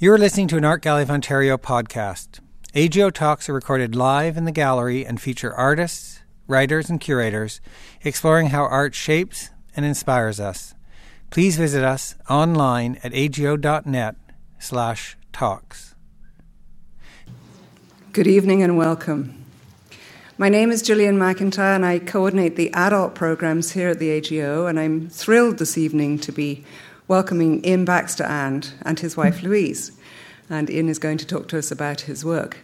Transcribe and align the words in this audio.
You're 0.00 0.18
listening 0.18 0.48
to 0.48 0.56
an 0.56 0.64
Art 0.64 0.82
Gallery 0.82 1.04
of 1.04 1.10
Ontario 1.10 1.56
podcast. 1.56 2.40
AGO 2.74 3.10
Talks 3.10 3.48
are 3.48 3.52
recorded 3.52 3.94
live 3.94 4.36
in 4.36 4.44
the 4.44 4.50
gallery 4.50 5.06
and 5.06 5.20
feature 5.20 5.54
artists, 5.54 6.20
writers, 6.48 6.90
and 6.90 7.00
curators 7.00 7.60
exploring 8.02 8.48
how 8.48 8.64
art 8.64 8.96
shapes 8.96 9.50
and 9.76 9.86
inspires 9.86 10.40
us. 10.40 10.74
Please 11.30 11.56
visit 11.56 11.84
us 11.84 12.16
online 12.28 12.98
at 13.04 13.14
ago.net 13.14 14.16
slash 14.58 15.16
talks. 15.32 15.94
Good 18.12 18.26
evening 18.26 18.64
and 18.64 18.76
welcome. 18.76 19.44
My 20.36 20.48
name 20.48 20.72
is 20.72 20.82
Gillian 20.82 21.16
McIntyre 21.16 21.76
and 21.76 21.86
I 21.86 22.00
coordinate 22.00 22.56
the 22.56 22.72
adult 22.74 23.14
programs 23.14 23.70
here 23.70 23.90
at 23.90 24.00
the 24.00 24.10
AGO 24.10 24.66
and 24.66 24.80
I'm 24.80 25.08
thrilled 25.08 25.58
this 25.58 25.78
evening 25.78 26.18
to 26.18 26.32
be 26.32 26.64
welcoming 27.08 27.64
Ian 27.64 27.84
Baxter 27.84 28.24
and, 28.24 28.72
and 28.82 29.00
his 29.00 29.16
wife 29.16 29.42
Louise. 29.42 29.92
And 30.50 30.70
Ian 30.70 30.88
is 30.88 30.98
going 30.98 31.18
to 31.18 31.26
talk 31.26 31.48
to 31.48 31.58
us 31.58 31.70
about 31.70 32.02
his 32.02 32.24
work. 32.24 32.58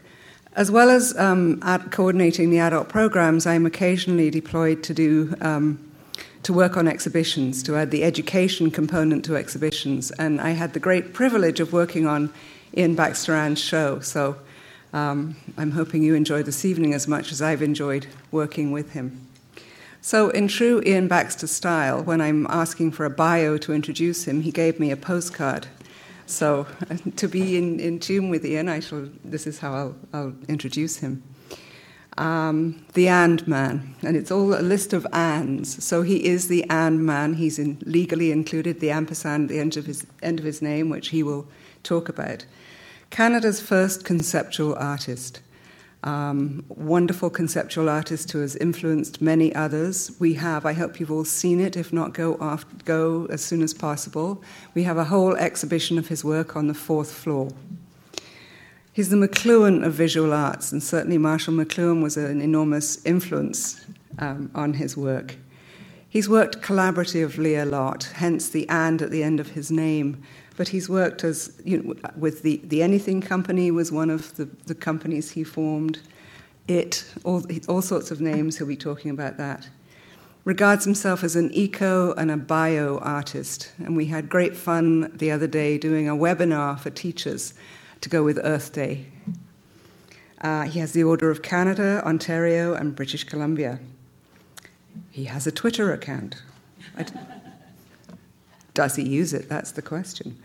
As 0.55 0.71
well 0.71 0.91
as 0.91 1.17
um, 1.17 1.61
coordinating 1.91 2.51
the 2.51 2.59
adult 2.59 2.89
programs, 2.89 3.47
I'm 3.47 3.67
occasionally 3.67 4.31
deployed 4.31 4.83
to 4.84 4.95
do 4.95 5.34
um, 5.41 5.79
to 6.43 6.53
work 6.53 6.77
on 6.77 6.89
exhibitions, 6.89 7.62
to 7.65 7.77
add 7.77 7.91
the 7.91 8.03
education 8.03 8.71
component 8.71 9.25
to 9.27 9.37
exhibitions. 9.37 10.11
And 10.12 10.41
I 10.41 10.51
had 10.51 10.73
the 10.73 10.81
great 10.81 11.12
privilege 11.12 11.61
of 11.61 11.73
working 11.73 12.07
on 12.07 12.33
Ian 12.77 12.95
Baxter 12.95 13.34
And's 13.34 13.61
show. 13.61 14.01
So 14.01 14.37
um, 14.93 15.37
I'm 15.59 15.73
hoping 15.73 16.03
you 16.03 16.15
enjoy 16.15 16.43
this 16.43 16.65
evening 16.65 16.95
as 16.95 17.07
much 17.07 17.31
as 17.31 17.43
I've 17.43 17.62
enjoyed 17.62 18.07
working 18.31 18.73
with 18.73 18.93
him. 18.93 19.27
So, 20.03 20.31
in 20.31 20.49
true 20.49 20.83
Ian 20.87 21.09
Baxter 21.09 21.47
style, 21.47 22.03
when 22.03 22.23
I'm 22.23 22.47
asking 22.49 22.93
for 22.93 23.05
a 23.05 23.11
bio 23.11 23.59
to 23.59 23.75
introduce 23.75 24.25
him, 24.25 24.41
he 24.41 24.51
gave 24.51 24.81
me 24.81 24.91
a 24.91 24.97
postcard. 24.97 25.67
So, 26.25 26.67
to 27.17 27.29
be 27.29 27.59
in, 27.59 27.79
in 27.79 28.01
tune 28.01 28.31
with 28.31 28.45
Ian, 28.45 28.69
I 28.71 28.81
shall, 28.81 29.09
this 29.25 29.47
is 29.47 29.59
how 29.59 29.75
I'll, 29.75 29.97
I'll 30.15 30.35
introduce 30.49 30.98
him. 30.98 31.23
Um, 32.17 32.84
the 32.95 33.09
and 33.09 33.47
man, 33.47 33.95
and 34.03 34.17
it's 34.17 34.31
all 34.31 34.55
a 34.55 34.61
list 34.61 34.92
of 34.92 35.07
ands. 35.12 35.83
So 35.84 36.03
he 36.03 36.27
is 36.27 36.48
the 36.48 36.69
and 36.69 37.05
man. 37.05 37.35
He's 37.35 37.59
in, 37.59 37.79
legally 37.87 38.33
included 38.33 38.81
the 38.81 38.91
ampersand 38.91 39.45
at 39.45 39.48
the 39.48 39.61
end 39.61 39.77
of 39.77 39.87
his 39.87 40.07
end 40.23 40.39
of 40.39 40.45
his 40.45 40.61
name, 40.61 40.91
which 40.91 41.09
he 41.09 41.23
will 41.23 41.47
talk 41.83 42.09
about. 42.09 42.45
Canada's 43.11 43.61
first 43.61 44.05
conceptual 44.05 44.75
artist 44.75 45.41
um, 46.03 46.65
wonderful 46.69 47.31
conceptual 47.31 47.89
artist 47.89 48.33
who 48.33 48.41
has 48.41 48.56
influenced 48.56 49.20
many 49.20 49.55
others. 49.55 50.12
We 50.19 50.34
have, 50.34 50.65
I 50.65 50.73
hope 50.73 50.98
you've 50.98 51.11
all 51.11 51.25
seen 51.25 51.61
it, 51.61 51.77
if 51.77 51.92
not, 51.92 52.15
go, 52.15 52.39
after, 52.41 52.75
go 52.84 53.27
as 53.27 53.42
soon 53.42 53.62
as 53.62 53.75
possible. 53.75 54.42
We 54.75 54.84
have 54.84 54.97
a 54.97 55.05
whole 55.05 55.37
exhibition 55.37 55.98
of 55.98 56.09
his 56.09 56.25
work 56.25 56.57
on 56.57 56.69
the 56.69 56.75
fourth 56.75 57.12
floor. 57.12 57.51
He's 58.92 59.11
the 59.11 59.17
McLuhan 59.17 59.84
of 59.84 59.92
visual 59.92 60.33
arts, 60.33 60.73
and 60.73 60.83
certainly 60.83 61.19
Marshall 61.19 61.55
McLuhan 61.55 62.03
was 62.03 62.17
an 62.17 62.41
enormous 62.41 63.05
influence 63.05 63.85
um, 64.19 64.51
on 64.55 64.75
his 64.75 64.97
work. 64.97 65.37
He's 66.09 66.29
worked 66.29 66.61
collaboratively 66.61 67.62
a 67.62 67.64
lot, 67.64 68.11
hence 68.14 68.48
the 68.48 68.69
and 68.69 69.01
at 69.01 69.11
the 69.11 69.23
end 69.23 69.39
of 69.39 69.51
his 69.51 69.70
name, 69.70 70.23
but 70.56 70.69
he's 70.69 70.89
worked 70.89 71.25
as 71.25 71.61
you 71.65 71.83
know, 71.83 71.95
with 72.17 72.43
the, 72.43 72.61
the 72.65 72.83
Anything 72.83 73.20
Company 73.20 73.70
was 73.70 73.91
one 73.91 74.11
of 74.11 74.37
the, 74.37 74.47
the 74.67 74.75
companies 74.75 75.31
he 75.31 75.45
formed. 75.45 76.01
It, 76.69 77.05
all, 77.25 77.45
all 77.69 77.83
sorts 77.83 78.11
of 78.11 78.20
names, 78.20 78.59
he'll 78.59 78.67
be 78.67 78.77
talking 78.77 79.11
about 79.11 79.37
that. 79.39 79.69
Regards 80.45 80.84
himself 80.84 81.23
as 81.23 81.37
an 81.37 81.51
eco 81.53 82.15
and 82.15 82.31
a 82.31 82.37
bio 82.37 82.98
artist, 82.98 83.73
and 83.79 83.97
we 83.97 84.07
had 84.07 84.29
great 84.29 84.57
fun 84.57 85.12
the 85.17 85.31
other 85.31 85.47
day 85.47 85.77
doing 85.77 86.09
a 86.09 86.15
webinar 86.15 86.79
for 86.79 86.91
teachers 86.91 87.55
to 88.01 88.09
go 88.09 88.23
with 88.23 88.39
Earth 88.42 88.73
Day. 88.73 89.07
Uh, 90.41 90.62
he 90.62 90.81
has 90.81 90.92
the 90.92 91.05
Order 91.05 91.31
of 91.31 91.42
Canada, 91.42 92.03
Ontario, 92.07 92.73
and 92.73 92.97
British 92.97 93.25
Columbia. 93.25 93.79
He 95.11 95.24
has 95.24 95.47
a 95.47 95.53
Twitter 95.53 95.92
account. 95.92 96.42
Does 98.74 98.97
he 98.97 99.03
use 99.03 99.35
it? 99.35 99.48
That's 99.48 99.73
the 99.73 99.83
question. 99.83 100.39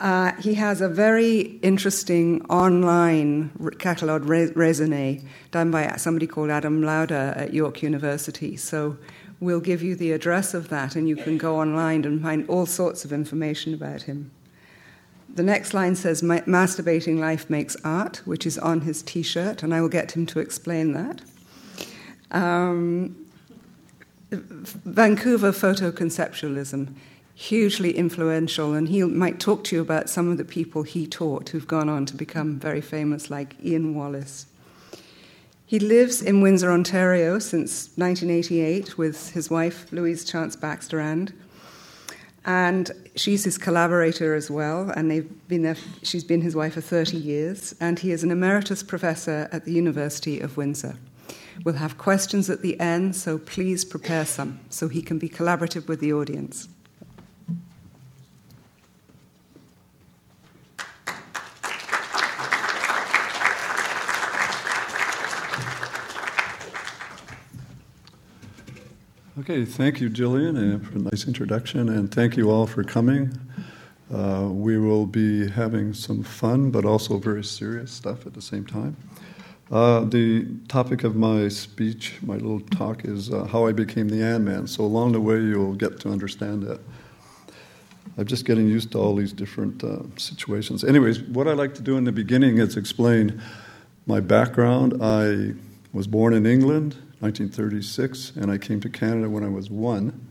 Uh, 0.00 0.32
he 0.40 0.54
has 0.54 0.80
a 0.80 0.88
very 0.88 1.58
interesting 1.60 2.42
online 2.46 3.50
catalogue 3.78 4.24
raisonné 4.24 5.22
done 5.50 5.70
by 5.70 5.94
somebody 5.96 6.26
called 6.26 6.48
Adam 6.48 6.82
Lauder 6.82 7.34
at 7.36 7.52
York 7.52 7.82
University. 7.82 8.56
So 8.56 8.96
we'll 9.40 9.60
give 9.60 9.82
you 9.82 9.94
the 9.94 10.12
address 10.12 10.54
of 10.54 10.70
that, 10.70 10.96
and 10.96 11.06
you 11.06 11.16
can 11.16 11.36
go 11.36 11.60
online 11.60 12.06
and 12.06 12.22
find 12.22 12.48
all 12.48 12.64
sorts 12.64 13.04
of 13.04 13.12
information 13.12 13.74
about 13.74 14.02
him. 14.02 14.30
The 15.28 15.42
next 15.42 15.74
line 15.74 15.94
says, 15.94 16.22
Masturbating 16.22 17.18
Life 17.18 17.50
Makes 17.50 17.76
Art, 17.84 18.22
which 18.24 18.46
is 18.46 18.58
on 18.58 18.80
his 18.80 19.02
t 19.02 19.22
shirt, 19.22 19.62
and 19.62 19.74
I 19.74 19.82
will 19.82 19.90
get 19.90 20.12
him 20.12 20.24
to 20.26 20.40
explain 20.40 20.92
that. 20.92 21.20
Um, 22.30 23.26
Vancouver 24.30 25.52
photoconceptualism 25.52 26.94
hugely 27.34 27.96
influential, 27.96 28.74
and 28.74 28.88
he 28.88 29.02
might 29.04 29.40
talk 29.40 29.64
to 29.64 29.76
you 29.76 29.82
about 29.82 30.10
some 30.10 30.28
of 30.28 30.36
the 30.36 30.44
people 30.44 30.82
he 30.82 31.06
taught 31.06 31.48
who've 31.50 31.66
gone 31.66 31.88
on 31.88 32.06
to 32.06 32.16
become 32.16 32.58
very 32.58 32.80
famous, 32.80 33.30
like 33.30 33.54
Ian 33.64 33.94
Wallace. 33.94 34.46
He 35.66 35.78
lives 35.78 36.20
in 36.20 36.40
Windsor, 36.40 36.72
Ontario 36.72 37.38
since 37.38 37.90
1988 37.96 38.98
with 38.98 39.30
his 39.30 39.48
wife, 39.48 39.90
Louise 39.92 40.24
Chance 40.24 40.56
Baxter 40.56 40.98
And 40.98 41.32
and 42.44 42.90
she's 43.16 43.44
his 43.44 43.58
collaborator 43.58 44.34
as 44.34 44.50
well, 44.50 44.90
and 44.90 45.10
they've 45.10 45.48
been 45.48 45.62
there, 45.62 45.76
she's 46.02 46.24
been 46.24 46.40
his 46.40 46.56
wife 46.56 46.74
for 46.74 46.80
30 46.80 47.16
years, 47.16 47.74
and 47.80 47.98
he 47.98 48.12
is 48.12 48.22
an 48.22 48.30
emeritus 48.30 48.82
professor 48.82 49.48
at 49.52 49.64
the 49.64 49.72
University 49.72 50.40
of 50.40 50.56
Windsor. 50.56 50.96
We'll 51.64 51.74
have 51.74 51.98
questions 51.98 52.48
at 52.48 52.62
the 52.62 52.80
end, 52.80 53.14
so 53.14 53.38
please 53.38 53.84
prepare 53.84 54.24
some 54.24 54.60
so 54.70 54.88
he 54.88 55.02
can 55.02 55.18
be 55.18 55.28
collaborative 55.28 55.86
with 55.86 56.00
the 56.00 56.12
audience. 56.12 56.68
Okay, 69.40 69.64
thank 69.64 70.02
you, 70.02 70.10
Gillian, 70.10 70.54
uh, 70.58 70.78
for 70.80 70.98
a 70.98 71.00
nice 71.00 71.26
introduction, 71.26 71.88
and 71.88 72.14
thank 72.14 72.36
you 72.36 72.50
all 72.50 72.66
for 72.66 72.84
coming. 72.84 73.40
Uh, 74.12 74.50
we 74.50 74.76
will 74.76 75.06
be 75.06 75.48
having 75.48 75.94
some 75.94 76.22
fun, 76.22 76.70
but 76.70 76.84
also 76.84 77.16
very 77.16 77.42
serious 77.42 77.90
stuff 77.90 78.26
at 78.26 78.34
the 78.34 78.42
same 78.42 78.66
time. 78.66 78.94
Uh, 79.70 80.00
the 80.00 80.46
topic 80.68 81.04
of 81.04 81.16
my 81.16 81.48
speech, 81.48 82.18
my 82.20 82.34
little 82.34 82.60
talk, 82.60 83.06
is 83.06 83.32
uh, 83.32 83.46
how 83.46 83.66
I 83.66 83.72
became 83.72 84.10
the 84.10 84.20
And 84.20 84.44
Man. 84.44 84.66
So 84.66 84.84
along 84.84 85.12
the 85.12 85.22
way, 85.22 85.40
you'll 85.40 85.74
get 85.74 85.98
to 86.00 86.10
understand 86.10 86.62
that. 86.64 86.80
I'm 88.18 88.26
just 88.26 88.44
getting 88.44 88.68
used 88.68 88.92
to 88.92 88.98
all 88.98 89.16
these 89.16 89.32
different 89.32 89.82
uh, 89.82 90.00
situations. 90.18 90.84
Anyways, 90.84 91.22
what 91.22 91.48
I 91.48 91.54
like 91.54 91.74
to 91.76 91.82
do 91.82 91.96
in 91.96 92.04
the 92.04 92.12
beginning 92.12 92.58
is 92.58 92.76
explain 92.76 93.40
my 94.06 94.20
background. 94.20 95.02
I 95.02 95.54
was 95.94 96.06
born 96.06 96.34
in 96.34 96.44
England. 96.44 96.94
1936, 97.20 98.32
and 98.36 98.50
I 98.50 98.58
came 98.58 98.80
to 98.80 98.88
Canada 98.88 99.28
when 99.28 99.44
I 99.44 99.48
was 99.48 99.70
one. 99.70 100.26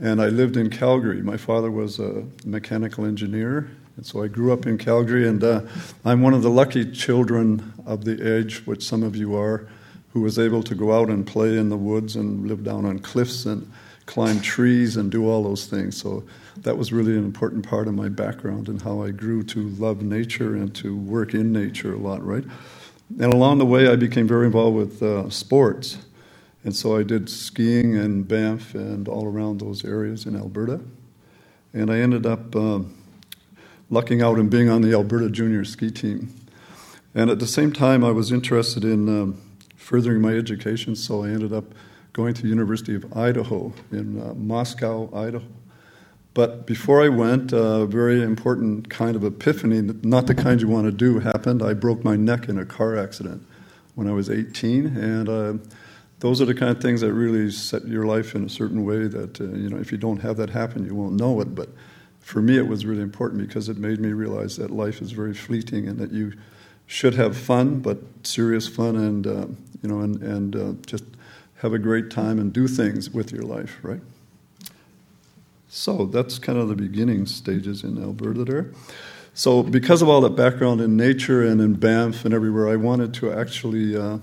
And 0.00 0.22
I 0.22 0.28
lived 0.28 0.56
in 0.56 0.70
Calgary. 0.70 1.22
My 1.22 1.36
father 1.36 1.70
was 1.70 1.98
a 1.98 2.24
mechanical 2.44 3.04
engineer, 3.04 3.70
and 3.96 4.06
so 4.06 4.22
I 4.22 4.28
grew 4.28 4.52
up 4.52 4.66
in 4.66 4.78
Calgary. 4.78 5.28
And 5.28 5.44
uh, 5.44 5.60
I'm 6.04 6.22
one 6.22 6.32
of 6.32 6.42
the 6.42 6.50
lucky 6.50 6.90
children 6.90 7.74
of 7.84 8.04
the 8.04 8.36
age, 8.36 8.66
which 8.66 8.82
some 8.84 9.02
of 9.02 9.14
you 9.16 9.36
are, 9.36 9.68
who 10.14 10.22
was 10.22 10.38
able 10.38 10.62
to 10.62 10.74
go 10.74 10.98
out 10.98 11.08
and 11.08 11.26
play 11.26 11.58
in 11.58 11.68
the 11.68 11.76
woods 11.76 12.16
and 12.16 12.48
live 12.48 12.64
down 12.64 12.86
on 12.86 12.98
cliffs 12.98 13.44
and 13.44 13.70
climb 14.06 14.40
trees 14.40 14.96
and 14.96 15.10
do 15.10 15.28
all 15.28 15.42
those 15.42 15.66
things. 15.66 15.96
So 15.96 16.24
that 16.58 16.76
was 16.76 16.92
really 16.92 17.12
an 17.12 17.24
important 17.24 17.66
part 17.66 17.86
of 17.86 17.94
my 17.94 18.08
background 18.08 18.68
and 18.68 18.80
how 18.80 19.02
I 19.02 19.10
grew 19.10 19.42
to 19.44 19.68
love 19.70 20.02
nature 20.02 20.54
and 20.54 20.74
to 20.76 20.96
work 20.96 21.34
in 21.34 21.52
nature 21.52 21.94
a 21.94 21.98
lot, 21.98 22.24
right? 22.24 22.44
And 23.20 23.32
along 23.32 23.58
the 23.58 23.66
way, 23.66 23.88
I 23.88 23.96
became 23.96 24.26
very 24.26 24.46
involved 24.46 24.76
with 24.76 25.02
uh, 25.02 25.28
sports. 25.28 25.98
And 26.64 26.74
so 26.74 26.96
I 26.96 27.02
did 27.02 27.28
skiing 27.28 27.94
in 27.94 28.22
Banff 28.22 28.74
and 28.74 29.08
all 29.08 29.26
around 29.26 29.60
those 29.60 29.84
areas 29.84 30.26
in 30.26 30.36
Alberta. 30.36 30.80
And 31.74 31.90
I 31.90 31.98
ended 31.98 32.26
up 32.26 32.54
uh, 32.54 32.80
lucking 33.90 34.22
out 34.22 34.38
and 34.38 34.50
being 34.50 34.68
on 34.68 34.82
the 34.82 34.92
Alberta 34.92 35.28
junior 35.28 35.64
ski 35.64 35.90
team. 35.90 36.32
And 37.14 37.30
at 37.30 37.38
the 37.38 37.46
same 37.46 37.72
time, 37.72 38.04
I 38.04 38.10
was 38.10 38.32
interested 38.32 38.84
in 38.84 39.08
um, 39.08 39.40
furthering 39.76 40.22
my 40.22 40.32
education, 40.32 40.96
so 40.96 41.24
I 41.24 41.28
ended 41.28 41.52
up 41.52 41.74
going 42.12 42.34
to 42.34 42.46
University 42.46 42.94
of 42.94 43.16
Idaho 43.16 43.72
in 43.90 44.20
uh, 44.20 44.34
Moscow, 44.34 45.10
Idaho. 45.14 45.44
But 46.34 46.66
before 46.66 47.02
I 47.02 47.08
went, 47.08 47.52
a 47.52 47.84
very 47.84 48.22
important 48.22 48.88
kind 48.88 49.16
of 49.16 49.24
epiphany, 49.24 49.82
not 50.02 50.26
the 50.26 50.34
kind 50.34 50.62
you 50.62 50.68
want 50.68 50.86
to 50.86 50.92
do, 50.92 51.18
happened. 51.18 51.62
I 51.62 51.74
broke 51.74 52.04
my 52.04 52.16
neck 52.16 52.48
in 52.48 52.58
a 52.58 52.64
car 52.64 52.96
accident 52.96 53.46
when 53.94 54.08
I 54.08 54.12
was 54.12 54.30
18, 54.30 54.96
and 54.96 55.28
uh, 55.28 55.54
those 56.20 56.40
are 56.40 56.46
the 56.46 56.54
kind 56.54 56.74
of 56.74 56.80
things 56.80 57.02
that 57.02 57.12
really 57.12 57.50
set 57.50 57.86
your 57.86 58.06
life 58.06 58.34
in 58.34 58.44
a 58.44 58.48
certain 58.48 58.84
way 58.86 59.08
that, 59.08 59.40
uh, 59.40 59.44
you 59.44 59.68
know, 59.68 59.76
if 59.76 59.92
you 59.92 59.98
don't 59.98 60.20
have 60.20 60.38
that 60.38 60.48
happen, 60.50 60.86
you 60.86 60.94
won't 60.94 61.14
know 61.14 61.38
it. 61.40 61.54
But 61.54 61.68
for 62.20 62.40
me, 62.40 62.56
it 62.56 62.66
was 62.66 62.86
really 62.86 63.02
important 63.02 63.46
because 63.46 63.68
it 63.68 63.76
made 63.76 64.00
me 64.00 64.12
realize 64.12 64.56
that 64.56 64.70
life 64.70 65.02
is 65.02 65.10
very 65.12 65.34
fleeting 65.34 65.86
and 65.86 65.98
that 65.98 66.12
you 66.12 66.32
should 66.86 67.14
have 67.14 67.36
fun, 67.36 67.80
but 67.80 67.98
serious 68.22 68.68
fun, 68.68 68.96
and 68.96 69.26
uh, 69.26 69.46
you 69.82 69.88
know, 69.88 70.00
and 70.00 70.22
and 70.22 70.56
uh, 70.56 70.72
just 70.86 71.04
have 71.56 71.74
a 71.74 71.78
great 71.78 72.10
time 72.10 72.38
and 72.38 72.52
do 72.52 72.66
things 72.66 73.10
with 73.10 73.32
your 73.32 73.42
life, 73.42 73.78
right? 73.82 74.00
So 75.74 76.04
that's 76.04 76.38
kind 76.38 76.58
of 76.58 76.68
the 76.68 76.74
beginning 76.76 77.24
stages 77.24 77.82
in 77.82 77.96
Alberta 77.96 78.44
there. 78.44 78.72
So 79.32 79.62
because 79.62 80.02
of 80.02 80.08
all 80.10 80.20
that 80.20 80.36
background 80.36 80.82
in 80.82 80.98
nature 80.98 81.42
and 81.46 81.62
in 81.62 81.72
Banff 81.72 82.26
and 82.26 82.34
everywhere, 82.34 82.68
I 82.68 82.76
wanted 82.76 83.14
to 83.14 83.32
actually 83.32 83.96
uh, 83.96 84.18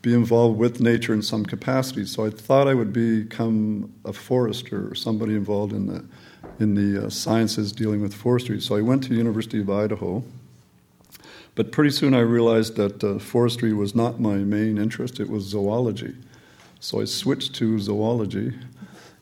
be 0.00 0.14
involved 0.14 0.60
with 0.60 0.80
nature 0.80 1.12
in 1.12 1.22
some 1.22 1.44
capacity. 1.44 2.06
So 2.06 2.24
I 2.24 2.30
thought 2.30 2.68
I 2.68 2.74
would 2.74 2.92
become 2.92 3.92
a 4.04 4.12
forester 4.12 4.88
or 4.88 4.94
somebody 4.94 5.34
involved 5.34 5.72
in 5.72 5.86
the 5.88 6.04
in 6.60 6.76
the 6.76 7.06
uh, 7.06 7.10
sciences 7.10 7.72
dealing 7.72 8.00
with 8.00 8.14
forestry. 8.14 8.60
So 8.60 8.76
I 8.76 8.80
went 8.80 9.02
to 9.04 9.14
University 9.14 9.60
of 9.60 9.68
Idaho. 9.68 10.22
But 11.56 11.72
pretty 11.72 11.90
soon 11.90 12.14
I 12.14 12.20
realized 12.20 12.76
that 12.76 13.02
uh, 13.02 13.18
forestry 13.18 13.72
was 13.72 13.96
not 13.96 14.20
my 14.20 14.36
main 14.36 14.78
interest, 14.78 15.18
it 15.18 15.28
was 15.28 15.42
zoology. 15.42 16.14
So 16.78 17.00
I 17.00 17.06
switched 17.06 17.56
to 17.56 17.80
zoology, 17.80 18.54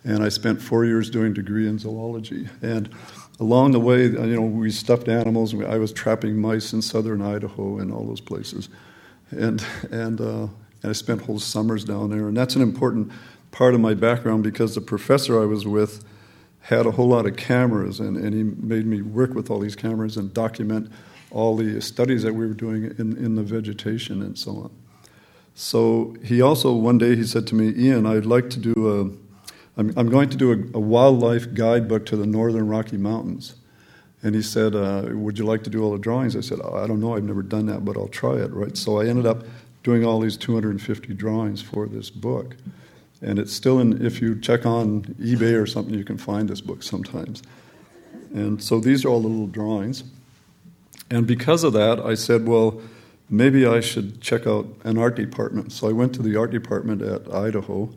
and 0.05 0.23
I 0.23 0.29
spent 0.29 0.61
four 0.61 0.85
years 0.85 1.11
doing 1.11 1.33
degree 1.33 1.67
in 1.67 1.79
zoology. 1.79 2.49
And 2.63 2.91
along 3.41 3.73
the 3.73 3.81
way, 3.81 4.05
uh, 4.05 4.25
you 4.25 4.37
know, 4.37 4.43
we 4.43 4.71
stuffed 4.71 5.09
animals. 5.09 5.55
I 5.55 5.79
was 5.79 5.93
trapping 5.93 6.37
mice 6.37 6.73
in 6.73 6.83
southern 6.83 7.23
Idaho 7.23 7.79
and 7.79 7.93
all 7.93 8.07
those 8.07 8.21
places. 8.21 8.69
And, 9.31 9.65
and, 9.91 10.21
uh, 10.21 10.49
and 10.83 10.91
I 10.91 10.93
spent 10.93 11.23
whole 11.23 11.39
summers 11.39 11.85
down 11.85 12.11
there. 12.11 12.29
And 12.29 12.37
that's 12.37 12.55
an 12.55 12.63
important 12.63 13.11
part 13.51 13.75
of 13.75 13.81
my 13.81 13.95
background 13.95 14.43
because 14.43 14.75
the 14.75 14.81
professor 14.81 15.41
I 15.41 15.47
was 15.47 15.67
with 15.67 16.05
had 16.61 16.87
a 16.87 16.91
whole 16.93 17.09
lot 17.09 17.27
of 17.27 17.37
cameras, 17.37 18.01
and, 18.01 18.17
and 18.17 18.33
he 18.33 18.43
made 18.43 18.87
me 18.87 19.03
work 19.03 19.35
with 19.35 19.51
all 19.51 19.61
these 19.61 19.77
cameras 19.77 20.17
and 20.17 20.33
document 20.33 20.91
all 21.35 21.57
the 21.57 21.81
studies 21.81 22.23
that 22.23 22.33
we 22.33 22.47
were 22.47 22.55
doing 22.55 22.85
in, 22.97 23.17
in 23.17 23.35
the 23.35 23.43
vegetation 23.43 24.23
and 24.23 24.39
so 24.39 24.53
on. 24.53 24.71
So 25.55 26.17
he 26.25 26.41
also, 26.41 26.73
one 26.73 26.97
day, 26.97 27.17
he 27.17 27.25
said 27.25 27.47
to 27.49 27.55
me, 27.55 27.75
Ian, 27.77 28.07
I'd 28.07 28.25
like 28.25 28.51
to 28.51 28.59
do 28.59 28.73
a, 28.89 29.24
I'm, 29.77 29.93
I'm 29.97 30.09
going 30.09 30.29
to 30.31 30.37
do 30.37 30.53
a, 30.53 30.77
a 30.77 30.81
wildlife 30.81 31.55
guidebook 31.55 32.07
to 32.07 32.17
the 32.17 32.27
northern 32.27 32.69
Rocky 32.69 32.97
Mountains. 32.97 33.57
And 34.23 34.35
he 34.35 34.43
said, 34.43 34.75
uh, 34.75 35.09
Would 35.11 35.39
you 35.39 35.45
like 35.45 35.65
to 35.65 35.71
do 35.71 35.83
all 35.83 35.93
the 35.93 35.99
drawings? 35.99 36.37
I 36.37 36.41
said, 36.41 36.61
I 36.61 36.87
don't 36.87 37.01
know, 37.01 37.15
I've 37.15 37.25
never 37.25 37.43
done 37.43 37.67
that, 37.67 37.85
but 37.85 37.97
I'll 37.97 38.09
try 38.09 38.37
it, 38.37 38.53
right? 38.53 38.77
So 38.77 39.01
I 39.01 39.07
ended 39.07 39.27
up 39.27 39.45
doing 39.83 40.05
all 40.05 40.19
these 40.19 40.37
250 40.37 41.13
drawings 41.15 41.61
for 41.61 41.87
this 41.87 42.09
book. 42.11 42.57
And 43.21 43.39
it's 43.39 43.53
still 43.53 43.79
in, 43.79 44.05
if 44.05 44.21
you 44.21 44.39
check 44.39 44.67
on 44.67 45.03
eBay 45.21 45.61
or 45.61 45.67
something, 45.67 45.95
you 45.95 46.05
can 46.05 46.19
find 46.19 46.49
this 46.49 46.61
book 46.61 46.83
sometimes. 46.83 47.43
And 48.33 48.63
so 48.63 48.81
these 48.81 49.05
are 49.05 49.09
all 49.09 49.21
the 49.21 49.29
little 49.29 49.47
drawings. 49.47 50.05
And 51.11 51.27
because 51.27 51.65
of 51.65 51.73
that, 51.75 52.01
I 52.01 52.15
said, 52.15 52.47
well, 52.47 52.81
maybe 53.31 53.67
I 53.67 53.81
should 53.81 54.21
check 54.21 54.47
out 54.47 54.67
an 54.85 54.99
art 54.99 55.17
department. 55.17 55.73
So 55.73 55.89
I 55.89 55.93
went 55.93 56.15
to 56.15 56.23
the 56.23 56.37
art 56.37 56.51
department 56.51 57.03
at 57.03 57.33
Idaho, 57.33 57.91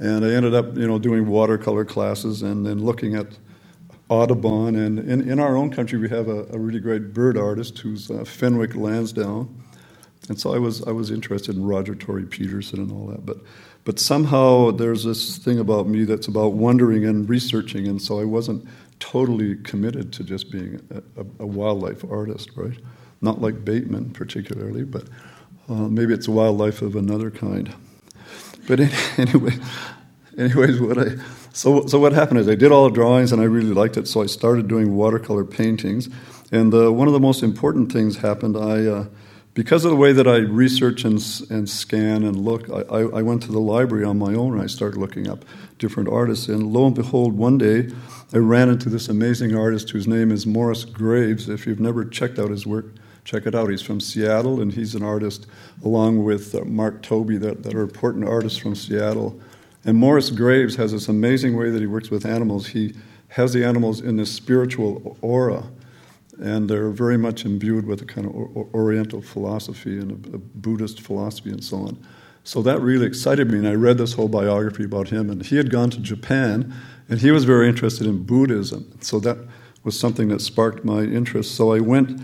and 0.00 0.24
I 0.24 0.30
ended 0.30 0.54
up, 0.54 0.76
you 0.76 0.88
know, 0.88 0.98
doing 0.98 1.28
watercolor 1.28 1.84
classes 1.84 2.42
and 2.42 2.66
then 2.66 2.84
looking 2.84 3.14
at 3.14 3.38
Audubon. 4.08 4.74
And 4.76 4.98
in, 4.98 5.30
in 5.30 5.38
our 5.38 5.56
own 5.56 5.70
country, 5.70 5.98
we 5.98 6.08
have 6.08 6.28
a, 6.28 6.46
a 6.52 6.58
really 6.58 6.80
great 6.80 7.12
bird 7.14 7.36
artist 7.38 7.78
who's 7.78 8.10
uh, 8.10 8.24
Fenwick 8.24 8.74
Lansdowne. 8.74 9.62
And 10.28 10.40
so 10.40 10.54
I 10.54 10.58
was, 10.58 10.82
I 10.84 10.92
was 10.92 11.10
interested 11.10 11.54
in 11.56 11.64
Roger 11.64 11.94
Tory 11.94 12.24
Peterson 12.24 12.80
and 12.80 12.92
all 12.92 13.06
that. 13.08 13.24
But 13.26 13.38
but 13.84 13.98
somehow 13.98 14.72
there's 14.72 15.04
this 15.04 15.38
thing 15.38 15.58
about 15.58 15.88
me 15.88 16.04
that's 16.04 16.28
about 16.28 16.52
wondering 16.52 17.06
and 17.06 17.28
researching, 17.28 17.88
and 17.88 18.00
so 18.00 18.20
I 18.20 18.24
wasn't 18.24 18.68
totally 18.98 19.56
committed 19.56 20.12
to 20.14 20.24
just 20.24 20.50
being 20.50 20.80
a, 20.90 20.98
a, 21.22 21.26
a 21.40 21.46
wildlife 21.46 22.04
artist, 22.10 22.50
right? 22.56 22.76
Not 23.22 23.40
like 23.40 23.64
Bateman 23.64 24.10
particularly, 24.10 24.84
but 24.84 25.04
uh, 25.68 25.88
maybe 25.88 26.12
it's 26.12 26.28
wildlife 26.28 26.82
of 26.82 26.96
another 26.96 27.30
kind. 27.30 27.74
But 28.70 28.78
anyway, 29.18 29.54
anyways, 30.38 30.80
what 30.80 30.96
I 30.96 31.16
so 31.52 31.86
so 31.86 31.98
what 31.98 32.12
happened 32.12 32.38
is 32.38 32.46
I 32.46 32.54
did 32.54 32.70
all 32.70 32.84
the 32.84 32.94
drawings 32.94 33.32
and 33.32 33.42
I 33.42 33.46
really 33.46 33.72
liked 33.72 33.96
it, 33.96 34.06
so 34.06 34.22
I 34.22 34.26
started 34.26 34.68
doing 34.68 34.94
watercolor 34.94 35.44
paintings. 35.44 36.08
And 36.52 36.72
one 36.72 37.08
of 37.08 37.12
the 37.12 37.18
most 37.18 37.42
important 37.42 37.90
things 37.90 38.18
happened. 38.18 38.56
I 38.56 38.86
uh, 38.86 39.06
because 39.54 39.84
of 39.84 39.90
the 39.90 39.96
way 39.96 40.12
that 40.12 40.28
I 40.28 40.36
research 40.36 41.04
and, 41.04 41.20
and 41.50 41.68
scan 41.68 42.22
and 42.22 42.36
look, 42.36 42.70
I, 42.70 43.00
I, 43.00 43.22
went 43.22 43.42
to 43.42 43.50
the 43.50 43.58
library 43.58 44.04
on 44.04 44.16
my 44.16 44.32
own 44.32 44.52
and 44.52 44.62
I 44.62 44.66
started 44.66 45.00
looking 45.00 45.28
up 45.28 45.44
different 45.78 46.08
artists. 46.08 46.46
And 46.46 46.72
lo 46.72 46.86
and 46.86 46.94
behold, 46.94 47.36
one 47.36 47.58
day 47.58 47.90
I 48.32 48.38
ran 48.38 48.68
into 48.68 48.88
this 48.88 49.08
amazing 49.08 49.56
artist 49.56 49.90
whose 49.90 50.06
name 50.06 50.30
is 50.30 50.46
Morris 50.46 50.84
Graves. 50.84 51.48
If 51.48 51.66
you've 51.66 51.80
never 51.80 52.04
checked 52.04 52.38
out 52.38 52.50
his 52.50 52.64
work, 52.64 52.86
check 53.30 53.46
it 53.46 53.54
out. 53.54 53.70
He's 53.70 53.82
from 53.82 54.00
Seattle 54.00 54.60
and 54.60 54.72
he's 54.72 54.96
an 54.96 55.04
artist 55.04 55.46
along 55.84 56.24
with 56.24 56.54
uh, 56.54 56.64
Mark 56.64 57.02
Tobey, 57.02 57.36
that, 57.38 57.62
that 57.62 57.74
are 57.74 57.82
important 57.82 58.26
artists 58.26 58.58
from 58.58 58.74
Seattle. 58.74 59.40
And 59.84 59.96
Morris 59.96 60.30
Graves 60.30 60.74
has 60.76 60.90
this 60.90 61.08
amazing 61.08 61.56
way 61.56 61.70
that 61.70 61.80
he 61.80 61.86
works 61.86 62.10
with 62.10 62.26
animals. 62.26 62.66
He 62.66 62.94
has 63.28 63.52
the 63.52 63.64
animals 63.64 64.00
in 64.00 64.16
this 64.16 64.32
spiritual 64.32 65.16
aura 65.20 65.64
and 66.40 66.70
they're 66.70 66.90
very 66.90 67.18
much 67.18 67.44
imbued 67.44 67.86
with 67.86 68.00
a 68.00 68.04
kind 68.06 68.26
of 68.26 68.34
Oriental 68.74 69.20
philosophy 69.20 69.98
and 69.98 70.26
a, 70.26 70.36
a, 70.36 70.38
Buddhist 70.38 71.00
philosophy 71.00 71.50
and 71.50 71.62
so 71.62 71.76
on. 71.76 71.98
So 72.44 72.62
that 72.62 72.80
really 72.80 73.06
excited 73.06 73.50
me, 73.50 73.58
and 73.58 73.68
I 73.68 73.74
read 73.74 73.98
this 73.98 74.14
whole 74.14 74.28
biography 74.28 74.84
about 74.84 75.10
him. 75.10 75.28
And 75.28 75.44
he 75.44 75.56
had 75.56 75.68
gone 75.70 75.90
to 75.90 76.00
Japan, 76.00 76.72
and 77.10 77.20
he 77.20 77.30
was 77.30 77.44
very 77.44 77.68
interested 77.68 78.06
in 78.06 78.22
Buddhism. 78.22 78.90
So 79.02 79.20
that 79.20 79.36
was 79.84 80.00
something 80.00 80.28
that 80.28 80.40
sparked 80.40 80.82
my 80.82 81.02
interest. 81.02 81.54
So 81.54 81.74
I 81.74 81.80
went. 81.80 82.18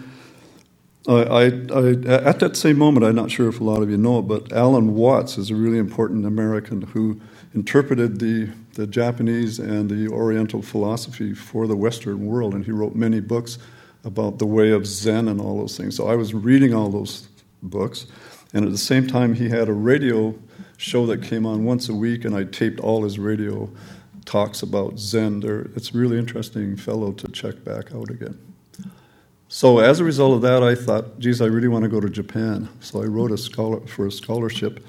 I, 1.08 1.12
I, 1.12 1.42
I, 1.44 1.90
at 2.28 2.40
that 2.40 2.56
same 2.56 2.78
moment, 2.78 3.06
I'm 3.06 3.14
not 3.14 3.30
sure 3.30 3.48
if 3.48 3.60
a 3.60 3.64
lot 3.64 3.82
of 3.82 3.90
you 3.90 3.96
know 3.96 4.22
but 4.22 4.52
Alan 4.52 4.94
Watts 4.94 5.38
is 5.38 5.50
a 5.50 5.54
really 5.54 5.78
important 5.78 6.26
American 6.26 6.82
who 6.82 7.20
interpreted 7.54 8.18
the, 8.20 8.50
the 8.74 8.86
Japanese 8.86 9.58
and 9.58 9.88
the 9.88 10.08
Oriental 10.08 10.62
philosophy 10.62 11.34
for 11.34 11.66
the 11.66 11.76
Western 11.76 12.26
world, 12.26 12.54
and 12.54 12.64
he 12.64 12.72
wrote 12.72 12.94
many 12.96 13.20
books 13.20 13.58
about 14.04 14.38
the 14.38 14.46
way 14.46 14.70
of 14.70 14.86
Zen 14.86 15.28
and 15.28 15.40
all 15.40 15.58
those 15.58 15.76
things. 15.76 15.96
So 15.96 16.08
I 16.08 16.16
was 16.16 16.34
reading 16.34 16.74
all 16.74 16.88
those 16.90 17.28
books, 17.62 18.06
and 18.52 18.64
at 18.64 18.72
the 18.72 18.78
same 18.78 19.06
time, 19.06 19.34
he 19.34 19.48
had 19.48 19.68
a 19.68 19.72
radio 19.72 20.34
show 20.76 21.06
that 21.06 21.22
came 21.22 21.46
on 21.46 21.64
once 21.64 21.88
a 21.88 21.94
week, 21.94 22.24
and 22.24 22.36
I 22.36 22.44
taped 22.44 22.80
all 22.80 23.04
his 23.04 23.18
radio 23.18 23.70
talks 24.24 24.62
about 24.62 24.98
Zen. 24.98 25.40
There, 25.40 25.70
it's 25.76 25.94
a 25.94 25.98
really 25.98 26.18
interesting 26.18 26.76
fellow 26.76 27.12
to 27.12 27.28
check 27.32 27.64
back 27.64 27.94
out 27.94 28.10
again. 28.10 28.45
So 29.48 29.78
as 29.78 30.00
a 30.00 30.04
result 30.04 30.34
of 30.34 30.42
that, 30.42 30.62
I 30.62 30.74
thought, 30.74 31.18
geez, 31.20 31.40
I 31.40 31.46
really 31.46 31.68
want 31.68 31.84
to 31.84 31.88
go 31.88 32.00
to 32.00 32.10
Japan. 32.10 32.68
So 32.80 33.02
I 33.02 33.06
wrote 33.06 33.30
a 33.30 33.38
scholar 33.38 33.80
for 33.86 34.06
a 34.06 34.12
scholarship, 34.12 34.84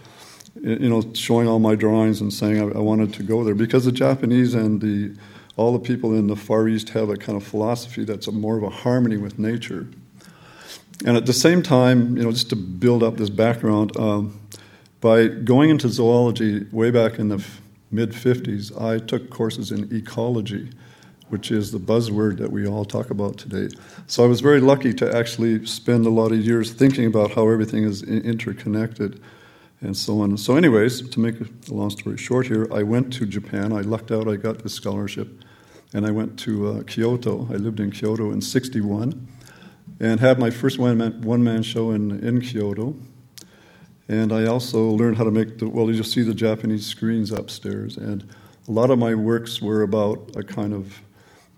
you 0.61 0.89
know, 0.89 1.03
showing 1.13 1.47
all 1.47 1.59
my 1.59 1.75
drawings 1.75 2.21
and 2.21 2.33
saying 2.33 2.59
I, 2.59 2.77
I 2.77 2.81
wanted 2.81 3.13
to 3.15 3.23
go 3.23 3.43
there 3.43 3.55
because 3.55 3.85
the 3.85 3.91
Japanese 3.91 4.53
and 4.55 4.81
the 4.81 5.15
all 5.57 5.73
the 5.73 5.79
people 5.79 6.13
in 6.13 6.27
the 6.27 6.35
Far 6.35 6.67
East 6.67 6.89
have 6.89 7.09
a 7.09 7.17
kind 7.17 7.35
of 7.35 7.43
philosophy 7.43 8.03
that's 8.03 8.31
more 8.31 8.57
of 8.57 8.63
a 8.63 8.69
harmony 8.69 9.17
with 9.17 9.39
nature. 9.39 9.87
And 11.05 11.17
at 11.17 11.25
the 11.25 11.33
same 11.33 11.61
time, 11.61 12.15
you 12.15 12.23
know, 12.23 12.31
just 12.31 12.49
to 12.49 12.55
build 12.55 13.03
up 13.03 13.17
this 13.17 13.29
background, 13.29 13.95
um, 13.97 14.39
by 15.01 15.27
going 15.27 15.69
into 15.69 15.89
zoology 15.89 16.65
way 16.71 16.91
back 16.91 17.19
in 17.19 17.29
the 17.29 17.37
f- 17.37 17.61
mid 17.91 18.11
50s, 18.11 18.79
I 18.81 18.99
took 18.99 19.29
courses 19.29 19.71
in 19.71 19.95
ecology, 19.95 20.69
which 21.29 21.51
is 21.51 21.71
the 21.71 21.79
buzzword 21.79 22.37
that 22.37 22.51
we 22.51 22.67
all 22.67 22.85
talk 22.85 23.09
about 23.09 23.37
today. 23.37 23.73
So 24.07 24.23
I 24.23 24.27
was 24.27 24.41
very 24.41 24.61
lucky 24.61 24.93
to 24.95 25.15
actually 25.15 25.65
spend 25.65 26.05
a 26.05 26.09
lot 26.09 26.31
of 26.31 26.39
years 26.39 26.71
thinking 26.71 27.05
about 27.05 27.31
how 27.31 27.49
everything 27.49 27.83
is 27.83 28.03
interconnected 28.03 29.21
and 29.81 29.95
so 29.95 30.21
on. 30.21 30.37
So, 30.37 30.55
anyways, 30.55 31.09
to 31.09 31.19
make 31.19 31.35
a 31.39 31.73
long 31.73 31.89
story 31.89 32.17
short 32.17 32.47
here, 32.47 32.67
I 32.73 32.83
went 32.83 33.13
to 33.13 33.25
Japan. 33.25 33.71
I 33.71 33.81
lucked 33.81 34.11
out, 34.11 34.27
I 34.27 34.35
got 34.35 34.59
this 34.59 34.73
scholarship 34.73 35.43
and 35.93 36.05
I 36.05 36.11
went 36.11 36.37
to 36.39 36.69
uh, 36.69 36.83
Kyoto. 36.83 37.47
I 37.51 37.55
lived 37.55 37.79
in 37.79 37.91
Kyoto 37.91 38.31
in 38.31 38.41
61 38.41 39.27
and 39.99 40.19
had 40.19 40.39
my 40.39 40.49
first 40.49 40.79
one 40.79 40.97
man, 40.97 41.21
one 41.21 41.43
man 41.43 41.63
show 41.63 41.91
in, 41.91 42.23
in 42.25 42.41
Kyoto. 42.41 42.95
And 44.09 44.31
I 44.31 44.45
also 44.45 44.89
learned 44.89 45.17
how 45.17 45.25
to 45.25 45.31
make 45.31 45.57
the, 45.57 45.67
well, 45.67 45.87
you 45.87 45.95
just 45.95 46.13
see 46.13 46.21
the 46.21 46.33
Japanese 46.33 46.85
screens 46.85 47.31
upstairs. 47.31 47.97
And 47.97 48.23
a 48.67 48.71
lot 48.71 48.89
of 48.89 48.99
my 48.99 49.15
works 49.15 49.61
were 49.61 49.81
about 49.81 50.35
a 50.35 50.43
kind 50.43 50.73
of 50.73 51.01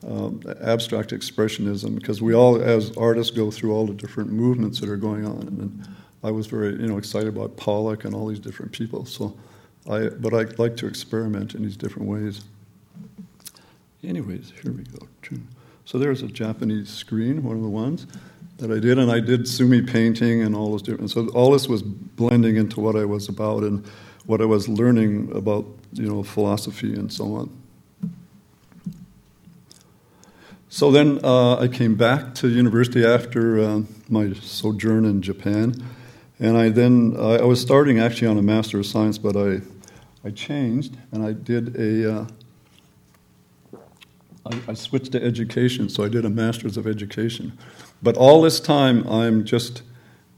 um, 0.07 0.41
abstract 0.61 1.11
expressionism 1.11 1.95
because 1.95 2.21
we 2.21 2.33
all, 2.33 2.61
as 2.61 2.95
artists, 2.97 3.35
go 3.35 3.51
through 3.51 3.73
all 3.73 3.85
the 3.85 3.93
different 3.93 4.31
movements 4.31 4.79
that 4.79 4.89
are 4.89 4.97
going 4.97 5.25
on. 5.25 5.41
And 5.41 5.87
I 6.23 6.31
was 6.31 6.47
very, 6.47 6.71
you 6.71 6.87
know, 6.87 6.97
excited 6.97 7.29
about 7.29 7.57
Pollock 7.57 8.05
and 8.05 8.15
all 8.15 8.27
these 8.27 8.39
different 8.39 8.71
people. 8.71 9.05
So 9.05 9.37
I, 9.89 10.09
but 10.09 10.33
I 10.33 10.43
like 10.57 10.77
to 10.77 10.87
experiment 10.87 11.55
in 11.55 11.63
these 11.63 11.77
different 11.77 12.07
ways. 12.07 12.43
Anyways, 14.03 14.53
here 14.61 14.71
we 14.71 14.83
go. 14.83 15.07
So 15.85 15.97
there's 15.97 16.21
a 16.21 16.27
Japanese 16.27 16.89
screen, 16.89 17.43
one 17.43 17.57
of 17.57 17.63
the 17.63 17.69
ones 17.69 18.07
that 18.57 18.71
I 18.71 18.79
did, 18.79 18.99
and 18.99 19.11
I 19.11 19.19
did 19.19 19.47
sumi 19.47 19.81
painting 19.81 20.43
and 20.43 20.55
all 20.55 20.71
those 20.71 20.81
different. 20.81 21.09
So 21.09 21.27
all 21.29 21.51
this 21.51 21.67
was 21.67 21.81
blending 21.81 22.57
into 22.57 22.79
what 22.79 22.95
I 22.95 23.05
was 23.05 23.27
about 23.27 23.63
and 23.63 23.85
what 24.25 24.41
I 24.41 24.45
was 24.45 24.69
learning 24.69 25.31
about, 25.35 25.65
you 25.93 26.07
know, 26.07 26.21
philosophy 26.21 26.93
and 26.93 27.11
so 27.11 27.33
on. 27.33 27.58
So 30.71 30.91
then 30.91 31.19
uh, 31.23 31.57
I 31.57 31.67
came 31.67 31.95
back 31.95 32.35
to 32.35 32.47
university 32.47 33.03
after 33.03 33.59
uh, 33.59 33.81
my 34.07 34.33
sojourn 34.33 35.03
in 35.03 35.23
Japan, 35.23 35.73
and 36.39 36.55
I 36.55 36.69
then 36.69 37.15
I 37.17 37.43
was 37.43 37.59
starting 37.59 37.99
actually 37.99 38.27
on 38.27 38.37
a 38.37 38.43
Master 38.43 38.77
of 38.77 38.85
Science, 38.85 39.17
but 39.17 39.35
I 39.35 39.61
I 40.23 40.29
changed 40.29 40.95
and 41.11 41.25
I 41.25 41.33
did 41.33 41.75
a 41.75 42.19
uh, 42.19 42.27
I, 44.45 44.59
I 44.67 44.73
switched 44.75 45.11
to 45.13 45.23
education, 45.23 45.89
so 45.89 46.03
I 46.03 46.07
did 46.07 46.23
a 46.23 46.29
Master's 46.29 46.77
of 46.77 46.85
Education. 46.85 47.57
But 48.03 48.15
all 48.15 48.43
this 48.43 48.59
time, 48.59 49.07
I'm 49.07 49.45
just 49.45 49.81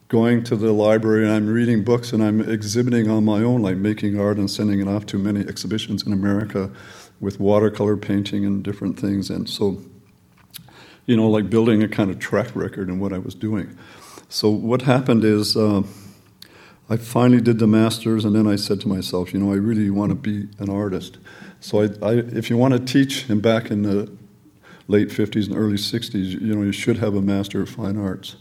going 0.08 0.44
to 0.46 0.56
the 0.56 0.72
library 0.72 1.26
and 1.26 1.34
I'm 1.34 1.48
reading 1.48 1.84
books 1.84 2.14
and 2.14 2.24
I'm 2.24 2.42
exhibiting 2.42 3.10
on 3.10 3.24
my 3.26 3.44
own, 3.44 3.62
like 3.62 3.78
making 3.78 4.20
art 4.20 4.38
and 4.38 4.50
sending 4.50 4.80
it 4.80 4.88
off 4.88 5.06
to 5.08 5.18
many 5.18 5.42
exhibitions 5.42 6.04
in 6.04 6.14
America 6.14 6.72
with 7.20 7.40
watercolor 7.40 7.98
painting 7.98 8.46
and 8.46 8.64
different 8.64 9.00
things. 9.00 9.30
And 9.30 9.50
so, 9.50 9.82
you 11.12 11.18
know, 11.18 11.30
like 11.30 11.50
building 11.50 11.84
a 11.84 11.90
kind 11.90 12.10
of 12.10 12.20
track 12.20 12.56
record 12.56 12.88
in 12.88 12.98
what 12.98 13.12
I 13.12 13.18
was 13.18 13.36
doing. 13.36 13.78
So, 14.30 14.50
what 14.50 14.84
happened 14.84 15.26
is 15.26 15.58
uh, 15.58 15.84
I 16.90 16.96
finally 16.96 17.42
did 17.42 17.60
the 17.60 17.68
master's, 17.68 18.24
and 18.24 18.34
then 18.34 18.48
I 18.48 18.56
said 18.56 18.80
to 18.82 18.88
myself, 18.88 19.34
you 19.34 19.40
know, 19.42 19.52
I 19.52 19.58
really 19.58 19.90
want 19.90 20.12
to 20.12 20.16
be 20.16 20.48
an 20.58 20.70
artist. 20.70 21.18
So, 21.60 21.82
I, 21.82 21.90
I, 22.02 22.14
if 22.14 22.50
you 22.50 22.56
want 22.56 22.76
to 22.76 22.80
teach, 22.80 23.30
and 23.30 23.42
back 23.42 23.70
in 23.72 23.82
the 23.84 24.10
late 24.88 25.10
50s 25.10 25.48
and 25.48 25.58
early 25.58 25.76
60s, 25.76 26.40
you 26.40 26.56
know, 26.56 26.62
you 26.62 26.72
should 26.72 27.00
have 27.00 27.14
a 27.16 27.22
Master 27.22 27.62
of 27.62 27.70
Fine 27.70 27.98
Arts. 27.98 28.38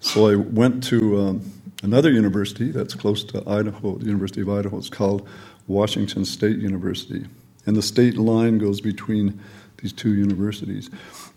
So 0.00 0.28
I 0.28 0.36
went 0.36 0.84
to 0.84 1.18
um, 1.20 1.52
another 1.82 2.10
university 2.10 2.70
that's 2.70 2.94
close 2.94 3.24
to 3.24 3.42
Idaho, 3.48 3.96
the 3.96 4.06
University 4.06 4.42
of 4.42 4.50
Idaho. 4.50 4.78
It's 4.78 4.90
called 4.90 5.26
Washington 5.68 6.26
State 6.26 6.58
University. 6.58 7.26
And 7.66 7.76
the 7.76 7.82
state 7.82 8.16
line 8.16 8.58
goes 8.58 8.80
between 8.80 9.40
these 9.82 9.92
two 9.92 10.14
universities. 10.14 10.90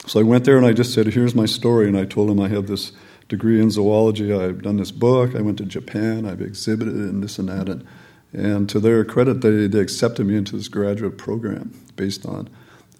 So 0.05 0.19
I 0.19 0.23
went 0.23 0.45
there 0.45 0.57
and 0.57 0.65
I 0.65 0.73
just 0.73 0.93
said, 0.93 1.07
Here's 1.07 1.35
my 1.35 1.45
story. 1.45 1.87
And 1.87 1.97
I 1.97 2.05
told 2.05 2.29
them 2.29 2.39
I 2.39 2.49
have 2.49 2.67
this 2.67 2.91
degree 3.29 3.61
in 3.61 3.71
zoology, 3.71 4.33
I've 4.33 4.61
done 4.61 4.77
this 4.77 4.91
book, 4.91 5.35
I 5.35 5.41
went 5.41 5.57
to 5.59 5.65
Japan, 5.65 6.25
I've 6.25 6.41
exhibited 6.41 6.93
and 6.93 7.23
this 7.23 7.39
and 7.39 7.49
that. 7.49 7.69
And, 7.69 7.87
and 8.33 8.69
to 8.69 8.79
their 8.79 9.03
credit, 9.05 9.41
they, 9.41 9.67
they 9.67 9.79
accepted 9.79 10.25
me 10.25 10.35
into 10.35 10.57
this 10.57 10.67
graduate 10.67 11.17
program 11.17 11.73
based 11.95 12.25
on 12.25 12.49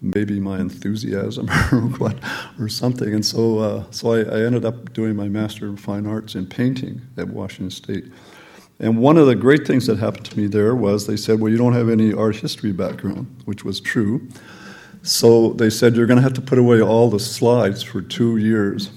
maybe 0.02 0.40
my 0.40 0.60
enthusiasm 0.60 1.50
or 1.72 1.82
what 1.98 2.18
or 2.60 2.68
something. 2.68 3.14
And 3.14 3.26
so, 3.26 3.60
uh, 3.60 3.84
so 3.92 4.14
I, 4.14 4.20
I, 4.20 4.46
ended 4.46 4.66
up 4.66 4.94
doing 4.94 5.16
my 5.16 5.30
Master 5.30 5.70
of 5.70 5.80
Fine 5.80 6.06
Arts 6.06 6.36
in 6.36 6.46
painting 6.46 7.02
at 7.18 7.30
Washington 7.30 7.72
State. 7.72 8.06
And 8.80 8.98
one 8.98 9.18
of 9.18 9.28
the 9.28 9.36
great 9.36 9.66
things 9.66 9.88
that 9.88 9.98
happened 9.98 10.26
to 10.26 10.38
me 10.38 10.48
there 10.48 10.76
was 10.76 11.08
they 11.08 11.16
said, 11.16 11.40
"Well, 11.40 11.52
you 11.52 11.58
don't 11.58 11.74
have 11.74 11.90
any 11.90 12.12
art 12.12 12.36
history 12.36 12.74
background," 12.74 13.28
which 13.46 13.64
was 13.64 13.80
true. 13.80 14.28
So 15.04 15.52
they 15.52 15.70
said 15.70 15.96
you're 15.96 16.06
going 16.06 16.18
to 16.18 16.24
have 16.24 16.34
to 16.34 16.42
put 16.42 16.58
away 16.58 16.82
all 16.82 17.10
the 17.10 17.20
slides 17.20 17.84
for 17.84 18.02
two 18.02 18.38
years. 18.38 18.90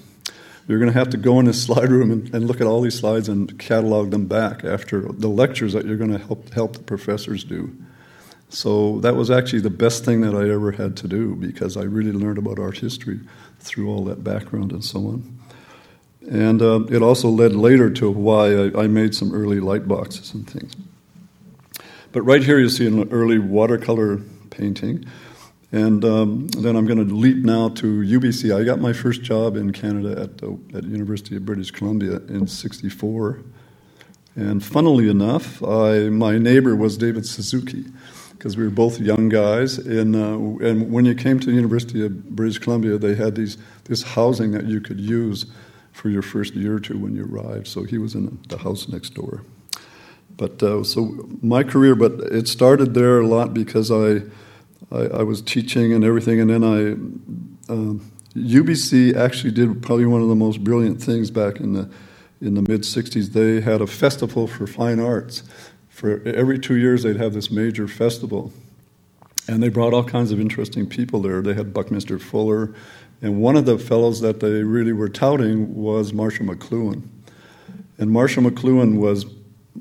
You're 0.69 0.79
going 0.79 0.93
to 0.93 0.99
have 0.99 1.11
to 1.11 1.17
go 1.17 1.39
in 1.41 1.47
the 1.47 1.53
slide 1.67 1.91
room 1.91 2.11
and, 2.11 2.35
and 2.35 2.47
look 2.47 2.61
at 2.61 2.67
all 2.67 2.81
these 2.81 2.99
slides 2.99 3.29
and 3.29 3.59
catalog 3.59 4.13
them 4.13 4.27
back 4.27 4.65
after 4.65 5.01
the 5.01 5.29
lectures 5.29 5.73
that 5.73 5.85
you're 5.85 5.97
going 5.97 6.13
to 6.13 6.19
help 6.19 6.55
help 6.55 6.75
the 6.75 6.83
professors 6.83 7.45
do. 7.45 7.77
So 8.49 9.01
that 9.01 9.17
was 9.17 9.31
actually 9.31 9.61
the 9.61 9.71
best 9.71 10.05
thing 10.05 10.21
that 10.21 10.35
I 10.35 10.49
ever 10.49 10.71
had 10.71 10.97
to 10.99 11.09
do 11.09 11.35
because 11.35 11.77
I 11.77 11.83
really 11.83 12.13
learned 12.13 12.39
about 12.39 12.61
art 12.61 12.79
history 12.79 13.19
through 13.59 13.91
all 13.91 14.05
that 14.05 14.23
background 14.23 14.71
and 14.71 14.85
so 14.85 15.01
on. 15.01 15.39
And 16.31 16.63
uh, 16.63 16.85
it 16.85 17.03
also 17.03 17.29
led 17.29 17.55
later 17.55 17.91
to 17.91 18.11
why 18.11 18.55
I, 18.55 18.85
I, 18.85 18.87
made 18.87 19.15
some 19.15 19.33
early 19.33 19.61
light 19.61 19.87
boxes 19.87 20.35
and 20.35 20.49
things. 20.49 20.75
But 22.13 22.23
right 22.23 22.43
here 22.43 22.59
you 22.59 22.69
see 22.69 22.87
an 22.87 23.09
early 23.13 23.39
watercolor 23.39 24.19
painting. 24.51 25.05
And 25.73 26.05
um, 26.05 26.49
then 26.49 26.77
I'm 26.77 26.87
going 26.87 27.07
to 27.07 27.15
leap 27.15 27.39
now 27.39 27.71
to 27.71 27.87
UBC. 27.87 28.55
I 28.59 28.65
got 28.65 28.79
my 28.79 28.93
first 28.93 29.23
job 29.23 29.57
in 29.57 29.73
Canada 29.73 30.21
at 30.21 30.39
the 30.39 30.59
at 30.75 30.85
University 30.85 31.37
of 31.37 31.45
British 31.45 31.73
Columbia 31.73 32.19
in 32.29 32.47
'64, 32.47 33.43
and 34.37 34.63
funnily 34.63 35.09
enough, 35.09 35.63
I, 35.65 36.11
my 36.11 36.39
neighbor 36.39 36.77
was 36.77 36.99
David 36.99 37.27
Suzuki, 37.27 37.87
because 38.37 38.57
we 38.57 38.65
were 38.65 38.71
both 38.71 39.01
young 39.01 39.31
guys. 39.31 39.79
And, 39.79 40.15
uh, 40.15 40.65
and 40.65 40.93
when 40.93 41.07
you 41.07 41.15
came 41.15 41.41
to 41.41 41.47
the 41.47 41.53
University 41.53 42.05
of 42.05 42.37
British 42.37 42.59
Columbia, 42.59 42.99
they 42.99 43.15
had 43.15 43.35
these, 43.35 43.57
this 43.85 44.03
housing 44.03 44.53
that 44.53 44.67
you 44.67 44.81
could 44.81 45.01
use 45.01 45.47
for 45.93 46.11
your 46.11 46.23
first 46.23 46.55
year 46.55 46.77
or 46.77 46.81
two 46.81 46.99
when 46.99 47.17
you 47.17 47.25
arrived. 47.25 47.67
So 47.67 47.85
he 47.85 47.97
was 47.97 48.15
in 48.15 48.39
the 48.49 48.59
house 48.59 48.89
next 48.89 49.15
door. 49.15 49.43
But 50.37 50.63
uh, 50.63 50.85
so 50.85 51.27
my 51.41 51.63
career, 51.63 51.95
but 51.95 52.13
it 52.31 52.47
started 52.47 52.93
there 52.93 53.21
a 53.21 53.27
lot 53.27 53.55
because 53.55 53.91
I, 53.91 54.21
I, 54.91 55.19
I 55.19 55.23
was 55.23 55.43
teaching 55.43 55.93
and 55.93 56.05
everything, 56.05 56.41
and 56.41 56.51
then 56.51 56.65
I, 56.65 57.73
um, 57.73 58.13
UBC 58.35 59.17
actually 59.17 59.53
did 59.53 59.83
probably 59.83 60.07
one 60.07 60.23
of 60.23 60.29
the 60.29 60.37
most 60.37 60.63
brilliant 60.63 61.03
things 61.03 61.31
back 61.31 61.61
in 61.61 61.73
the 61.73 61.91
in 62.41 62.55
the 62.55 62.63
mid 62.63 62.83
'60s. 62.83 63.33
They 63.33 63.61
had 63.61 63.81
a 63.81 63.87
festival 63.87 64.47
for 64.47 64.67
fine 64.67 65.01
arts, 65.01 65.43
for 65.89 66.23
every 66.27 66.59
two 66.59 66.77
years 66.77 67.03
they'd 67.03 67.17
have 67.17 67.33
this 67.33 67.51
major 67.51 67.89
festival. 67.89 68.53
And 69.49 69.63
they 69.63 69.69
brought 69.69 69.95
all 69.95 70.03
kinds 70.03 70.33
of 70.33 70.41
interesting 70.41 70.89
people 70.89 71.23
there. 71.23 71.41
They 71.41 71.55
had 71.55 71.73
Buckminster 71.73 72.19
Fuller, 72.19 72.75
and 73.23 73.41
one 73.41 73.57
of 73.57 73.65
the 73.65 73.79
fellows 73.79 74.21
that 74.21 74.41
they 74.41 74.63
really 74.63 74.93
were 74.93 75.09
touting 75.09 75.75
was 75.75 76.13
Marshall 76.13 76.47
McLuhan. 76.47 77.09
And 77.99 78.11
Marshall 78.11 78.43
McLuhan 78.43 78.99
was 78.99 79.25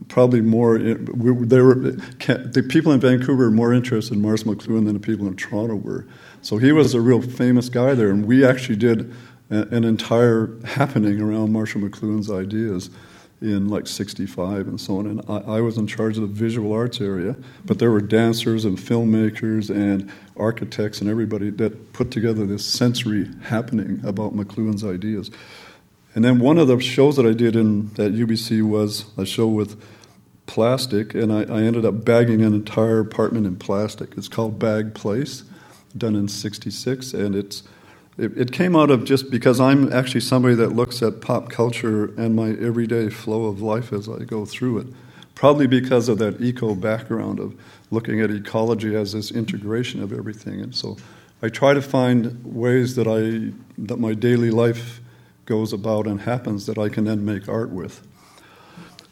probably 0.08 0.42
more, 0.42 0.78
uh, 0.78 0.96
they 1.00 1.62
were, 1.62 1.76
the 1.76 2.66
people 2.68 2.92
in 2.92 3.00
Vancouver 3.00 3.46
were 3.46 3.52
more 3.52 3.74
interested 3.74 4.14
in 4.14 4.22
Marshall 4.22 4.56
McLuhan 4.56 4.86
than 4.86 4.94
the 4.94 5.00
people 5.00 5.28
in 5.28 5.36
Toronto 5.36 5.76
were. 5.76 6.06
So 6.42 6.58
he 6.58 6.72
was 6.72 6.94
a 6.94 7.02
real 7.02 7.22
famous 7.22 7.70
guy 7.70 7.96
there, 7.96 8.10
and 8.10 8.26
we 8.26 8.46
actually 8.46 8.76
did 8.76 9.14
an 9.50 9.84
entire 9.84 10.58
happening 10.66 11.22
around 11.22 11.52
Marshall 11.52 11.82
McLuhan's 11.82 12.32
ideas 12.32 12.90
in 13.42 13.68
like 13.68 13.86
65 13.86 14.68
and 14.68 14.80
so 14.80 14.98
on. 14.98 15.08
And 15.08 15.22
I, 15.28 15.58
I, 15.58 15.62
was 15.62 15.78
in 15.78 15.88
charge 15.88 16.18
of 16.18 16.22
the 16.22 16.28
visual 16.28 16.72
arts 16.72 17.02
area, 17.02 17.36
but 17.66 17.80
there 17.80 17.92
were 17.92 18.02
dancers 18.02 18.66
and 18.66 18.78
filmmakers 18.78 19.70
and 19.70 20.12
architects 20.38 21.02
and 21.02 21.10
everybody 21.10 21.50
that 21.52 21.94
put 21.94 22.12
together 22.12 22.46
this 22.46 22.66
sensory 22.66 23.30
happening 23.44 24.02
about 24.06 24.36
McLuhan's 24.36 24.84
ideas. 24.84 25.32
And 26.16 26.24
then 26.24 26.40
one 26.40 26.58
of 26.58 26.68
the 26.70 26.80
shows 26.80 27.18
that 27.18 27.26
I 27.26 27.34
did 27.34 27.58
in 27.58 27.92
at 27.98 28.14
UBC 28.14 28.64
was 28.64 29.06
a 29.18 29.26
show 29.26 29.48
with 29.48 29.80
plastic, 30.46 31.14
and 31.14 31.32
I, 31.32 31.42
I 31.42 31.62
ended 31.64 31.86
up 31.86 32.06
bagging 32.06 32.42
an 32.42 32.54
entire 32.54 33.00
apartment 33.00 33.46
in 33.46 33.58
plastic. 33.58 34.18
It's 34.18 34.30
called 34.30 34.58
Bag 34.58 34.96
Place, 34.96 35.44
done 35.98 36.16
in 36.16 36.30
'66, 36.30 37.14
and 37.14 37.36
it's 37.36 37.64
it, 38.18 38.38
it, 38.38 38.52
came 38.54 38.78
out 38.78 38.92
of 38.92 39.04
just 39.04 39.30
because 39.30 39.60
I'm 39.60 39.92
actually 39.92 40.22
somebody 40.22 40.56
that 40.56 40.70
looks 40.70 41.04
at 41.04 41.20
pop 41.20 41.50
culture 41.50 42.06
and 42.18 42.34
my 42.34 42.52
everyday 42.52 43.10
flow 43.10 43.48
of 43.48 43.62
life 43.62 43.92
as 43.92 44.08
I 44.08 44.20
go 44.20 44.46
through 44.46 44.78
it. 44.80 44.88
Probably 45.34 45.68
because 45.68 46.08
of 46.08 46.18
that 46.20 46.40
eco 46.40 46.76
background 46.76 47.42
of 47.42 47.60
looking 47.92 48.22
at 48.22 48.32
ecology 48.32 48.96
as 48.96 49.12
this 49.12 49.32
integration 49.32 50.02
of 50.02 50.14
everything. 50.14 50.62
And 50.62 50.74
so 50.74 50.96
I 51.42 51.50
try 51.50 51.74
to 51.74 51.82
find 51.82 52.42
ways 52.46 52.96
that 52.96 53.06
I 53.06 53.54
that 53.78 53.98
my 53.98 54.14
daily 54.14 54.50
life 54.50 55.02
goes 55.46 55.74
about 55.74 56.08
and 56.08 56.22
happens 56.22 56.66
that 56.66 56.78
I 56.78 56.90
can 56.90 57.06
then 57.06 57.24
make 57.26 57.48
art 57.48 57.70
with. 57.70 58.06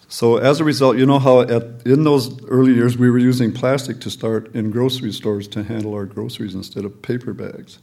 So 0.07 0.37
as 0.37 0.59
a 0.59 0.63
result, 0.63 0.97
you 0.97 1.05
know 1.05 1.19
how 1.19 1.41
at, 1.41 1.63
in 1.85 2.03
those 2.03 2.43
early 2.45 2.73
years 2.73 2.97
we 2.97 3.09
were 3.09 3.17
using 3.17 3.51
plastic 3.51 3.99
to 4.01 4.11
start 4.11 4.53
in 4.55 4.69
grocery 4.69 5.11
stores 5.11 5.47
to 5.49 5.63
handle 5.63 5.93
our 5.93 6.05
groceries 6.05 6.53
instead 6.53 6.85
of 6.85 7.01
paper 7.01 7.33
bags 7.33 7.79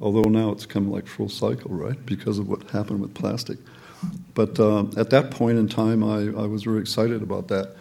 although 0.00 0.28
now 0.28 0.50
it's 0.50 0.66
come 0.66 0.90
like 0.90 1.06
full 1.06 1.28
cycle, 1.28 1.70
right, 1.70 2.04
because 2.06 2.38
of 2.38 2.48
what 2.48 2.68
happened 2.70 3.00
with 3.00 3.14
plastic. 3.14 3.58
But 4.34 4.60
uh, 4.60 4.84
at 4.98 5.10
that 5.10 5.30
point 5.30 5.58
in 5.58 5.68
time, 5.68 6.04
I, 6.04 6.42
I 6.42 6.46
was 6.46 6.64
very 6.64 6.80
excited 6.80 7.22
about 7.22 7.48
that. 7.48 7.74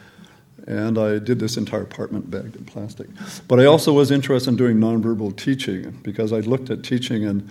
And 0.65 0.97
I 0.97 1.19
did 1.19 1.39
this 1.39 1.57
entire 1.57 1.81
apartment 1.81 2.31
bagged 2.31 2.55
in 2.55 2.63
plastic. 2.63 3.07
But 3.49 3.59
I 3.59 3.65
also 3.65 3.91
was 3.91 4.11
interested 4.11 4.49
in 4.51 4.55
doing 4.55 4.77
nonverbal 4.77 5.35
teaching 5.35 5.91
because 6.03 6.31
I 6.31 6.39
looked 6.39 6.69
at 6.69 6.83
teaching 6.83 7.25
and 7.25 7.49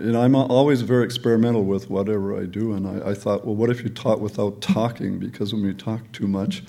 you 0.00 0.12
know, 0.12 0.22
I'm 0.22 0.36
always 0.36 0.82
very 0.82 1.04
experimental 1.04 1.64
with 1.64 1.90
whatever 1.90 2.40
I 2.40 2.46
do. 2.46 2.72
And 2.72 2.86
I, 2.86 3.10
I 3.10 3.14
thought, 3.14 3.44
well, 3.44 3.56
what 3.56 3.68
if 3.68 3.82
you 3.82 3.88
taught 3.88 4.20
without 4.20 4.60
talking? 4.60 5.18
Because 5.18 5.52
when 5.52 5.62
we 5.62 5.74
talk 5.74 6.12
too 6.12 6.28
much, 6.28 6.62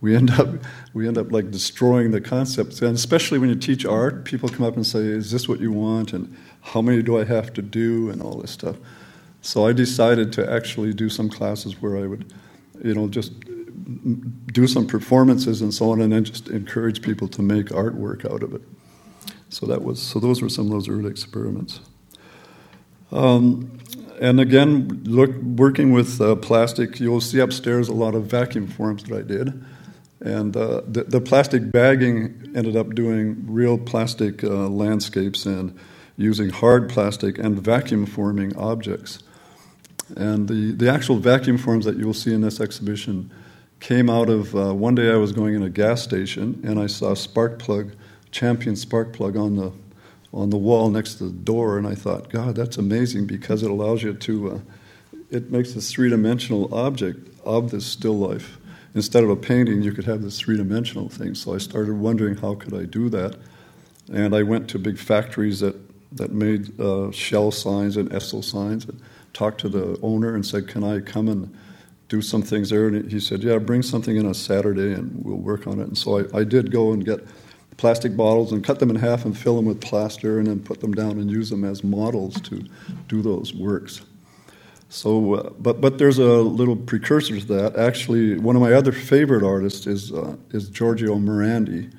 we 0.00 0.16
end 0.16 0.30
up 0.32 0.48
we 0.92 1.06
end 1.06 1.16
up 1.16 1.30
like 1.30 1.50
destroying 1.52 2.10
the 2.10 2.20
concepts. 2.20 2.82
And 2.82 2.96
especially 2.96 3.38
when 3.38 3.48
you 3.48 3.54
teach 3.54 3.86
art 3.86 4.24
people 4.24 4.48
come 4.48 4.66
up 4.66 4.74
and 4.74 4.84
say 4.84 4.98
is 4.98 5.30
this 5.30 5.48
what 5.48 5.60
you 5.60 5.70
want? 5.70 6.12
And 6.12 6.36
how 6.60 6.82
many 6.82 7.02
do 7.02 7.18
i 7.18 7.24
have 7.24 7.52
to 7.54 7.62
do? 7.62 8.10
And 8.10 8.20
all 8.20 8.38
this 8.38 8.50
stuff. 8.50 8.76
So 9.42 9.64
i 9.64 9.72
decided 9.72 10.32
to 10.34 10.52
actually 10.52 10.92
do 10.92 11.08
some 11.08 11.28
classes 11.28 11.80
where 11.80 11.96
i 11.96 12.06
would 12.06 12.32
you 12.82 12.94
know 12.94 13.06
just 13.06 13.32
do 14.52 14.66
some 14.66 14.88
performances 14.88 15.62
and 15.62 15.72
so 15.72 15.90
on 15.90 16.00
and 16.00 16.12
then 16.12 16.24
just 16.24 16.48
encourage 16.48 17.00
people 17.00 17.28
to 17.28 17.42
make 17.42 17.66
artwork 17.66 18.28
out 18.30 18.42
of 18.42 18.54
it. 18.54 18.62
So 19.50 19.66
that 19.66 19.84
was 19.84 20.02
so 20.02 20.18
those 20.18 20.42
were 20.42 20.48
some 20.48 20.66
of 20.66 20.72
those 20.72 20.88
early 20.88 21.10
experiments 21.10 21.78
um, 23.12 23.78
and 24.20 24.40
again 24.40 25.02
look 25.04 25.34
working 25.36 25.92
with 25.92 26.20
uh, 26.20 26.34
plastic 26.36 27.00
you'll 27.00 27.20
see 27.20 27.38
upstairs 27.38 27.88
a 27.88 27.94
lot 27.94 28.14
of 28.14 28.24
vacuum 28.24 28.66
forms 28.66 29.04
that 29.04 29.16
i 29.16 29.22
did 29.22 29.64
and 30.24 30.56
uh, 30.56 30.82
the, 30.86 31.02
the, 31.04 31.20
plastic 31.20 31.72
bagging 31.72 32.52
ended 32.54 32.76
up 32.76 32.94
doing 32.94 33.44
real 33.48 33.76
plastic 33.76 34.44
uh, 34.44 34.68
landscapes 34.68 35.46
and 35.46 35.76
using 36.16 36.50
hard 36.50 36.88
plastic 36.88 37.38
and 37.38 37.60
vacuum 37.60 38.06
forming 38.06 38.56
objects. 38.56 39.18
And 40.16 40.48
the, 40.48 40.72
the 40.72 40.88
actual 40.88 41.16
vacuum 41.16 41.58
forms 41.58 41.84
that 41.86 41.96
you 41.96 42.06
will 42.06 42.14
see 42.14 42.32
in 42.32 42.40
this 42.40 42.60
exhibition 42.60 43.32
came 43.80 44.08
out 44.08 44.28
of 44.28 44.54
uh, 44.54 44.72
one 44.72 44.94
day 44.94 45.10
I 45.10 45.16
was 45.16 45.32
going 45.32 45.54
in 45.54 45.62
a 45.62 45.70
gas 45.70 46.02
station 46.02 46.60
and 46.64 46.78
I 46.78 46.86
saw 46.86 47.12
a 47.12 47.16
spark 47.16 47.58
plug, 47.58 47.92
champion 48.30 48.76
spark 48.76 49.12
plug 49.12 49.36
on 49.36 49.56
the 49.56 49.72
on 50.32 50.50
the 50.50 50.56
wall 50.56 50.88
next 50.88 51.14
to 51.16 51.24
the 51.24 51.30
door, 51.30 51.78
and 51.78 51.86
I 51.86 51.94
thought, 51.94 52.30
God, 52.30 52.54
that's 52.54 52.78
amazing 52.78 53.26
because 53.26 53.62
it 53.62 53.70
allows 53.70 54.02
you 54.02 54.14
to, 54.14 54.50
uh, 54.50 54.58
it 55.30 55.50
makes 55.50 55.74
this 55.74 55.92
three 55.92 56.08
dimensional 56.08 56.74
object 56.74 57.28
of 57.44 57.70
this 57.70 57.84
still 57.84 58.18
life. 58.18 58.58
Instead 58.94 59.24
of 59.24 59.30
a 59.30 59.36
painting, 59.36 59.82
you 59.82 59.92
could 59.92 60.04
have 60.04 60.22
this 60.22 60.38
three 60.38 60.56
dimensional 60.56 61.08
thing. 61.08 61.34
So 61.34 61.54
I 61.54 61.58
started 61.58 61.94
wondering 61.94 62.36
how 62.36 62.54
could 62.54 62.74
I 62.74 62.84
do 62.84 63.08
that, 63.10 63.36
and 64.12 64.34
I 64.34 64.42
went 64.42 64.68
to 64.70 64.78
big 64.78 64.98
factories 64.98 65.60
that 65.60 65.76
that 66.14 66.30
made 66.30 66.78
uh, 66.78 67.10
shell 67.10 67.50
signs 67.50 67.96
and 67.96 68.10
Esso 68.10 68.44
signs, 68.44 68.84
and 68.84 69.00
talked 69.32 69.60
to 69.62 69.68
the 69.68 69.98
owner 70.02 70.34
and 70.34 70.44
said, 70.44 70.68
"Can 70.68 70.84
I 70.84 71.00
come 71.00 71.28
and 71.28 71.54
do 72.10 72.20
some 72.20 72.42
things 72.42 72.68
there?" 72.68 72.86
And 72.86 73.10
he 73.10 73.18
said, 73.18 73.42
"Yeah, 73.42 73.56
bring 73.58 73.82
something 73.82 74.16
in 74.16 74.26
on 74.26 74.34
Saturday, 74.34 74.92
and 74.92 75.24
we'll 75.24 75.36
work 75.36 75.66
on 75.66 75.80
it." 75.80 75.86
And 75.86 75.96
so 75.96 76.18
I, 76.18 76.40
I 76.40 76.44
did 76.44 76.70
go 76.70 76.92
and 76.92 77.02
get 77.02 77.26
plastic 77.76 78.16
bottles 78.16 78.52
and 78.52 78.62
cut 78.64 78.78
them 78.78 78.90
in 78.90 78.96
half 78.96 79.24
and 79.24 79.36
fill 79.36 79.56
them 79.56 79.64
with 79.64 79.80
plaster 79.80 80.38
and 80.38 80.46
then 80.46 80.60
put 80.60 80.80
them 80.80 80.92
down 80.92 81.18
and 81.18 81.30
use 81.30 81.50
them 81.50 81.64
as 81.64 81.82
models 81.82 82.40
to 82.42 82.64
do 83.08 83.22
those 83.22 83.54
works. 83.54 84.02
So, 84.88 85.34
uh, 85.34 85.50
but 85.58 85.80
but 85.80 85.96
there's 85.96 86.18
a 86.18 86.42
little 86.42 86.76
precursor 86.76 87.40
to 87.40 87.46
that. 87.46 87.76
Actually, 87.76 88.38
one 88.38 88.56
of 88.56 88.62
my 88.62 88.74
other 88.74 88.92
favorite 88.92 89.42
artists 89.42 89.86
is 89.86 90.12
uh, 90.12 90.36
is 90.50 90.68
Giorgio 90.68 91.16
Morandi, 91.16 91.90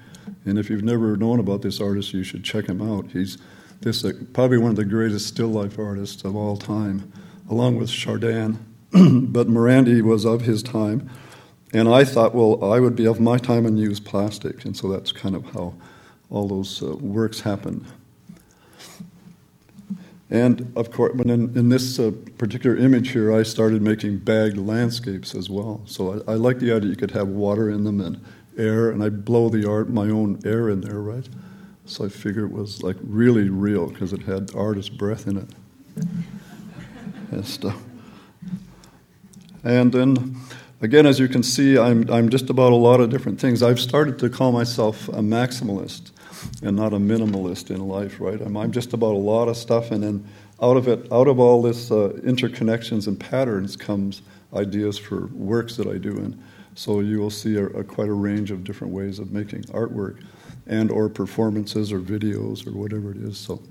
and 0.46 0.60
if 0.60 0.70
you've 0.70 0.84
never 0.84 1.18
known 1.18 1.40
about 1.40 1.64
this 1.64 1.82
artist, 1.82 2.14
you 2.14 2.24
should 2.24 2.44
check 2.44 2.68
him 2.68 2.82
out. 2.82 3.08
He's 3.12 3.40
this 3.82 4.06
uh, 4.06 4.12
probably 4.34 4.60
one 4.60 4.70
of 4.70 4.76
the 4.76 4.86
greatest 4.86 5.28
still 5.28 5.48
life 5.48 5.80
artists 5.80 6.24
of 6.24 6.36
all 6.36 6.56
time, 6.56 7.12
along 7.50 7.78
with 7.78 7.90
Chardin. 7.90 8.64
but 8.92 9.48
Morandi 9.48 10.04
was 10.04 10.24
of 10.24 10.42
his 10.42 10.62
time, 10.62 11.10
and 11.74 11.90
I 11.90 12.04
thought, 12.04 12.36
well, 12.36 12.72
I 12.72 12.80
would 12.80 12.96
be 12.96 13.08
of 13.08 13.20
my 13.20 13.40
time 13.40 13.66
and 13.66 13.80
use 13.80 14.00
plastic. 14.00 14.64
And 14.64 14.78
so 14.78 14.90
that's 14.90 15.12
kind 15.12 15.36
of 15.36 15.44
how 15.48 15.74
all 16.30 16.48
those 16.48 16.84
uh, 16.84 16.96
works 16.98 17.42
happened. 17.42 17.86
And 20.30 20.72
of 20.76 20.92
course, 20.92 21.14
but 21.16 21.28
in, 21.28 21.56
in 21.58 21.70
this 21.70 22.00
uh, 22.00 22.12
particular 22.38 22.78
image 22.78 23.10
here, 23.10 23.34
I 23.34 23.44
started 23.44 23.82
making 23.82 24.20
bagged 24.20 24.58
landscapes 24.58 25.36
as 25.36 25.50
well. 25.50 25.82
So 25.86 26.24
I, 26.28 26.34
I 26.34 26.36
like 26.36 26.60
the 26.60 26.72
idea 26.72 26.92
you 26.92 26.96
could 26.96 27.12
have 27.12 27.28
water 27.28 27.70
in 27.70 27.84
them 27.84 28.02
and 28.02 28.24
air, 28.58 28.90
and 28.90 29.04
I 29.04 29.10
blow 29.10 29.50
the 29.50 29.68
art, 29.68 29.90
my 29.90 30.10
own 30.10 30.40
air 30.46 30.70
in 30.70 30.82
there, 30.82 31.00
right? 31.00 31.28
So 31.86 32.06
I 32.06 32.10
figured 32.10 32.52
it 32.52 32.56
was 32.56 32.82
like 32.82 32.98
really 33.04 33.50
real 33.50 33.88
because 33.88 34.14
it 34.14 34.22
had 34.24 34.56
artist 34.56 34.98
breath 34.98 35.28
in 35.28 35.38
it 35.38 35.50
and 37.32 37.46
stuff. 37.46 37.82
And 39.64 39.92
then 39.92 40.36
Again, 40.84 41.06
as 41.06 41.18
you 41.18 41.30
can 41.30 41.44
see, 41.44 41.78
I'm, 41.78 42.10
I'm 42.12 42.28
just 42.28 42.50
about 42.50 42.74
a 42.74 42.76
lot 42.76 43.00
of 43.00 43.10
different 43.10 43.40
things. 43.40 43.64
I've 43.64 43.80
started 43.80 44.20
to 44.20 44.30
call 44.30 44.52
myself 44.52 45.08
a 45.08 45.22
maximalist 45.22 46.12
and 46.62 46.76
not 46.76 46.92
a 46.92 46.98
minimalist 46.98 47.72
in 47.72 47.88
life, 47.88 48.20
right? 48.20 48.42
I'm, 48.42 48.58
I'm 48.58 48.74
just 48.74 48.92
about 48.92 49.14
a 49.14 49.18
lot 49.18 49.48
of 49.48 49.56
stuff, 49.56 49.92
and 49.92 50.04
then 50.04 50.28
out 50.62 50.76
of 50.76 50.90
it, 50.90 51.10
out 51.10 51.30
of 51.30 51.40
all 51.40 51.62
this 51.62 51.90
uh, 51.90 52.10
interconnections 52.26 53.08
and 53.08 53.18
patterns 53.18 53.78
comes 53.78 54.24
ideas 54.54 54.98
for 54.98 55.28
works 55.28 55.78
that 55.78 55.88
I 55.88 55.98
do. 55.98 56.18
And 56.18 56.38
so 56.76 57.00
you 57.00 57.18
will 57.18 57.30
see 57.30 57.56
a, 57.56 57.68
a, 57.68 57.84
quite 57.86 58.10
a 58.10 58.14
range 58.14 58.52
of 58.52 58.66
different 58.66 58.92
ways 58.92 59.20
of 59.20 59.32
making 59.32 59.64
artwork 59.64 60.22
and 60.68 60.92
or 60.92 61.08
performances 61.08 61.94
or 61.94 62.02
videos 62.02 62.68
or 62.68 62.72
whatever 62.72 63.12
it 63.12 63.18
is. 63.20 63.38
So 63.38 63.64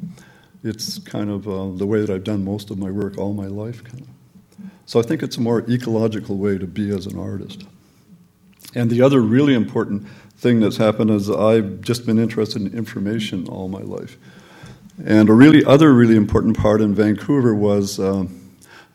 it's 0.64 0.98
kind 0.98 1.28
of 1.28 1.46
uh, 1.46 1.76
the 1.76 1.86
way 1.86 2.00
that 2.00 2.08
I've 2.08 2.24
done 2.24 2.42
most 2.42 2.70
of 2.70 2.78
my 2.78 2.90
work 2.90 3.18
all 3.18 3.34
my 3.34 3.48
life, 3.48 3.84
kind 3.84 4.00
of. 4.00 4.08
So 4.86 4.98
I 5.00 5.02
think 5.02 5.22
it's 5.22 5.36
a 5.36 5.40
more 5.40 5.60
ecological 5.70 6.36
way 6.36 6.58
to 6.58 6.66
be 6.66 6.90
as 6.90 7.06
an 7.06 7.18
artist. 7.18 7.64
And 8.74 8.90
the 8.90 9.02
other 9.02 9.20
really 9.20 9.54
important 9.54 10.06
thing 10.36 10.60
that's 10.60 10.76
happened 10.76 11.10
is 11.10 11.30
I've 11.30 11.80
just 11.82 12.06
been 12.06 12.18
interested 12.18 12.62
in 12.62 12.76
information 12.76 13.48
all 13.48 13.68
my 13.68 13.80
life. 13.80 14.16
And 15.04 15.28
a 15.28 15.32
really 15.32 15.64
other 15.64 15.92
really 15.92 16.16
important 16.16 16.56
part 16.56 16.80
in 16.80 16.94
Vancouver 16.94 17.54
was 17.54 17.98
um, 17.98 18.42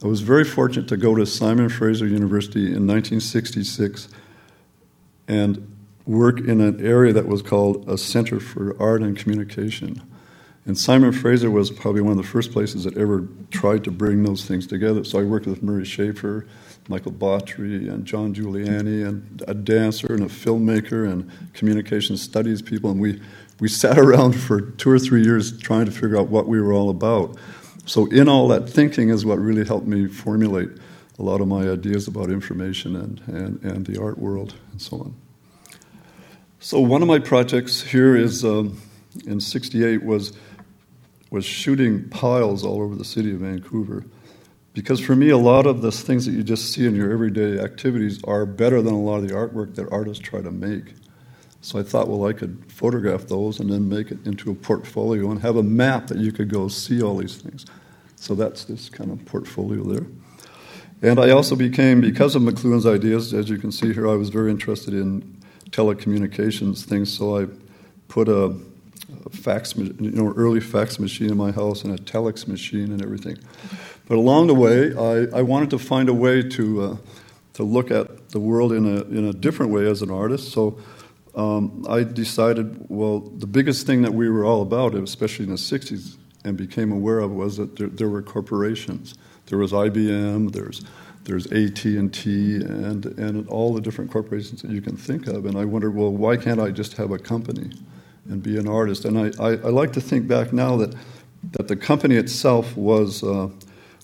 I 0.04 0.08
was 0.08 0.22
very 0.22 0.44
fortunate 0.44 0.88
to 0.90 0.98
go 0.98 1.16
to 1.16 1.26
Simon 1.26 1.70
Fraser 1.70 2.08
University 2.08 2.66
in 2.68 2.86
1966 2.86 4.10
and 5.28 5.76
work 6.06 6.40
in 6.40 6.62
an 6.62 6.86
area 6.86 7.12
that 7.14 7.28
was 7.28 7.42
called 7.42 7.90
a 7.90 7.98
Center 7.98 8.40
for 8.40 8.80
Art 8.80 9.02
and 9.02 9.18
Communication. 9.18 10.02
And 10.68 10.78
Simon 10.78 11.14
Fraser 11.14 11.50
was 11.50 11.72
probably 11.72 12.02
one 12.02 12.12
of 12.12 12.18
the 12.18 12.30
first 12.30 12.52
places 12.52 12.84
that 12.84 12.98
ever 12.98 13.26
tried 13.52 13.86
to 13.86 13.92
bring 13.92 14.24
those 14.24 14.44
things 14.44 14.68
together. 14.68 15.06
So 15.06 15.18
I 15.18 15.24
worked 15.24 15.48
with 15.48 15.64
Murray 15.64 15.86
Schafer, 15.86 16.46
Michael 16.90 17.14
Bawtree, 17.14 17.90
and 17.90 18.06
John 18.06 18.36
Giuliani, 18.36 19.08
and 19.08 19.42
a 19.48 19.54
dancer 19.54 20.14
and 20.14 20.24
a 20.24 20.28
filmmaker 20.28 21.10
and 21.10 21.32
communication 21.54 22.18
studies 22.18 22.62
people. 22.62 22.92
And 22.92 23.00
we, 23.00 23.22
we 23.62 23.70
sat 23.70 23.98
around 23.98 24.34
for 24.34 24.60
two 24.60 24.90
or 24.90 25.00
three 25.00 25.24
years 25.24 25.58
trying 25.58 25.86
to 25.86 25.92
figure 25.92 26.18
out 26.18 26.28
what 26.28 26.48
we 26.48 26.62
were 26.62 26.74
all 26.74 26.90
about. 26.90 27.38
So, 27.86 28.08
in 28.08 28.28
all 28.28 28.50
that 28.50 28.70
thinking, 28.70 29.08
is 29.08 29.26
what 29.26 29.40
really 29.40 29.66
helped 29.66 29.88
me 29.88 30.08
formulate 30.08 30.68
a 31.18 31.24
lot 31.24 31.40
of 31.40 31.48
my 31.48 31.70
ideas 31.70 32.10
about 32.10 32.30
information 32.30 32.98
and, 32.98 33.22
and, 33.28 33.64
and 33.64 33.86
the 33.86 34.02
art 34.02 34.18
world 34.18 34.54
and 34.74 34.82
so 34.82 34.98
on. 35.00 35.16
So, 36.60 36.82
one 36.82 37.02
of 37.02 37.08
my 37.08 37.20
projects 37.20 37.82
here 37.82 38.18
is 38.18 38.44
um, 38.44 38.82
in 39.26 39.40
68 39.40 40.04
was 40.04 40.34
was 41.30 41.46
shooting 41.46 42.08
piles 42.10 42.64
all 42.64 42.82
over 42.82 42.96
the 42.96 43.06
city 43.06 43.32
of 43.34 43.40
Vancouver. 43.40 44.06
Because 44.74 45.00
for 45.00 45.16
me, 45.16 45.30
a 45.30 45.38
lot 45.38 45.66
of 45.66 45.82
the 45.82 45.92
things 45.92 46.26
that 46.26 46.34
you 46.34 46.44
just 46.44 46.72
see 46.72 46.86
in 46.86 46.96
your 46.96 47.12
everyday 47.12 47.60
activities 47.60 48.24
are 48.26 48.46
better 48.46 48.82
than 48.82 48.94
a 48.94 49.02
lot 49.02 49.18
of 49.18 49.28
the 49.28 49.34
artwork 49.34 49.76
that 49.76 49.92
artists 49.92 50.24
try 50.24 50.42
to 50.42 50.52
make. 50.52 50.94
So 51.62 51.80
I 51.80 51.84
thought, 51.84 52.08
well, 52.08 52.28
I 52.28 52.34
could 52.34 52.64
photograph 52.72 53.24
those 53.24 53.60
and 53.60 53.72
then 53.72 53.90
make 53.90 54.12
it 54.12 54.26
into 54.26 54.52
a 54.52 54.56
portfolio 54.56 55.32
and 55.32 55.42
have 55.42 55.56
a 55.56 55.64
map 55.64 56.08
that 56.08 56.20
you 56.20 56.32
could 56.32 56.50
go 56.50 56.68
see 56.68 57.02
all 57.02 57.18
these 57.18 57.38
things. 57.38 57.66
So 58.16 58.36
that's 58.36 58.66
this 58.66 58.90
kind 58.90 59.12
of 59.12 59.26
portfolio 59.26 59.84
there. 59.84 60.08
And 61.02 61.20
I 61.20 61.32
also 61.32 61.56
became, 61.56 62.00
because 62.02 62.36
of 62.36 62.42
McLuhan's 62.42 62.86
ideas, 62.86 63.34
as 63.34 63.50
you 63.50 63.58
can 63.58 63.72
see 63.72 63.94
here, 63.94 64.08
I 64.08 64.16
was 64.16 64.30
very 64.30 64.50
interested 64.50 64.94
in 64.94 65.38
telecommunications 65.72 66.86
things. 66.86 67.16
So 67.16 67.38
I 67.38 67.48
put 68.08 68.30
a 68.30 68.56
fax, 69.32 69.76
you 69.76 69.94
know, 70.00 70.34
early 70.36 70.60
fax 70.60 71.00
machine 71.00 71.30
in 71.30 71.38
my 71.38 71.52
house 71.52 71.84
and 71.84 71.98
a 71.98 72.02
telex 72.02 72.48
machine 72.48 72.92
and 72.92 73.02
everything. 73.02 73.38
But 74.08 74.18
along 74.18 74.48
the 74.48 74.56
way, 74.56 74.94
I, 74.96 75.40
I 75.40 75.42
wanted 75.42 75.70
to 75.72 75.80
find 75.80 76.10
a 76.10 76.14
way 76.14 76.42
to 76.42 76.82
uh, 76.82 76.98
to 77.54 77.64
look 77.64 77.92
at 77.92 78.30
the 78.30 78.40
world 78.40 78.72
in 78.72 78.86
a 78.86 79.02
in 79.04 79.26
a 79.26 79.34
different 79.34 79.72
way 79.72 79.90
as 79.90 80.02
an 80.02 80.12
artist. 80.12 80.52
So 80.52 80.80
um, 81.36 81.86
I 81.88 82.04
decided, 82.04 82.86
well, 82.90 83.20
the 83.20 83.48
biggest 83.48 83.86
thing 83.86 84.02
that 84.02 84.14
we 84.14 84.30
were 84.30 84.46
all 84.46 84.62
about, 84.62 84.96
especially 84.96 85.46
in 85.46 85.52
the 85.52 85.58
'60s, 85.58 86.18
and 86.44 86.58
became 86.58 86.92
aware 86.92 87.20
of 87.20 87.32
was 87.32 87.58
that 87.58 87.76
there, 87.76 87.88
there 87.88 88.10
were 88.10 88.22
corporations. 88.22 89.16
There 89.48 89.58
was 89.58 89.72
IBM. 89.72 90.52
There's 90.52 90.84
there's 91.24 91.46
AT&T 91.48 92.56
and 92.56 93.06
and 93.06 93.48
all 93.50 93.74
the 93.74 93.82
different 93.82 94.12
corporations 94.12 94.62
that 94.62 94.72
you 94.72 94.82
can 94.82 94.96
think 94.96 95.28
of. 95.28 95.46
And 95.46 95.58
I 95.58 95.66
wondered, 95.66 95.96
well, 95.96 96.12
why 96.12 96.38
can't 96.38 96.60
I 96.60 96.72
just 96.72 96.94
have 96.94 97.12
a 97.12 97.20
company? 97.20 97.72
And 98.30 98.44
be 98.44 98.58
an 98.58 98.68
artist. 98.68 99.06
And 99.06 99.18
I, 99.18 99.32
I, 99.44 99.52
I, 99.52 99.70
like 99.70 99.94
to 99.94 100.02
think 100.02 100.28
back 100.28 100.54
now 100.54 100.78
that, 100.78 100.96
that 101.52 101.68
the 101.68 101.76
company 101.76 102.16
itself 102.16 102.76
was, 102.76 103.24
uh, 103.24 103.50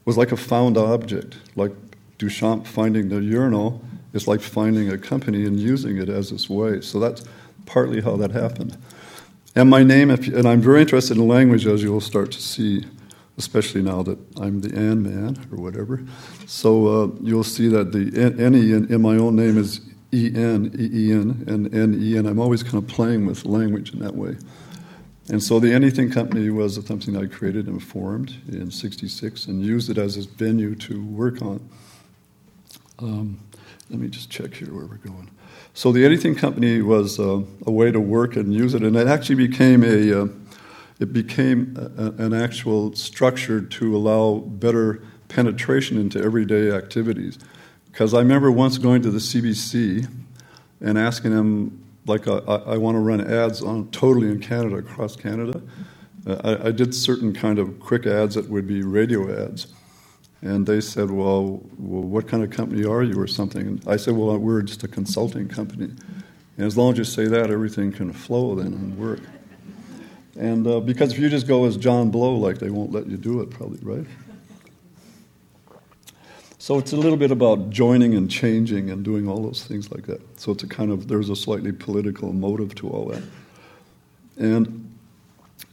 was 0.06 0.18
like 0.18 0.32
a 0.32 0.38
found 0.38 0.78
object, 0.78 1.38
like 1.56 1.72
Duchamp 2.18 2.66
finding 2.66 3.10
the 3.10 3.22
urinal 3.22 3.82
is 4.14 4.28
like 4.28 4.42
finding 4.42 4.90
a 4.90 4.98
company 4.98 5.46
and 5.46 5.60
using 5.60 5.98
it 5.98 6.08
as 6.08 6.32
its 6.32 6.50
way. 6.50 6.82
So 6.82 7.00
that's 7.00 7.24
partly 7.66 8.02
how 8.02 8.16
that 8.18 8.32
happened. 8.32 8.78
And 9.56 9.70
my 9.70 9.84
name, 9.84 10.10
and 10.10 10.48
I'm 10.48 10.62
very 10.62 10.82
interested 10.82 11.18
in 11.18 11.28
language, 11.28 11.68
as 11.68 11.84
you'll 11.84 12.02
start 12.02 12.32
to 12.32 12.42
see, 12.42 12.86
especially 13.38 13.82
now 13.82 14.02
that 14.04 14.18
I'm 14.40 14.62
the 14.62 14.76
An 14.76 15.04
man 15.04 15.38
or 15.52 15.58
whatever. 15.58 16.04
So 16.48 16.88
uh, 16.88 17.08
you'll 17.22 17.44
see 17.44 17.68
that 17.70 17.92
the 17.92 18.34
any 18.44 18.72
in, 18.72 18.92
in 18.92 19.02
my 19.02 19.16
own 19.16 19.36
name 19.36 19.58
is 19.58 19.82
E 20.14 20.32
N, 20.36 20.72
E 20.78 21.10
E 21.10 21.12
N, 21.12 21.44
and 21.48 21.74
N 21.74 21.98
E 22.00 22.18
N. 22.18 22.26
I'm 22.26 22.40
always 22.40 22.64
kind 22.64 22.76
of 22.76 22.88
playing 22.88 23.26
with 23.26 23.46
language 23.46 23.94
in 23.94 24.00
that 24.00 24.16
way. 24.16 24.38
And 25.30 25.42
so 25.42 25.60
the 25.60 25.74
Anything 25.74 26.12
Company 26.12 26.50
was 26.50 26.86
something 26.86 27.16
I 27.16 27.28
created 27.28 27.68
and 27.68 27.82
formed 27.82 28.36
in 28.50 28.70
66 28.70 29.48
and 29.48 29.64
used 29.64 29.90
it 29.90 29.98
as 29.98 30.18
a 30.18 30.28
venue 30.28 30.76
to 30.76 31.04
work 31.04 31.42
on. 31.42 31.70
Um, 33.00 33.40
let 33.90 34.00
me 34.00 34.10
just 34.10 34.30
check 34.30 34.54
here 34.54 34.74
where 34.74 34.86
we're 34.86 34.98
going. 34.98 35.30
So 35.74 35.92
the 35.92 36.06
Anything 36.06 36.36
Company 36.36 36.82
was 36.82 37.20
uh, 37.20 37.42
a 37.66 37.72
way 37.72 37.92
to 37.92 38.00
work 38.00 38.36
and 38.36 38.54
use 38.54 38.74
it, 38.74 38.84
and 38.84 38.96
it 38.96 39.08
actually 39.08 39.48
became 39.48 39.84
a 39.84 40.24
uh, 40.24 40.28
it 41.00 41.12
became 41.12 41.76
a, 41.98 42.24
an 42.24 42.34
actual 42.34 42.96
structure 42.96 43.60
to 43.62 43.96
allow 43.96 44.36
better 44.38 45.02
penetration 45.28 45.98
into 45.98 46.22
everyday 46.22 46.72
activities. 46.72 47.40
Because 47.94 48.16
I 48.16 48.18
remember 48.18 48.52
once 48.52 48.80
going 48.80 49.04
to 49.04 49.12
the 49.12 49.20
CBC 49.20 50.10
and 50.82 50.98
asking 50.98 51.30
them, 51.30 51.86
like, 52.08 52.28
I, 52.28 52.38
I 52.38 52.78
want 52.78 52.96
to 52.96 53.00
run 53.00 53.22
ads 53.22 53.62
on 53.62 53.92
totally 53.92 54.30
in 54.30 54.40
Canada, 54.40 54.78
across 54.78 55.16
Canada. 55.16 55.62
I, 56.26 56.70
I, 56.70 56.72
did 56.72 56.96
certain 56.96 57.34
kind 57.34 57.60
of 57.60 57.80
quick 57.80 58.08
ads 58.08 58.34
that 58.34 58.50
would 58.50 58.66
be 58.66 58.82
radio 58.82 59.46
ads. 59.46 59.68
And 60.42 60.66
they 60.66 60.82
said, 60.82 61.12
well, 61.12 61.62
well, 61.78 62.02
what 62.02 62.28
kind 62.28 62.44
of 62.44 62.50
company 62.50 62.84
are 62.84 63.04
you 63.04 63.20
or 63.22 63.28
something? 63.28 63.62
And 63.62 63.88
I 63.88 63.98
said, 63.98 64.16
well, 64.16 64.36
we're 64.40 64.64
just 64.64 64.84
a 64.84 64.88
consulting 64.88 65.48
company. 65.48 65.94
And 66.58 66.66
as 66.66 66.76
long 66.76 66.94
as 66.94 66.98
you 66.98 67.04
say 67.04 67.28
that, 67.28 67.52
everything 67.52 67.92
can 67.92 68.12
flow 68.12 68.56
then 68.56 68.74
and 68.74 68.98
work. 68.98 69.20
And 70.36 70.66
uh, 70.66 70.80
because 70.80 71.14
if 71.14 71.20
you 71.20 71.30
just 71.30 71.46
go 71.46 71.66
as 71.66 71.78
John 71.78 72.10
Blow, 72.10 72.38
like 72.38 72.58
they 72.58 72.72
won't 72.72 72.92
let 72.92 73.06
you 73.06 73.18
do 73.18 73.42
it, 73.42 73.52
probably, 73.52 73.78
right? 73.84 74.08
So 76.64 76.78
it's 76.78 76.94
a 76.94 76.96
little 76.96 77.18
bit 77.18 77.30
about 77.30 77.72
joining 77.72 78.16
and 78.16 78.32
changing 78.32 78.90
and 78.90 79.04
doing 79.04 79.28
all 79.28 79.44
those 79.44 79.66
things 79.66 79.92
like 79.92 80.06
that. 80.06 80.22
So 80.40 80.54
it's 80.54 80.64
a 80.64 80.68
kind 80.68 80.92
of, 80.92 81.10
there's 81.10 81.30
a 81.30 81.36
slightly 81.36 81.74
political 81.74 82.32
motive 82.32 82.74
to 82.76 82.90
all 82.90 83.08
that. 83.08 83.22
And 84.38 84.98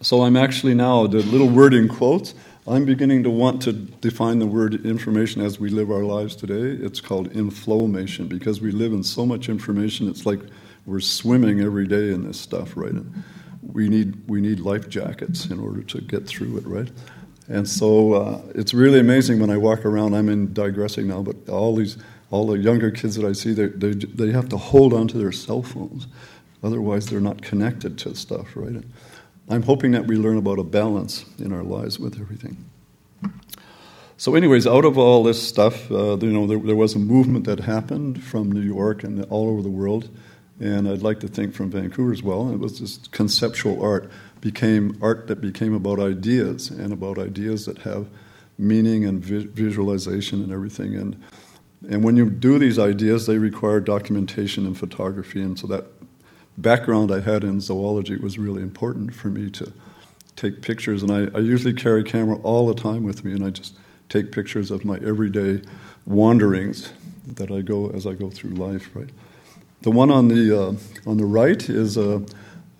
so 0.00 0.22
I'm 0.22 0.37
actually 0.37 0.74
now, 0.74 1.07
the 1.07 1.22
little 1.22 1.48
word 1.48 1.74
in 1.74 1.87
quotes, 1.87 2.35
I'm 2.66 2.87
beginning 2.87 3.22
to 3.22 3.31
want 3.31 3.62
to 3.62 3.72
define 3.72 4.40
the 4.40 4.48
word 4.48 4.85
information 4.85 5.42
as 5.42 5.61
we 5.61 5.70
live 5.70 5.92
our 5.92 6.03
lives 6.03 6.35
today. 6.35 6.85
It's 6.85 7.00
called 7.00 7.31
inflowmation 7.35 8.29
because 8.29 8.61
we 8.61 8.72
live 8.72 8.92
in 8.92 9.05
so 9.05 9.24
much 9.24 9.48
information, 9.48 10.09
it's 10.09 10.26
like 10.26 10.40
we're 10.87 10.98
swimming 10.98 11.61
every 11.61 11.87
day 11.87 12.11
in 12.11 12.26
this 12.26 12.40
stuff, 12.40 12.76
right? 12.76 12.90
And 12.90 13.22
we 13.62 13.88
need, 13.88 14.29
we 14.29 14.40
need 14.40 14.59
life 14.59 14.88
jackets 14.88 15.46
in 15.46 15.61
order 15.61 15.85
to 15.85 16.00
get 16.00 16.26
through 16.26 16.57
it, 16.57 16.66
right? 16.66 16.90
And 17.50 17.68
so 17.68 18.14
uh, 18.14 18.42
it's 18.54 18.72
really 18.72 19.00
amazing 19.00 19.40
when 19.40 19.50
I 19.50 19.56
walk 19.56 19.84
around. 19.84 20.14
I'm 20.14 20.28
in 20.28 20.54
digressing 20.54 21.08
now, 21.08 21.20
but 21.20 21.48
all 21.48 21.74
these, 21.74 21.98
all 22.30 22.46
the 22.46 22.56
younger 22.56 22.92
kids 22.92 23.16
that 23.16 23.26
I 23.26 23.32
see, 23.32 23.52
they, 23.52 23.66
they, 23.66 23.90
they 23.92 24.30
have 24.30 24.48
to 24.50 24.56
hold 24.56 24.94
onto 24.94 25.18
their 25.18 25.32
cell 25.32 25.60
phones. 25.60 26.06
Otherwise, 26.62 27.06
they're 27.06 27.20
not 27.20 27.42
connected 27.42 27.98
to 27.98 28.14
stuff, 28.14 28.54
right? 28.54 28.68
And 28.68 28.92
I'm 29.48 29.62
hoping 29.62 29.90
that 29.92 30.06
we 30.06 30.14
learn 30.14 30.36
about 30.36 30.60
a 30.60 30.62
balance 30.62 31.24
in 31.40 31.52
our 31.52 31.64
lives 31.64 31.98
with 31.98 32.20
everything. 32.20 32.70
So, 34.16 34.36
anyways, 34.36 34.66
out 34.68 34.84
of 34.84 34.96
all 34.96 35.24
this 35.24 35.42
stuff, 35.42 35.90
uh, 35.90 36.18
you 36.18 36.30
know, 36.30 36.46
there, 36.46 36.58
there, 36.58 36.76
was 36.76 36.94
a 36.94 36.98
movement 37.00 37.46
that 37.46 37.58
happened 37.58 38.22
from 38.22 38.52
New 38.52 38.60
York 38.60 39.02
and 39.02 39.24
all 39.24 39.48
over 39.48 39.62
the 39.62 39.70
world, 39.70 40.08
and 40.60 40.86
I'd 40.86 41.02
like 41.02 41.20
to 41.20 41.28
think 41.28 41.54
from 41.54 41.70
Vancouver 41.70 42.12
as 42.12 42.22
well. 42.22 42.50
It 42.52 42.58
was 42.58 42.78
this 42.78 42.98
conceptual 43.10 43.82
art 43.82 44.10
became 44.40 44.96
art 45.03 45.26
that 45.26 45.40
became 45.40 45.74
about 45.74 45.98
ideas 45.98 46.70
and 46.70 46.92
about 46.92 47.18
ideas 47.18 47.66
that 47.66 47.79
have 47.79 48.07
meaning 48.59 49.05
and 49.05 49.24
vi- 49.24 49.46
visualization 49.46 50.42
and 50.42 50.53
everything. 50.53 50.94
And 50.94 51.16
and 51.88 52.05
when 52.05 52.16
you 52.16 52.29
do 52.29 52.59
these 52.59 52.79
ideas, 52.79 53.26
they 53.26 53.38
require 53.38 53.81
documentation 53.81 54.66
and 54.66 54.76
photography. 54.76 55.40
And 55.40 55.59
so 55.59 55.66
that 55.68 55.87
background 56.59 57.11
I 57.11 57.20
had 57.20 57.42
in 57.42 57.61
zoology 57.61 58.16
was 58.16 58.38
really 58.38 58.62
important 58.62 59.14
for 59.14 59.29
me 59.29 59.50
to 59.53 59.72
take 60.37 60.61
pictures. 60.61 61.03
And 61.03 61.11
I, 61.11 61.37
I 61.37 61.40
usually 61.40 61.72
carry 61.72 62.05
camera 62.05 62.37
all 62.42 62.66
the 62.66 62.81
time 62.81 63.03
with 63.03 63.24
me, 63.24 63.33
and 63.33 63.44
I 63.44 63.50
just 63.50 63.76
take 64.09 64.31
pictures 64.31 64.70
of 64.70 64.85
my 64.85 64.96
everyday 64.96 65.62
wanderings 66.05 66.92
that 67.26 67.50
I 67.50 67.62
go 67.62 67.90
as 67.90 68.07
I 68.07 68.12
go 68.12 68.29
through 68.29 68.50
life. 68.50 68.90
Right. 68.94 69.09
The 69.83 69.90
one 69.90 70.11
on 70.11 70.29
the 70.29 70.61
uh, 70.61 70.74
on 71.07 71.16
the 71.16 71.24
right 71.24 71.66
is 71.68 71.96
a 71.96 72.16
uh, 72.16 72.20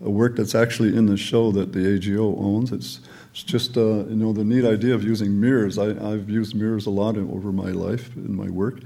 a 0.03 0.09
work 0.09 0.35
that's 0.35 0.55
actually 0.55 0.95
in 0.95 1.05
the 1.05 1.17
show 1.17 1.51
that 1.51 1.73
the 1.73 1.95
AGO 1.95 2.35
owns. 2.37 2.71
It's, 2.71 2.99
it's 3.31 3.43
just 3.43 3.77
uh, 3.77 4.05
you 4.05 4.15
know 4.15 4.33
the 4.33 4.43
neat 4.43 4.65
idea 4.65 4.93
of 4.93 5.03
using 5.03 5.39
mirrors. 5.39 5.77
I, 5.77 5.93
have 5.93 6.29
used 6.29 6.55
mirrors 6.55 6.85
a 6.85 6.89
lot 6.89 7.15
in, 7.15 7.29
over 7.31 7.51
my 7.51 7.71
life 7.71 8.15
in 8.15 8.35
my 8.35 8.49
work, 8.49 8.79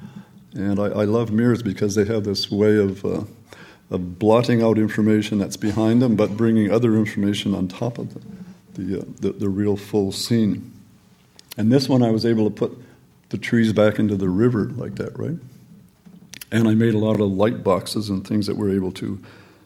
and 0.54 0.80
I, 0.80 0.86
I, 0.86 1.06
love 1.06 1.32
mirrors 1.32 1.64
because 1.64 1.96
they 1.96 2.06
have 2.06 2.24
this 2.24 2.52
way 2.52 2.78
of 2.78 3.04
uh, 3.06 3.24
of 3.90 4.20
blotting 4.20 4.62
out 4.62 4.78
information 4.78 5.38
that's 5.40 5.58
behind 5.58 6.02
them, 6.02 6.16
but 6.16 6.38
bringing 6.38 6.72
other 6.72 6.96
information 6.96 7.56
on 7.56 7.68
top 7.68 7.98
of 7.98 8.14
the 8.14 8.22
the, 8.76 9.00
uh, 9.00 9.04
the, 9.20 9.32
the 9.32 9.50
real 9.50 9.76
full 9.76 10.12
scene. 10.12 10.72
And 11.58 11.72
this 11.72 11.90
one, 11.90 12.04
I 12.04 12.12
was 12.12 12.26
able 12.26 12.50
to 12.50 12.56
put 12.56 12.78
the 13.30 13.38
trees 13.38 13.74
back 13.74 14.00
into 14.00 14.16
the 14.16 14.30
river 14.30 14.66
like 14.66 14.96
that, 14.96 15.18
right? 15.18 15.38
And 16.52 16.68
I 16.68 16.76
made 16.76 16.94
a 16.94 16.98
lot 16.98 17.20
of 17.20 17.32
light 17.32 17.64
boxes 17.64 18.10
and 18.10 18.26
things 18.26 18.48
that 18.48 18.56
were 18.56 18.70
able 18.70 18.92
to 18.94 19.22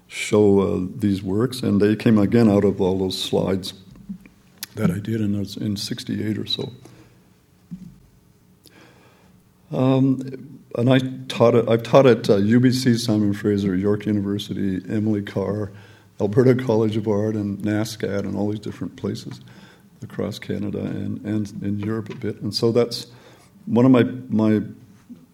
show 0.10 0.60
uh, 0.60 0.88
these 0.96 1.24
works, 1.24 1.62
and 1.62 1.80
they 1.80 1.96
came 1.96 2.18
again 2.18 2.50
out 2.50 2.66
of 2.66 2.82
all 2.82 2.98
those 2.98 3.22
slides 3.22 3.74
that 4.76 4.90
I 4.90 5.00
did 5.00 5.22
in, 5.22 5.36
in 5.36 5.78
68 5.78 6.38
or 6.38 6.46
so. 6.48 6.72
Um, 9.72 10.60
and 10.76 10.90
I 10.92 11.00
taught 11.28 11.54
it, 11.54 11.70
I've 11.70 11.84
taught 11.84 12.08
at 12.08 12.28
uh, 12.30 12.38
UBC, 12.38 12.98
Simon 12.98 13.34
Fraser, 13.34 13.76
York 13.76 14.08
University, 14.08 14.82
Emily 14.92 15.22
Carr, 15.22 15.72
Alberta 16.20 16.56
College 16.56 16.98
of 16.98 17.08
Art, 17.08 17.36
and 17.36 17.60
NSCAD, 17.60 18.22
and 18.22 18.36
all 18.36 18.50
these 18.50 18.60
different 18.60 18.96
places 18.96 19.42
across 20.02 20.40
Canada 20.40 20.80
and, 20.80 21.24
and 21.24 21.52
in 21.62 21.80
Europe 21.80 22.10
a 22.10 22.16
bit. 22.16 22.42
And 22.42 22.54
so 22.54 22.72
that's 22.72 23.08
one 23.66 23.86
of 23.86 23.92
my, 23.92 24.04
my 24.30 24.62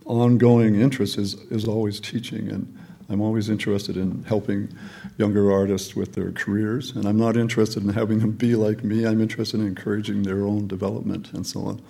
ongoing 0.05 0.75
interests 0.75 1.17
is, 1.17 1.35
is 1.49 1.65
always 1.65 1.99
teaching. 2.01 2.49
And 2.49 2.77
I'm 3.09 3.21
always 3.21 3.49
interested 3.49 3.97
in 3.97 4.23
helping 4.23 4.69
younger 5.17 5.51
artists 5.51 5.95
with 5.95 6.13
their 6.13 6.31
careers, 6.31 6.91
and 6.91 7.05
I'm 7.05 7.17
not 7.17 7.37
interested 7.37 7.83
in 7.83 7.89
having 7.89 8.19
them 8.19 8.31
be 8.31 8.55
like 8.55 8.83
me. 8.83 9.05
I'm 9.05 9.21
interested 9.21 9.59
in 9.59 9.67
encouraging 9.67 10.23
their 10.23 10.45
own 10.45 10.67
development 10.67 11.31
and 11.33 11.45
so 11.45 11.61
on. 11.61 11.81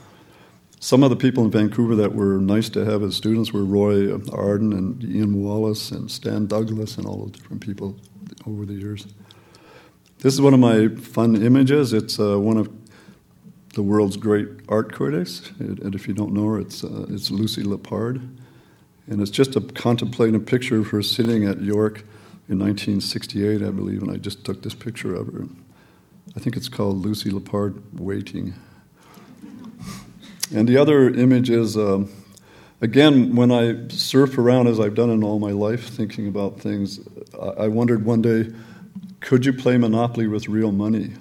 Some 0.80 1.04
of 1.04 1.10
the 1.10 1.15
people 1.15 1.45
in 1.45 1.51
Vancouver 1.51 1.95
that 1.95 2.13
were 2.13 2.38
nice 2.38 2.69
to 2.69 2.84
have 2.84 3.01
as 3.01 3.15
students 3.15 3.54
were 3.54 3.63
Roy 3.63 4.13
Arden 4.32 4.73
and 4.73 5.04
Ian 5.04 5.41
Wallace 5.41 5.89
and 5.89 6.12
Stan 6.12 6.47
Douglas 6.47 6.97
and 6.97 7.08
all 7.08 7.17
those 7.17 7.32
different 7.32 7.65
people 7.65 7.95
over 8.45 8.65
the 8.65 8.73
years. 8.73 9.08
This 10.19 10.34
is 10.34 10.41
one 10.41 10.54
of 10.54 10.60
my 10.60 10.89
fun 10.89 11.41
images. 11.41 11.93
It's 11.93 12.19
uh, 12.19 12.39
one 12.39 12.58
of 12.58 12.69
the 13.73 13.84
world's 13.84 14.17
great 14.17 14.47
art 14.69 14.93
critics, 14.93 15.51
and 15.60 15.95
if 15.95 16.08
you 16.08 16.13
don't 16.13 16.34
know 16.34 16.45
her, 16.45 16.60
it's, 16.60 16.84
uh, 16.84 17.06
it's 17.10 17.32
Lucy 17.32 17.63
Lippard. 17.63 18.38
And 19.08 19.22
it's 19.22 19.32
just 19.32 19.56
a 19.56 19.62
contemplating 19.62 20.36
a 20.36 20.39
picture 20.39 20.80
of 20.80 20.88
her 20.88 21.04
sitting 21.04 21.46
at 21.46 21.62
York 21.62 22.04
in 22.48 22.60
1968, 22.60 23.62
I 23.62 23.70
believe, 23.70 24.02
and 24.02 24.12
I 24.12 24.18
just 24.18 24.44
took 24.44 24.63
this 24.63 24.74
picture 24.74 25.13
of 25.15 25.34
her. 25.34 25.46
I 26.36 26.39
think 26.39 26.58
it's 26.58 26.70
called 26.70 26.98
Lucy 26.98 27.30
Lippard 27.30 27.82
Waiting. 28.00 28.54
And 30.54 30.68
the 30.68 30.78
other 30.78 31.10
image 31.10 31.50
is, 31.50 31.78
um, 31.78 32.10
again, 32.82 33.36
when 33.36 33.52
I 33.52 33.88
surf 33.89 34.38
around, 34.38 34.68
as 34.68 34.80
I've 34.80 34.96
done 34.96 35.10
in 35.10 35.24
all 35.24 35.39
my 35.39 35.52
life, 35.52 35.88
thinking 35.88 36.28
about 36.28 36.60
things, 36.60 37.00
I 37.58 37.68
wondered 37.68 38.06
one 38.06 38.22
day, 38.22 38.52
could 39.22 39.46
you 39.46 39.54
play 39.54 39.78
Monopoly 39.78 40.28
with 40.28 40.48
real 40.48 40.72
money? 40.72 41.13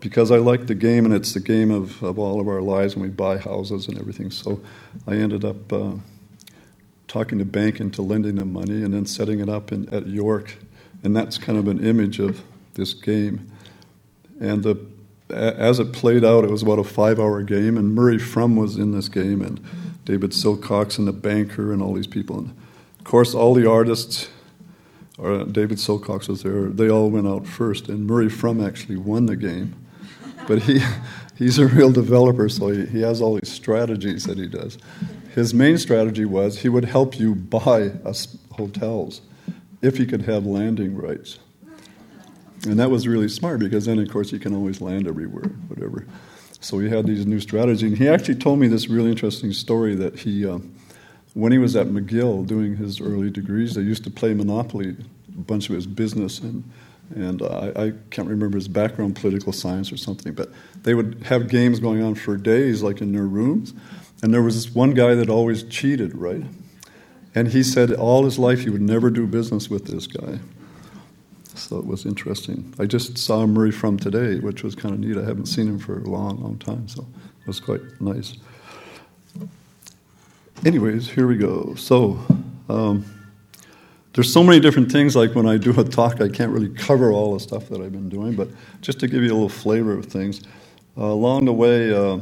Because 0.00 0.30
I 0.30 0.38
like 0.38 0.66
the 0.66 0.74
game, 0.74 1.04
and 1.04 1.14
it's 1.14 1.34
the 1.34 1.40
game 1.40 1.70
of, 1.70 2.02
of 2.02 2.18
all 2.18 2.40
of 2.40 2.48
our 2.48 2.62
lives, 2.62 2.94
and 2.94 3.02
we 3.02 3.10
buy 3.10 3.38
houses 3.38 3.86
and 3.86 3.98
everything. 3.98 4.30
So 4.30 4.60
I 5.06 5.14
ended 5.14 5.44
up. 5.44 5.72
Uh, 5.72 5.92
talking 7.10 7.38
to 7.40 7.44
bank 7.44 7.80
into 7.80 8.02
lending 8.02 8.36
them 8.36 8.52
money 8.52 8.84
and 8.84 8.94
then 8.94 9.04
setting 9.04 9.40
it 9.40 9.48
up 9.48 9.72
in, 9.72 9.92
at 9.92 10.06
York. 10.06 10.56
And 11.02 11.14
that's 11.14 11.38
kind 11.38 11.58
of 11.58 11.66
an 11.66 11.84
image 11.84 12.20
of 12.20 12.40
this 12.74 12.94
game. 12.94 13.50
And 14.38 14.62
the, 14.62 14.78
as 15.28 15.80
it 15.80 15.92
played 15.92 16.24
out, 16.24 16.44
it 16.44 16.50
was 16.50 16.62
about 16.62 16.78
a 16.78 16.84
five 16.84 17.18
hour 17.18 17.42
game, 17.42 17.76
and 17.76 17.94
Murray 17.94 18.18
Frum 18.18 18.54
was 18.54 18.76
in 18.76 18.92
this 18.92 19.08
game, 19.08 19.42
and 19.42 19.60
David 20.04 20.30
Silcox 20.30 20.98
and 20.98 21.08
the 21.08 21.12
banker, 21.12 21.72
and 21.72 21.82
all 21.82 21.94
these 21.94 22.06
people. 22.06 22.38
And 22.38 22.56
of 22.98 23.04
course, 23.04 23.34
all 23.34 23.54
the 23.54 23.68
artists, 23.68 24.28
or 25.18 25.44
David 25.44 25.78
Silcox 25.78 26.28
was 26.28 26.42
there, 26.44 26.68
they 26.68 26.88
all 26.88 27.10
went 27.10 27.26
out 27.26 27.46
first, 27.46 27.88
and 27.88 28.06
Murray 28.06 28.28
Frum 28.28 28.64
actually 28.64 28.96
won 28.96 29.26
the 29.26 29.36
game. 29.36 29.74
But 30.46 30.62
he, 30.62 30.80
he's 31.36 31.58
a 31.58 31.66
real 31.66 31.90
developer, 31.90 32.48
so 32.48 32.68
he, 32.68 32.86
he 32.86 33.00
has 33.00 33.20
all 33.20 33.34
these 33.34 33.50
strategies 33.50 34.24
that 34.24 34.38
he 34.38 34.46
does 34.46 34.78
his 35.34 35.54
main 35.54 35.78
strategy 35.78 36.24
was 36.24 36.58
he 36.58 36.68
would 36.68 36.84
help 36.84 37.18
you 37.18 37.34
buy 37.34 37.90
us 38.04 38.36
hotels 38.52 39.20
if 39.82 39.96
he 39.96 40.06
could 40.06 40.22
have 40.22 40.44
landing 40.44 40.96
rights. 40.96 41.38
And 42.66 42.78
that 42.78 42.90
was 42.90 43.08
really 43.08 43.28
smart 43.28 43.60
because 43.60 43.86
then, 43.86 43.98
of 43.98 44.10
course, 44.10 44.32
you 44.32 44.38
can 44.38 44.54
always 44.54 44.80
land 44.80 45.06
everywhere, 45.06 45.48
whatever. 45.68 46.06
So 46.60 46.78
he 46.78 46.90
had 46.90 47.06
these 47.06 47.24
new 47.24 47.40
strategies. 47.40 47.82
And 47.82 47.96
he 47.96 48.08
actually 48.08 48.34
told 48.34 48.58
me 48.58 48.68
this 48.68 48.88
really 48.88 49.10
interesting 49.10 49.52
story 49.52 49.94
that 49.94 50.18
he, 50.18 50.46
uh, 50.46 50.58
when 51.32 51.52
he 51.52 51.58
was 51.58 51.74
at 51.74 51.86
McGill 51.86 52.46
doing 52.46 52.76
his 52.76 53.00
early 53.00 53.30
degrees, 53.30 53.74
they 53.74 53.82
used 53.82 54.04
to 54.04 54.10
play 54.10 54.34
Monopoly, 54.34 54.96
a 55.28 55.40
bunch 55.40 55.70
of 55.70 55.74
his 55.74 55.86
business 55.86 56.38
and 56.40 56.64
and 57.14 57.42
uh, 57.42 57.72
I, 57.74 57.86
I, 57.86 57.92
can't 58.10 58.28
remember 58.28 58.56
his 58.56 58.68
background, 58.68 59.16
political 59.16 59.52
science 59.52 59.90
or 59.90 59.96
something, 59.96 60.32
but 60.32 60.50
they 60.82 60.94
would 60.94 61.24
have 61.24 61.48
games 61.48 61.80
going 61.80 62.02
on 62.02 62.14
for 62.14 62.36
days, 62.36 62.82
like 62.82 63.00
in 63.00 63.12
their 63.12 63.26
rooms. 63.26 63.74
And 64.22 64.34
there 64.34 64.42
was 64.42 64.54
this 64.54 64.74
one 64.74 64.92
guy 64.92 65.14
that 65.14 65.30
always 65.30 65.62
cheated, 65.62 66.14
right? 66.14 66.44
And 67.34 67.48
he 67.48 67.62
said 67.62 67.92
all 67.92 68.24
his 68.24 68.38
life 68.38 68.60
he 68.60 68.70
would 68.70 68.82
never 68.82 69.10
do 69.10 69.26
business 69.26 69.70
with 69.70 69.86
this 69.86 70.06
guy. 70.06 70.40
So 71.54 71.78
it 71.78 71.86
was 71.86 72.06
interesting. 72.06 72.74
I 72.78 72.86
just 72.86 73.18
saw 73.18 73.46
Murray 73.46 73.70
Frum 73.70 73.98
today, 73.98 74.38
which 74.40 74.62
was 74.62 74.74
kind 74.74 74.94
of 74.94 75.00
neat. 75.00 75.16
I 75.16 75.24
haven't 75.24 75.46
seen 75.46 75.68
him 75.68 75.78
for 75.78 76.00
a 76.00 76.08
long, 76.08 76.42
long 76.42 76.58
time, 76.58 76.88
so 76.88 77.06
it 77.40 77.46
was 77.46 77.60
quite 77.60 77.80
nice. 78.00 78.36
Anyways, 80.64 81.08
here 81.08 81.26
we 81.26 81.36
go. 81.36 81.74
So, 81.76 82.18
um, 82.68 83.04
there's 84.12 84.32
so 84.32 84.42
many 84.42 84.58
different 84.58 84.90
things. 84.90 85.14
Like 85.14 85.34
when 85.34 85.46
I 85.46 85.56
do 85.56 85.78
a 85.78 85.84
talk, 85.84 86.20
I 86.20 86.28
can't 86.28 86.50
really 86.50 86.68
cover 86.70 87.12
all 87.12 87.34
the 87.34 87.40
stuff 87.40 87.68
that 87.68 87.80
I've 87.80 87.92
been 87.92 88.08
doing, 88.08 88.34
but 88.34 88.48
just 88.80 88.98
to 89.00 89.06
give 89.06 89.22
you 89.22 89.30
a 89.30 89.34
little 89.34 89.48
flavor 89.48 89.96
of 89.96 90.06
things, 90.06 90.42
uh, 90.98 91.04
along 91.04 91.44
the 91.44 91.52
way, 91.52 91.94
uh, 91.94 92.18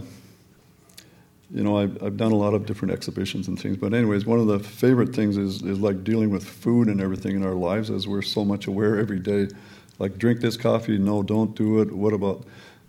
you 1.50 1.62
know, 1.62 1.78
I've, 1.78 2.02
I've, 2.02 2.16
done 2.16 2.32
a 2.32 2.36
lot 2.36 2.52
of 2.52 2.66
different 2.66 2.92
exhibitions 2.92 3.48
and 3.48 3.58
things. 3.58 3.78
But 3.78 3.94
anyways, 3.94 4.26
one 4.26 4.38
of 4.38 4.46
the 4.46 4.58
favorite 4.58 5.14
things 5.14 5.36
is, 5.38 5.62
is 5.62 5.80
like 5.80 6.04
dealing 6.04 6.30
with 6.30 6.44
food 6.44 6.88
and 6.88 7.00
everything 7.00 7.36
in 7.36 7.42
our 7.42 7.54
lives, 7.54 7.90
as 7.90 8.06
we're 8.06 8.22
so 8.22 8.44
much 8.44 8.66
aware 8.66 8.98
every 8.98 9.18
day. 9.18 9.48
Like 9.98 10.18
drink 10.18 10.40
this 10.40 10.56
coffee, 10.56 10.98
no, 10.98 11.22
don't 11.22 11.56
do 11.56 11.80
it. 11.80 11.92
What 11.92 12.12
about 12.12 12.44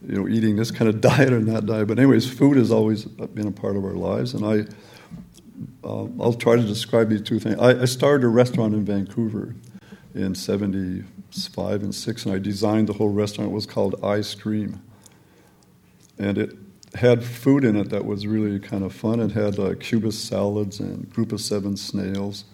you 0.05 0.15
know 0.15 0.27
eating 0.27 0.57
this 0.57 0.71
kind 0.71 0.89
of 0.89 1.01
diet 1.01 1.31
or 1.31 1.39
that 1.41 1.65
diet? 1.65 1.87
But 1.87 1.99
anyways, 1.99 2.29
food 2.29 2.57
has 2.57 2.71
always 2.71 3.05
been 3.05 3.47
a 3.47 3.51
part 3.51 3.77
of 3.77 3.85
our 3.85 3.93
lives, 3.93 4.33
and 4.33 4.45
I 4.45 4.65
uh, 5.83 6.07
I'll 6.19 6.33
try 6.33 6.55
to 6.55 6.61
describe 6.61 7.09
these 7.09 7.21
two 7.21 7.39
things. 7.39 7.57
I, 7.59 7.81
I, 7.81 7.85
started 7.85 8.25
a 8.25 8.29
restaurant 8.29 8.73
in 8.73 8.85
Vancouver 8.85 9.55
in 10.13 10.35
'75 10.35 11.83
and 11.83 11.95
'6, 11.95 12.25
and 12.25 12.35
I 12.35 12.39
designed 12.39 12.87
the 12.89 12.93
whole 12.93 13.09
restaurant. 13.09 13.51
It 13.51 13.53
was 13.53 13.65
called 13.65 14.03
Ice 14.03 14.35
Cream, 14.35 14.81
and 16.17 16.37
it 16.37 16.51
had 16.95 17.23
food 17.23 17.63
in 17.63 17.75
it 17.75 17.89
that 17.89 18.05
was 18.05 18.25
really 18.25 18.59
kind 18.59 18.83
of 18.83 18.93
fun. 18.93 19.19
It 19.19 19.31
had 19.31 19.59
uh, 19.59 19.75
Cubist 19.75 20.25
salads 20.25 20.79
and 20.79 21.09
group 21.11 21.31
of 21.31 21.41
seven 21.41 21.77
snails 21.77 22.45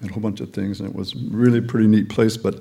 and 0.00 0.10
a 0.10 0.12
whole 0.12 0.22
bunch 0.22 0.40
of 0.40 0.52
things, 0.52 0.80
and 0.80 0.88
it 0.88 0.94
was 0.94 1.14
really 1.14 1.60
pretty 1.60 1.86
neat 1.86 2.08
place. 2.08 2.36
But 2.36 2.60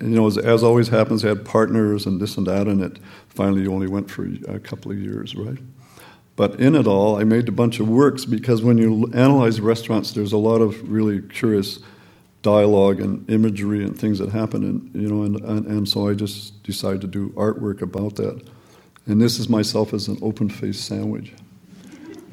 you 0.00 0.08
know, 0.08 0.26
as, 0.26 0.36
as 0.36 0.62
always 0.62 0.88
happens, 0.88 1.22
had 1.22 1.44
partners 1.44 2.06
and 2.06 2.20
this 2.20 2.36
and 2.36 2.46
that, 2.46 2.66
and 2.66 2.82
it 2.82 2.98
finally 3.28 3.66
only 3.66 3.86
went 3.86 4.10
for 4.10 4.28
a 4.48 4.58
couple 4.58 4.90
of 4.90 4.98
years, 4.98 5.34
right? 5.34 5.58
But 6.36 6.60
in 6.60 6.74
it 6.74 6.86
all, 6.86 7.16
I 7.16 7.24
made 7.24 7.48
a 7.48 7.52
bunch 7.52 7.80
of 7.80 7.88
works 7.88 8.24
because 8.24 8.62
when 8.62 8.78
you 8.78 9.10
analyze 9.14 9.60
restaurants, 9.60 10.12
there's 10.12 10.32
a 10.32 10.38
lot 10.38 10.60
of 10.60 10.88
really 10.88 11.20
curious 11.20 11.80
dialogue 12.42 13.00
and 13.00 13.28
imagery 13.28 13.82
and 13.82 13.98
things 13.98 14.18
that 14.18 14.30
happen, 14.30 14.62
and 14.62 15.02
you 15.02 15.08
know, 15.08 15.22
and, 15.22 15.40
and, 15.44 15.66
and 15.66 15.88
so 15.88 16.08
I 16.08 16.14
just 16.14 16.62
decided 16.62 17.00
to 17.00 17.06
do 17.06 17.30
artwork 17.30 17.82
about 17.82 18.16
that. 18.16 18.46
And 19.08 19.20
this 19.20 19.38
is 19.38 19.48
myself 19.48 19.94
as 19.94 20.06
an 20.06 20.18
open 20.20 20.50
faced 20.50 20.84
sandwich. 20.84 21.32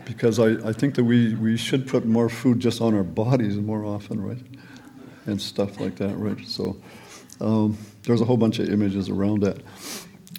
Because 0.03 0.39
I, 0.39 0.67
I 0.67 0.73
think 0.73 0.95
that 0.95 1.05
we, 1.05 1.33
we 1.35 1.55
should 1.55 1.87
put 1.87 2.05
more 2.05 2.29
food 2.29 2.59
just 2.59 2.81
on 2.81 2.93
our 2.93 3.03
bodies 3.03 3.55
more 3.55 3.85
often, 3.85 4.21
right? 4.21 4.45
And 5.25 5.41
stuff 5.41 5.79
like 5.79 5.95
that, 5.95 6.15
right? 6.17 6.37
So 6.45 6.77
um, 7.39 7.77
there's 8.03 8.21
a 8.21 8.25
whole 8.25 8.37
bunch 8.37 8.59
of 8.59 8.69
images 8.69 9.09
around 9.09 9.41
that. 9.41 9.61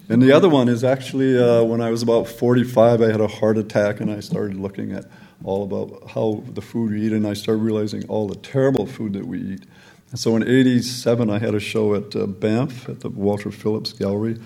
And 0.09 0.21
the 0.21 0.31
other 0.31 0.47
one 0.47 0.69
is 0.69 0.83
actually 0.83 1.37
uh, 1.37 1.63
when 1.63 1.81
I 1.81 1.89
was 1.89 2.03
about 2.03 2.27
45, 2.27 3.01
I 3.01 3.11
had 3.11 3.19
a 3.19 3.27
heart 3.27 3.57
attack 3.57 3.99
and 3.99 4.09
I 4.09 4.19
started 4.21 4.57
looking 4.57 4.93
at 4.93 5.05
all 5.43 5.63
about 5.63 6.11
how 6.11 6.43
the 6.47 6.61
food 6.61 6.91
we 6.91 7.07
eat, 7.07 7.11
and 7.11 7.27
I 7.27 7.33
started 7.33 7.61
realizing 7.61 8.05
all 8.07 8.27
the 8.27 8.35
terrible 8.35 8.85
food 8.85 9.13
that 9.13 9.25
we 9.25 9.39
eat. 9.39 9.65
And 10.11 10.19
so 10.19 10.35
in 10.35 10.47
87, 10.47 11.29
I 11.29 11.39
had 11.39 11.53
a 11.53 11.59
show 11.59 11.93
at 11.93 12.15
uh, 12.15 12.25
Banff 12.25 12.87
at 12.87 13.01
the 13.01 13.09
Walter 13.09 13.51
Phillips 13.51 13.91
Gallery 13.93 14.39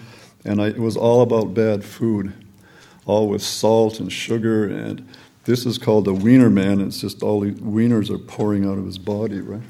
and 0.45 0.61
I, 0.61 0.67
it 0.67 0.79
was 0.79 0.97
all 0.97 1.21
about 1.21 1.53
bad 1.53 1.83
food, 1.83 2.33
all 3.05 3.27
with 3.27 3.41
salt 3.41 3.99
and 3.99 4.11
sugar. 4.11 4.65
And 4.65 5.07
this 5.45 5.65
is 5.65 5.77
called 5.77 6.05
the 6.05 6.13
Wiener 6.13 6.49
Man. 6.49 6.81
It's 6.81 6.99
just 6.99 7.23
all 7.23 7.41
the 7.41 7.51
wieners 7.51 8.09
are 8.09 8.17
pouring 8.17 8.65
out 8.65 8.77
of 8.77 8.85
his 8.85 8.97
body, 8.97 9.41
right? 9.41 9.61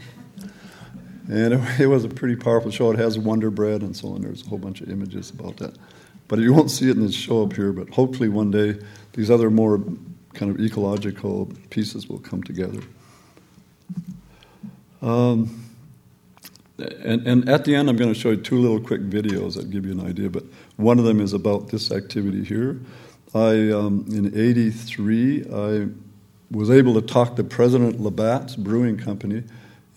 And 1.30 1.54
it, 1.54 1.62
it, 1.80 1.88
was 1.88 2.04
a 2.04 2.10
pretty 2.10 2.36
powerful 2.36 2.72
show. 2.72 2.92
It 2.92 3.00
has 3.00 3.18
Wonder 3.18 3.50
Bread 3.50 3.82
and 3.82 3.96
so 3.96 4.10
on. 4.10 4.22
There's 4.22 4.46
a 4.46 4.50
whole 4.50 4.58
bunch 4.58 4.82
of 4.82 4.90
images 4.90 5.30
about 5.30 5.58
that. 5.58 5.78
But 6.28 6.40
you 6.40 6.54
won't 6.54 6.72
see 6.72 6.90
it 6.90 6.96
in 6.96 7.06
the 7.06 7.12
show 7.12 7.44
up 7.44 7.54
here, 7.54 7.74
but 7.74 7.90
hopefully 7.90 8.30
one 8.30 8.52
day 8.52 8.80
these 9.14 9.30
other 9.30 9.50
more 9.50 9.84
kind 10.34 10.50
of 10.50 10.62
ecological 10.62 11.52
pieces 11.70 12.08
will 12.08 12.20
come 12.20 12.42
together. 12.42 12.82
Um, 15.02 15.61
and, 16.82 17.28
and 17.28 17.50
at 17.50 17.66
the 17.66 17.76
end, 17.76 17.90
I'm 17.90 17.96
going 17.96 18.14
to 18.14 18.20
show 18.20 18.32
you 18.32 18.38
two 18.38 18.60
little 18.60 18.80
quick 18.80 19.02
videos 19.02 19.56
that 19.56 19.70
give 19.70 19.86
you 19.86 19.92
an 19.92 20.06
idea. 20.06 20.30
But 20.30 20.44
one 20.78 21.00
of 21.00 21.06
them 21.06 21.20
is 21.20 21.34
about 21.34 21.70
this 21.70 21.92
activity 21.92 22.44
here. 22.44 22.80
I, 23.34 23.72
um, 23.72 24.06
in 24.10 24.38
'83, 24.38 25.46
I 25.54 25.88
was 26.52 26.70
able 26.70 26.94
to 26.96 27.02
talk 27.02 27.36
the 27.36 27.44
president 27.44 28.02
Labatt's 28.02 28.56
brewing 28.56 28.98
company 28.98 29.44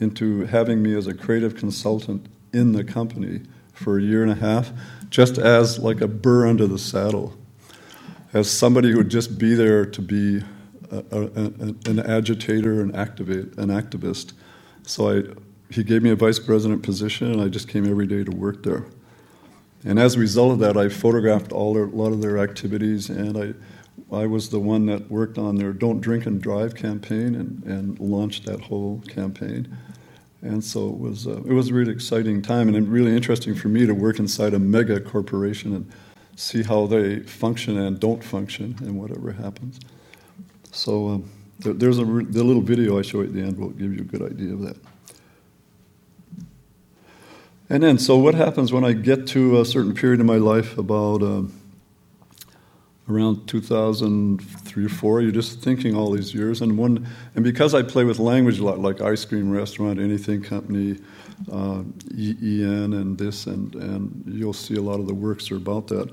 into 0.00 0.44
having 0.46 0.82
me 0.82 0.94
as 0.96 1.06
a 1.06 1.14
creative 1.14 1.56
consultant 1.56 2.26
in 2.52 2.72
the 2.72 2.84
company 2.84 3.40
for 3.72 3.98
a 3.98 4.02
year 4.02 4.22
and 4.22 4.30
a 4.30 4.36
half, 4.36 4.72
just 5.10 5.38
as 5.38 5.78
like 5.78 6.00
a 6.00 6.08
burr 6.08 6.46
under 6.46 6.66
the 6.66 6.78
saddle, 6.78 7.36
as 8.32 8.50
somebody 8.50 8.92
who 8.92 8.98
would 8.98 9.08
just 9.08 9.38
be 9.38 9.54
there 9.54 9.84
to 9.84 10.00
be 10.00 10.42
a, 10.90 10.98
a, 11.10 11.26
an 11.90 12.00
agitator, 12.00 12.80
an, 12.80 12.94
activate, 12.94 13.56
an 13.58 13.68
activist. 13.68 14.32
So 14.84 15.10
I 15.10 15.22
he 15.70 15.82
gave 15.82 16.02
me 16.02 16.10
a 16.10 16.16
vice 16.16 16.38
president 16.38 16.82
position, 16.82 17.32
and 17.32 17.40
I 17.40 17.48
just 17.48 17.68
came 17.68 17.88
every 17.88 18.06
day 18.06 18.24
to 18.24 18.30
work 18.30 18.62
there. 18.62 18.84
And 19.84 19.98
as 19.98 20.14
a 20.14 20.18
result 20.18 20.52
of 20.52 20.58
that, 20.60 20.76
I 20.76 20.88
photographed 20.88 21.52
all 21.52 21.74
their, 21.74 21.84
a 21.84 21.88
lot 21.88 22.12
of 22.12 22.22
their 22.22 22.38
activities, 22.38 23.10
and 23.10 23.36
I, 23.36 23.54
I 24.14 24.26
was 24.26 24.48
the 24.48 24.60
one 24.60 24.86
that 24.86 25.10
worked 25.10 25.36
on 25.38 25.56
their 25.56 25.72
"Don't 25.72 26.00
Drink 26.00 26.26
and 26.26 26.40
Drive" 26.40 26.74
campaign 26.74 27.34
and, 27.34 27.62
and 27.64 27.98
launched 28.00 28.46
that 28.46 28.60
whole 28.60 29.02
campaign. 29.08 29.76
And 30.42 30.62
so 30.62 30.88
it 30.88 30.98
was 30.98 31.26
uh, 31.26 31.42
it 31.44 31.52
was 31.52 31.70
a 31.70 31.74
really 31.74 31.92
exciting 31.92 32.42
time, 32.42 32.74
and 32.74 32.88
really 32.88 33.14
interesting 33.14 33.54
for 33.54 33.68
me 33.68 33.86
to 33.86 33.94
work 33.94 34.18
inside 34.18 34.54
a 34.54 34.58
mega 34.58 35.00
corporation 35.00 35.74
and 35.74 35.90
see 36.36 36.62
how 36.62 36.86
they 36.86 37.20
function 37.20 37.78
and 37.78 38.00
don't 38.00 38.22
function, 38.22 38.76
and 38.80 38.98
whatever 38.98 39.32
happens. 39.32 39.80
So 40.72 41.08
um, 41.08 41.30
there's 41.60 41.98
a 41.98 42.04
the 42.04 42.44
little 42.44 42.62
video 42.62 42.98
I 42.98 43.02
show 43.02 43.22
at 43.22 43.32
the 43.32 43.40
end 43.40 43.58
will 43.58 43.70
give 43.70 43.92
you 43.92 44.00
a 44.00 44.04
good 44.04 44.22
idea 44.22 44.52
of 44.52 44.60
that. 44.62 44.76
And 47.70 47.82
then, 47.82 47.98
so 47.98 48.18
what 48.18 48.34
happens 48.34 48.72
when 48.72 48.84
I 48.84 48.92
get 48.92 49.26
to 49.28 49.60
a 49.60 49.64
certain 49.64 49.94
period 49.94 50.20
in 50.20 50.26
my 50.26 50.36
life, 50.36 50.76
about 50.76 51.22
uh, 51.22 51.42
around 53.08 53.46
2003 53.46 54.84
or 54.84 54.88
four, 54.88 55.22
you're 55.22 55.30
just 55.30 55.60
thinking 55.60 55.94
all 55.94 56.10
these 56.10 56.34
years. 56.34 56.60
And 56.60 56.76
one, 56.76 57.06
and 57.34 57.42
because 57.42 57.74
I 57.74 57.82
play 57.82 58.04
with 58.04 58.18
language 58.18 58.58
a 58.58 58.64
lot, 58.64 58.80
like 58.80 59.00
ice 59.00 59.24
cream 59.24 59.50
restaurant, 59.50 59.98
anything 59.98 60.42
company, 60.42 60.98
uh, 61.50 61.82
EN, 62.12 62.92
and 62.92 63.18
this, 63.18 63.46
and 63.46 63.74
and 63.74 64.24
you'll 64.26 64.52
see 64.52 64.76
a 64.76 64.82
lot 64.82 65.00
of 65.00 65.06
the 65.06 65.14
works 65.14 65.50
are 65.50 65.56
about 65.56 65.88
that. 65.88 66.10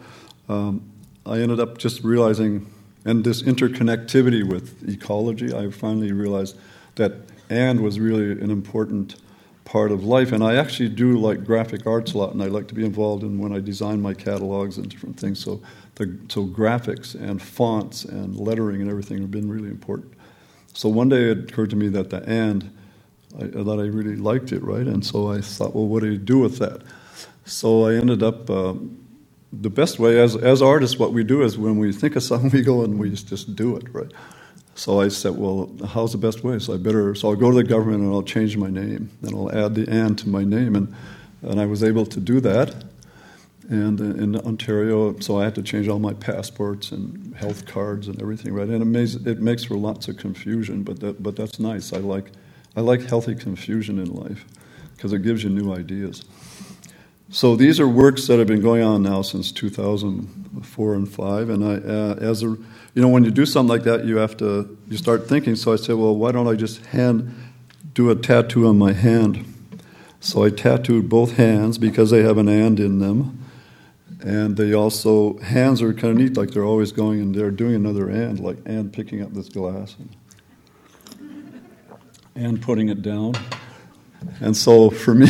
Um, 0.49 0.81
I 1.25 1.39
ended 1.39 1.59
up 1.59 1.77
just 1.77 2.03
realizing, 2.03 2.65
and 3.05 3.23
this 3.23 3.43
interconnectivity 3.43 4.47
with 4.47 4.87
ecology, 4.89 5.53
I 5.53 5.69
finally 5.69 6.11
realized 6.11 6.57
that 6.95 7.13
and 7.49 7.81
was 7.81 7.99
really 7.99 8.31
an 8.31 8.49
important 8.49 9.17
part 9.71 9.93
of 9.93 10.03
life. 10.03 10.33
And 10.33 10.43
I 10.43 10.55
actually 10.55 10.89
do 10.89 11.17
like 11.17 11.45
graphic 11.45 11.87
arts 11.87 12.11
a 12.11 12.17
lot, 12.17 12.33
and 12.33 12.43
I 12.43 12.47
like 12.47 12.67
to 12.67 12.75
be 12.75 12.83
involved 12.83 13.23
in 13.23 13.39
when 13.39 13.53
I 13.53 13.61
design 13.61 14.01
my 14.01 14.13
catalogs 14.13 14.77
and 14.77 14.89
different 14.89 15.17
things. 15.17 15.39
So, 15.39 15.61
the, 15.95 16.19
so 16.27 16.45
graphics 16.45 17.15
and 17.15 17.41
fonts 17.41 18.03
and 18.03 18.35
lettering 18.35 18.81
and 18.81 18.89
everything 18.89 19.21
have 19.21 19.31
been 19.31 19.49
really 19.49 19.69
important. 19.69 20.13
So 20.73 20.89
one 20.89 21.07
day 21.07 21.31
it 21.31 21.49
occurred 21.49 21.69
to 21.69 21.77
me 21.77 21.87
that 21.87 22.09
the 22.09 22.21
and, 22.27 22.69
I, 23.39 23.45
that 23.45 23.79
I 23.79 23.85
really 23.85 24.17
liked 24.17 24.51
it, 24.51 24.61
right? 24.61 24.85
And 24.85 25.05
so 25.05 25.31
I 25.31 25.39
thought, 25.39 25.73
well, 25.73 25.87
what 25.87 26.01
do 26.03 26.11
you 26.11 26.17
do 26.17 26.39
with 26.39 26.59
that? 26.59 26.81
So 27.45 27.87
I 27.87 27.93
ended 27.93 28.23
up. 28.23 28.49
Um, 28.49 28.97
the 29.53 29.69
best 29.69 29.99
way, 29.99 30.17
as, 30.21 30.35
as 30.37 30.61
artists, 30.61 30.97
what 30.97 31.11
we 31.11 31.25
do 31.25 31.43
is 31.43 31.57
when 31.57 31.77
we 31.77 31.91
think 31.91 32.15
of 32.15 32.23
something, 32.23 32.49
we 32.53 32.61
go 32.61 32.83
and 32.83 32.97
we 32.97 33.09
just 33.09 33.55
do 33.55 33.75
it, 33.75 33.83
right? 33.93 34.11
So 34.81 34.99
I 34.99 35.09
said, 35.09 35.37
well, 35.37 35.69
how's 35.89 36.11
the 36.11 36.17
best 36.17 36.43
way? 36.43 36.57
So 36.57 36.73
I 36.73 36.77
better, 36.77 37.13
so 37.13 37.29
I'll 37.29 37.35
go 37.35 37.51
to 37.51 37.57
the 37.57 37.63
government 37.63 38.01
and 38.01 38.11
I'll 38.11 38.23
change 38.23 38.57
my 38.57 38.71
name. 38.71 39.11
And 39.21 39.35
I'll 39.35 39.51
add 39.51 39.75
the 39.75 39.87
and 39.87 40.17
to 40.17 40.27
my 40.27 40.43
name. 40.43 40.75
And, 40.75 40.95
and 41.43 41.61
I 41.61 41.67
was 41.67 41.83
able 41.83 42.03
to 42.07 42.19
do 42.19 42.39
that. 42.39 42.83
And 43.69 44.01
uh, 44.01 44.05
in 44.05 44.35
Ontario, 44.37 45.19
so 45.19 45.39
I 45.39 45.43
had 45.43 45.53
to 45.53 45.61
change 45.61 45.87
all 45.87 45.99
my 45.99 46.13
passports 46.13 46.91
and 46.91 47.35
health 47.35 47.67
cards 47.67 48.07
and 48.07 48.19
everything, 48.19 48.55
right? 48.55 48.67
And 48.67 48.81
it, 48.81 48.85
makes, 48.85 49.13
it 49.13 49.39
makes 49.39 49.63
for 49.65 49.75
lots 49.75 50.07
of 50.07 50.17
confusion, 50.17 50.81
but, 50.81 50.99
that, 51.01 51.21
but 51.21 51.35
that's 51.35 51.59
nice. 51.59 51.93
I 51.93 51.97
like, 51.97 52.31
I 52.75 52.81
like 52.81 53.01
healthy 53.01 53.35
confusion 53.35 53.99
in 53.99 54.11
life 54.11 54.45
because 54.95 55.13
it 55.13 55.21
gives 55.21 55.43
you 55.43 55.51
new 55.51 55.75
ideas. 55.75 56.25
So 57.33 57.55
these 57.55 57.79
are 57.79 57.87
works 57.87 58.27
that 58.27 58.39
have 58.39 58.47
been 58.47 58.61
going 58.61 58.83
on 58.83 59.03
now 59.03 59.21
since 59.21 59.53
2004 59.53 60.93
and 60.93 61.09
5. 61.09 61.49
And 61.49 61.63
I, 61.63 61.75
uh, 61.75 62.15
as 62.19 62.43
a 62.43 62.57
you 62.93 63.01
know, 63.01 63.07
when 63.07 63.23
you 63.23 63.31
do 63.31 63.45
something 63.45 63.69
like 63.69 63.83
that, 63.83 64.03
you 64.03 64.17
have 64.17 64.35
to 64.37 64.77
you 64.89 64.97
start 64.97 65.29
thinking. 65.29 65.55
So 65.55 65.71
I 65.71 65.77
said, 65.77 65.95
well, 65.95 66.13
why 66.13 66.33
don't 66.33 66.49
I 66.49 66.55
just 66.55 66.85
hand 66.87 67.33
do 67.93 68.09
a 68.09 68.15
tattoo 68.15 68.67
on 68.67 68.77
my 68.77 68.91
hand? 68.91 69.45
So 70.19 70.43
I 70.43 70.49
tattooed 70.49 71.07
both 71.07 71.37
hands 71.37 71.77
because 71.77 72.11
they 72.11 72.21
have 72.21 72.37
an 72.37 72.49
and 72.49 72.77
in 72.81 72.99
them, 72.99 73.43
and 74.19 74.57
they 74.57 74.73
also 74.73 75.37
hands 75.39 75.81
are 75.81 75.93
kind 75.93 76.11
of 76.11 76.17
neat, 76.17 76.35
like 76.35 76.51
they're 76.51 76.65
always 76.65 76.91
going 76.91 77.21
and 77.21 77.33
they're 77.33 77.49
doing 77.49 77.75
another 77.75 78.09
and, 78.09 78.41
like 78.41 78.57
and 78.65 78.91
picking 78.91 79.21
up 79.21 79.33
this 79.33 79.47
glass 79.47 79.95
and, 79.97 80.15
and 82.35 82.61
putting 82.61 82.89
it 82.89 83.01
down. 83.01 83.33
And 84.41 84.55
so 84.55 84.89
for 84.89 85.15
me, 85.15 85.27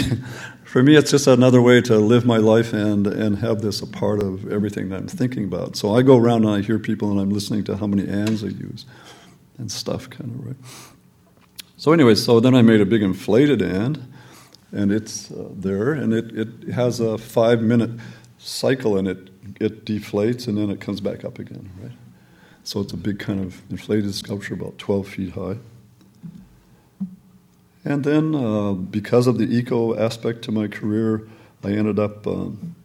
for 0.71 0.81
me, 0.81 0.95
it's 0.95 1.11
just 1.11 1.27
another 1.27 1.61
way 1.61 1.81
to 1.81 1.97
live 1.97 2.25
my 2.25 2.37
life 2.37 2.71
and, 2.71 3.05
and 3.05 3.39
have 3.39 3.61
this 3.61 3.81
a 3.81 3.87
part 3.87 4.23
of 4.23 4.49
everything 4.49 4.87
that 4.87 5.01
I'm 5.01 5.07
thinking 5.07 5.43
about. 5.43 5.75
So 5.75 5.93
I 5.93 6.01
go 6.01 6.15
around 6.15 6.45
and 6.45 6.55
I 6.55 6.61
hear 6.61 6.79
people 6.79 7.11
and 7.11 7.19
I'm 7.19 7.29
listening 7.29 7.65
to 7.65 7.75
how 7.75 7.87
many 7.87 8.07
ands 8.07 8.41
they 8.41 8.51
use 8.51 8.85
and 9.57 9.69
stuff, 9.69 10.09
kind 10.09 10.33
of, 10.33 10.47
right? 10.47 10.55
So, 11.75 11.91
anyway, 11.91 12.15
so 12.15 12.39
then 12.39 12.55
I 12.55 12.61
made 12.61 12.79
a 12.79 12.85
big 12.85 13.01
inflated 13.01 13.61
and, 13.61 14.07
and 14.71 14.93
it's 14.93 15.29
uh, 15.29 15.49
there, 15.51 15.91
and 15.91 16.13
it, 16.13 16.37
it 16.37 16.69
has 16.69 17.01
a 17.01 17.17
five 17.17 17.61
minute 17.61 17.91
cycle, 18.37 18.97
and 18.97 19.09
it 19.09 19.29
it 19.59 19.83
deflates 19.83 20.47
and 20.47 20.57
then 20.57 20.69
it 20.69 20.79
comes 20.79 21.01
back 21.01 21.25
up 21.25 21.37
again, 21.37 21.69
right? 21.81 21.91
So 22.63 22.79
it's 22.79 22.93
a 22.93 22.97
big 22.97 23.19
kind 23.19 23.41
of 23.41 23.61
inflated 23.69 24.13
sculpture, 24.15 24.53
about 24.53 24.77
12 24.77 25.07
feet 25.07 25.33
high. 25.33 25.57
And 27.83 28.03
then, 28.03 28.35
uh, 28.35 28.73
because 28.73 29.27
of 29.27 29.37
the 29.37 29.45
eco 29.45 29.97
aspect 29.97 30.43
to 30.43 30.51
my 30.51 30.67
career, 30.67 31.27
I 31.63 31.71
ended 31.71 31.99
up, 31.99 32.27
um, 32.27 32.75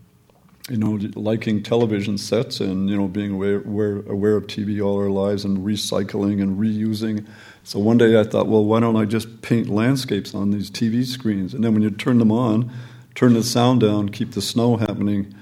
you 0.70 0.78
know, 0.78 0.98
liking 1.14 1.62
television 1.62 2.18
sets 2.18 2.61
and 2.61 2.88
you 2.88 2.96
know 2.96 3.06
being 3.06 3.32
aware, 3.32 3.59
aware, 3.59 3.98
aware 4.09 4.37
of 4.37 4.46
TV 4.46 4.85
all 4.85 4.98
our 4.98 5.11
lives 5.11 5.44
and 5.44 5.59
recycling 5.59 6.42
and 6.42 6.59
reusing. 6.59 7.26
So 7.62 7.78
one 7.78 7.98
day 7.98 8.18
I 8.18 8.24
thought, 8.24 8.46
well, 8.46 8.64
why 8.64 8.80
don't 8.80 8.96
I 8.96 9.04
just 9.04 9.42
paint 9.42 9.68
landscapes 9.68 10.35
on 10.35 10.50
these 10.50 10.70
TV 10.70 11.04
screens? 11.04 11.52
And 11.52 11.62
then 11.62 11.74
when 11.74 11.82
you 11.82 11.90
turn 11.90 12.18
them 12.18 12.32
on, 12.32 12.70
turn 13.14 13.35
the 13.35 13.42
sound 13.42 13.80
down, 13.80 14.09
keep 14.09 14.32
the 14.32 14.42
snow 14.42 14.76
happening, 14.76 15.35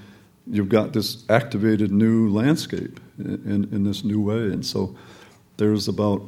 you've 0.47 0.69
got 0.69 0.93
this 0.93 1.23
activated 1.29 1.91
new 1.91 2.29
landscape 2.29 2.99
in, 3.17 3.67
in 3.71 3.83
this 3.83 4.03
new 4.03 4.21
way. 4.21 4.45
And 4.45 4.65
so 4.65 4.95
there's 5.57 5.87
about 5.87 6.23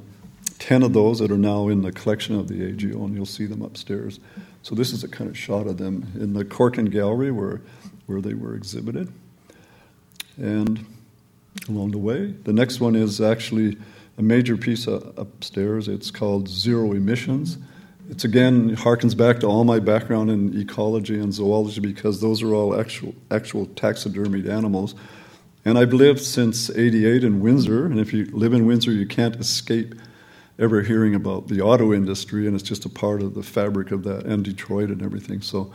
10 0.59 0.83
of 0.83 0.93
those 0.93 1.19
that 1.19 1.31
are 1.31 1.37
now 1.37 1.67
in 1.67 1.81
the 1.81 1.91
collection 1.91 2.39
of 2.39 2.47
the 2.47 2.65
AGO, 2.67 3.05
and 3.05 3.15
you'll 3.15 3.25
see 3.25 3.45
them 3.45 3.61
upstairs. 3.61 4.19
So 4.63 4.75
this 4.75 4.91
is 4.91 5.03
a 5.03 5.07
kind 5.07 5.29
of 5.29 5.37
shot 5.37 5.67
of 5.67 5.77
them 5.77 6.11
in 6.15 6.33
the 6.33 6.43
Corkin 6.43 6.85
Gallery 6.85 7.31
where, 7.31 7.61
where 8.05 8.21
they 8.21 8.33
were 8.33 8.55
exhibited. 8.55 9.11
And 10.37 10.85
along 11.69 11.91
the 11.91 11.97
way, 11.97 12.33
the 12.43 12.53
next 12.53 12.79
one 12.79 12.95
is 12.95 13.21
actually 13.21 13.77
a 14.17 14.21
major 14.21 14.57
piece 14.57 14.87
upstairs. 14.87 15.87
It's 15.87 16.11
called 16.11 16.47
Zero 16.47 16.91
Emissions. 16.91 17.57
It's 18.09 18.23
again 18.23 18.75
harkens 18.75 19.17
back 19.17 19.39
to 19.41 19.47
all 19.47 19.63
my 19.63 19.79
background 19.79 20.31
in 20.31 20.59
ecology 20.59 21.19
and 21.19 21.33
zoology 21.33 21.81
because 21.81 22.21
those 22.21 22.41
are 22.41 22.53
all 22.53 22.79
actual 22.79 23.13
actual 23.29 23.65
taxidermied 23.67 24.47
animals. 24.49 24.95
And 25.65 25.77
I've 25.77 25.91
lived 25.91 26.21
since 26.21 26.69
88 26.69 27.25
in 27.25 27.41
Windsor, 27.41 27.85
and 27.85 27.99
if 27.99 28.13
you 28.13 28.25
live 28.27 28.53
in 28.53 28.65
Windsor, 28.65 28.91
you 28.91 29.05
can't 29.05 29.35
escape 29.35 29.95
ever 30.59 30.81
hearing 30.81 31.15
about 31.15 31.47
the 31.47 31.61
auto 31.61 31.93
industry, 31.93 32.47
and 32.47 32.55
it's 32.55 32.67
just 32.67 32.85
a 32.85 32.89
part 32.89 33.21
of 33.21 33.35
the 33.35 33.43
fabric 33.43 33.91
of 33.91 34.03
that, 34.03 34.25
and 34.25 34.43
Detroit 34.43 34.89
and 34.89 35.01
everything. 35.01 35.41
So 35.41 35.71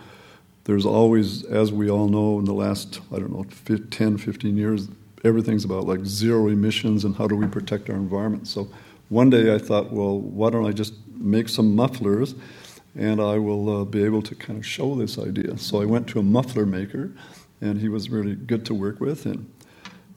there's 0.64 0.86
always, 0.86 1.44
as 1.44 1.72
we 1.72 1.90
all 1.90 2.08
know, 2.08 2.38
in 2.38 2.44
the 2.44 2.54
last, 2.54 3.00
I 3.12 3.18
don't 3.18 3.32
know, 3.32 3.44
10, 3.44 4.18
15 4.18 4.56
years, 4.56 4.88
everything's 5.24 5.64
about 5.64 5.86
like 5.86 6.04
zero 6.04 6.48
emissions 6.48 7.04
and 7.04 7.16
how 7.16 7.26
do 7.26 7.36
we 7.36 7.46
protect 7.46 7.90
our 7.90 7.96
environment. 7.96 8.46
So 8.48 8.68
one 9.08 9.30
day 9.30 9.54
I 9.54 9.58
thought, 9.58 9.92
well, 9.92 10.18
why 10.18 10.50
don't 10.50 10.66
I 10.66 10.72
just 10.72 10.94
make 11.16 11.48
some 11.48 11.74
mufflers 11.76 12.34
and 12.96 13.20
I 13.20 13.38
will 13.38 13.82
uh, 13.82 13.84
be 13.84 14.04
able 14.04 14.22
to 14.22 14.34
kind 14.34 14.58
of 14.58 14.66
show 14.66 14.94
this 14.94 15.18
idea. 15.18 15.56
So 15.58 15.80
I 15.80 15.84
went 15.84 16.08
to 16.08 16.18
a 16.18 16.22
muffler 16.22 16.66
maker 16.66 17.12
and 17.60 17.80
he 17.80 17.88
was 17.88 18.10
really 18.10 18.34
good 18.34 18.66
to 18.66 18.74
work 18.74 19.00
with. 19.00 19.26
And 19.26 19.50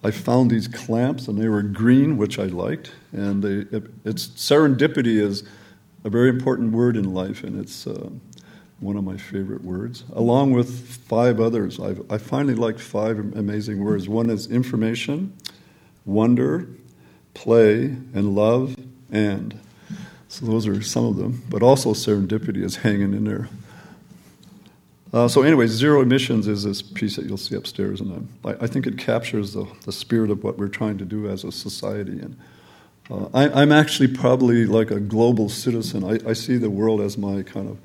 I 0.06 0.12
found 0.12 0.52
these 0.52 0.68
clamps, 0.68 1.28
and 1.28 1.42
they 1.42 1.50
were 1.50 1.64
green, 1.64 2.16
which 2.16 2.38
I 2.38 2.44
liked. 2.44 2.92
And 3.12 3.42
they, 3.42 3.76
it, 3.76 3.86
it's 4.04 4.28
serendipity 4.28 5.20
is 5.20 5.44
a 6.04 6.12
very 6.12 6.30
important 6.30 6.74
word 6.74 6.96
in 6.96 7.12
life, 7.12 7.44
and 7.44 7.60
it's 7.60 7.88
uh, 7.88 8.12
one 8.80 8.98
of 8.98 9.04
my 9.04 9.18
favorite 9.18 9.64
words, 9.64 10.04
along 10.14 10.52
with 10.52 10.70
five 11.08 11.40
others. 11.40 11.80
I've, 11.80 12.04
I 12.12 12.20
finally 12.20 12.54
like 12.54 12.78
five 12.78 13.18
amazing 13.36 13.84
words. 13.84 14.08
One 14.08 14.30
is 14.30 14.46
information, 14.46 15.34
wonder, 16.06 16.68
play, 17.34 17.86
and 17.86 18.36
love, 18.36 18.76
and. 19.12 19.60
So 20.28 20.46
those 20.46 20.68
are 20.68 20.82
some 20.82 21.06
of 21.06 21.16
them, 21.16 21.44
but 21.50 21.64
also 21.64 21.94
serendipity 21.94 22.62
is 22.62 22.76
hanging 22.76 23.14
in 23.14 23.24
there. 23.24 23.48
Uh, 25.16 25.30
so, 25.30 25.44
anyway, 25.44 25.66
zero 25.66 26.02
emissions 26.02 26.46
is 26.46 26.66
this 26.66 26.82
piece 26.82 27.16
that 27.16 27.26
you'll 27.26 27.38
see 27.38 27.56
upstairs, 27.56 28.02
and 28.02 28.28
I, 28.44 28.50
I, 28.60 28.68
think 28.68 28.86
it 28.86 28.98
captures 28.98 29.54
the, 29.54 29.66
the 29.86 29.94
spirit 29.94 30.30
of 30.30 30.44
what 30.44 30.58
we're 30.58 30.68
trying 30.68 30.98
to 30.98 31.06
do 31.06 31.30
as 31.30 31.46
a 31.46 31.54
society. 31.54 32.20
And 32.20 32.38
uh, 33.10 33.30
I, 33.34 33.62
am 33.62 33.72
actually 33.72 34.10
probably 34.10 34.66
like 34.66 34.92
a 34.92 35.00
global 35.00 35.48
citizen. 35.48 36.04
I, 36.04 36.20
I, 36.30 36.34
see 36.34 36.58
the 36.58 36.70
world 36.70 37.00
as 37.00 37.18
my 37.18 37.44
kind 37.44 37.70
of 37.70 37.78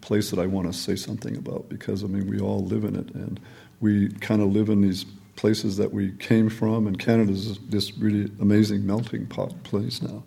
place 0.00 0.30
that 0.30 0.38
I 0.38 0.46
want 0.46 0.66
to 0.66 0.72
say 0.72 0.96
something 0.96 1.36
about 1.36 1.68
because 1.68 2.02
I 2.02 2.06
mean 2.06 2.26
we 2.26 2.40
all 2.40 2.64
live 2.64 2.84
in 2.84 2.96
it, 2.96 3.14
and 3.14 3.38
we 3.80 4.08
kind 4.08 4.40
of 4.40 4.48
live 4.48 4.70
in 4.70 4.80
these 4.80 5.04
places 5.36 5.76
that 5.76 5.92
we 5.92 6.12
came 6.12 6.48
from, 6.48 6.86
and 6.86 6.98
Canada 6.98 7.32
is 7.32 7.58
this 7.68 7.98
really 7.98 8.32
amazing 8.40 8.86
melting 8.86 9.26
pot 9.26 9.62
place 9.62 10.00
now. 10.00 10.22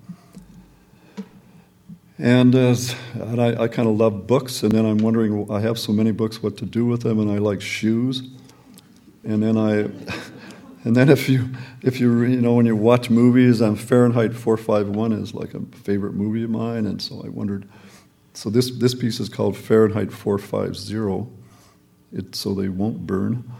And, 2.21 2.53
uh, 2.53 2.75
and 3.15 3.41
I, 3.41 3.63
I 3.63 3.67
kind 3.67 3.89
of 3.89 3.97
love 3.97 4.27
books, 4.27 4.61
and 4.61 4.71
then 4.71 4.85
I'm 4.85 4.99
wondering, 4.99 5.49
I 5.49 5.59
have 5.61 5.79
so 5.79 5.91
many 5.91 6.11
books, 6.11 6.43
what 6.43 6.55
to 6.57 6.67
do 6.67 6.85
with 6.85 7.01
them, 7.01 7.19
and 7.19 7.31
I 7.31 7.39
like 7.39 7.61
shoes. 7.61 8.21
And 9.23 9.41
then 9.41 9.57
I, 9.57 9.71
and 10.83 10.95
then 10.95 11.09
if 11.09 11.27
you, 11.27 11.49
if 11.81 11.99
you, 11.99 12.21
you 12.21 12.39
know, 12.39 12.53
when 12.53 12.67
you 12.67 12.75
watch 12.75 13.09
movies, 13.09 13.59
um, 13.59 13.75
Fahrenheit 13.75 14.35
451 14.35 15.13
is 15.13 15.33
like 15.33 15.55
a 15.55 15.61
favorite 15.77 16.13
movie 16.13 16.43
of 16.43 16.51
mine, 16.51 16.85
and 16.85 17.01
so 17.01 17.23
I 17.25 17.29
wondered, 17.29 17.67
so 18.35 18.51
this, 18.51 18.69
this 18.69 18.93
piece 18.93 19.19
is 19.19 19.27
called 19.27 19.57
Fahrenheit 19.57 20.13
450, 20.13 21.27
it, 22.13 22.35
so 22.35 22.53
they 22.53 22.69
won't 22.69 23.07
burn. 23.07 23.51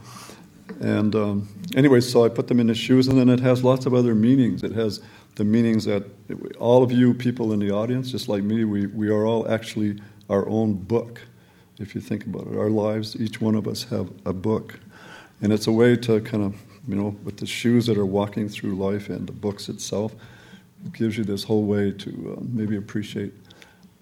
And 0.82 1.16
um, 1.16 1.48
anyway, 1.76 2.02
so 2.02 2.24
I 2.24 2.30
put 2.30 2.48
them 2.48 2.60
in 2.60 2.68
the 2.68 2.76
shoes, 2.76 3.08
and 3.08 3.18
then 3.18 3.28
it 3.28 3.40
has 3.40 3.64
lots 3.64 3.88
of 3.88 3.96
other 3.96 4.14
meanings. 4.14 4.62
It 4.62 4.74
has 4.74 5.02
the 5.42 5.46
meanings 5.46 5.86
that 5.86 6.04
all 6.60 6.84
of 6.84 6.92
you 6.92 7.16
people 7.16 7.52
in 7.52 7.60
the 7.60 7.72
audience, 7.72 8.12
just 8.12 8.30
like 8.30 8.44
me, 8.44 8.64
we, 8.64 8.86
we 8.86 9.10
are 9.10 9.26
all 9.26 9.52
actually 9.52 10.00
our 10.30 10.48
own 10.48 10.76
book, 10.76 11.20
if 11.80 11.96
you 11.96 12.00
think 12.00 12.28
about 12.28 12.46
it. 12.46 12.56
Our 12.56 12.70
lives, 12.70 13.16
each 13.16 13.42
one 13.42 13.56
of 13.56 13.68
us 13.68 13.86
have 13.86 14.12
a 14.28 14.34
book. 14.34 14.80
And 15.42 15.52
it's 15.52 15.66
a 15.66 15.72
way 15.72 15.96
to 15.96 16.22
kind 16.22 16.44
of, 16.44 16.62
you 16.88 16.94
know, 16.94 17.16
with 17.24 17.38
the 17.38 17.48
shoes 17.48 17.88
that 17.88 17.98
are 17.98 18.06
walking 18.06 18.50
through 18.50 18.76
life 18.76 19.10
and 19.10 19.26
the 19.26 19.32
books 19.32 19.68
itself, 19.68 20.14
it 20.86 20.94
gives 20.94 21.18
you 21.18 21.24
this 21.24 21.44
whole 21.44 21.64
way 21.64 21.90
to 21.92 22.38
uh, 22.38 22.44
maybe 22.48 22.76
appreciate 22.76 23.34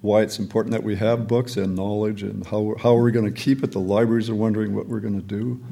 why 0.01 0.21
it's 0.23 0.39
important 0.39 0.73
that 0.73 0.83
we 0.83 0.97
have 0.97 1.25
books 1.25 1.55
and 1.55 1.73
knowledge 1.73 2.21
and 2.21 2.45
how, 2.47 2.75
how 2.81 2.97
are 2.97 3.03
we 3.03 3.13
going 3.13 3.33
to 3.33 3.41
keep 3.41 3.63
it. 3.63 3.71
The 3.71 3.79
libraries 3.79 4.29
are 4.29 4.35
wondering 4.35 4.75
what 4.75 4.87
we're 4.87 4.99
going 4.99 5.15
to 5.15 5.25
do. 5.25 5.63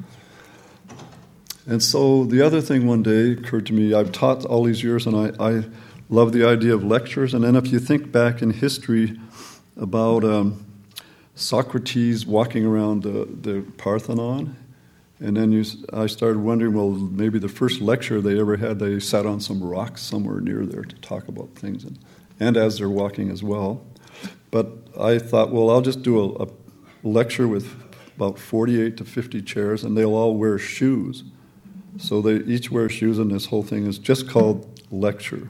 And 1.68 1.82
so 1.82 2.24
the 2.24 2.40
other 2.40 2.62
thing 2.62 2.86
one 2.86 3.02
day 3.02 3.32
occurred 3.32 3.66
to 3.66 3.74
me 3.74 3.92
I've 3.92 4.10
taught 4.10 4.46
all 4.46 4.64
these 4.64 4.82
years, 4.82 5.06
and 5.06 5.14
I, 5.14 5.32
I 5.38 5.64
love 6.08 6.32
the 6.32 6.46
idea 6.46 6.74
of 6.74 6.82
lectures. 6.82 7.34
And 7.34 7.44
then 7.44 7.56
if 7.56 7.70
you 7.70 7.78
think 7.78 8.10
back 8.10 8.40
in 8.40 8.50
history 8.50 9.20
about 9.76 10.24
um, 10.24 10.64
Socrates 11.34 12.24
walking 12.24 12.64
around 12.64 13.02
the, 13.02 13.28
the 13.42 13.60
Parthenon, 13.76 14.56
and 15.20 15.36
then 15.36 15.52
you, 15.52 15.62
I 15.92 16.06
started 16.06 16.38
wondering, 16.38 16.72
well, 16.72 16.90
maybe 16.90 17.38
the 17.38 17.48
first 17.48 17.82
lecture 17.82 18.22
they 18.22 18.40
ever 18.40 18.56
had, 18.56 18.78
they 18.78 18.98
sat 18.98 19.26
on 19.26 19.38
some 19.38 19.62
rocks 19.62 20.00
somewhere 20.00 20.40
near 20.40 20.64
there 20.64 20.84
to 20.84 20.96
talk 20.96 21.28
about 21.28 21.50
things, 21.50 21.84
and, 21.84 21.98
and 22.40 22.56
as 22.56 22.78
they're 22.78 22.88
walking 22.88 23.30
as 23.30 23.42
well. 23.42 23.84
But 24.50 24.68
I 24.98 25.18
thought, 25.18 25.50
well, 25.50 25.68
I'll 25.68 25.82
just 25.82 26.02
do 26.02 26.18
a, 26.18 26.44
a 26.44 26.48
lecture 27.02 27.46
with 27.46 27.76
about 28.16 28.38
48 28.38 28.96
to 28.96 29.04
50 29.04 29.42
chairs, 29.42 29.84
and 29.84 29.98
they'll 29.98 30.14
all 30.14 30.34
wear 30.34 30.56
shoes. 30.56 31.24
So 31.96 32.20
they 32.20 32.36
each 32.52 32.70
wear 32.70 32.88
shoes, 32.88 33.18
and 33.18 33.30
this 33.30 33.46
whole 33.46 33.62
thing 33.62 33.86
is 33.86 33.98
just 33.98 34.28
called 34.28 34.80
lecture. 34.90 35.48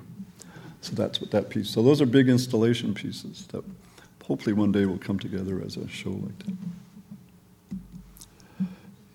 So 0.81 0.95
that's 0.95 1.21
what 1.21 1.31
that 1.33 1.51
piece. 1.51 1.69
So 1.69 1.83
those 1.83 2.01
are 2.01 2.07
big 2.07 2.29
installation 2.29 2.95
pieces 2.95 3.47
that 3.49 3.65
hopefully 4.25 4.53
one 4.53 4.71
day 4.71 4.87
will 4.87 4.99
come 4.99 5.19
together 5.19 5.61
as 5.65 5.77
a 5.77 5.89
show 5.89 6.11
like 6.11 6.39
that. 6.47 6.55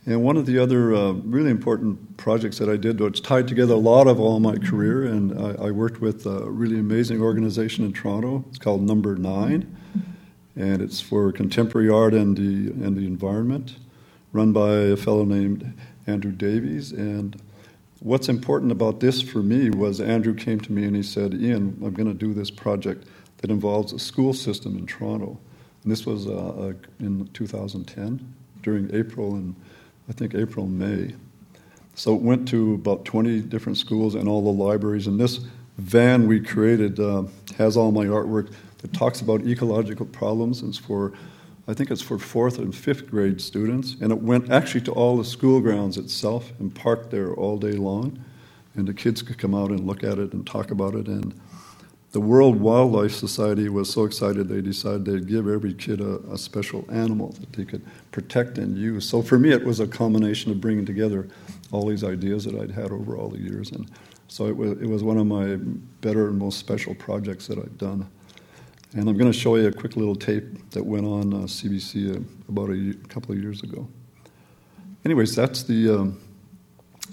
And 0.05 0.21
one 0.21 0.35
of 0.35 0.45
the 0.45 0.59
other 0.59 0.93
uh, 0.93 1.11
really 1.11 1.49
important 1.49 2.17
projects 2.17 2.57
that 2.57 2.67
I 2.67 2.75
did, 2.75 2.99
which 2.99 3.21
tied 3.21 3.47
together 3.47 3.73
a 3.73 3.77
lot 3.77 4.07
of 4.07 4.19
all 4.19 4.41
my 4.41 4.57
career, 4.57 5.05
and 5.05 5.39
I, 5.39 5.67
I, 5.67 5.71
worked 5.71 6.01
with 6.01 6.25
a 6.25 6.49
really 6.51 6.77
amazing 6.77 7.21
organization 7.21 7.85
in 7.85 7.93
Toronto. 7.93 8.43
It's 8.49 8.57
called 8.57 8.81
Number 8.81 9.15
Nine, 9.15 9.77
and 10.57 10.81
it's 10.81 10.99
for 10.99 11.31
contemporary 11.31 11.89
art 11.89 12.13
and 12.13 12.35
the 12.35 12.85
and 12.85 12.97
the 12.97 13.05
environment, 13.05 13.77
run 14.33 14.51
by 14.51 14.73
a 14.73 14.97
fellow 14.97 15.23
named 15.23 15.73
Andrew 16.07 16.31
Davies. 16.31 16.91
And 16.91 17.41
what's 17.99 18.29
important 18.29 18.71
about 18.71 18.99
this 18.99 19.21
for 19.21 19.39
me 19.39 19.69
was 19.69 20.01
Andrew 20.01 20.33
came 20.33 20.59
to 20.61 20.71
me 20.71 20.85
and 20.85 20.95
he 20.95 21.03
said, 21.03 21.33
Iain, 21.33 21.77
I'm 21.83 21.93
going 21.93 22.07
to 22.07 22.13
do 22.13 22.33
this 22.33 22.51
project 22.51 23.07
that 23.37 23.49
involves 23.49 23.93
a 23.93 23.99
school 23.99 24.33
system 24.33 24.77
in 24.77 24.85
Toronto. 24.85 25.37
And 25.83 25.91
this 25.91 26.05
was 26.05 26.27
uh, 26.27 26.31
uh, 26.31 26.73
in 26.99 27.27
2010 27.33 28.33
during 28.61 28.93
April 28.93 29.35
and 29.35 29.55
I 30.09 30.13
think 30.13 30.35
April, 30.35 30.65
May. 30.65 31.15
So 31.95 32.15
it 32.15 32.21
went 32.21 32.47
to 32.49 32.73
about 32.73 33.05
20 33.05 33.41
different 33.41 33.77
schools 33.77 34.15
and 34.15 34.27
all 34.27 34.41
the 34.41 34.63
libraries. 34.63 35.07
And 35.07 35.19
this 35.19 35.39
van 35.77 36.27
we 36.27 36.39
created 36.39 36.99
uh, 36.99 37.23
has 37.57 37.77
all 37.77 37.91
my 37.91 38.05
artwork 38.05 38.53
that 38.79 38.93
talks 38.93 39.21
about 39.21 39.45
ecological 39.45 40.05
problems. 40.05 40.61
It's 40.61 40.77
for 40.77 41.13
I 41.67 41.73
think 41.73 41.91
it's 41.91 42.01
for 42.01 42.19
fourth 42.19 42.57
and 42.57 42.75
fifth 42.75 43.09
grade 43.09 43.39
students, 43.39 43.95
and 44.01 44.11
it 44.11 44.21
went 44.21 44.51
actually 44.51 44.81
to 44.81 44.91
all 44.91 45.17
the 45.17 45.23
school 45.23 45.61
grounds 45.61 45.97
itself 45.97 46.51
and 46.59 46.73
parked 46.73 47.09
there 47.09 47.33
all 47.33 47.57
day 47.57 47.71
long, 47.71 48.23
and 48.75 48.87
the 48.87 48.93
kids 48.93 49.21
could 49.21 49.37
come 49.37 49.55
out 49.55 49.69
and 49.69 49.87
look 49.87 50.03
at 50.03 50.19
it 50.19 50.33
and 50.33 50.45
talk 50.45 50.71
about 50.71 50.93
it. 50.93 51.07
And 51.07 51.33
the 52.11 52.19
World 52.19 52.59
Wildlife 52.59 53.13
Society 53.13 53.69
was 53.69 53.89
so 53.89 54.03
excited 54.03 54.47
they 54.47 54.61
decided 54.61 55.05
they'd 55.05 55.27
give 55.27 55.47
every 55.47 55.73
kid 55.73 56.01
a, 56.01 56.19
a, 56.31 56.37
special 56.37 56.85
animal 56.91 57.29
that 57.39 57.53
they 57.53 57.65
could 57.65 57.81
protect 58.11 58.59
and 58.59 58.77
use. 58.77 59.09
So 59.09 59.23
for 59.23 59.39
me, 59.39 59.51
it 59.51 59.63
was 59.63 59.79
a 59.79 59.87
combination 59.87 60.51
of 60.51 60.61
bringing 60.61 60.85
together 60.85 61.27
all 61.71 61.87
these 61.87 62.03
ideas 62.03 62.43
that 62.45 62.53
I'd 62.53 62.69
had 62.69 62.91
over 62.91 63.17
all 63.17 63.29
the 63.29 63.39
years. 63.39 63.71
And 63.71 63.89
so 64.27 64.45
it 64.45 64.55
was, 64.55 64.71
it 64.73 64.85
was 64.85 65.03
one 65.03 65.17
of 65.17 65.25
my 65.25 65.55
better 66.01 66.27
and 66.27 66.37
most 66.37 66.59
special 66.59 66.93
projects 66.93 67.47
that 67.47 67.57
I've 67.57 67.77
done. 67.79 68.07
And 68.95 69.09
I'm 69.09 69.17
going 69.17 69.31
to 69.31 69.37
show 69.37 69.55
you 69.55 69.67
a 69.67 69.71
quick 69.71 69.95
little 69.95 70.15
tape 70.15 70.69
that 70.71 70.85
went 70.85 71.07
on 71.07 71.33
uh, 71.33 71.37
CBC 71.47 72.15
uh, 72.15 72.19
about 72.47 72.69
a, 72.69 72.91
a, 72.91 73.07
couple 73.07 73.31
of 73.31 73.41
years 73.41 73.63
ago. 73.63 73.87
Anyways, 75.03 75.35
that's 75.35 75.63
the, 75.63 75.89
um, 75.89 76.21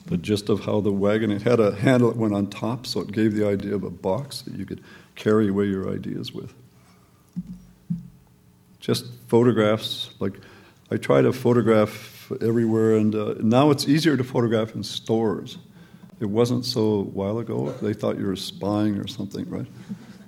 the 0.04 0.18
gist 0.18 0.50
of 0.50 0.60
how 0.60 0.82
the 0.82 0.92
wagon, 0.92 1.30
it 1.30 1.40
had 1.40 1.58
a 1.58 1.74
handle 1.74 2.10
that 2.10 2.18
went 2.18 2.34
on 2.34 2.48
top, 2.48 2.86
so 2.86 3.00
it 3.00 3.12
gave 3.12 3.34
the 3.34 3.48
idea 3.48 3.74
of 3.74 3.82
a 3.82 3.90
box 3.90 4.42
that 4.42 4.56
you 4.56 4.66
could 4.66 4.82
carry 5.14 5.48
away 5.48 5.64
your 5.64 5.90
ideas 5.90 6.32
with. 6.32 6.52
Just 8.78 9.06
photographs, 9.28 10.10
like 10.18 10.34
I 10.90 10.98
try 10.98 11.22
to 11.22 11.32
photograph 11.32 12.30
everywhere, 12.42 12.96
and 12.96 13.14
uh, 13.14 13.34
now 13.40 13.70
it's 13.70 13.88
easier 13.88 14.18
to 14.18 14.24
photograph 14.24 14.74
in 14.74 14.82
stores. 14.82 15.56
It 16.20 16.26
wasn't 16.26 16.66
so 16.66 16.82
a 16.82 17.02
while 17.02 17.38
ago. 17.38 17.70
They 17.80 17.94
thought 17.94 18.18
you 18.18 18.26
were 18.26 18.36
spying 18.36 18.98
or 18.98 19.06
something, 19.06 19.48
right? 19.48 19.66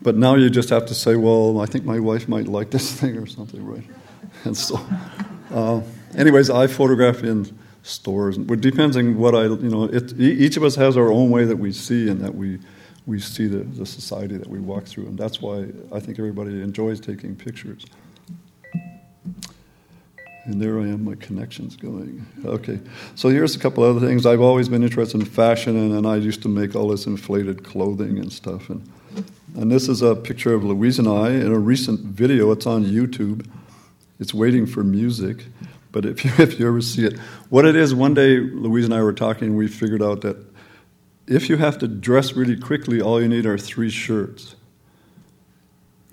But 0.02 0.16
now 0.16 0.34
you 0.34 0.50
just 0.50 0.70
have 0.70 0.86
to 0.86 0.94
say, 0.94 1.16
well, 1.16 1.60
I 1.60 1.66
think 1.66 1.84
my 1.84 2.00
wife 2.00 2.28
might 2.28 2.46
like 2.46 2.70
this 2.70 2.92
thing 3.00 3.16
or 3.16 3.26
something, 3.26 3.64
right? 3.64 3.84
And 4.44 4.56
so, 4.56 4.80
uh, 5.52 5.82
anyways, 6.16 6.50
I 6.50 6.66
photograph 6.66 7.22
in 7.22 7.56
stores. 7.82 8.38
It 8.38 8.60
depends 8.60 8.96
on 8.96 9.16
what 9.16 9.34
I, 9.34 9.44
you 9.44 9.68
know, 9.68 9.84
it, 9.84 10.18
each 10.18 10.56
of 10.56 10.64
us 10.64 10.74
has 10.76 10.96
our 10.96 11.12
own 11.12 11.30
way 11.30 11.44
that 11.44 11.56
we 11.56 11.70
see 11.72 12.08
and 12.08 12.20
that 12.22 12.34
we, 12.34 12.58
we 13.06 13.20
see 13.20 13.46
the, 13.46 13.58
the 13.58 13.86
society 13.86 14.36
that 14.36 14.48
we 14.48 14.58
walk 14.58 14.84
through. 14.84 15.06
And 15.06 15.18
that's 15.18 15.40
why 15.40 15.66
I 15.92 16.00
think 16.00 16.18
everybody 16.18 16.62
enjoys 16.62 16.98
taking 16.98 17.36
pictures. 17.36 17.84
And 20.44 20.60
there 20.60 20.80
I 20.80 20.84
am, 20.88 21.04
my 21.04 21.14
connections 21.16 21.76
going. 21.76 22.26
Okay, 22.44 22.80
so 23.14 23.28
here's 23.28 23.54
a 23.54 23.60
couple 23.60 23.84
other 23.84 24.04
things. 24.04 24.26
I've 24.26 24.40
always 24.40 24.68
been 24.68 24.82
interested 24.82 25.20
in 25.20 25.26
fashion, 25.26 25.76
and, 25.76 25.92
and 25.92 26.06
I 26.06 26.16
used 26.16 26.42
to 26.42 26.48
make 26.48 26.74
all 26.74 26.88
this 26.88 27.06
inflated 27.06 27.62
clothing 27.62 28.18
and 28.18 28.32
stuff. 28.32 28.68
And 28.68 28.82
and 29.56 29.70
this 29.70 29.88
is 29.88 30.02
a 30.02 30.14
picture 30.14 30.54
of 30.54 30.64
Louise 30.64 30.98
and 30.98 31.08
I 31.08 31.30
in 31.30 31.52
a 31.52 31.58
recent 31.58 32.00
video. 32.00 32.50
It's 32.52 32.66
on 32.66 32.84
YouTube. 32.84 33.46
It's 34.18 34.32
waiting 34.32 34.66
for 34.66 34.82
music. 34.82 35.44
But 35.90 36.06
if 36.06 36.24
you, 36.24 36.30
if 36.38 36.58
you 36.58 36.66
ever 36.66 36.80
see 36.80 37.04
it, 37.04 37.18
what 37.50 37.64
it 37.64 37.76
is, 37.76 37.94
one 37.94 38.14
day 38.14 38.38
Louise 38.38 38.86
and 38.86 38.94
I 38.94 39.02
were 39.02 39.12
talking, 39.12 39.56
we 39.56 39.68
figured 39.68 40.02
out 40.02 40.22
that 40.22 40.36
if 41.26 41.48
you 41.48 41.56
have 41.56 41.78
to 41.78 41.88
dress 41.88 42.32
really 42.32 42.58
quickly, 42.58 43.00
all 43.00 43.20
you 43.20 43.28
need 43.28 43.46
are 43.46 43.58
three 43.58 43.90
shirts. 43.90 44.56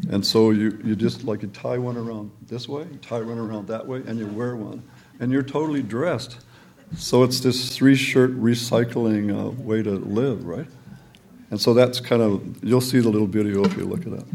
And 0.09 0.25
so 0.25 0.51
you, 0.51 0.79
you 0.83 0.95
just 0.95 1.23
like 1.23 1.41
you 1.41 1.49
tie 1.49 1.77
one 1.77 1.97
around 1.97 2.31
this 2.47 2.69
way, 2.69 2.85
tie 3.01 3.21
one 3.21 3.37
around 3.37 3.67
that 3.67 3.85
way, 3.85 4.01
and 4.05 4.17
you 4.17 4.27
wear 4.27 4.55
one. 4.55 4.83
And 5.19 5.31
you're 5.31 5.43
totally 5.43 5.83
dressed. 5.83 6.37
So 6.95 7.23
it's 7.23 7.41
this 7.41 7.75
three 7.75 7.95
shirt 7.95 8.39
recycling 8.39 9.37
uh, 9.37 9.49
way 9.51 9.83
to 9.83 9.91
live, 9.91 10.45
right? 10.45 10.67
And 11.51 11.59
so 11.59 11.73
that's 11.73 11.99
kind 11.99 12.21
of, 12.21 12.63
you'll 12.63 12.81
see 12.81 12.99
the 12.99 13.09
little 13.09 13.27
video 13.27 13.63
if 13.63 13.75
you 13.75 13.85
look 13.85 14.05
it 14.05 14.13
up. 14.13 14.27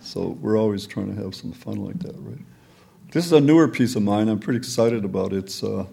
So 0.00 0.38
we're 0.40 0.58
always 0.58 0.86
trying 0.86 1.14
to 1.14 1.22
have 1.22 1.34
some 1.34 1.52
fun 1.52 1.84
like 1.84 1.98
that, 2.00 2.14
right? 2.18 2.38
This 3.12 3.24
is 3.24 3.32
a 3.32 3.40
newer 3.40 3.68
piece 3.68 3.94
of 3.94 4.02
mine. 4.02 4.28
I'm 4.28 4.38
pretty 4.38 4.58
excited 4.58 5.04
about 5.04 5.32
it. 5.32 5.44
It's, 5.44 5.62
uh, 5.62 5.86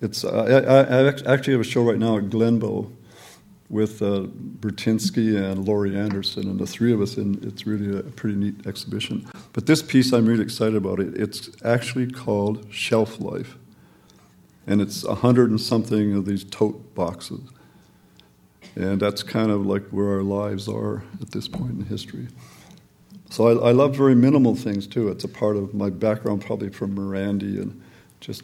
it's, 0.00 0.24
uh, 0.24 0.84
I, 0.88 1.30
I, 1.30 1.34
actually 1.34 1.52
have 1.52 1.60
a 1.60 1.64
show 1.64 1.82
right 1.82 1.98
now 1.98 2.18
at 2.18 2.24
Glenbow 2.24 2.90
with 3.70 4.02
uh, 4.02 4.26
Burtynsky 4.60 5.34
and 5.34 5.66
Laurie 5.66 5.96
Anderson, 5.96 6.48
and 6.48 6.58
the 6.58 6.66
three 6.66 6.92
of 6.92 7.00
us, 7.00 7.16
and 7.16 7.42
it's 7.42 7.66
really 7.66 7.98
a 7.98 8.02
pretty 8.02 8.36
neat 8.36 8.66
exhibition. 8.66 9.26
But 9.54 9.66
this 9.66 9.80
piece, 9.80 10.12
I'm 10.12 10.26
really 10.26 10.42
excited 10.42 10.74
about 10.74 11.00
it. 11.00 11.16
It's 11.16 11.48
actually 11.64 12.10
called 12.10 12.66
Shelf 12.70 13.18
Life, 13.18 13.56
and 14.66 14.82
it's 14.82 15.04
a 15.04 15.14
hundred 15.14 15.48
and 15.48 15.60
something 15.60 16.14
of 16.14 16.26
these 16.26 16.44
tote 16.44 16.94
boxes. 16.94 17.40
And 18.74 19.00
that's 19.00 19.22
kind 19.22 19.50
of 19.50 19.66
like 19.66 19.86
where 19.88 20.08
our 20.08 20.22
lives 20.22 20.68
are 20.68 21.02
at 21.20 21.30
this 21.30 21.48
point 21.48 21.72
in 21.72 21.84
history. 21.84 22.28
So 23.30 23.48
I, 23.48 23.68
I 23.68 23.72
love 23.72 23.96
very 23.96 24.14
minimal 24.14 24.54
things 24.54 24.86
too. 24.86 25.08
It's 25.08 25.24
a 25.24 25.28
part 25.28 25.56
of 25.56 25.74
my 25.74 25.90
background, 25.90 26.44
probably 26.44 26.70
from 26.70 26.94
Morandi 26.94 27.60
and 27.60 27.82
just 28.20 28.42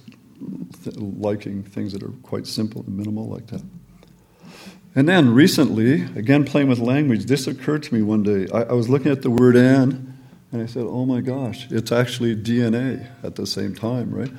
th- 0.83 0.97
liking 0.97 1.63
things 1.63 1.93
that 1.93 2.03
are 2.03 2.13
quite 2.23 2.47
simple 2.47 2.83
and 2.87 2.97
minimal 2.97 3.29
like 3.29 3.47
that. 3.49 3.63
And 4.95 5.09
then 5.09 5.33
recently, 5.35 6.03
again 6.17 6.45
playing 6.45 6.69
with 6.69 6.79
language, 6.79 7.27
this 7.27 7.47
occurred 7.47 7.83
to 7.85 7.95
me 7.95 8.03
one 8.03 8.23
day. 8.23 8.49
I, 8.53 8.63
I 8.63 8.73
was 8.73 8.89
looking 8.89 9.13
at 9.13 9.23
the 9.23 9.31
word 9.31 9.57
and, 9.57 10.15
and 10.53 10.63
I 10.63 10.67
said, 10.67 10.85
oh 10.85 11.05
my 11.05 11.21
gosh, 11.21 11.71
it's 11.71 11.93
actually 11.93 12.35
DNA 12.35 13.07
at 13.23 13.37
the 13.37 13.47
same 13.47 13.75
time, 13.75 14.11
right? 14.11 14.33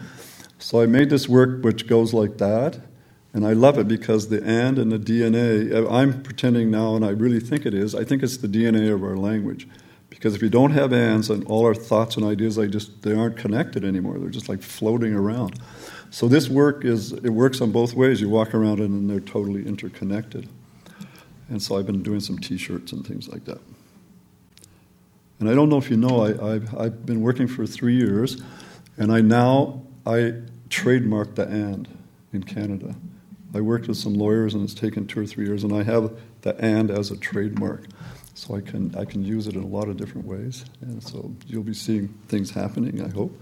So 0.58 0.82
I 0.82 0.88
made 0.88 1.10
this 1.10 1.30
work 1.30 1.64
which 1.64 1.88
goes 1.88 2.14
like 2.14 2.38
that. 2.40 2.80
And 3.34 3.46
I 3.46 3.54
love 3.54 3.78
it 3.78 3.88
because 3.88 4.30
the 4.30 4.44
and 4.44 4.80
and 4.80 4.92
the 4.92 4.98
DNA, 4.98 5.74
uh, 5.74 5.90
I'm 5.90 6.24
pretending 6.24 6.72
now, 6.72 6.96
and 6.96 7.06
I 7.06 7.10
really 7.10 7.40
think 7.40 7.66
it 7.66 7.74
is, 7.74 7.94
I 7.94 8.04
think 8.04 8.24
it's 8.24 8.38
the 8.38 8.48
DNA 8.48 8.92
of 8.92 9.04
our 9.04 9.16
language. 9.16 9.68
Because 10.10 10.34
if 10.34 10.42
you 10.42 10.50
don't 10.50 10.72
have 10.72 10.92
ands 10.92 11.30
and 11.30 11.46
all 11.46 11.66
our 11.66 11.76
thoughts 11.76 12.18
and 12.18 12.26
ideas, 12.26 12.56
they 12.56 12.68
just 12.68 13.04
they 13.04 13.14
aren't 13.14 13.38
connected 13.38 13.86
anymore. 13.86 14.18
They're 14.18 14.30
just 14.30 14.50
like 14.50 14.64
floating 14.64 15.14
around. 15.14 15.60
So 16.10 16.28
this 16.28 16.50
work 16.50 16.84
is 16.84 17.14
it 17.14 17.30
works 17.30 17.62
on 17.62 17.72
both 17.72 17.94
ways. 17.94 18.20
You 18.20 18.30
walk 18.30 18.56
around 18.56 18.80
and 18.80 19.10
they're 19.10 19.20
totally 19.20 19.66
interconnected. 19.68 20.50
And 21.50 21.62
so 21.62 21.78
I've 21.78 21.86
been 21.86 22.04
doing 22.04 22.20
some 22.20 22.38
T-shirts 22.38 22.92
and 22.92 23.06
things 23.06 23.28
like 23.28 23.46
that. 23.46 23.60
And 25.40 25.50
I 25.50 25.56
don't 25.56 25.70
know 25.70 25.78
if 25.78 25.90
you 25.90 25.98
know, 25.98 26.24
I, 26.24 26.56
I've, 26.56 26.76
I've 26.78 27.06
been 27.06 27.22
working 27.22 27.48
for 27.48 27.66
three 27.66 27.96
years, 27.96 28.42
and 28.98 29.12
I 29.12 29.22
now 29.22 29.82
I 30.06 30.34
trademarked 30.70 31.36
the 31.36 31.48
and 31.48 31.88
in 32.34 32.44
Canada. 32.44 32.96
I 33.54 33.62
worked 33.62 33.88
with 33.88 33.98
some 33.98 34.14
lawyers, 34.14 34.54
and 34.54 34.64
it's 34.64 34.74
taken 34.74 35.08
two 35.08 35.22
or 35.22 35.26
three 35.26 35.46
years, 35.46 35.64
and 35.64 35.74
I 35.74 35.84
have 35.84 36.12
the 36.42 36.56
and 36.60 36.92
as 36.92 37.12
a 37.12 37.18
trademark. 37.18 37.86
So 38.36 38.56
I 38.56 38.62
can, 38.62 38.96
I 38.96 39.04
can 39.04 39.24
use 39.24 39.48
it 39.48 39.56
in 39.56 39.64
a 39.64 39.68
lot 39.68 39.90
of 39.90 39.98
different 39.98 40.26
ways. 40.26 40.64
And 40.82 41.04
so 41.04 41.34
you'll 41.48 41.64
be 41.64 41.74
seeing 41.74 42.08
things 42.30 42.52
happening, 42.52 43.04
I 43.04 43.10
hope. 43.10 43.38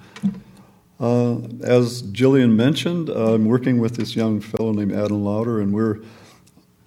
Uh, 0.99 1.37
as 1.61 2.01
Jillian 2.01 2.55
mentioned, 2.55 3.09
I'm 3.09 3.45
working 3.45 3.79
with 3.79 3.97
this 3.97 4.15
young 4.15 4.41
fellow 4.41 4.71
named 4.71 4.93
Adam 4.93 5.23
Lauder, 5.23 5.61
and 5.61 5.71
we're, 5.71 5.99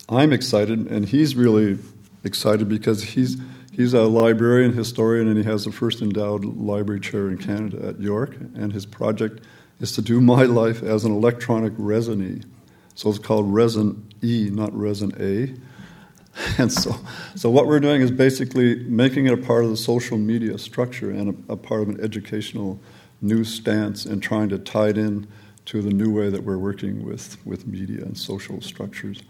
I'm 0.09 0.33
excited, 0.33 0.91
and 0.91 1.07
he's 1.07 1.37
really 1.37 1.79
excited 2.25 2.69
because 2.69 3.05
he's, 3.05 3.37
he's 3.71 3.95
a 3.95 4.03
librarian, 4.03 4.73
historian, 4.73 5.29
and 5.29 5.37
he 5.37 5.45
has 5.45 5.65
the 5.65 5.71
first 5.71 6.03
endowed 6.03 6.45
library 6.45 7.01
chair 7.01 7.29
in 7.29 7.39
Canada 7.39 7.87
at 7.87 8.01
York, 8.01 8.35
and 8.55 8.73
his 8.73 8.87
project 8.87 9.45
is 9.79 9.93
to 9.93 10.03
do 10.03 10.21
my 10.21 10.43
life 10.43 10.83
as 10.83 11.05
an 11.05 11.13
electronic 11.13 11.73
raisonné. 11.75 12.45
So 13.01 13.09
it's 13.09 13.19
called 13.19 13.51
resin 13.51 14.13
E, 14.23 14.51
not 14.53 14.79
resin 14.79 15.15
A. 15.19 15.55
And 16.59 16.71
so, 16.71 16.95
so 17.35 17.49
what 17.49 17.67
we're 17.67 17.81
doing 17.81 18.03
is 18.03 18.11
basically 18.11 18.85
making 18.85 19.25
it 19.25 19.33
a 19.33 19.39
part 19.39 19.65
of 19.65 19.71
the 19.71 19.77
social 19.77 20.19
media 20.19 20.59
structure 20.59 21.11
and 21.11 21.45
a, 21.49 21.55
a 21.55 21.57
part 21.57 21.81
of 21.81 21.89
an 21.89 21.99
educational 22.03 22.79
new 23.23 23.43
stance 23.43 24.05
and 24.05 24.23
trying 24.23 24.51
to 24.51 24.59
tie 24.59 24.89
it 24.89 24.99
in 24.99 25.27
to 25.65 25.81
the 25.81 25.89
new 25.89 26.13
way 26.13 26.29
that 26.29 26.45
we're 26.45 26.59
working 26.59 27.03
with, 27.03 27.39
with 27.47 27.67
media 27.67 28.03
and 28.03 28.19
social 28.19 28.61
structures. 28.61 29.23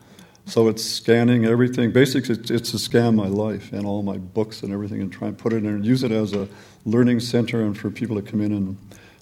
So 0.47 0.67
it's 0.67 0.85
scanning 0.85 1.45
everything. 1.45 1.93
Basically, 1.93 2.35
it's, 2.35 2.51
it's 2.51 2.73
to 2.73 2.79
scan 2.79 3.15
my 3.15 3.29
life 3.29 3.73
and 3.73 3.87
all 3.87 4.03
my 4.03 4.19
books 4.19 4.65
and 4.65 4.73
everything 4.73 5.01
and 5.01 5.13
try 5.13 5.29
and 5.29 5.39
put 5.39 5.53
it 5.53 5.59
in 5.59 5.67
and 5.67 5.87
use 5.87 6.03
it 6.03 6.11
as 6.11 6.33
a 6.33 6.49
learning 6.85 7.21
center 7.21 7.63
and 7.63 7.79
for 7.79 7.89
people 7.89 8.17
to 8.17 8.23
come 8.23 8.41
in 8.41 8.53
and 8.53 8.77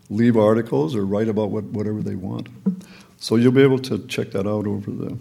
leave 0.09 0.39
articles 0.39 0.97
or 0.97 1.05
write 1.05 1.29
about 1.29 1.51
what, 1.51 1.65
whatever 1.65 2.03
they 2.03 2.15
want. 2.15 2.49
So 3.19 3.37
you'll 3.37 3.53
be 3.53 3.63
able 3.63 3.81
to 3.81 4.07
check 4.07 4.31
that 4.31 4.47
out 4.47 4.67
over 4.67 4.91
the. 4.91 5.19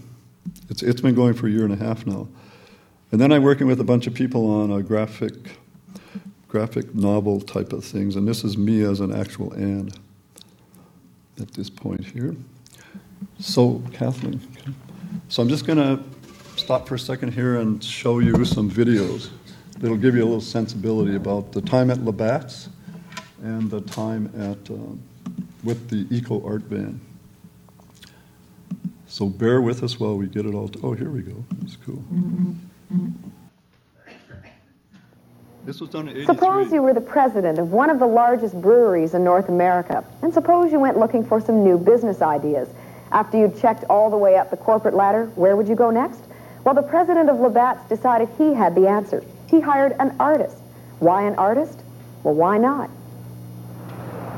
It's, 0.69 0.83
it's 0.83 1.01
been 1.01 1.15
going 1.15 1.33
for 1.33 1.47
a 1.47 1.49
year 1.49 1.65
and 1.65 1.73
a 1.73 1.83
half 1.83 2.05
now. 2.05 2.27
And 3.11 3.19
then 3.19 3.31
I'm 3.31 3.43
working 3.43 3.67
with 3.67 3.79
a 3.79 3.83
bunch 3.83 4.05
of 4.05 4.13
people 4.13 4.49
on 4.49 4.71
a 4.71 4.83
graphic, 4.83 5.33
graphic 6.47 6.93
novel 6.93 7.41
type 7.41 7.73
of 7.73 7.83
things, 7.83 8.15
and 8.15 8.27
this 8.27 8.43
is 8.43 8.57
me 8.57 8.81
as 8.83 8.99
an 8.99 9.13
actual 9.13 9.53
and 9.53 9.97
at 11.39 11.51
this 11.53 11.69
point 11.69 12.03
here. 12.03 12.35
So, 13.39 13.81
Kathleen, 13.93 14.41
so 15.29 15.41
I'm 15.41 15.49
just 15.49 15.65
going 15.65 15.77
to 15.77 16.03
stop 16.59 16.87
for 16.87 16.95
a 16.95 16.99
second 16.99 17.33
here 17.33 17.57
and 17.57 17.83
show 17.83 18.19
you 18.19 18.43
some 18.45 18.69
videos 18.69 19.29
that'll 19.79 19.97
give 19.97 20.15
you 20.15 20.23
a 20.23 20.25
little 20.25 20.41
sensibility 20.41 21.15
about 21.15 21.51
the 21.51 21.61
time 21.61 21.89
at 21.89 22.03
Labatt's 22.03 22.69
and 23.41 23.69
the 23.69 23.81
time 23.81 24.31
at 24.35 24.71
uh, 24.71 24.77
with 25.63 25.89
the 25.89 26.07
Eco 26.15 26.45
Art 26.45 26.69
Band. 26.69 26.99
So 29.17 29.25
bear 29.25 29.63
with 29.63 29.81
us 29.81 29.99
while 29.99 30.15
we 30.15 30.27
get 30.27 30.45
it 30.45 30.53
all. 30.53 30.69
oh, 30.83 30.93
here 30.93 31.09
we 31.09 31.23
go. 31.23 31.43
That's 31.57 31.75
cool. 31.77 32.03
This 35.65 35.81
was 35.81 35.89
done 35.89 36.07
in 36.07 36.17
83. 36.17 36.35
Suppose 36.35 36.71
you 36.71 36.83
were 36.83 36.93
the 36.93 37.01
president 37.01 37.57
of 37.57 37.71
one 37.71 37.89
of 37.89 37.97
the 37.97 38.05
largest 38.05 38.61
breweries 38.61 39.15
in 39.15 39.23
North 39.23 39.49
America, 39.49 40.05
and 40.21 40.31
suppose 40.31 40.71
you 40.71 40.79
went 40.79 40.99
looking 40.99 41.25
for 41.25 41.41
some 41.41 41.63
new 41.63 41.79
business 41.79 42.21
ideas. 42.21 42.69
After 43.11 43.39
you'd 43.39 43.59
checked 43.59 43.85
all 43.85 44.11
the 44.11 44.17
way 44.17 44.35
up 44.35 44.51
the 44.51 44.57
corporate 44.57 44.93
ladder, 44.93 45.25
where 45.33 45.55
would 45.55 45.67
you 45.67 45.75
go 45.75 45.89
next? 45.89 46.19
Well, 46.63 46.75
the 46.75 46.83
president 46.83 47.27
of 47.27 47.39
Labatt's 47.39 47.89
decided 47.89 48.29
he 48.37 48.53
had 48.53 48.75
the 48.75 48.87
answer. 48.87 49.23
he 49.47 49.59
hired 49.59 49.95
an 49.99 50.15
artist. 50.19 50.57
Why 50.99 51.23
an 51.23 51.33
artist? 51.39 51.79
Well, 52.21 52.35
why 52.35 52.59
not? 52.59 52.91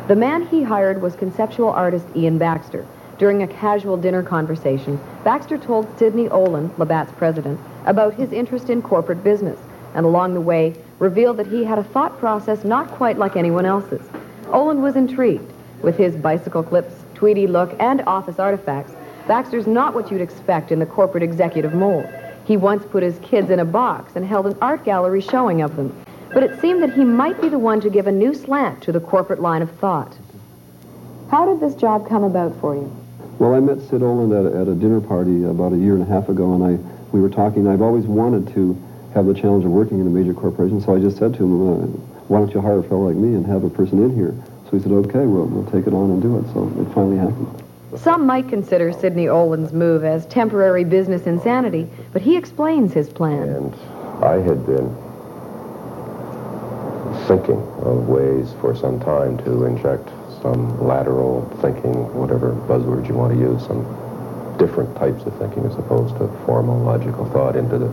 The 0.08 0.16
man 0.16 0.48
he 0.48 0.64
hired 0.64 1.02
was 1.02 1.18
conceptual 1.18 1.68
artist 1.68 2.06
Iain 2.16 2.38
Baxter. 2.38 2.88
During 3.20 3.44
a 3.44 3.48
casual 3.48 3.98
dinner 3.98 4.24
conversation, 4.24 4.98
Baxter 5.26 5.58
told 5.58 6.00
Sidney 6.00 6.30
Oland, 6.30 6.72
Labatt's 6.80 7.12
president, 7.12 7.60
about 7.86 8.14
his 8.14 8.32
interest 8.32 8.70
in 8.70 8.82
corporate 8.82 9.26
business, 9.26 9.60
and 9.94 10.06
along 10.06 10.34
the 10.34 10.42
way 10.42 10.74
revealed 11.00 11.36
that 11.36 11.48
he 11.48 11.66
had 11.66 11.78
a 11.78 11.84
thought 11.84 12.18
process 12.18 12.64
not 12.64 12.88
quite 12.92 13.18
like 13.18 13.36
anyone 13.36 13.66
else's. 13.66 14.08
Oland 14.54 14.82
was 14.82 14.96
intrigued. 14.96 15.52
With 15.82 15.98
his 15.98 16.16
bicycle 16.16 16.64
clips, 16.64 16.96
tweedy 17.14 17.46
look, 17.46 17.76
and 17.82 18.02
office 18.08 18.40
artifacts, 18.40 18.94
Baxter's 19.28 19.68
not 19.68 19.94
what 19.94 20.10
you'd 20.10 20.22
expect 20.22 20.72
in 20.72 20.80
the 20.80 20.86
corporate 20.86 21.22
executive 21.22 21.74
mold. 21.74 22.08
He 22.46 22.56
once 22.56 22.86
put 22.86 23.04
his 23.04 23.20
kids 23.20 23.50
in 23.50 23.60
a 23.60 23.66
box 23.66 24.16
and 24.16 24.26
held 24.26 24.46
an 24.46 24.58
art 24.62 24.86
gallery 24.86 25.20
showing 25.20 25.62
of 25.62 25.76
them. 25.76 25.94
But 26.34 26.44
it 26.44 26.62
seemed 26.62 26.82
that 26.84 26.94
he 26.94 27.04
might 27.04 27.42
be 27.42 27.50
the 27.50 27.60
one 27.60 27.82
to 27.82 27.90
give 27.90 28.08
a 28.08 28.14
new 28.14 28.34
slant 28.34 28.82
to 28.84 28.94
the 28.94 29.02
corporate 29.02 29.42
line 29.42 29.62
of 29.62 29.72
thought. 29.72 30.18
How 31.30 31.46
did 31.46 31.60
this 31.60 31.76
job 31.76 32.08
come 32.08 32.24
about 32.24 32.58
for 32.62 32.76
you? 32.76 32.99
Well, 33.40 33.54
I 33.54 33.62
met 33.62 33.80
Sid 33.90 34.04
Oland 34.04 34.34
at 34.34 34.46
a, 34.46 34.62
at 34.62 34.68
a 34.68 34.76
dinner 34.76 35.00
party 35.00 35.46
about 35.46 35.72
a 35.72 35.78
year 35.78 35.94
and 35.94 36.04
a 36.04 36.06
half 36.06 36.28
ago, 36.28 36.54
and 36.56 36.64
I 36.64 36.78
we 37.14 37.22
were 37.22 37.30
talking. 37.30 37.68
I've 37.68 37.82
always 37.82 38.06
wanted 38.06 38.54
to 38.54 38.78
have 39.14 39.26
the 39.28 39.34
challenge 39.34 39.64
of 39.64 39.72
working 39.72 40.02
in 40.02 40.08
a 40.08 40.10
major 40.10 40.34
corporation, 40.34 40.82
so 40.82 40.94
I 40.94 41.00
just 41.00 41.18
said 41.18 41.34
to 41.36 41.44
him, 41.44 41.54
uh, 41.54 41.86
"Why 42.28 42.40
don't 42.40 42.54
you 42.54 42.60
hire 42.60 42.80
a 42.80 42.84
fellow 42.84 43.08
like 43.08 43.16
me 43.16 43.36
and 43.36 43.46
have 43.48 43.64
a 43.64 43.70
person 43.70 44.04
in 44.04 44.14
here?" 44.14 44.36
So 44.66 44.78
he 44.78 44.84
said, 44.84 44.92
"Okay, 44.92 45.26
we'll 45.26 45.46
we'll 45.46 45.72
take 45.72 45.88
it 45.88 45.94
on 45.94 46.12
and 46.12 46.22
do 46.22 46.38
it." 46.38 46.46
So 46.54 46.68
it 46.82 46.94
finally 46.94 47.18
happened. 47.18 47.48
Some 47.96 48.26
might 48.26 48.50
consider 48.50 48.92
Sidney 48.92 49.30
Oland's 49.30 49.72
move 49.72 50.04
as 50.04 50.26
temporary 50.26 50.84
business 50.84 51.26
insanity, 51.26 51.88
but 52.12 52.22
he 52.22 52.36
explains 52.36 52.94
his 52.94 53.10
plan. 53.10 53.48
And 53.50 53.74
I 54.22 54.36
had 54.42 54.66
been 54.66 54.94
thinking 57.26 57.62
of 57.84 58.10
ways 58.10 58.54
for 58.60 58.76
some 58.76 59.00
time 59.00 59.38
to 59.46 59.64
inject 59.64 60.10
some 60.42 60.86
lateral 60.86 61.48
thinking, 61.62 61.94
whatever 62.16 62.54
buzzwords 62.68 63.08
you 63.08 63.16
want 63.16 63.34
to 63.34 63.40
use, 63.40 63.62
some 63.68 63.84
different 64.58 64.96
types 64.96 65.24
of 65.24 65.38
thinking 65.40 65.66
as 65.66 65.76
opposed 65.76 66.16
to 66.18 66.28
formal 66.46 66.80
logical 66.80 67.26
thought 67.32 67.56
into 67.56 67.78
the, 67.78 67.88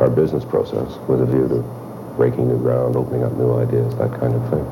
our 0.00 0.10
business 0.10 0.44
process 0.44 0.96
with 1.08 1.20
a 1.20 1.26
view 1.26 1.48
to 1.48 1.60
breaking 2.16 2.48
new 2.48 2.58
ground, 2.58 2.96
opening 2.96 3.24
up 3.24 3.32
new 3.34 3.56
ideas, 3.56 3.94
that 3.96 4.10
kind 4.20 4.34
of 4.34 4.42
thing. 4.50 4.66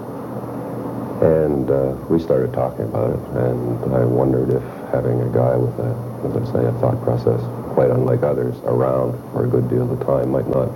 And 1.18 1.70
uh, 1.70 1.96
we 2.08 2.20
started 2.20 2.52
talking 2.52 2.84
about 2.84 3.10
it, 3.10 3.20
and 3.42 3.94
I 3.94 4.04
wondered 4.04 4.50
if 4.50 4.62
having 4.92 5.20
a 5.20 5.30
guy 5.32 5.56
with 5.56 5.74
a, 5.80 5.90
as 6.24 6.48
I 6.48 6.52
say, 6.52 6.64
a 6.64 6.72
thought 6.80 7.02
process 7.02 7.40
quite 7.74 7.90
unlike 7.90 8.22
others 8.22 8.56
around 8.64 9.12
for 9.32 9.44
a 9.44 9.48
good 9.48 9.68
deal 9.68 9.90
of 9.90 9.98
the 9.98 10.04
time 10.04 10.30
might 10.30 10.46
not, 10.48 10.70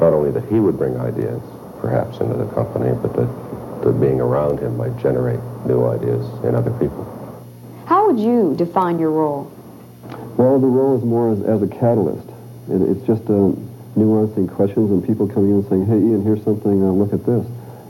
not 0.00 0.12
only 0.12 0.30
that 0.32 0.44
he 0.50 0.58
would 0.58 0.78
bring 0.78 0.96
ideas 0.98 1.40
perhaps 1.80 2.18
into 2.18 2.34
the 2.34 2.46
company, 2.54 2.90
but 3.02 3.14
that 3.14 3.28
that 3.84 4.00
being 4.00 4.20
around 4.20 4.60
him 4.60 4.76
might 4.76 4.96
generate 4.98 5.40
new 5.66 5.84
ideas 5.86 6.24
in 6.44 6.54
other 6.54 6.70
people. 6.78 7.06
How 7.86 8.06
would 8.06 8.18
you 8.18 8.54
define 8.56 8.98
your 8.98 9.10
role? 9.10 9.50
Well, 10.36 10.58
the 10.58 10.66
role 10.66 10.96
is 10.96 11.04
more 11.04 11.32
as, 11.32 11.42
as 11.42 11.62
a 11.62 11.68
catalyst. 11.68 12.28
It, 12.70 12.82
it's 12.82 13.06
just 13.06 13.22
uh, 13.24 13.52
nuancing 13.96 14.48
questions 14.48 14.90
and 14.90 15.04
people 15.04 15.28
coming 15.28 15.50
in 15.50 15.56
and 15.56 15.68
saying, 15.68 15.86
hey, 15.86 16.00
Iain, 16.00 16.24
here's 16.24 16.42
something, 16.42 16.82
uh, 16.82 16.92
look 16.92 17.12
at 17.12 17.26
this. 17.26 17.44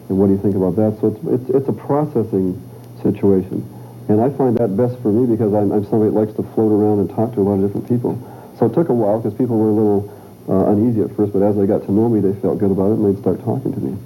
And 0.09 0.19
what 0.19 0.27
do 0.27 0.33
you 0.33 0.43
think 0.43 0.57
about 0.57 0.77
that? 0.77 0.99
So 1.01 1.15
it's, 1.15 1.23
it's, 1.41 1.51
it's 1.63 1.69
a 1.69 1.73
processing 1.73 2.59
situation. 3.03 3.63
And 4.09 4.21
I 4.21 4.31
find 4.31 4.57
that 4.59 4.77
best 4.77 4.99
for 5.01 5.13
me 5.13 5.31
because 5.31 5.55
I'm, 5.55 5.71
I'm 5.71 5.85
somebody 5.87 6.11
that 6.11 6.19
likes 6.19 6.35
to 6.35 6.43
float 6.55 6.73
around 6.73 6.99
and 7.01 7.09
talk 7.09 7.35
to 7.35 7.41
a 7.41 7.47
lot 7.47 7.63
of 7.63 7.63
different 7.63 7.89
people. 7.89 8.19
So 8.59 8.67
it 8.67 8.75
took 8.75 8.89
a 8.89 8.95
while 8.95 9.21
because 9.21 9.39
people 9.39 9.57
were 9.57 9.71
a 9.71 9.79
little 9.79 10.03
uh, 10.49 10.73
uneasy 10.73 11.03
at 11.03 11.15
first, 11.17 11.33
but 11.33 11.43
as 11.43 11.57
they 11.57 11.67
got 11.67 11.87
to 11.87 11.93
know 11.93 12.09
me, 12.09 12.21
they 12.21 12.35
felt 12.41 12.59
good 12.59 12.71
about 12.71 12.91
it 12.91 12.99
and 12.99 13.07
they'd 13.07 13.21
start 13.23 13.39
talking 13.45 13.73
to 13.73 13.81
me. 13.81 13.97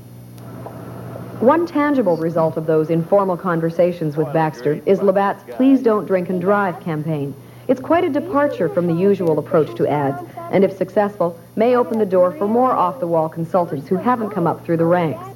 One 1.41 1.67
tangible 1.67 2.17
result 2.17 2.57
of 2.57 2.65
those 2.65 2.89
informal 2.89 3.37
conversations 3.37 4.17
with 4.17 4.33
Baxter 4.33 4.81
is 4.87 5.03
Labatt's 5.03 5.45
Please 5.55 5.83
Don't 5.83 6.07
Drink 6.07 6.31
and 6.31 6.41
Drive 6.41 6.81
campaign. 6.81 7.35
It's 7.69 7.79
quite 7.79 8.05
a 8.05 8.09
departure 8.09 8.71
from 8.71 8.87
the 8.87 8.95
usual 8.95 9.39
approach 9.39 9.77
to 9.77 9.87
ads, 9.87 10.27
and 10.51 10.65
if 10.65 10.75
successful, 10.75 11.39
may 11.55 11.77
open 11.77 11.99
the 11.99 12.07
door 12.07 12.33
for 12.33 12.49
more 12.49 12.73
off-the-wall 12.73 13.29
consultants 13.29 13.87
who 13.87 13.97
haven't 13.97 14.31
come 14.31 14.47
up 14.47 14.65
through 14.65 14.79
the 14.79 14.87
ranks. 14.87 15.29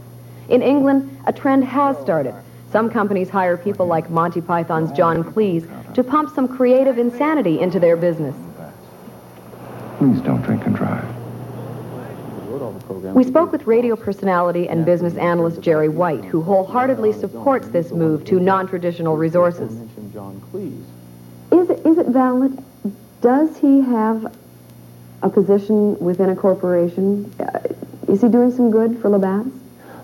In 0.48 0.62
England, 0.62 1.18
a 1.26 1.34
trend 1.34 1.64
has 1.64 1.98
started. 1.98 2.34
Some 2.72 2.88
companies 2.88 3.28
hire 3.28 3.58
people 3.58 3.84
like 3.84 4.08
Monty 4.08 4.40
Python's 4.40 4.92
John 4.92 5.22
Cleese 5.22 5.68
to 5.92 6.02
pump 6.02 6.34
some 6.34 6.48
creative 6.48 6.96
insanity 6.96 7.60
into 7.60 7.78
their 7.78 7.98
business. 7.98 8.34
Please 9.98 10.22
don't 10.22 10.40
drink 10.40 10.64
and 10.64 10.74
drive. 10.74 11.19
We 13.14 13.24
spoke 13.24 13.52
with 13.52 13.66
radio 13.66 13.96
personality 13.96 14.68
and 14.68 14.84
business 14.84 15.16
analyst 15.16 15.60
Jerry 15.60 15.88
White, 15.88 16.24
who 16.24 16.42
wholeheartedly 16.42 17.12
supports 17.12 17.68
this 17.68 17.90
move 17.90 18.24
to 18.26 18.40
non-traditional 18.40 19.16
resources. 19.16 19.72
Is 21.52 21.70
it, 21.70 21.84
is 21.84 21.98
it 21.98 22.06
valid? 22.06 22.62
Does 23.20 23.58
he 23.58 23.80
have 23.80 24.34
a 25.22 25.28
position 25.28 25.98
within 25.98 26.30
a 26.30 26.36
corporation? 26.36 27.32
Uh, 27.38 27.60
is 28.08 28.22
he 28.22 28.28
doing 28.28 28.50
some 28.50 28.70
good 28.70 29.00
for 29.00 29.08
Labatt's? 29.08 29.50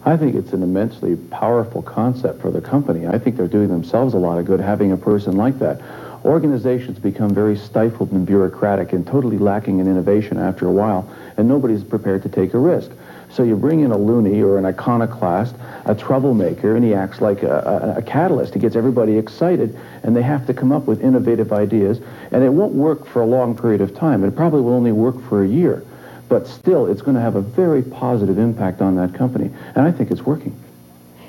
I 0.05 0.17
think 0.17 0.37
it's 0.37 0.53
an 0.53 0.63
immensely 0.63 1.17
powerful 1.17 1.83
concept 1.83 2.41
for 2.41 2.51
the 2.51 2.61
company. 2.61 3.09
I 3.09 3.19
think 3.19 3.37
they're 3.37 3.49
doing 3.49 3.69
themselves 3.69 4.15
a 4.15 4.19
lot 4.19 4.39
of 4.39 4.45
good 4.45 4.61
having 4.61 4.93
a 4.93 4.97
person 4.97 5.37
like 5.37 5.59
that. 5.59 5.81
Organizations 6.25 6.99
become 6.99 7.35
very 7.35 7.57
stifled 7.57 8.13
and 8.13 8.27
bureaucratic 8.27 8.93
and 8.93 9.07
totally 9.07 9.39
lacking 9.39 9.81
in 9.81 9.89
innovation 9.89 10.39
after 10.39 10.67
a 10.67 10.73
while, 10.73 11.09
and 11.37 11.49
nobody's 11.49 11.85
prepared 11.85 12.23
to 12.23 12.29
take 12.29 12.55
a 12.55 12.59
risk. 12.59 12.91
So 13.31 13.43
you 13.43 13.57
bring 13.57 13.81
in 13.81 13.91
a 13.91 13.97
loony 13.97 14.41
or 14.41 14.57
an 14.57 14.65
iconoclast, 14.65 15.55
a 15.85 15.95
troublemaker, 15.95 16.75
and 16.75 16.85
he 16.85 16.95
acts 16.95 17.21
like 17.21 17.43
a, 17.43 17.95
a, 17.97 17.99
a, 17.99 18.03
catalyst. 18.03 18.55
He 18.55 18.61
gets 18.61 18.77
everybody 18.77 19.19
excited, 19.19 19.79
and 20.03 20.17
they 20.17 20.23
have 20.23 20.47
to 20.47 20.55
come 20.55 20.73
up 20.73 20.87
with 20.87 21.03
innovative 21.03 21.53
ideas, 21.53 22.01
and 22.31 22.43
it 22.43 22.49
won't 22.51 22.73
work 22.73 23.07
for 23.07 23.23
a 23.23 23.27
long 23.27 23.57
period 23.57 23.81
of 23.81 23.95
time. 23.95 24.25
It 24.25 24.35
probably 24.35 24.63
will 24.63 24.75
only 24.75 24.93
work 24.93 25.21
for 25.29 25.43
a 25.43 25.49
year, 25.49 25.85
but 26.29 26.47
still, 26.47 26.87
it's 26.87 27.03
going 27.03 27.17
to 27.17 27.21
have 27.21 27.37
a 27.37 27.43
very 27.43 27.83
positive 27.83 28.39
impact 28.39 28.81
on 28.81 28.95
that 28.97 29.15
company, 29.15 29.51
and 29.75 29.87
I 29.87 29.93
think 29.93 30.11
it's 30.11 30.23
working. 30.23 30.59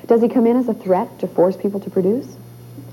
Does 0.06 0.22
he 0.22 0.28
come 0.28 0.46
in 0.46 0.56
as 0.56 0.68
a 0.68 0.74
threat 0.74 1.18
to 1.18 1.26
force 1.26 1.56
people 1.56 1.80
to 1.80 1.90
produce? 1.90 2.37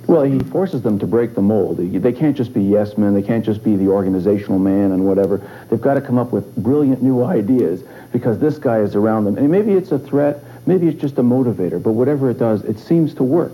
Well, 0.07 0.21
he 0.21 0.39
forces 0.39 0.83
them 0.83 0.99
to 0.99 1.07
break 1.07 1.33
the 1.33 1.41
mold. 1.41 1.77
They 1.77 2.13
can't 2.13 2.37
just 2.37 2.53
be 2.53 2.61
yes 2.61 2.97
men. 2.97 3.13
They 3.13 3.23
can't 3.23 3.43
just 3.43 3.63
be 3.63 3.75
the 3.75 3.87
organizational 3.87 4.59
man 4.59 4.91
and 4.91 5.05
whatever. 5.05 5.41
They've 5.69 5.81
got 5.81 5.95
to 5.95 6.01
come 6.01 6.19
up 6.19 6.31
with 6.31 6.55
brilliant 6.55 7.01
new 7.01 7.23
ideas 7.23 7.83
because 8.11 8.37
this 8.37 8.59
guy 8.59 8.79
is 8.79 8.95
around 8.95 9.25
them. 9.25 9.37
And 9.37 9.49
maybe 9.49 9.73
it's 9.73 9.91
a 9.91 9.97
threat. 9.97 10.43
Maybe 10.67 10.87
it's 10.87 11.01
just 11.01 11.17
a 11.17 11.23
motivator. 11.23 11.81
But 11.81 11.93
whatever 11.93 12.29
it 12.29 12.37
does, 12.37 12.63
it 12.65 12.77
seems 12.77 13.15
to 13.15 13.23
work. 13.23 13.53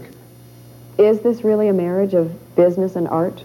Is 0.97 1.21
this 1.21 1.43
really 1.43 1.69
a 1.69 1.73
marriage 1.73 2.13
of 2.13 2.55
business 2.55 2.97
and 2.97 3.07
art? 3.07 3.43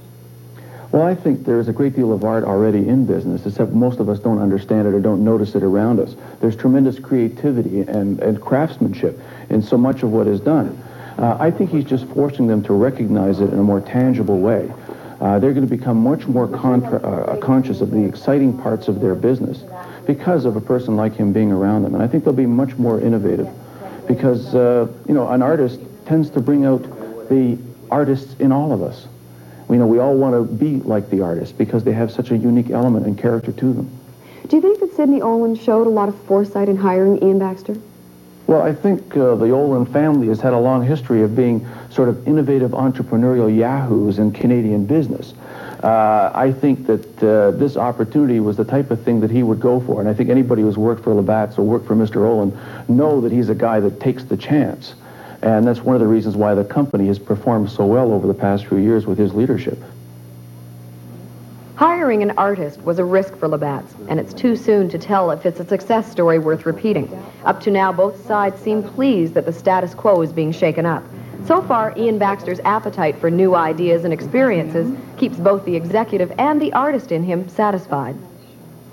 Well, 0.90 1.02
I 1.02 1.14
think 1.14 1.44
there's 1.44 1.68
a 1.68 1.72
great 1.72 1.94
deal 1.94 2.12
of 2.12 2.24
art 2.24 2.44
already 2.44 2.88
in 2.88 3.07
business, 3.07 3.44
except 3.46 3.72
most 3.72 4.00
of 4.00 4.09
us 4.09 4.18
don't 4.18 4.40
understand 4.40 4.88
it 4.88 4.94
or 4.94 5.00
don't 5.00 5.24
notice 5.24 5.54
it 5.54 5.62
around 5.62 6.00
us. 6.00 6.16
There's 6.40 6.57
tremendous 6.57 6.98
creativity 6.98 7.80
and, 7.80 8.20
and 8.20 8.40
craftsmanship 8.40 9.20
in 9.50 9.62
so 9.62 9.76
much 9.76 10.02
of 10.02 10.11
what 10.11 10.26
is 10.26 10.40
done. 10.40 10.82
Uh, 11.18 11.36
I 11.40 11.50
think 11.50 11.70
he's 11.70 11.84
just 11.84 12.06
forcing 12.08 12.46
them 12.46 12.62
to 12.64 12.74
recognize 12.74 13.40
it 13.40 13.52
in 13.52 13.58
a 13.58 13.62
more 13.62 13.80
tangible 13.80 14.38
way. 14.38 14.70
Uh, 15.20 15.38
they're 15.38 15.54
going 15.54 15.66
to 15.66 15.76
become 15.76 15.96
much 15.96 16.26
more 16.26 16.46
contra- 16.46 16.98
uh, 16.98 17.36
conscious 17.38 17.80
of 17.80 17.90
the 17.90 18.04
exciting 18.04 18.56
parts 18.56 18.86
of 18.88 19.00
their 19.00 19.14
business 19.14 19.64
because 20.06 20.44
of 20.44 20.56
a 20.56 20.60
person 20.60 20.94
like 20.94 21.14
him 21.14 21.32
being 21.32 21.50
around 21.50 21.82
them. 21.82 21.94
And 21.94 22.02
I 22.02 22.06
think 22.06 22.24
they'll 22.24 22.34
be 22.34 22.44
much 22.46 22.76
more 22.76 23.00
innovative 23.00 23.48
because, 24.06 24.54
uh, 24.54 24.86
you 25.08 25.14
know, 25.14 25.28
an 25.30 25.40
artist 25.42 25.80
tends 26.04 26.28
to 26.30 26.40
bring 26.40 26.66
out 26.66 26.82
the 27.30 27.58
artists 27.90 28.34
in 28.38 28.52
all 28.52 28.72
of 28.72 28.82
us. 28.82 29.06
You 29.70 29.76
know, 29.76 29.86
we 29.86 29.98
all 29.98 30.16
want 30.16 30.34
to 30.34 30.54
be 30.54 30.76
like 30.86 31.10
the 31.10 31.22
artist 31.22 31.58
because 31.58 31.82
they 31.82 31.92
have 31.92 32.12
such 32.12 32.30
a 32.30 32.36
unique 32.36 32.70
element 32.70 33.06
and 33.06 33.18
character 33.18 33.52
to 33.52 33.72
them. 33.72 33.90
Do 34.48 34.56
you 34.56 34.62
think 34.62 34.78
that 34.80 34.94
Sidney 34.94 35.22
Oland 35.22 35.58
showed 35.58 35.86
a 35.86 35.90
lot 35.90 36.08
of 36.08 36.16
foresight 36.24 36.68
in 36.68 36.76
hiring 36.76 37.20
Iain 37.22 37.38
Baxter? 37.38 37.76
Well, 38.47 38.62
I 38.62 38.72
think 38.72 39.16
uh, 39.16 39.34
the 39.34 39.51
Oland 39.51 39.92
family 39.92 40.28
has 40.28 40.40
had 40.40 40.53
a 40.53 40.59
long 40.59 40.86
history 40.86 41.22
of 41.22 41.34
being 41.34 41.66
sort 41.90 42.09
of 42.09 42.28
innovative 42.28 42.70
entrepreneurial 42.70 43.55
yahoos 43.55 44.20
in 44.20 44.30
Canadian 44.30 44.86
business. 44.86 45.34
Uh, 45.82 46.30
I 46.32 46.53
think 46.53 46.86
that 46.86 47.22
uh, 47.22 47.51
this 47.53 47.76
opportunity 47.76 48.38
was 48.38 48.57
the 48.57 48.64
type 48.64 48.92
of 48.92 49.03
thing 49.03 49.20
that 49.20 49.32
he 49.32 49.42
would 49.42 49.61
go 49.61 49.80
for. 49.80 50.01
And 50.01 50.09
I 50.09 50.14
think 50.14 50.30
anybody 50.30 50.62
who's 50.62 50.78
worked 50.78 51.03
for 51.03 51.12
Labatt's 51.12 51.59
or 51.59 51.62
worked 51.62 51.86
for 51.86 51.97
Mr. 51.97 52.24
Oland 52.24 52.57
know 52.88 53.20
that 53.20 53.32
he's 53.32 53.49
a 53.49 53.55
guy 53.55 53.80
that 53.80 53.99
takes 53.99 54.22
the 54.22 54.36
chance. 54.36 54.94
And 55.42 55.66
that's 55.66 55.80
one 55.80 55.97
of 55.97 56.01
the 56.01 56.07
reasons 56.07 56.36
why 56.36 56.55
the 56.55 56.64
company 56.64 57.09
has 57.09 57.18
performed 57.18 57.70
so 57.70 57.84
well 57.84 58.12
over 58.12 58.28
the 58.28 58.34
past 58.34 58.66
few 58.66 58.78
years 58.78 59.07
with 59.07 59.18
his 59.18 59.34
leadership. 59.34 59.78
Hiring 61.76 62.22
an 62.22 62.30
artist 62.38 62.80
was 62.84 62.98
a 62.98 63.04
risk 63.04 63.36
for 63.36 63.48
Labatt's, 63.48 63.92
and 64.08 64.18
it's 64.18 64.32
too 64.32 64.56
soon 64.56 64.88
to 64.88 64.98
tell 64.98 65.30
if 65.30 65.44
it's 65.44 65.60
a 65.60 65.66
success 65.66 66.10
story 66.10 66.38
worth 66.38 66.64
repeating. 66.64 67.06
Up 67.44 67.60
to 67.60 67.70
now, 67.70 67.92
both 67.92 68.26
sides 68.26 68.58
seem 68.62 68.82
pleased 68.82 69.34
that 69.34 69.44
the 69.44 69.52
status 69.52 69.92
quo 69.94 70.22
is 70.22 70.32
being 70.32 70.52
shaken 70.52 70.86
up. 70.86 71.04
So 71.44 71.60
far, 71.60 71.92
Iain 71.92 72.18
Baxter's 72.18 72.60
appetite 72.60 73.18
for 73.18 73.30
new 73.30 73.54
ideas 73.54 74.04
and 74.04 74.12
experiences 74.12 74.90
keeps 75.18 75.36
both 75.36 75.66
the 75.66 75.76
executive 75.76 76.32
and 76.38 76.62
the 76.62 76.72
artist 76.72 77.12
in 77.12 77.22
him 77.22 77.46
satisfied. 77.46 78.16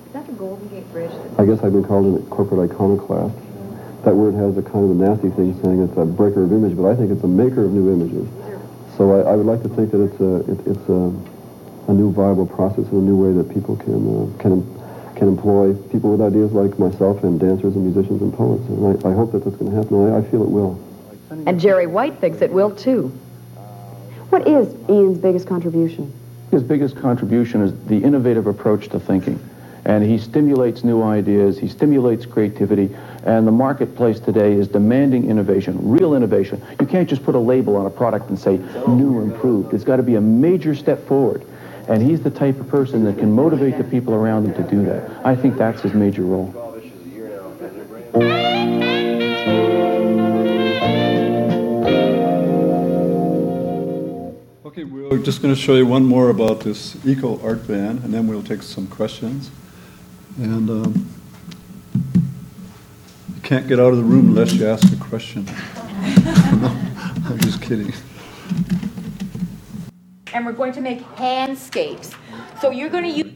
Is 0.07 0.11
that 0.11 0.27
the 0.27 0.33
Golden 0.33 0.67
Gate 0.67 0.91
Bridge? 0.91 1.11
I 1.37 1.45
guess 1.45 1.63
I've 1.63 1.71
been 1.71 1.85
called 1.85 2.19
a 2.19 2.25
corporate 2.25 2.69
iconoclast. 2.69 3.33
That 4.03 4.13
word 4.13 4.33
has 4.33 4.57
a 4.57 4.61
kind 4.61 4.83
of 4.83 4.91
a 4.91 4.93
nasty 4.93 5.29
thing 5.29 5.57
saying 5.63 5.81
it's 5.81 5.95
a 5.95 6.03
breaker 6.03 6.43
of 6.43 6.51
image, 6.51 6.75
but 6.75 6.89
I 6.89 6.97
think 6.97 7.11
it's 7.11 7.23
a 7.23 7.29
maker 7.29 7.63
of 7.63 7.71
new 7.71 7.93
images. 7.93 8.27
So 8.97 9.13
I, 9.13 9.31
I 9.31 9.35
would 9.37 9.45
like 9.45 9.63
to 9.63 9.69
think 9.69 9.91
that 9.91 10.03
it's 10.03 10.19
a 10.19 10.51
it, 10.51 10.67
it's 10.67 10.89
a, 10.89 11.32
a 11.87 11.93
new 11.93 12.11
viable 12.11 12.45
process 12.45 12.85
and 12.91 12.93
a 12.93 13.05
new 13.05 13.15
way 13.15 13.33
that 13.33 13.53
people 13.53 13.75
can 13.77 13.93
uh, 13.93 14.41
can 14.41 14.61
can 15.15 15.27
employ 15.27 15.73
people 15.91 16.11
with 16.11 16.21
ideas 16.21 16.51
like 16.51 16.77
myself 16.79 17.23
and 17.23 17.39
dancers 17.39 17.75
and 17.75 17.83
musicians 17.83 18.21
and 18.21 18.33
poets. 18.33 18.67
And 18.67 19.05
I, 19.05 19.09
I 19.09 19.13
hope 19.13 19.31
that 19.31 19.43
that's 19.43 19.55
going 19.57 19.71
to 19.71 19.77
happen. 19.77 20.11
I, 20.11 20.17
I 20.17 20.21
feel 20.23 20.43
it 20.43 20.49
will. 20.49 20.79
And 21.45 21.59
Jerry 21.59 21.87
White 21.87 22.19
thinks 22.19 22.41
it 22.41 22.51
will 22.51 22.71
too. 22.71 23.07
What 24.29 24.47
is 24.47 24.73
Iain's 24.89 25.19
biggest 25.19 25.47
contribution? 25.47 26.11
His 26.51 26.63
biggest 26.63 26.95
contribution 26.97 27.61
is 27.61 27.85
the 27.85 27.97
innovative 28.03 28.47
approach 28.47 28.89
to 28.89 28.99
thinking. 28.99 29.39
And 29.85 30.03
he 30.03 30.17
stimulates 30.17 30.83
new 30.83 31.03
ideas, 31.03 31.59
he 31.59 31.67
stimulates 31.67 32.25
creativity, 32.25 32.95
and 33.25 33.45
the 33.45 33.51
marketplace 33.51 34.19
today 34.19 34.53
is 34.53 34.67
demanding 34.67 35.29
innovation, 35.29 35.77
real 35.81 36.15
innovation. 36.15 36.63
You 36.79 36.87
can't 36.87 37.09
just 37.09 37.23
put 37.23 37.35
a 37.35 37.39
label 37.39 37.75
on 37.75 37.85
a 37.85 37.89
product 37.89 38.29
and 38.29 38.39
say 38.39 38.57
new, 38.87 39.21
improved. 39.21 39.73
It's 39.73 39.83
got 39.83 39.97
to 39.97 40.03
be 40.03 40.15
a 40.15 40.21
major 40.21 40.73
step 40.73 41.05
forward. 41.05 41.45
And 41.87 42.01
he's 42.01 42.21
the 42.21 42.29
type 42.29 42.59
of 42.59 42.67
person 42.69 43.03
that 43.03 43.17
can 43.17 43.31
motivate 43.31 43.77
the 43.77 43.83
people 43.83 44.13
around 44.13 44.45
him 44.45 44.53
to 44.53 44.63
do 44.69 44.85
that. 44.85 45.25
I 45.25 45.35
think 45.35 45.57
that's 45.57 45.81
his 45.81 45.93
major 45.93 46.23
role. 46.23 46.53
Okay, 54.65 54.85
we're 54.85 55.17
just 55.17 55.41
going 55.41 55.53
to 55.53 55.59
show 55.59 55.75
you 55.75 55.85
one 55.85 56.05
more 56.05 56.29
about 56.29 56.61
this 56.61 56.95
eco 57.05 57.39
art 57.45 57.59
van, 57.59 57.97
and 57.97 58.13
then 58.13 58.27
we'll 58.27 58.43
take 58.43 58.63
some 58.63 58.87
questions. 58.87 59.51
And 60.37 60.69
um, 60.69 61.09
you 63.35 63.41
can't 63.41 63.67
get 63.67 63.79
out 63.79 63.91
of 63.91 63.97
the 63.97 64.03
room 64.03 64.29
unless 64.29 64.53
you 64.53 64.67
ask 64.67 64.91
a 64.91 64.95
question. 64.95 65.45
I'm 66.05 67.39
just 67.39 67.61
kidding. 67.61 67.93
And 70.33 70.45
we're 70.45 70.51
going 70.51 70.73
to 70.73 70.81
make 70.81 71.01
handscapes. 71.15 72.15
So 72.59 72.71
you're 72.71 72.89
going 72.89 73.03
to 73.03 73.09
use. 73.09 73.33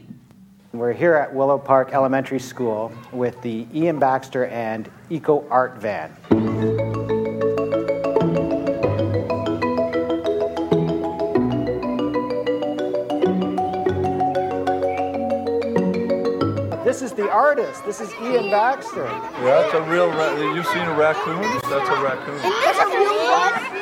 We're 0.72 0.92
here 0.92 1.14
at 1.14 1.32
Willow 1.34 1.58
Park 1.58 1.92
Elementary 1.92 2.40
School 2.40 2.92
with 3.12 3.40
the 3.42 3.66
Iain 3.74 3.98
Baxter 3.98 4.46
and 4.46 4.90
Eco 5.08 5.46
Art 5.48 5.76
Van. 5.78 6.14
This 16.84 17.02
is 17.02 17.12
the 17.12 17.30
artist. 17.30 17.84
This 17.84 18.00
is 18.00 18.10
Iain 18.14 18.50
Baxter. 18.50 19.04
Yeah, 19.04 19.62
that's 19.62 19.74
a 19.74 19.82
real. 19.82 20.10
Ra- 20.10 20.34
you've 20.54 20.66
seen 20.66 20.82
a 20.82 20.94
raccoon? 20.94 21.42
That's 21.68 21.88
a 21.88 22.02
raccoon. 22.02 23.07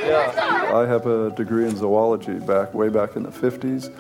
I 0.09 0.87
have 0.87 1.07
a 1.07 1.31
degree 1.31 1.67
in 1.67 1.77
zoology 1.77 2.35
back 2.35 2.73
way 2.75 2.89
back 2.89 3.17
in 3.17 3.23
the 3.23 3.31
50s, 3.31 3.91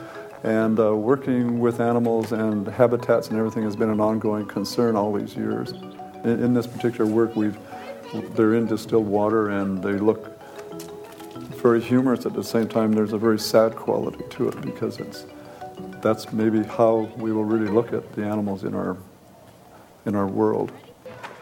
and 0.44 0.78
uh, 0.78 0.94
working 0.94 1.58
with 1.58 1.80
animals 1.80 2.32
and 2.32 2.66
habitats 2.66 3.28
and 3.28 3.38
everything 3.38 3.64
has 3.64 3.76
been 3.76 3.90
an 3.90 4.00
ongoing 4.00 4.46
concern 4.46 4.96
all 4.96 5.12
these 5.12 5.36
years. 5.36 5.72
In, 6.24 6.42
in 6.44 6.54
this 6.54 6.66
particular 6.66 7.10
work, 7.10 7.34
we've 7.34 7.58
they're 8.34 8.54
in 8.54 8.66
distilled 8.66 9.06
water 9.06 9.50
and 9.50 9.82
they 9.82 9.94
look 9.94 10.32
very 11.60 11.80
humorous 11.80 12.24
at 12.24 12.34
the 12.34 12.44
same 12.44 12.68
time. 12.68 12.92
There's 12.92 13.12
a 13.12 13.18
very 13.18 13.38
sad 13.38 13.74
quality 13.74 14.22
to 14.30 14.48
it 14.48 14.60
because 14.62 14.98
it's 14.98 15.26
that's 16.00 16.32
maybe 16.32 16.62
how 16.62 17.10
we 17.16 17.32
will 17.32 17.44
really 17.44 17.70
look 17.70 17.92
at 17.92 18.12
the 18.12 18.24
animals 18.24 18.64
in 18.64 18.74
our 18.74 18.96
in 20.04 20.14
our 20.14 20.26
world. 20.26 20.70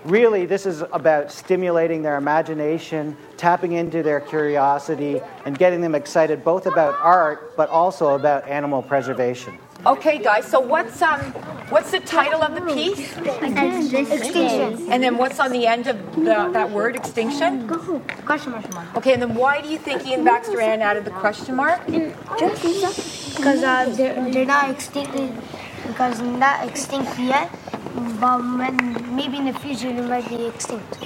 Really, 0.05 0.45
this 0.45 0.67
is 0.67 0.83
about 0.93 1.33
stimulating 1.33 2.03
their 2.03 2.17
imagination, 2.17 3.17
tapping 3.39 3.73
into 3.73 4.03
their 4.03 4.21
curiosity, 4.21 5.23
and 5.47 5.57
getting 5.57 5.81
them 5.81 5.95
excited 5.95 6.45
both 6.45 6.67
about 6.67 6.95
art 7.01 7.57
but 7.57 7.71
also 7.71 8.15
about 8.15 8.47
animal 8.47 8.83
preservation. 8.83 9.59
Okay, 9.87 10.19
guys. 10.19 10.47
So 10.47 10.61
what's 10.61 11.03
um, 11.03 11.21
what's 11.69 11.91
the 11.91 12.01
title 12.01 12.43
of 12.43 12.55
the 12.55 12.61
piece? 12.73 13.17
Extinction. 13.17 14.93
And 14.93 15.03
then 15.03 15.17
what's 15.19 15.41
on 15.41 15.53
the 15.53 15.67
end 15.67 15.87
of 15.87 16.15
the, 16.17 16.51
that 16.53 16.71
word, 16.71 16.97
extinction? 16.97 17.69
Question 18.25 18.53
mark. 18.53 18.97
Okay. 18.97 19.13
And 19.13 19.23
then 19.23 19.35
why 19.35 19.61
do 19.61 19.69
you 19.69 19.79
think 19.79 20.07
Iain 20.07 20.25
Baxter 20.25 20.61
Ann 20.61 20.81
added 20.81 21.05
the 21.05 21.11
question 21.11 21.57
mark? 21.57 21.85
Because 21.87 23.63
uh, 23.63 23.93
they're, 23.97 24.31
they're 24.31 24.47
not 24.47 24.71
extinct, 24.71 25.13
because 25.87 26.21
not 26.21 26.67
extinct 26.67 27.19
yet, 27.19 27.51
but 27.95 28.41
when, 28.41 29.17
maybe 29.17 29.37
in 29.39 29.45
the 29.45 29.53
future 29.53 29.93
they 29.93 30.07
might 30.07 30.29
be 30.29 30.47
extinct. 30.47 30.99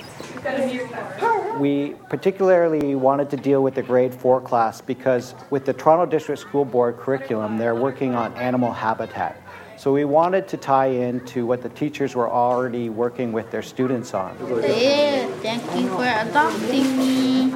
We 1.59 1.95
particularly 2.09 2.95
wanted 2.95 3.29
to 3.31 3.37
deal 3.37 3.63
with 3.63 3.75
the 3.75 3.83
grade 3.83 4.15
four 4.15 4.41
class 4.41 4.81
because 4.81 5.35
with 5.51 5.65
the 5.65 5.73
Toronto 5.73 6.07
District 6.07 6.41
School 6.41 6.65
Board 6.65 6.97
curriculum, 6.97 7.59
they're 7.59 7.75
working 7.75 8.15
on 8.15 8.33
animal 8.35 8.73
habitat. 8.73 9.43
So 9.77 9.93
we 9.93 10.05
wanted 10.05 10.49
to 10.49 10.57
tie 10.57 10.87
into 10.87 11.47
what 11.47 11.63
the 11.63 11.69
teachers 11.69 12.15
were 12.15 12.29
already 12.29 12.89
working 12.89 13.33
with 13.33 13.51
their 13.51 13.63
students 13.63 14.15
on. 14.15 14.37
Thank 14.37 15.63
you 15.77 15.89
for 15.91 16.05
adopting 16.05 16.97
me. 16.97 17.55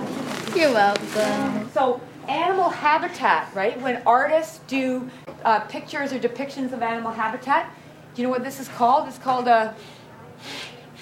You're 0.54 0.72
welcome. 0.72 1.70
So 1.72 2.00
animal 2.28 2.68
habitat, 2.68 3.52
right? 3.54 3.80
When 3.80 4.02
artists 4.06 4.60
do 4.66 5.08
uh, 5.44 5.60
pictures 5.60 6.12
or 6.12 6.18
depictions 6.18 6.72
of 6.72 6.82
animal 6.82 7.10
habitat, 7.10 7.74
do 8.14 8.22
you 8.22 8.28
know 8.28 8.30
what 8.30 8.44
this 8.44 8.60
is 8.60 8.68
called? 8.68 9.08
It's 9.08 9.18
called 9.18 9.48
a 9.48 9.74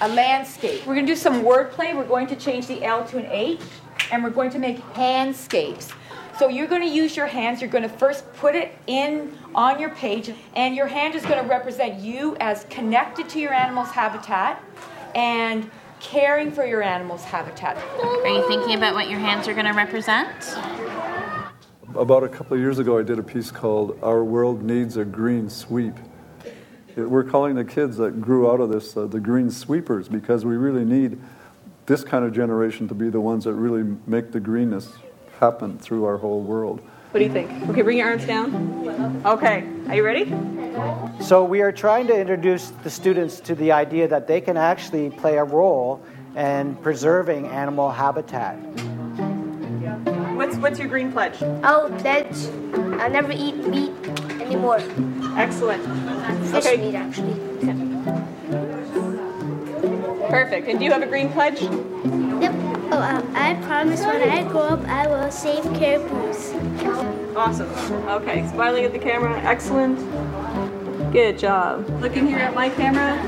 a 0.00 0.08
landscape. 0.08 0.86
We're 0.86 0.94
going 0.94 1.06
to 1.06 1.12
do 1.12 1.16
some 1.16 1.42
wordplay. 1.42 1.94
We're 1.94 2.04
going 2.04 2.26
to 2.28 2.36
change 2.36 2.66
the 2.66 2.82
L 2.84 3.04
to 3.08 3.18
an 3.18 3.26
H, 3.26 3.60
and 4.10 4.24
we're 4.24 4.30
going 4.30 4.50
to 4.50 4.58
make 4.58 4.78
handscapes. 4.94 5.92
So 6.38 6.48
you're 6.48 6.66
going 6.66 6.80
to 6.80 6.88
use 6.88 7.16
your 7.16 7.26
hands. 7.26 7.60
You're 7.60 7.70
going 7.70 7.82
to 7.82 7.88
first 7.88 8.32
put 8.34 8.54
it 8.54 8.78
in 8.86 9.36
on 9.54 9.78
your 9.78 9.90
page, 9.90 10.32
and 10.56 10.74
your 10.74 10.86
hand 10.86 11.14
is 11.14 11.22
going 11.22 11.42
to 11.42 11.48
represent 11.48 12.00
you 12.00 12.34
as 12.40 12.64
connected 12.70 13.28
to 13.30 13.38
your 13.38 13.52
animal's 13.52 13.90
habitat 13.90 14.62
and 15.14 15.70
caring 16.00 16.50
for 16.50 16.64
your 16.64 16.82
animal's 16.82 17.24
habitat. 17.24 17.76
Are 18.02 18.28
you 18.28 18.46
thinking 18.48 18.74
about 18.74 18.94
what 18.94 19.10
your 19.10 19.18
hands 19.18 19.46
are 19.48 19.52
going 19.52 19.66
to 19.66 19.72
represent? 19.72 20.56
About 21.94 22.24
a 22.24 22.28
couple 22.28 22.54
of 22.54 22.60
years 22.60 22.78
ago, 22.78 22.98
I 22.98 23.02
did 23.02 23.18
a 23.18 23.22
piece 23.22 23.50
called 23.50 23.98
Our 24.00 24.24
World 24.24 24.62
Needs 24.62 24.96
a 24.96 25.04
Green 25.04 25.50
Sweep. 25.50 25.94
It- 26.96 27.08
We're 27.10 27.24
calling 27.24 27.54
the 27.54 27.64
kids 27.64 27.96
that 27.98 28.20
grew 28.20 28.50
out 28.50 28.60
of 28.60 28.70
this 28.70 28.96
uh, 28.96 29.06
the 29.06 29.20
green 29.20 29.50
sweepers 29.50 30.08
because 30.08 30.44
we 30.44 30.56
really 30.56 30.84
need 30.84 31.18
this 31.86 32.04
kind 32.04 32.24
of 32.24 32.32
generation 32.32 32.88
to 32.88 32.94
be 32.94 33.08
the 33.10 33.20
ones 33.20 33.44
that 33.44 33.54
really 33.54 33.96
make 34.06 34.32
the 34.32 34.40
greenness 34.40 34.92
happen 35.40 35.78
through 35.78 36.04
our 36.04 36.18
whole 36.18 36.40
world. 36.42 36.80
What 37.10 37.18
do 37.18 37.24
you 37.24 37.32
think? 37.32 37.50
Okay, 37.68 37.82
bring 37.82 37.98
your 37.98 38.08
arms 38.08 38.24
down. 38.24 39.22
Okay, 39.26 39.66
are 39.88 39.96
you 39.96 40.04
ready? 40.04 40.26
So 41.24 41.42
we 41.44 41.60
are 41.62 41.72
trying 41.72 42.06
to 42.06 42.16
introduce 42.18 42.70
the 42.84 42.90
students 42.90 43.40
to 43.40 43.56
the 43.56 43.72
idea 43.72 44.06
that 44.06 44.28
they 44.28 44.40
can 44.40 44.56
actually 44.56 45.10
play 45.10 45.36
a 45.38 45.44
role 45.44 46.00
in 46.36 46.76
preserving 46.76 47.46
animal 47.48 47.90
habitat. 47.90 48.54
What's 50.36 50.56
what's 50.56 50.78
your 50.78 50.88
green 50.88 51.10
pledge? 51.10 51.42
I'll 51.64 51.90
pledge 51.98 52.36
I'll 53.00 53.10
never 53.10 53.32
eat 53.32 53.56
meat 53.66 53.92
anymore. 54.40 54.78
Excellent. 55.36 55.82
Okay. 56.54 56.76
meat, 56.76 56.94
actually. 56.94 57.34
Perfect. 60.28 60.68
And 60.68 60.78
do 60.78 60.84
you 60.84 60.92
have 60.92 61.02
a 61.02 61.06
green 61.06 61.30
pledge? 61.30 61.60
Yep. 61.60 62.54
Oh, 62.92 62.98
um, 62.98 63.36
I 63.36 63.54
promise 63.66 64.00
when 64.00 64.28
I 64.28 64.42
grow 64.48 64.62
up, 64.62 64.80
I 64.88 65.06
will 65.06 65.30
save 65.30 65.64
caribous. 65.74 66.52
Awesome. 67.36 67.68
Okay, 68.08 68.46
smiling 68.48 68.84
at 68.84 68.92
the 68.92 68.98
camera. 68.98 69.40
Excellent. 69.42 69.98
Good 71.12 71.38
job. 71.38 71.88
Looking 72.00 72.26
here 72.26 72.38
at 72.38 72.54
my 72.54 72.68
camera. 72.70 73.18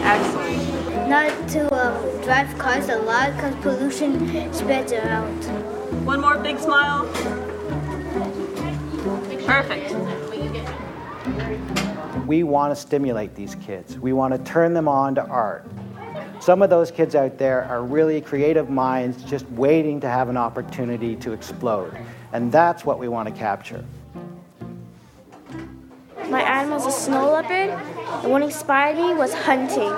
Excellent. 0.00 1.08
Not 1.08 1.48
to 1.50 1.72
um, 1.74 2.22
drive 2.22 2.56
cars 2.58 2.88
a 2.88 2.98
lot 2.98 3.34
because 3.36 3.54
pollution 3.56 4.52
spreads 4.52 4.92
around. 4.92 5.44
One 6.04 6.20
more 6.20 6.38
big 6.38 6.58
smile. 6.58 7.06
Perfect. 9.46 10.15
We 12.26 12.42
want 12.42 12.74
to 12.74 12.80
stimulate 12.80 13.34
these 13.34 13.54
kids. 13.54 13.98
We 13.98 14.12
want 14.12 14.34
to 14.34 14.50
turn 14.50 14.74
them 14.74 14.88
on 14.88 15.14
to 15.14 15.24
art. 15.26 15.64
Some 16.40 16.60
of 16.60 16.70
those 16.70 16.90
kids 16.90 17.14
out 17.14 17.38
there 17.38 17.64
are 17.64 17.82
really 17.82 18.20
creative 18.20 18.68
minds 18.68 19.22
just 19.24 19.48
waiting 19.50 20.00
to 20.00 20.08
have 20.08 20.28
an 20.28 20.36
opportunity 20.36 21.16
to 21.16 21.32
explode. 21.32 21.96
And 22.32 22.50
that's 22.50 22.84
what 22.84 22.98
we 22.98 23.08
want 23.08 23.28
to 23.28 23.34
capture. 23.34 23.84
My 26.28 26.42
animal's 26.42 26.86
a 26.86 26.90
snow 26.90 27.30
leopard, 27.32 27.70
and 27.70 28.32
what 28.32 28.42
inspired 28.42 28.96
me 28.96 29.14
was 29.14 29.32
hunting. 29.32 29.94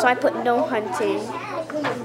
So 0.00 0.06
I 0.08 0.16
put 0.18 0.42
no 0.42 0.62
hunting. 0.62 1.20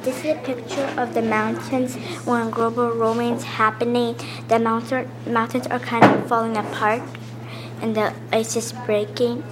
This 0.01 0.19
is 0.19 0.25
a 0.25 0.41
picture 0.43 0.93
of 0.97 1.13
the 1.13 1.21
mountains 1.21 1.95
when 2.25 2.49
global 2.49 2.93
warming 2.97 3.35
is 3.35 3.43
happening. 3.43 4.15
The 4.49 4.59
mountain, 4.59 5.09
mountains 5.25 5.67
are 5.67 5.79
kind 5.79 6.03
of 6.03 6.27
falling 6.27 6.57
apart, 6.57 7.01
and 7.81 7.95
the 7.95 8.13
ice 8.31 8.55
is 8.55 8.73
breaking. 8.85 9.43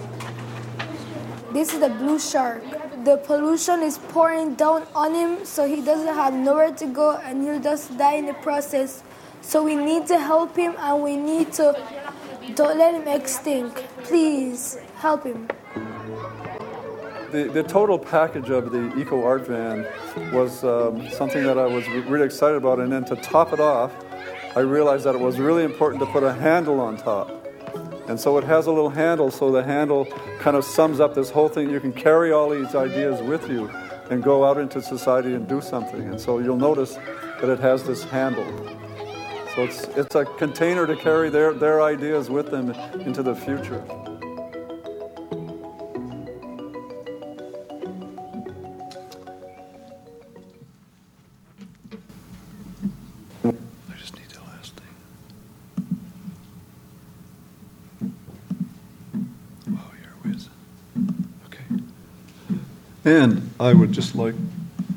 this 1.52 1.74
is 1.74 1.80
the 1.80 1.90
blue 1.90 2.20
shark. 2.20 2.64
The 3.06 3.18
pollution 3.18 3.82
is 3.82 3.98
pouring 3.98 4.56
down 4.56 4.88
on 4.96 5.14
him, 5.14 5.46
so 5.46 5.68
he 5.68 5.82
doesn't 5.82 6.14
have 6.14 6.34
nowhere 6.34 6.74
to 6.74 6.86
go 6.88 7.18
and 7.18 7.44
he'll 7.44 7.62
just 7.62 7.98
die 7.98 8.16
in 8.16 8.26
the 8.26 8.34
process. 8.34 9.04
So 9.42 9.64
we 9.64 9.76
need 9.76 10.08
to 10.08 10.20
help 10.20 10.56
him 10.56 10.76
and 10.80 11.04
we 11.04 11.16
need 11.16 11.54
to 11.54 11.78
don't 12.54 12.78
let 12.78 12.94
him 12.94 13.08
extinct. 13.08 13.84
Please 14.04 14.78
help 14.98 15.24
him. 15.24 15.48
The, 17.32 17.50
the 17.52 17.64
total 17.64 17.98
package 17.98 18.50
of 18.50 18.72
the 18.72 18.96
Eco 18.98 19.24
Art 19.24 19.48
Van 19.48 19.86
was 20.32 20.64
um, 20.64 21.10
something 21.10 21.44
that 21.44 21.58
I 21.58 21.66
was 21.66 21.88
really 21.88 22.26
excited 22.26 22.56
about, 22.56 22.80
and 22.80 22.92
then 22.92 23.04
to 23.06 23.16
top 23.18 23.52
it 23.52 23.60
off, 23.60 23.92
I 24.56 24.60
realized 24.62 25.06
that 25.06 25.16
it 25.16 25.22
was 25.22 25.40
really 25.40 25.64
important 25.64 26.02
to 26.02 26.06
put 26.12 26.24
a 26.24 26.34
handle 26.34 26.80
on 26.80 26.98
top. 26.98 27.45
And 28.08 28.20
so 28.20 28.38
it 28.38 28.44
has 28.44 28.68
a 28.68 28.72
little 28.72 28.92
handle, 28.92 29.32
so 29.32 29.52
the 29.52 29.64
handle 29.64 30.06
kind 30.40 30.56
of 30.56 30.64
sums 30.64 31.00
up 31.00 31.16
this 31.16 31.32
whole 31.32 31.50
thing. 31.50 31.70
You 31.70 31.80
can 31.80 31.94
carry 31.94 32.32
all 32.32 32.50
these 32.50 32.76
ideas 32.76 33.22
with 33.22 33.50
you 33.50 33.70
and 34.12 34.24
go 34.24 34.46
out 34.46 34.58
into 34.58 34.82
society 34.82 35.34
and 35.34 35.48
do 35.48 35.62
something. 35.62 36.02
And 36.02 36.22
so 36.22 36.40
you'll 36.40 36.58
notice 36.58 36.96
that 37.42 37.50
it 37.50 37.60
has 37.60 37.84
this 37.84 38.04
handle. 38.04 38.46
So 39.56 39.64
it's, 39.64 39.84
it's 39.98 40.16
a 40.16 40.26
container 40.26 40.86
to 40.86 40.96
carry 40.96 41.30
their, 41.30 41.54
their 41.54 41.82
ideas 41.82 42.30
with 42.30 42.52
them 42.52 42.72
into 43.02 43.24
the 43.24 43.36
future. 43.36 43.84
And 63.06 63.52
I 63.60 63.72
would 63.72 63.92
just 63.92 64.16
like 64.16 64.34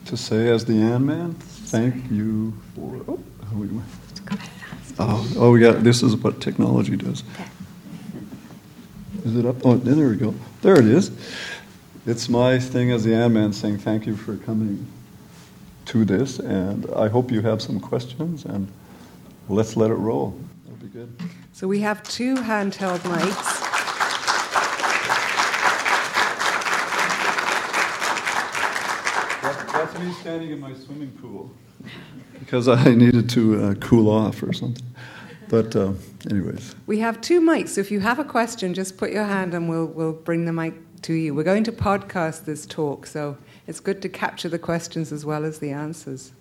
to 0.07 0.17
say, 0.17 0.49
as 0.49 0.65
the 0.65 0.81
And 0.81 1.07
Man, 1.07 1.35
thank 1.35 2.11
you 2.11 2.55
for. 2.75 3.05
Oh, 3.07 3.23
how 3.51 3.57
we 3.57 3.67
went. 3.67 3.87
Oh, 4.99 5.33
oh, 5.37 5.53
we 5.53 5.61
got. 5.61 5.85
This 5.85 6.03
is 6.03 6.17
what 6.17 6.41
technology 6.41 6.97
does. 6.97 7.23
Is 9.25 9.37
it 9.37 9.45
up? 9.45 9.57
Oh, 9.65 9.77
there 9.77 10.09
we 10.09 10.17
go. 10.17 10.35
There 10.63 10.79
it 10.81 10.87
is. 10.87 11.11
It's 12.07 12.31
my 12.31 12.59
thing 12.59 12.91
as 12.91 13.05
the 13.05 13.13
And 13.13 13.35
Man 13.35 13.53
saying 13.53 13.79
thank 13.79 14.07
you 14.07 14.17
for 14.17 14.39
coming 14.39 14.87
to 15.85 16.07
this, 16.07 16.39
and 16.39 16.87
I 16.97 17.09
hope 17.09 17.31
you 17.31 17.43
have 17.43 17.61
some 17.61 17.79
questions, 17.79 18.47
and 18.47 18.73
let's 19.51 19.77
let 19.77 19.91
it 19.91 19.95
roll. 19.95 20.41
That'll 20.65 20.79
be 20.79 20.89
good. 20.89 21.15
So 21.53 21.69
we 21.69 21.81
have 21.81 22.03
two 22.03 22.37
handheld 22.37 23.01
mics. 23.01 23.68
That's, 29.89 30.01
that's 30.01 30.17
me 30.17 30.21
standing 30.21 30.51
in 30.51 30.61
my 30.61 30.75
swimming 30.75 31.11
pool 31.13 31.51
because 32.39 32.69
I 32.69 32.95
needed 32.95 33.31
to 33.31 33.63
uh, 33.63 33.75
cool 33.75 34.11
off 34.11 34.43
or 34.43 34.53
something. 34.53 34.85
But, 35.49 35.75
uh, 35.75 35.93
anyways. 36.31 36.75
We 36.87 36.99
have 36.99 37.23
two 37.23 37.41
mics, 37.41 37.71
so 37.71 37.81
if 37.81 37.91
you 37.91 38.01
have 38.01 38.19
a 38.19 38.25
question, 38.25 38.75
just 38.75 38.99
put 38.99 39.11
your 39.11 39.25
hand 39.25 39.55
and 39.55 39.67
we'll, 39.67 39.87
we'll 39.87 40.13
bring 40.13 40.45
the 40.45 40.53
mic 40.53 40.75
to 41.03 41.15
you. 41.15 41.35
We're 41.35 41.45
going 41.45 41.65
to 41.65 41.73
podcast 41.73 42.45
this 42.45 42.67
talk, 42.67 43.07
so 43.07 43.39
it's 43.67 43.81
good 43.81 44.03
to 44.03 44.11
capture 44.11 44.51
the 44.51 44.59
questions 44.59 45.11
as 45.11 45.25
well 45.25 45.47
as 45.47 45.59
the 45.59 45.71
answers. 45.71 46.33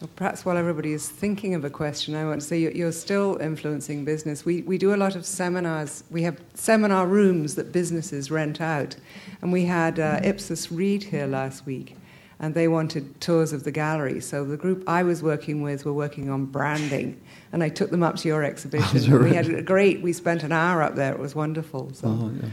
Well, 0.00 0.08
perhaps 0.16 0.46
while 0.46 0.56
everybody 0.56 0.94
is 0.94 1.10
thinking 1.10 1.54
of 1.54 1.62
a 1.62 1.68
question, 1.68 2.14
I 2.14 2.24
want 2.24 2.40
to 2.40 2.46
say 2.46 2.58
you're, 2.58 2.72
you're 2.72 2.92
still 2.92 3.36
influencing 3.36 4.06
business. 4.06 4.46
We, 4.46 4.62
we 4.62 4.78
do 4.78 4.94
a 4.94 4.96
lot 4.96 5.14
of 5.14 5.26
seminars. 5.26 6.04
We 6.10 6.22
have 6.22 6.40
seminar 6.54 7.06
rooms 7.06 7.54
that 7.56 7.70
businesses 7.70 8.30
rent 8.30 8.62
out. 8.62 8.96
And 9.42 9.52
we 9.52 9.66
had 9.66 9.98
uh, 9.98 10.20
Ipsos 10.22 10.72
Reid 10.72 11.02
here 11.02 11.26
last 11.26 11.66
week, 11.66 11.98
and 12.38 12.54
they 12.54 12.66
wanted 12.66 13.20
tours 13.20 13.52
of 13.52 13.64
the 13.64 13.70
gallery. 13.70 14.22
So 14.22 14.42
the 14.42 14.56
group 14.56 14.84
I 14.86 15.02
was 15.02 15.22
working 15.22 15.60
with 15.60 15.84
were 15.84 15.92
working 15.92 16.30
on 16.30 16.46
branding, 16.46 17.20
and 17.52 17.62
I 17.62 17.68
took 17.68 17.90
them 17.90 18.02
up 18.02 18.16
to 18.16 18.28
your 18.28 18.42
exhibition. 18.42 19.00
That 19.10 19.22
We 19.22 19.34
had 19.34 19.50
a 19.50 19.60
great. 19.60 20.00
We 20.00 20.14
spent 20.14 20.42
an 20.44 20.52
hour 20.52 20.82
up 20.82 20.94
there. 20.94 21.12
It 21.12 21.18
was 21.18 21.34
wonderful. 21.34 21.92
So. 21.92 22.08
Oh, 22.08 22.32
yeah. 22.42 22.48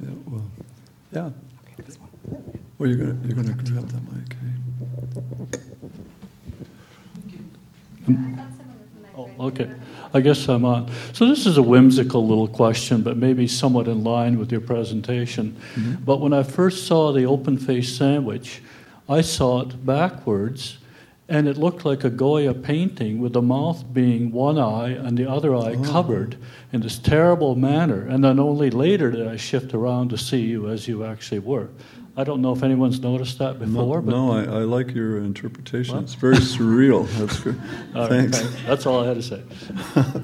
Yeah, 0.00 0.14
well, 0.26 0.44
yeah. 1.10 1.30
Well, 2.78 2.90
you're 2.90 2.98
going 2.98 3.18
to 3.18 3.28
you're 3.28 3.36
gonna 3.36 3.54
grab 3.54 3.88
the 3.88 4.00
mic, 4.12 4.32
eh? 4.32 4.61
Oh, 9.16 9.30
okay. 9.40 9.70
I 10.14 10.20
guess 10.20 10.48
I'm 10.48 10.64
on. 10.64 10.90
So 11.12 11.26
this 11.26 11.46
is 11.46 11.56
a 11.56 11.62
whimsical 11.62 12.26
little 12.26 12.48
question, 12.48 13.02
but 13.02 13.16
maybe 13.16 13.46
somewhat 13.46 13.88
in 13.88 14.04
line 14.04 14.38
with 14.38 14.50
your 14.50 14.60
presentation. 14.60 15.56
Mm-hmm. 15.74 16.04
But 16.04 16.20
when 16.20 16.32
I 16.32 16.42
first 16.42 16.86
saw 16.86 17.12
the 17.12 17.24
open 17.24 17.58
faced 17.58 17.96
sandwich, 17.96 18.62
I 19.08 19.20
saw 19.20 19.62
it 19.62 19.84
backwards, 19.84 20.78
and 21.28 21.48
it 21.48 21.56
looked 21.56 21.84
like 21.84 22.04
a 22.04 22.10
Goya 22.10 22.54
painting 22.54 23.20
with 23.20 23.32
the 23.32 23.42
mouth 23.42 23.84
being 23.92 24.32
one 24.32 24.58
eye 24.58 24.90
and 24.90 25.16
the 25.16 25.30
other 25.30 25.54
eye 25.54 25.76
oh. 25.78 25.84
covered 25.84 26.36
in 26.72 26.80
this 26.80 26.98
terrible 26.98 27.54
manner. 27.54 28.06
And 28.06 28.22
then 28.24 28.38
only 28.38 28.70
later 28.70 29.10
did 29.10 29.26
I 29.26 29.36
shift 29.36 29.72
around 29.72 30.10
to 30.10 30.18
see 30.18 30.40
you 30.40 30.68
as 30.68 30.88
you 30.88 31.04
actually 31.04 31.40
were. 31.40 31.68
I 32.16 32.24
don't 32.24 32.42
know 32.42 32.52
if 32.52 32.62
anyone's 32.62 33.00
noticed 33.00 33.38
that 33.38 33.58
before, 33.58 34.02
but 34.02 34.10
No, 34.10 34.32
I, 34.32 34.42
I 34.42 34.64
like 34.64 34.94
your 34.94 35.16
interpretation. 35.18 35.98
It's 35.98 36.14
very 36.14 36.36
surreal. 36.36 37.08
That's 37.18 37.40
good. 37.40 37.58
All 37.94 38.02
right, 38.02 38.10
Thanks. 38.10 38.38
thanks. 38.38 38.62
That's 38.66 38.86
all 38.86 39.02
I 39.02 39.06
had 39.06 39.16
to 39.16 39.22
say. 39.22 39.42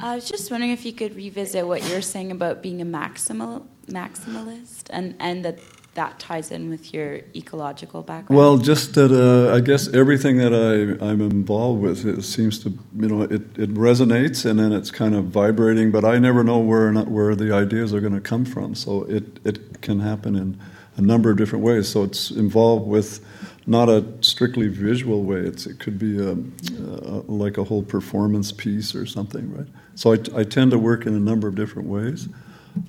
I 0.00 0.14
was 0.14 0.28
just 0.28 0.50
wondering 0.50 0.72
if 0.72 0.86
you 0.86 0.92
could 0.92 1.14
revisit 1.16 1.66
what 1.66 1.86
you're 1.88 2.02
saying 2.02 2.30
about 2.30 2.62
being 2.62 2.80
a 2.80 2.86
maximal 2.86 3.66
maximalist, 3.88 4.84
and 4.90 5.14
and 5.18 5.44
that 5.44 5.58
that 5.98 6.16
ties 6.20 6.52
in 6.52 6.70
with 6.70 6.94
your 6.94 7.16
ecological 7.34 8.02
background. 8.02 8.38
Well, 8.38 8.56
just 8.56 8.94
that 8.94 9.10
uh, 9.10 9.52
I 9.52 9.58
guess 9.58 9.92
everything 9.92 10.36
that 10.36 10.54
I, 10.54 11.04
I'm 11.04 11.20
involved 11.20 11.82
with 11.82 12.06
it 12.06 12.22
seems 12.22 12.60
to, 12.60 12.70
you 12.96 13.08
know, 13.08 13.22
it, 13.22 13.42
it 13.58 13.74
resonates 13.74 14.48
and 14.48 14.60
then 14.60 14.72
it's 14.72 14.92
kind 14.92 15.16
of 15.16 15.24
vibrating, 15.24 15.90
but 15.90 16.04
I 16.04 16.18
never 16.18 16.44
know 16.44 16.60
where 16.60 16.92
not 16.92 17.08
where 17.08 17.34
the 17.34 17.52
ideas 17.52 17.92
are 17.92 17.98
going 17.98 18.14
to 18.14 18.20
come 18.20 18.44
from. 18.44 18.76
So 18.76 19.02
it, 19.16 19.40
it 19.44 19.82
can 19.82 19.98
happen 19.98 20.36
in 20.36 20.56
a 20.96 21.00
number 21.00 21.32
of 21.32 21.36
different 21.36 21.64
ways. 21.64 21.88
So 21.88 22.04
it's 22.04 22.30
involved 22.30 22.86
with 22.86 23.18
not 23.66 23.88
a 23.88 24.06
strictly 24.20 24.68
visual 24.68 25.24
way. 25.24 25.40
It's, 25.40 25.66
it 25.66 25.80
could 25.80 25.98
be 25.98 26.16
a, 26.20 26.30
uh, 26.30 27.22
like 27.26 27.58
a 27.58 27.64
whole 27.64 27.82
performance 27.82 28.52
piece 28.52 28.94
or 28.94 29.04
something, 29.04 29.52
right? 29.52 29.66
So 29.96 30.12
I, 30.12 30.18
I 30.40 30.44
tend 30.44 30.70
to 30.70 30.78
work 30.78 31.06
in 31.06 31.14
a 31.14 31.18
number 31.18 31.48
of 31.48 31.56
different 31.56 31.88
ways 31.88 32.28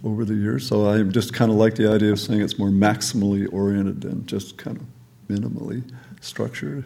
over 0.04 0.26
the 0.26 0.34
years. 0.34 0.68
So 0.68 0.90
I 0.90 1.04
just 1.04 1.34
kind 1.34 1.52
of 1.52 1.58
like 1.58 1.76
the 1.76 1.92
idea 1.92 2.12
of 2.12 2.20
saying 2.20 2.42
it's 2.42 2.58
more 2.58 2.70
maximally 2.70 3.52
oriented 3.52 4.02
than 4.02 4.26
just 4.26 4.58
kind 4.58 4.78
of 4.78 4.84
minimally 5.30 5.84
structured. 6.22 6.86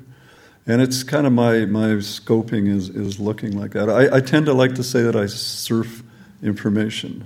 And 0.65 0.81
it's 0.81 1.03
kind 1.03 1.27
of 1.27 1.33
my, 1.33 1.65
my 1.65 1.87
scoping 1.99 2.67
is, 2.73 2.89
is 2.89 3.19
looking 3.19 3.59
like 3.59 3.71
that. 3.71 3.89
I, 3.89 4.17
I 4.17 4.21
tend 4.21 4.45
to 4.45 4.53
like 4.53 4.75
to 4.75 4.83
say 4.83 5.01
that 5.01 5.15
I 5.15 5.25
surf 5.25 6.03
information. 6.41 7.25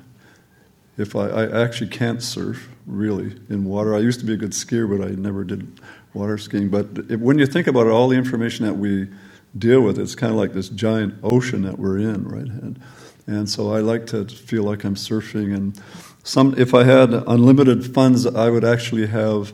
If 0.97 1.15
I, 1.15 1.28
I 1.28 1.63
actually 1.63 1.89
can't 1.89 2.24
surf 2.24 2.70
really 2.88 3.39
in 3.49 3.65
water, 3.65 3.95
I 3.95 3.99
used 3.99 4.20
to 4.22 4.26
be 4.26 4.34
a 4.34 4.38
good 4.38 4.51
skier, 4.51 4.89
but 4.89 5.05
I 5.05 5.11
never 5.11 5.43
did 5.43 5.80
water 6.13 6.39
skiing. 6.39 6.70
But 6.70 6.88
if, 7.09 7.20
when 7.20 7.38
you 7.38 7.45
think 7.45 7.68
about 7.68 7.86
it, 7.86 7.91
all 7.91 8.09
the 8.09 8.18
information 8.18 8.65
that 8.65 8.74
we 8.74 9.07
deal 9.55 9.82
with, 9.82 9.99
it's 9.99 10.15
kind 10.15 10.32
of 10.32 10.38
like 10.38 10.53
this 10.53 10.70
giant 10.70 11.13
ocean 11.22 11.61
that 11.61 11.78
we're 11.78 11.99
in, 11.99 12.28
right? 12.28 12.47
And, 12.47 12.80
and 13.28 13.50
so 13.50 13.74
I 13.74 13.82
like 13.82 14.08
to 14.08 14.26
feel 14.26 14.64
like 14.64 14.86
I'm 14.86 14.96
surfing. 14.96 15.54
And 15.54 15.80
some, 16.24 16.56
if 16.58 16.74
I 16.74 16.84
had 16.84 17.14
unlimited 17.14 17.94
funds, 17.94 18.26
I 18.26 18.50
would 18.50 18.64
actually 18.64 19.06
have 19.08 19.54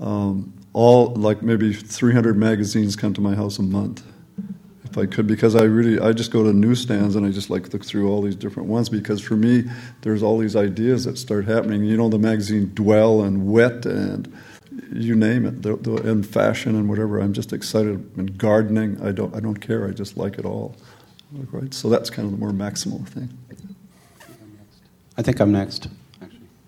um, 0.00 0.52
all, 0.72 1.14
like 1.14 1.40
maybe 1.40 1.72
300 1.72 2.36
magazines 2.36 2.96
come 2.96 3.14
to 3.14 3.20
my 3.20 3.36
house 3.36 3.58
a 3.58 3.62
month. 3.62 4.04
If 4.84 4.98
I 4.98 5.06
could, 5.06 5.26
because 5.28 5.54
I 5.54 5.64
really, 5.64 6.00
I 6.00 6.12
just 6.12 6.32
go 6.32 6.42
to 6.42 6.52
newsstands 6.52 7.14
and 7.14 7.24
I 7.24 7.30
just 7.30 7.48
like 7.48 7.72
look 7.72 7.84
through 7.84 8.10
all 8.10 8.22
these 8.22 8.36
different 8.36 8.68
ones 8.68 8.88
because 8.88 9.20
for 9.20 9.36
me, 9.36 9.64
there's 10.02 10.22
all 10.22 10.38
these 10.38 10.56
ideas 10.56 11.04
that 11.04 11.16
start 11.16 11.44
happening. 11.44 11.84
You 11.84 11.96
know, 11.96 12.08
the 12.08 12.18
magazine 12.18 12.72
Dwell 12.74 13.22
and 13.22 13.46
Wet 13.46 13.86
and 13.86 14.32
you 14.92 15.14
name 15.14 15.46
it, 15.46 15.62
the, 15.62 15.96
and 16.08 16.26
fashion 16.26 16.74
and 16.74 16.88
whatever. 16.88 17.20
I'm 17.20 17.32
just 17.32 17.52
excited. 17.52 18.10
And 18.16 18.36
gardening, 18.36 19.00
I 19.00 19.12
don't, 19.12 19.34
I 19.34 19.40
don't 19.40 19.56
care. 19.56 19.86
I 19.86 19.92
just 19.92 20.16
like 20.16 20.38
it 20.38 20.44
all. 20.44 20.74
Right? 21.32 21.72
So 21.74 21.88
that's 21.88 22.08
kind 22.10 22.26
of 22.26 22.32
the 22.32 22.38
more 22.38 22.52
maximal 22.52 23.06
thing. 23.08 23.30
I 25.18 25.22
think 25.22 25.40
I'm 25.40 25.52
next. 25.52 25.88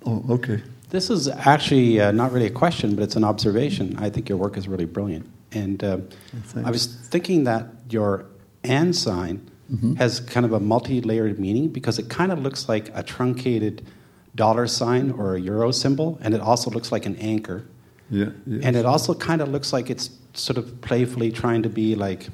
Oh, 0.04 0.24
okay. 0.30 0.62
This 0.90 1.10
is 1.10 1.28
actually 1.28 2.00
uh, 2.00 2.12
not 2.12 2.32
really 2.32 2.46
a 2.46 2.50
question, 2.50 2.94
but 2.94 3.02
it's 3.02 3.16
an 3.16 3.24
observation. 3.24 3.96
I 3.98 4.08
think 4.10 4.28
your 4.28 4.38
work 4.38 4.56
is 4.56 4.66
really 4.68 4.86
brilliant. 4.86 5.28
And 5.52 5.82
uh, 5.84 5.98
I 6.64 6.70
was 6.70 6.86
thinking 6.86 7.44
that 7.44 7.66
your 7.90 8.26
and 8.64 8.94
sign 8.94 9.50
Mhm. 9.70 9.98
has 9.98 10.20
kind 10.20 10.46
of 10.46 10.52
a 10.54 10.60
multi 10.60 11.02
layered 11.02 11.38
meaning 11.38 11.68
because 11.68 11.98
it 11.98 12.08
kind 12.08 12.32
of 12.32 12.38
looks 12.38 12.70
like 12.70 12.90
a 12.94 13.02
truncated 13.02 13.82
dollar 14.34 14.66
sign 14.66 15.10
or 15.10 15.34
a 15.34 15.40
euro 15.40 15.70
symbol, 15.72 16.18
and 16.22 16.32
it 16.32 16.40
also 16.40 16.70
looks 16.70 16.90
like 16.90 17.04
an 17.04 17.16
anchor. 17.16 17.64
Yeah. 18.08 18.30
yeah. 18.46 18.60
And 18.62 18.76
it 18.76 18.86
also 18.86 19.12
kind 19.12 19.42
of 19.42 19.50
looks 19.50 19.70
like 19.70 19.90
it's 19.90 20.08
sort 20.32 20.56
of 20.56 20.80
playfully 20.80 21.30
trying 21.30 21.62
to 21.64 21.68
be 21.68 21.94
like 21.94 22.30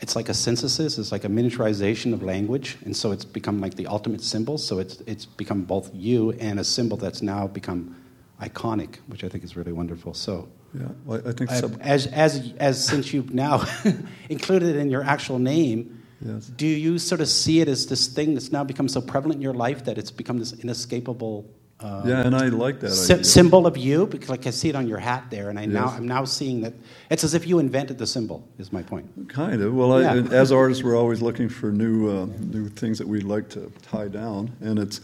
it's 0.00 0.16
like 0.16 0.28
a 0.28 0.34
synthesis, 0.34 0.98
it's 0.98 1.12
like 1.12 1.24
a 1.24 1.28
miniaturization 1.28 2.12
of 2.12 2.22
language, 2.22 2.78
and 2.84 2.96
so 2.96 3.12
it's 3.12 3.24
become 3.24 3.60
like 3.60 3.74
the 3.74 3.86
ultimate 3.86 4.22
symbol. 4.22 4.56
So 4.58 4.78
it's 4.78 5.00
it's 5.06 5.26
become 5.26 5.62
both 5.62 5.90
you 5.94 6.32
and 6.32 6.58
a 6.58 6.64
symbol 6.64 6.96
that's 6.96 7.22
now 7.22 7.46
become 7.46 7.96
iconic, 8.40 8.96
which 9.08 9.24
I 9.24 9.28
think 9.28 9.44
is 9.44 9.56
really 9.56 9.72
wonderful. 9.72 10.14
So. 10.14 10.48
Yeah, 10.72 10.86
well, 11.04 11.20
I 11.26 11.32
think 11.32 11.50
sub- 11.50 11.78
as 11.80 12.06
as 12.06 12.52
as 12.58 12.84
since 12.84 13.12
you've 13.12 13.34
now 13.34 13.64
included 14.28 14.76
it 14.76 14.78
in 14.78 14.88
your 14.88 15.02
actual 15.02 15.40
name, 15.40 16.00
yes. 16.24 16.46
do 16.46 16.64
you 16.64 17.00
sort 17.00 17.20
of 17.20 17.28
see 17.28 17.60
it 17.60 17.66
as 17.66 17.86
this 17.86 18.06
thing 18.06 18.34
that's 18.34 18.52
now 18.52 18.62
become 18.62 18.86
so 18.86 19.00
prevalent 19.00 19.38
in 19.38 19.42
your 19.42 19.52
life 19.52 19.86
that 19.86 19.98
it's 19.98 20.12
become 20.12 20.38
this 20.38 20.52
inescapable 20.52 21.44
uh, 21.82 22.02
yeah, 22.04 22.26
and 22.26 22.36
I 22.36 22.48
like 22.48 22.80
that 22.80 22.90
sy- 22.90 23.22
symbol 23.22 23.66
of 23.66 23.76
you 23.76 24.06
because, 24.06 24.28
like, 24.28 24.46
I 24.46 24.50
see 24.50 24.68
it 24.68 24.76
on 24.76 24.86
your 24.86 24.98
hat 24.98 25.24
there, 25.30 25.48
and 25.48 25.58
I 25.58 25.62
yes. 25.62 25.72
now 25.72 25.86
I'm 25.86 26.06
now 26.06 26.24
seeing 26.24 26.60
that 26.60 26.74
it's 27.08 27.24
as 27.24 27.32
if 27.32 27.46
you 27.46 27.58
invented 27.58 27.96
the 27.96 28.06
symbol. 28.06 28.46
Is 28.58 28.70
my 28.72 28.82
point? 28.82 29.28
Kind 29.30 29.62
of. 29.62 29.74
Well, 29.74 30.00
yeah. 30.00 30.12
I, 30.12 30.34
as 30.34 30.52
artists, 30.52 30.84
we're 30.84 30.96
always 30.96 31.22
looking 31.22 31.48
for 31.48 31.72
new 31.72 32.10
uh, 32.10 32.26
new 32.38 32.68
things 32.68 32.98
that 32.98 33.08
we'd 33.08 33.24
like 33.24 33.48
to 33.50 33.72
tie 33.82 34.08
down, 34.08 34.52
and 34.60 34.78
it's 34.78 35.00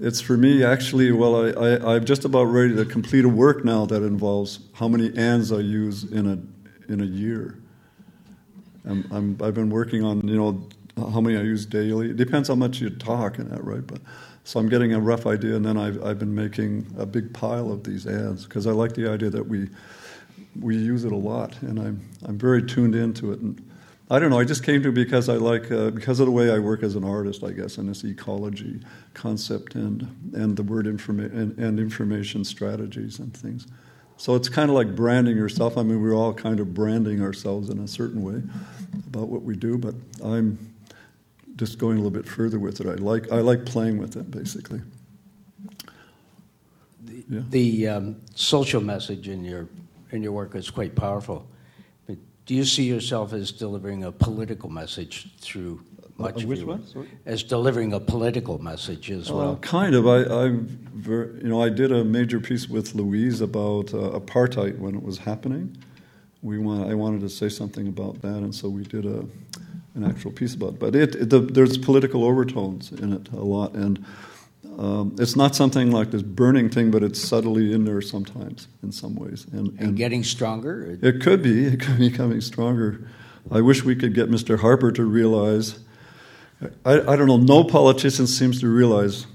it's 0.00 0.20
for 0.20 0.36
me 0.36 0.62
actually. 0.62 1.12
Well, 1.12 1.46
I, 1.46 1.66
I 1.66 1.94
I'm 1.94 2.04
just 2.04 2.26
about 2.26 2.44
ready 2.44 2.76
to 2.76 2.84
complete 2.84 3.24
a 3.24 3.28
work 3.28 3.64
now 3.64 3.86
that 3.86 4.02
involves 4.02 4.60
how 4.74 4.86
many 4.86 5.16
ands 5.16 5.50
I 5.50 5.60
use 5.60 6.04
in 6.04 6.26
a 6.26 6.92
in 6.92 7.00
a 7.00 7.06
year. 7.06 7.58
I'm, 8.84 9.06
I'm 9.10 9.38
I've 9.42 9.54
been 9.54 9.70
working 9.70 10.04
on 10.04 10.28
you 10.28 10.36
know 10.36 10.68
how 10.96 11.22
many 11.22 11.38
I 11.38 11.42
use 11.42 11.64
daily. 11.64 12.10
It 12.10 12.16
depends 12.16 12.48
how 12.48 12.54
much 12.54 12.80
you 12.80 12.90
talk 12.90 13.38
and 13.38 13.50
that, 13.50 13.64
right? 13.64 13.86
But 13.86 14.00
so 14.48 14.58
I'm 14.58 14.70
getting 14.70 14.94
a 14.94 14.98
rough 14.98 15.26
idea, 15.26 15.56
and 15.56 15.62
then 15.62 15.76
I've, 15.76 16.02
I've 16.02 16.18
been 16.18 16.34
making 16.34 16.86
a 16.96 17.04
big 17.04 17.34
pile 17.34 17.70
of 17.70 17.84
these 17.84 18.06
ads 18.06 18.46
because 18.46 18.66
I 18.66 18.70
like 18.70 18.94
the 18.94 19.06
idea 19.06 19.28
that 19.28 19.46
we 19.46 19.68
we 20.58 20.74
use 20.74 21.04
it 21.04 21.12
a 21.12 21.16
lot, 21.16 21.60
and 21.60 21.78
I'm 21.78 22.08
I'm 22.24 22.38
very 22.38 22.62
tuned 22.62 22.94
into 22.94 23.30
it. 23.30 23.40
And 23.40 23.62
I 24.08 24.18
don't 24.18 24.30
know, 24.30 24.38
I 24.38 24.44
just 24.44 24.64
came 24.64 24.82
to 24.84 24.88
it 24.88 24.94
because 24.94 25.28
I 25.28 25.34
like 25.34 25.70
uh, 25.70 25.90
because 25.90 26.18
of 26.18 26.24
the 26.24 26.32
way 26.32 26.50
I 26.50 26.60
work 26.60 26.82
as 26.82 26.94
an 26.94 27.04
artist, 27.04 27.44
I 27.44 27.50
guess, 27.50 27.76
and 27.76 27.90
this 27.90 28.04
ecology 28.04 28.80
concept 29.12 29.74
and 29.74 30.08
and 30.32 30.56
the 30.56 30.62
word 30.62 30.86
informa- 30.86 31.30
and, 31.30 31.58
and 31.58 31.78
information 31.78 32.42
strategies 32.42 33.18
and 33.18 33.36
things. 33.36 33.66
So 34.16 34.34
it's 34.34 34.48
kind 34.48 34.70
of 34.70 34.74
like 34.74 34.96
branding 34.96 35.36
yourself. 35.36 35.76
I 35.76 35.82
mean, 35.82 36.00
we're 36.00 36.16
all 36.16 36.32
kind 36.32 36.58
of 36.58 36.72
branding 36.72 37.20
ourselves 37.20 37.68
in 37.68 37.80
a 37.80 37.86
certain 37.86 38.22
way 38.22 38.42
about 39.08 39.28
what 39.28 39.42
we 39.42 39.56
do, 39.56 39.76
but 39.76 39.94
I'm 40.24 40.67
just 41.58 41.78
going 41.78 41.98
a 41.98 42.00
little 42.00 42.10
bit 42.10 42.26
further 42.26 42.58
with 42.58 42.80
it. 42.80 42.86
I 42.86 42.94
like 42.94 43.30
I 43.30 43.40
like 43.40 43.66
playing 43.66 43.98
with 43.98 44.16
it 44.16 44.30
basically. 44.30 44.80
The, 47.04 47.24
yeah. 47.28 47.40
the 47.50 47.88
um, 47.88 48.16
social 48.34 48.80
message 48.80 49.28
in 49.28 49.44
your 49.44 49.68
in 50.12 50.22
your 50.22 50.32
work 50.32 50.54
is 50.54 50.70
quite 50.70 50.94
powerful. 50.94 51.46
But 52.06 52.16
do 52.46 52.54
you 52.54 52.64
see 52.64 52.84
yourself 52.84 53.32
as 53.32 53.52
delivering 53.52 54.04
a 54.04 54.12
political 54.12 54.70
message 54.70 55.28
through 55.40 55.82
much 56.16 56.44
uh, 56.44 56.46
which 56.46 56.60
of 56.60 56.66
your 56.66 56.76
one? 56.76 56.86
Sorry? 56.86 57.08
As 57.26 57.42
delivering 57.42 57.92
a 57.92 58.00
political 58.00 58.58
message 58.58 59.10
as 59.10 59.30
well. 59.30 59.52
Uh, 59.52 59.56
kind 59.56 59.94
of. 59.94 60.06
I, 60.06 60.24
I'm 60.24 60.78
you 61.06 61.48
know, 61.48 61.62
I 61.62 61.68
did 61.68 61.92
a 61.92 62.04
major 62.04 62.40
piece 62.40 62.68
with 62.68 62.94
Louise 62.94 63.40
about 63.40 63.92
uh, 63.92 64.18
apartheid 64.18 64.78
when 64.78 64.94
it 64.94 65.02
was 65.02 65.18
happening. 65.18 65.76
We 66.40 66.58
want, 66.58 66.88
I 66.88 66.94
wanted 66.94 67.20
to 67.22 67.28
say 67.28 67.48
something 67.48 67.88
about 67.88 68.22
that, 68.22 68.36
and 68.36 68.54
so 68.54 68.68
we 68.68 68.84
did 68.84 69.06
a 69.06 69.26
an 69.98 70.04
actual 70.04 70.32
piece 70.32 70.54
about 70.54 70.74
it. 70.74 70.78
But 70.78 70.94
it, 70.94 71.14
it 71.14 71.30
the, 71.30 71.40
there's 71.40 71.76
political 71.76 72.24
overtones 72.24 72.92
in 72.92 73.12
it 73.12 73.28
a 73.32 73.36
lot, 73.36 73.74
and 73.74 74.04
um, 74.78 75.16
it's 75.18 75.36
not 75.36 75.56
something 75.56 75.90
like 75.90 76.12
this 76.12 76.22
burning 76.22 76.70
thing, 76.70 76.90
but 76.90 77.02
it's 77.02 77.20
subtly 77.20 77.72
in 77.72 77.84
there 77.84 78.00
sometimes 78.00 78.68
in 78.82 78.92
some 78.92 79.16
ways. 79.16 79.46
And, 79.52 79.68
and, 79.70 79.80
and 79.80 79.96
getting 79.96 80.22
stronger? 80.22 80.98
It 81.02 81.20
could 81.20 81.42
be. 81.42 81.66
It 81.66 81.80
could 81.80 81.98
be 81.98 82.10
becoming 82.10 82.40
stronger. 82.40 83.08
I 83.50 83.60
wish 83.60 83.82
we 83.82 83.96
could 83.96 84.14
get 84.14 84.30
Mr. 84.30 84.60
Harper 84.60 84.92
to 84.92 85.04
realize. 85.04 85.80
I, 86.84 87.00
I 87.00 87.16
don't 87.16 87.26
know, 87.26 87.36
no 87.36 87.64
politician 87.64 88.26
seems 88.26 88.60
to 88.60 88.68
realize 88.68 89.26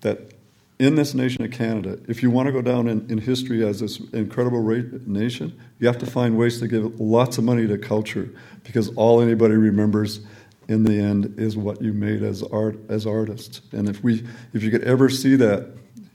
that 0.00 0.33
in 0.78 0.96
this 0.96 1.14
nation 1.14 1.44
of 1.44 1.52
Canada, 1.52 1.98
if 2.08 2.22
you 2.22 2.30
want 2.30 2.46
to 2.46 2.52
go 2.52 2.60
down 2.60 2.88
in, 2.88 3.08
in 3.10 3.18
history 3.18 3.64
as 3.64 3.80
this 3.80 4.00
incredible 4.12 4.62
nation, 5.06 5.58
you 5.78 5.86
have 5.86 5.98
to 5.98 6.06
find 6.06 6.36
ways 6.36 6.58
to 6.60 6.68
give 6.68 7.00
lots 7.00 7.38
of 7.38 7.44
money 7.44 7.66
to 7.66 7.78
culture 7.78 8.30
because 8.64 8.88
all 8.96 9.20
anybody 9.20 9.54
remembers 9.54 10.20
in 10.68 10.84
the 10.84 10.98
end 10.98 11.38
is 11.38 11.56
what 11.56 11.80
you 11.80 11.92
made 11.92 12.22
as 12.22 12.42
art 12.42 12.78
as 12.88 13.06
artists. 13.06 13.60
And 13.72 13.88
if 13.88 14.02
we 14.02 14.24
if 14.52 14.62
you 14.62 14.70
could 14.70 14.82
ever 14.84 15.08
see 15.08 15.36
that, 15.36 15.68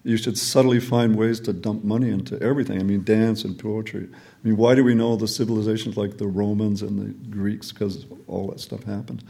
you 0.03 0.18
should 0.18 0.38
subtly 0.38 0.80
find 0.80 1.16
ways 1.16 1.39
to 1.41 1.53
dump 1.53 1.84
money 1.84 2.10
into 2.10 2.41
everything. 2.41 2.80
I 2.80 2.84
mean, 2.84 3.03
dance 3.03 3.43
and 3.43 3.57
poetry. 3.57 4.10
I 4.12 4.47
mean, 4.47 4.57
why 4.57 4.76
do 4.76 4.84
we 4.84 4.95
know 4.95 5.16
the 5.16 5.28
civilizations 5.28 5.97
like 5.97 6.18
the 6.18 6.28
Romans 6.28 6.82
and 6.82 6.99
the 6.99 7.30
Greeks? 7.30 7.72
Because 7.72 8.05
all 8.28 8.47
that 8.47 8.60
stuff 8.60 8.84
happened. 8.84 9.24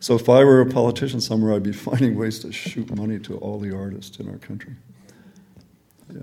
So 0.00 0.14
if 0.14 0.28
I 0.28 0.44
were 0.44 0.60
a 0.60 0.66
politician 0.66 1.20
somewhere, 1.20 1.54
I'd 1.54 1.62
be 1.62 1.72
finding 1.90 2.16
ways 2.16 2.38
to 2.40 2.52
shoot 2.52 2.94
money 2.94 3.18
to 3.20 3.36
all 3.38 3.58
the 3.58 3.74
artists 3.74 4.18
in 4.18 4.28
our 4.28 4.38
country. 4.38 4.74
Yeah. 6.12 6.20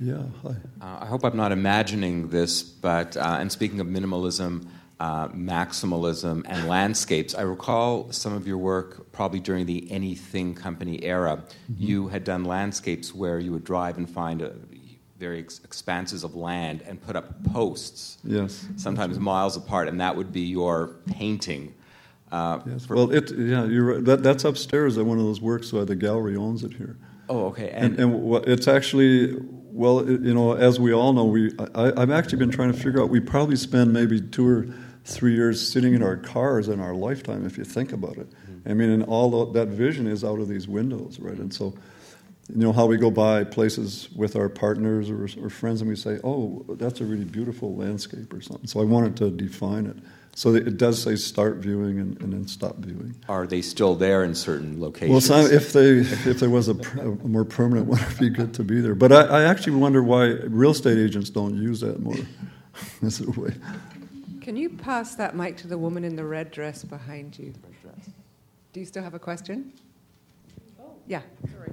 Yeah. 0.00 0.22
Hi. 0.42 0.50
Uh, 0.80 0.98
I 1.00 1.06
hope 1.06 1.24
I'm 1.24 1.36
not 1.36 1.50
imagining 1.50 2.28
this, 2.28 2.62
but 2.62 3.16
uh, 3.16 3.38
and 3.40 3.50
speaking 3.50 3.80
of 3.80 3.88
minimalism, 3.88 4.68
uh, 5.00 5.28
maximalism, 5.28 6.44
and 6.46 6.68
landscapes, 6.68 7.34
I 7.34 7.42
recall 7.42 8.12
some 8.12 8.32
of 8.32 8.46
your 8.46 8.58
work 8.58 9.10
probably 9.12 9.40
during 9.40 9.66
the 9.66 9.90
Anything 9.90 10.54
Company 10.54 11.02
era. 11.02 11.42
Mm-hmm. 11.70 11.82
You 11.82 12.08
had 12.08 12.22
done 12.22 12.44
landscapes 12.44 13.12
where 13.12 13.40
you 13.40 13.50
would 13.52 13.64
drive 13.64 13.96
and 13.96 14.08
find 14.08 14.40
a, 14.40 14.54
very 15.18 15.40
ex- 15.40 15.60
expanses 15.64 16.24
of 16.24 16.34
land 16.34 16.82
and 16.86 17.00
put 17.00 17.16
up 17.16 17.44
posts. 17.44 18.18
Yes. 18.24 18.66
Sometimes 18.76 19.18
miles 19.18 19.56
apart, 19.56 19.88
and 19.88 20.00
that 20.00 20.16
would 20.16 20.32
be 20.32 20.42
your 20.42 20.96
painting. 21.06 21.74
Uh, 22.30 22.60
yes. 22.66 22.88
Well, 22.88 23.10
it 23.10 23.30
yeah, 23.32 23.64
you're 23.64 23.94
right. 23.94 24.04
That, 24.04 24.22
that's 24.22 24.44
upstairs 24.44 24.96
at 24.98 25.04
one 25.04 25.18
of 25.18 25.24
those 25.24 25.40
works. 25.40 25.68
So 25.68 25.84
the 25.84 25.96
gallery 25.96 26.36
owns 26.36 26.62
it 26.62 26.74
here. 26.74 26.96
Oh, 27.28 27.46
okay. 27.46 27.70
And, 27.70 27.98
and, 27.98 28.14
and 28.14 28.48
it's 28.48 28.68
actually 28.68 29.36
well, 29.78 30.00
it, 30.00 30.20
you 30.22 30.34
know, 30.34 30.52
as 30.52 30.80
we 30.80 30.92
all 30.92 31.12
know, 31.12 31.24
we 31.24 31.52
I, 31.74 31.92
I've 31.96 32.10
actually 32.10 32.38
been 32.38 32.50
trying 32.50 32.72
to 32.72 32.78
figure 32.78 33.02
out. 33.02 33.10
We 33.10 33.20
probably 33.20 33.56
spend 33.56 33.92
maybe 33.92 34.20
two 34.20 34.48
or 34.48 34.66
three 35.04 35.34
years 35.34 35.66
sitting 35.66 35.94
in 35.94 36.02
our 36.02 36.16
cars 36.16 36.68
in 36.68 36.80
our 36.80 36.94
lifetime, 36.94 37.46
if 37.46 37.56
you 37.56 37.64
think 37.64 37.92
about 37.92 38.18
it. 38.18 38.28
Mm-hmm. 38.30 38.70
I 38.70 38.74
mean, 38.74 38.90
and 38.90 39.04
all 39.04 39.46
that 39.52 39.68
vision 39.68 40.06
is 40.06 40.22
out 40.22 40.38
of 40.38 40.48
these 40.48 40.68
windows, 40.68 41.18
right? 41.18 41.38
And 41.38 41.52
so 41.52 41.74
you 42.54 42.62
know 42.62 42.72
how 42.72 42.86
we 42.86 42.96
go 42.96 43.10
by 43.10 43.44
places 43.44 44.08
with 44.16 44.34
our 44.34 44.48
partners 44.48 45.10
or, 45.10 45.28
or, 45.44 45.50
friends 45.50 45.82
and 45.82 45.90
we 45.90 45.96
say 45.96 46.18
oh 46.24 46.64
that's 46.70 47.00
a 47.00 47.04
really 47.04 47.24
beautiful 47.24 47.76
landscape 47.76 48.32
or 48.32 48.40
something. 48.40 48.66
So 48.66 48.80
i 48.80 48.84
wanted 48.84 49.16
to 49.18 49.30
define 49.30 49.86
it. 49.86 49.96
So 50.34 50.54
it 50.54 50.76
does 50.76 51.02
say 51.02 51.16
start 51.16 51.56
viewing 51.56 51.98
and, 51.98 52.20
and 52.22 52.32
then 52.32 52.46
stop 52.46 52.76
viewing. 52.76 53.16
Are 53.28 53.46
they 53.46 53.60
still 53.60 53.96
there 53.96 54.22
in 54.22 54.36
certain 54.36 54.80
locations? 54.80 55.10
Well 55.10 55.20
some, 55.20 55.52
if 55.52 55.72
they 55.72 55.98
if 55.98 56.38
there 56.38 56.48
was 56.48 56.68
a, 56.68 56.74
a, 57.00 57.28
more 57.28 57.44
permanent 57.44 57.86
one 57.86 58.00
it'd 58.02 58.18
be 58.18 58.30
good 58.30 58.54
to 58.54 58.64
be 58.64 58.80
there. 58.80 58.94
But 58.94 59.12
I, 59.12 59.22
I, 59.22 59.42
actually 59.44 59.76
wonder 59.76 60.02
why 60.02 60.26
real 60.46 60.70
estate 60.70 60.96
agents 60.96 61.28
don't 61.28 61.56
use 61.56 61.80
that 61.80 62.00
more. 62.00 62.16
As 63.02 63.20
a 63.20 63.30
way. 63.32 63.52
Can 64.40 64.56
you 64.56 64.70
pass 64.70 65.16
that 65.16 65.34
mic 65.34 65.56
to 65.58 65.66
the 65.66 65.76
woman 65.76 66.04
in 66.04 66.14
the 66.14 66.24
red 66.24 66.52
dress 66.52 66.84
behind 66.84 67.36
you? 67.38 67.52
Do 68.72 68.80
you 68.80 68.86
still 68.86 69.02
have 69.02 69.14
a 69.14 69.18
question? 69.18 69.72
Oh 70.80 70.94
yeah. 71.08 71.22
sorry 71.52 71.72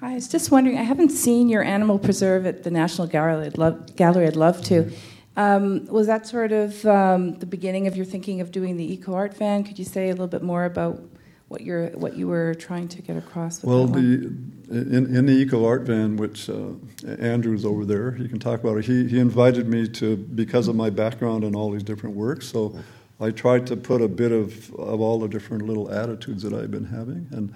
Hi, 0.00 0.12
I 0.12 0.14
was 0.14 0.28
just 0.28 0.50
wondering. 0.50 0.78
I 0.78 0.82
haven't 0.82 1.10
seen 1.10 1.48
your 1.48 1.62
animal 1.62 1.98
preserve 1.98 2.46
at 2.46 2.62
the 2.62 2.70
National 2.70 3.06
Gallery. 3.06 3.46
I'd 3.46 3.58
love, 3.58 3.96
gallery. 3.96 4.26
I'd 4.26 4.36
love 4.36 4.62
to. 4.64 4.90
Um, 5.36 5.86
was 5.86 6.06
that 6.06 6.26
sort 6.26 6.52
of 6.52 6.84
um, 6.86 7.38
the 7.38 7.46
beginning 7.46 7.86
of 7.86 7.96
your 7.96 8.04
thinking 8.04 8.40
of 8.40 8.50
doing 8.50 8.76
the 8.76 8.92
eco 8.92 9.14
art 9.14 9.34
van? 9.34 9.64
Could 9.64 9.78
you 9.78 9.84
say 9.84 10.08
a 10.08 10.12
little 10.12 10.26
bit 10.26 10.42
more 10.42 10.64
about 10.64 11.00
what 11.48 11.62
you're 11.62 11.88
what 11.90 12.16
you 12.16 12.28
were 12.28 12.54
trying 12.54 12.88
to 12.88 13.02
get 13.02 13.16
across? 13.16 13.62
well, 13.62 13.86
the 13.86 14.32
in, 14.70 15.16
in 15.16 15.26
the 15.26 15.32
eco 15.32 15.64
art 15.64 15.82
van, 15.82 16.16
which 16.16 16.50
uh, 16.50 16.72
Andrew's 17.18 17.64
over 17.64 17.84
there, 17.84 18.16
you 18.16 18.28
can 18.28 18.38
talk 18.38 18.60
about 18.60 18.76
it. 18.76 18.84
He 18.84 19.08
he 19.08 19.18
invited 19.18 19.68
me 19.68 19.88
to 19.88 20.16
because 20.16 20.68
of 20.68 20.76
my 20.76 20.90
background 20.90 21.44
in 21.44 21.54
all 21.54 21.70
these 21.70 21.82
different 21.82 22.14
works. 22.14 22.46
So 22.46 22.78
I 23.20 23.30
tried 23.30 23.66
to 23.68 23.76
put 23.76 24.00
a 24.00 24.08
bit 24.08 24.32
of, 24.32 24.72
of 24.74 25.00
all 25.00 25.18
the 25.20 25.28
different 25.28 25.66
little 25.66 25.92
attitudes 25.92 26.42
that 26.42 26.52
I've 26.52 26.70
been 26.70 26.86
having. 26.86 27.28
And 27.32 27.52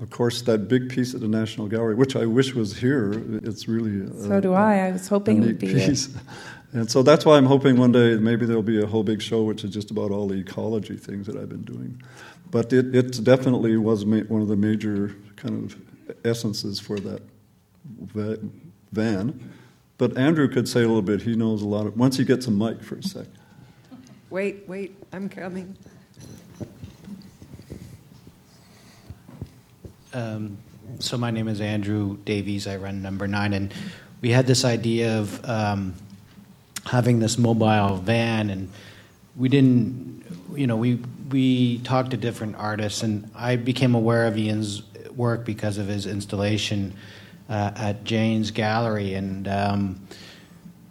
of 0.00 0.10
course, 0.10 0.42
that 0.42 0.68
big 0.68 0.90
piece 0.90 1.14
at 1.14 1.20
the 1.20 1.28
National 1.28 1.68
Gallery, 1.68 1.94
which 1.94 2.16
I 2.16 2.26
wish 2.26 2.54
was 2.54 2.76
here, 2.76 3.12
it's 3.42 3.66
really. 3.66 4.06
so 4.22 4.40
do 4.40 4.52
I. 4.52 4.88
I 4.88 4.92
was 4.92 5.08
hoping 5.08 5.42
it 5.42 5.46
would 5.46 5.58
be. 5.58 5.72
Piece. 5.72 6.08
And 6.72 6.90
so 6.90 7.02
that's 7.02 7.24
why 7.24 7.38
I'm 7.38 7.46
hoping 7.46 7.78
one 7.78 7.92
day 7.92 8.16
maybe 8.16 8.44
there'll 8.44 8.60
be 8.60 8.82
a 8.82 8.86
whole 8.86 9.04
big 9.04 9.22
show 9.22 9.44
which 9.44 9.64
is 9.64 9.70
just 9.70 9.90
about 9.90 10.10
all 10.10 10.26
the 10.26 10.34
ecology 10.34 10.96
things 10.96 11.26
that 11.26 11.36
I've 11.36 11.48
been 11.48 11.62
doing. 11.62 12.02
But 12.50 12.70
it, 12.72 12.94
it 12.94 13.24
definitely 13.24 13.76
was 13.78 14.04
ma- 14.04 14.24
one 14.28 14.42
of 14.42 14.48
the 14.48 14.56
major 14.56 15.16
kind 15.36 15.64
of 15.64 15.80
essences 16.26 16.78
for 16.78 16.98
that 17.00 17.22
va- 18.00 18.38
van. 18.92 19.54
But 19.96 20.18
Andrew 20.18 20.48
could 20.48 20.68
say 20.68 20.80
a 20.80 20.86
little 20.86 21.00
bit. 21.02 21.22
He 21.22 21.34
knows 21.34 21.62
a 21.62 21.66
lot 21.66 21.86
of. 21.86 21.96
Once 21.96 22.18
he 22.18 22.24
gets 22.24 22.46
a 22.46 22.50
mic 22.50 22.82
for 22.82 22.96
a 22.96 23.02
sec. 23.02 23.26
Wait, 24.28 24.64
wait, 24.66 24.96
I'm 25.12 25.28
coming. 25.28 25.76
Um, 30.12 30.58
so 30.98 31.16
my 31.16 31.30
name 31.30 31.46
is 31.46 31.60
Andrew 31.60 32.16
Davies. 32.24 32.66
I 32.66 32.76
run 32.76 33.02
Number 33.02 33.28
Nine, 33.28 33.52
and 33.52 33.72
we 34.22 34.30
had 34.30 34.48
this 34.48 34.64
idea 34.64 35.20
of 35.20 35.48
um, 35.48 35.94
having 36.86 37.20
this 37.20 37.38
mobile 37.38 37.98
van, 37.98 38.50
and 38.50 38.68
we 39.36 39.48
didn't, 39.48 40.24
you 40.56 40.66
know, 40.66 40.76
we 40.76 41.00
we 41.30 41.78
talked 41.78 42.10
to 42.10 42.16
different 42.16 42.56
artists, 42.56 43.04
and 43.04 43.30
I 43.32 43.54
became 43.54 43.94
aware 43.94 44.26
of 44.26 44.36
Iain's 44.36 44.82
work 45.14 45.44
because 45.44 45.78
of 45.78 45.86
his 45.86 46.04
installation 46.04 46.94
uh, 47.48 47.70
at 47.76 48.02
Jane's 48.02 48.50
Gallery, 48.50 49.14
and. 49.14 49.46
Um, 49.46 50.00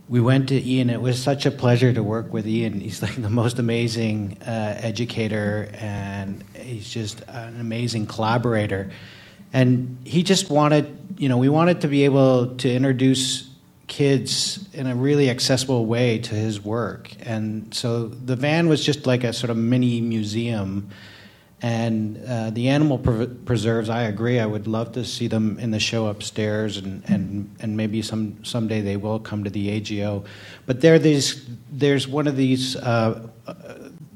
we 0.07 0.21
went 0.21 0.49
to 0.49 0.55
Iain. 0.55 0.89
It 0.89 1.01
was 1.01 1.21
such 1.21 1.45
a 1.45 1.51
pleasure 1.51 1.91
to 1.91 2.03
work 2.03 2.31
with 2.31 2.45
Iain. 2.45 2.79
He's 2.79 3.01
like 3.01 3.19
the 3.21 3.29
most 3.29 3.57
amazing 3.59 4.37
uh, 4.41 4.77
educator, 4.79 5.69
and 5.73 6.43
he's 6.53 6.89
just 6.89 7.21
an 7.27 7.59
amazing 7.59 8.05
collaborator. 8.05 8.91
And 9.51 9.97
he 10.03 10.23
just 10.23 10.49
wanted, 10.49 11.15
you 11.17 11.29
know, 11.29 11.37
we 11.37 11.49
wanted 11.49 11.81
to 11.81 11.87
be 11.87 12.03
able 12.05 12.55
to 12.57 12.71
introduce 12.71 13.49
kids 13.87 14.67
in 14.73 14.87
a 14.87 14.95
really 14.95 15.29
accessible 15.29 15.85
way 15.85 16.19
to 16.19 16.35
his 16.35 16.63
work. 16.63 17.11
And 17.21 17.73
so 17.73 18.07
the 18.07 18.35
van 18.35 18.67
was 18.67 18.83
just 18.83 19.05
like 19.05 19.23
a 19.23 19.31
sort 19.31 19.49
of 19.49 19.57
mini 19.57 20.01
museum. 20.01 20.89
And 21.65 22.23
uh, 22.27 22.51
the 22.51 22.69
animal 22.69 22.99
pre- 22.99 23.25
preserves, 23.25 23.89
I 23.89 24.03
agree. 24.03 24.39
I 24.39 24.45
would 24.45 24.67
love 24.67 24.91
to 24.91 25.03
see 25.03 25.25
them 25.25 25.57
in 25.57 25.71
the 25.71 25.79
show 25.79 26.05
upstairs, 26.05 26.77
and, 26.77 27.03
and, 27.09 27.55
and 27.59 27.75
maybe 27.75 28.03
some 28.03 28.45
someday 28.45 28.81
they 28.81 28.97
will 28.97 29.17
come 29.17 29.43
to 29.45 29.49
the 29.49 29.71
AGO. 29.71 30.25
But 30.67 30.81
there, 30.81 30.99
there's 30.99 31.43
there's 31.71 32.07
one 32.07 32.27
of 32.27 32.37
these. 32.37 32.75
Uh, 32.75 33.27
uh, 33.47 33.53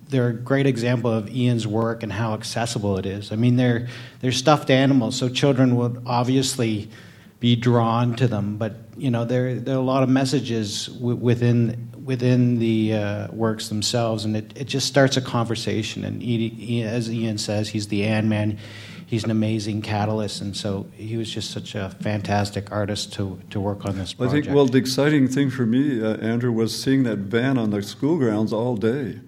they're 0.09 0.27
a 0.27 0.33
great 0.33 0.67
example 0.67 1.11
of 1.11 1.27
Iain's 1.27 1.65
work 1.65 2.03
and 2.03 2.13
how 2.13 2.35
accessible 2.35 2.99
it 2.99 3.07
is. 3.07 3.31
I 3.31 3.35
mean, 3.35 3.55
they're 3.55 3.87
they're 4.21 4.31
stuffed 4.31 4.69
animals, 4.69 5.15
so 5.15 5.27
children 5.27 5.75
would 5.75 6.03
obviously 6.05 6.91
be 7.39 7.55
drawn 7.55 8.15
to 8.15 8.27
them. 8.27 8.57
But 8.57 8.73
you 8.97 9.09
know, 9.11 9.25
there 9.25 9.55
there 9.55 9.75
are 9.75 9.79
a 9.79 9.81
lot 9.81 10.03
of 10.03 10.09
messages 10.09 10.87
w- 10.87 11.15
within 11.15 11.89
within 12.03 12.59
the 12.59 12.93
uh, 12.93 13.27
works 13.31 13.69
themselves, 13.69 14.25
and 14.25 14.35
it, 14.35 14.53
it 14.55 14.65
just 14.65 14.87
starts 14.87 15.17
a 15.17 15.21
conversation. 15.21 16.03
And 16.03 16.21
he, 16.21 16.83
as 16.83 17.09
Iain 17.09 17.37
says, 17.37 17.69
he's 17.69 17.87
the 17.87 18.03
And 18.05 18.29
Man. 18.29 18.57
He's 19.05 19.23
an 19.23 19.31
amazing 19.31 19.81
catalyst, 19.81 20.39
and 20.39 20.55
so 20.55 20.85
he 20.93 21.17
was 21.17 21.31
just 21.31 21.49
such 21.49 21.73
a 21.73 21.89
fantastic 21.99 22.71
artist 22.71 23.11
to, 23.13 23.39
to 23.49 23.59
work 23.59 23.83
on 23.83 23.97
this 23.97 24.13
project. 24.13 24.37
I 24.37 24.41
think, 24.41 24.55
well, 24.55 24.67
the 24.67 24.77
exciting 24.77 25.27
thing 25.27 25.49
for 25.49 25.65
me, 25.65 25.99
uh, 25.99 26.17
Andrew, 26.17 26.51
was 26.51 26.79
seeing 26.79 27.01
that 27.05 27.17
van 27.17 27.57
on 27.57 27.71
the 27.71 27.81
school 27.81 28.19
grounds 28.19 28.53
all 28.53 28.75
day. 28.75 29.19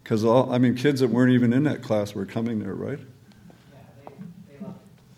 Because, 0.00 0.24
I 0.24 0.58
mean, 0.58 0.76
kids 0.76 1.00
that 1.00 1.08
weren't 1.08 1.32
even 1.32 1.52
in 1.52 1.64
that 1.64 1.82
class 1.82 2.14
were 2.14 2.24
coming 2.24 2.60
there, 2.60 2.74
right? 2.74 3.00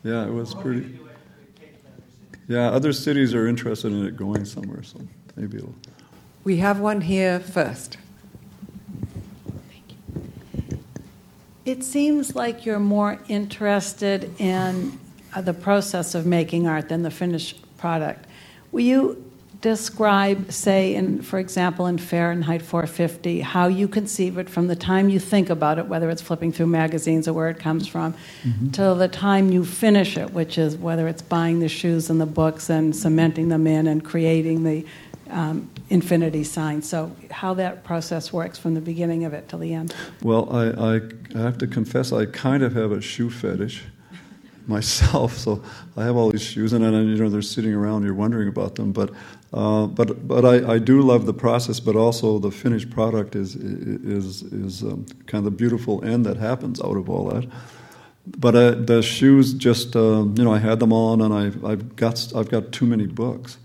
Yeah, 0.03 0.27
it 0.27 0.33
was 0.33 0.55
pretty. 0.55 0.99
Yeah, 2.49 2.71
other 2.71 2.95
cities 2.95 3.35
are 3.35 3.47
interested 3.47 3.93
in 3.93 4.07
it 4.07 4.17
going 4.17 4.47
somewhere, 4.47 4.83
so 4.83 4.99
maybe 5.37 5.59
it'll. 5.59 5.75
We 6.45 6.57
have 6.57 6.81
one 6.81 7.03
here 7.03 7.41
first. 7.41 7.99
It 11.67 11.85
seems 11.85 12.35
like 12.35 12.65
you're 12.65 12.79
more 12.79 13.21
interested 13.29 14.35
in 14.41 14.99
uh, 15.35 15.43
the 15.43 15.53
process 15.53 16.15
of 16.15 16.25
making 16.25 16.67
art 16.67 16.89
than 16.89 17.03
the 17.03 17.11
finished 17.11 17.61
product. 17.77 18.25
Will 18.73 18.81
you 18.81 19.28
describe, 19.61 20.53
say, 20.53 20.95
in, 20.95 21.21
for 21.21 21.39
example, 21.39 21.87
in 21.87 21.99
Fahrenheit 21.99 22.63
450, 22.63 23.41
how 23.41 23.67
you 23.67 23.89
conceive 23.89 24.39
it 24.39 24.49
from 24.49 24.69
the 24.69 24.77
time 24.77 25.09
you 25.09 25.19
think 25.19 25.51
about 25.51 25.79
it, 25.79 25.87
whether 25.87 26.09
it's 26.11 26.23
flipping 26.23 26.53
through 26.53 26.67
magazines 26.67 27.27
or 27.27 27.33
where 27.33 27.49
it 27.49 27.59
comes 27.59 27.89
from, 27.89 28.15
mm-hmm. 28.45 28.71
till 28.71 28.95
the 28.95 29.09
time 29.09 29.51
you 29.51 29.65
finish 29.65 30.17
it, 30.17 30.33
which 30.33 30.59
is 30.59 30.77
whether 30.77 31.09
it's 31.09 31.23
buying 31.23 31.59
the 31.59 31.69
shoes 31.69 32.09
and 32.09 32.21
the 32.21 32.27
books 32.27 32.71
and 32.71 32.95
cementing 32.95 33.49
them 33.49 33.67
in 33.67 33.89
and 33.89 34.05
creating 34.05 34.63
the 34.63 34.87
um, 35.31 35.69
infinity 35.91 36.45
sign. 36.45 36.81
So, 36.81 37.15
how 37.31 37.55
that 37.55 37.85
process 37.85 38.33
works 38.33 38.59
from 38.59 38.75
the 38.75 38.81
beginning 38.81 39.25
of 39.25 39.35
it 39.35 39.49
till 39.49 39.59
the 39.59 39.75
end. 39.75 39.95
Well, 40.23 40.49
I, 40.55 40.69
I, 40.69 41.01
I 41.35 41.39
have 41.39 41.59
to 41.59 41.67
confess, 41.67 42.13
I 42.13 42.27
kind 42.27 42.63
of 42.63 42.75
have 42.75 42.93
a 42.93 43.01
shoe 43.01 43.29
fetish 43.29 43.85
myself. 44.69 45.37
So, 45.39 45.63
I 45.97 46.05
have 46.05 46.17
all 46.17 46.31
these 46.31 46.43
shoes, 46.43 46.73
and 46.73 46.85
then 46.85 46.95
you 47.09 47.17
know 47.17 47.29
they're 47.29 47.43
sitting 47.43 47.75
around. 47.75 48.05
You're 48.05 48.15
wondering 48.15 48.49
about 48.49 48.75
them, 48.75 48.93
but 48.93 49.11
uh, 49.53 49.87
but 49.87 50.27
but 50.29 50.45
I, 50.45 50.75
I 50.75 50.79
do 50.79 51.01
love 51.03 51.27
the 51.27 51.35
process, 51.35 51.81
but 51.81 51.97
also 51.97 52.39
the 52.39 52.51
finished 52.51 52.91
product 52.91 53.35
is 53.35 53.57
is 53.57 54.43
is 54.43 54.83
um, 54.83 55.07
kind 55.27 55.45
of 55.47 55.53
the 55.53 55.57
beautiful 55.57 56.05
end 56.05 56.27
that 56.27 56.37
happens 56.37 56.81
out 56.81 56.97
of 56.97 57.09
all 57.09 57.31
that. 57.31 57.49
But 58.27 58.55
uh, 58.55 58.71
the 58.73 59.03
shoes, 59.03 59.55
just 59.55 59.97
uh, 59.97 60.25
you 60.35 60.45
know, 60.45 60.53
I 60.53 60.59
had 60.59 60.81
them 60.81 60.93
on, 60.93 61.21
and 61.21 61.33
I've 61.33 61.65
I've 61.65 61.97
got 61.97 62.33
I've 62.37 62.49
got 62.49 62.73
too 62.73 62.87
many 62.87 63.07
books 63.07 63.59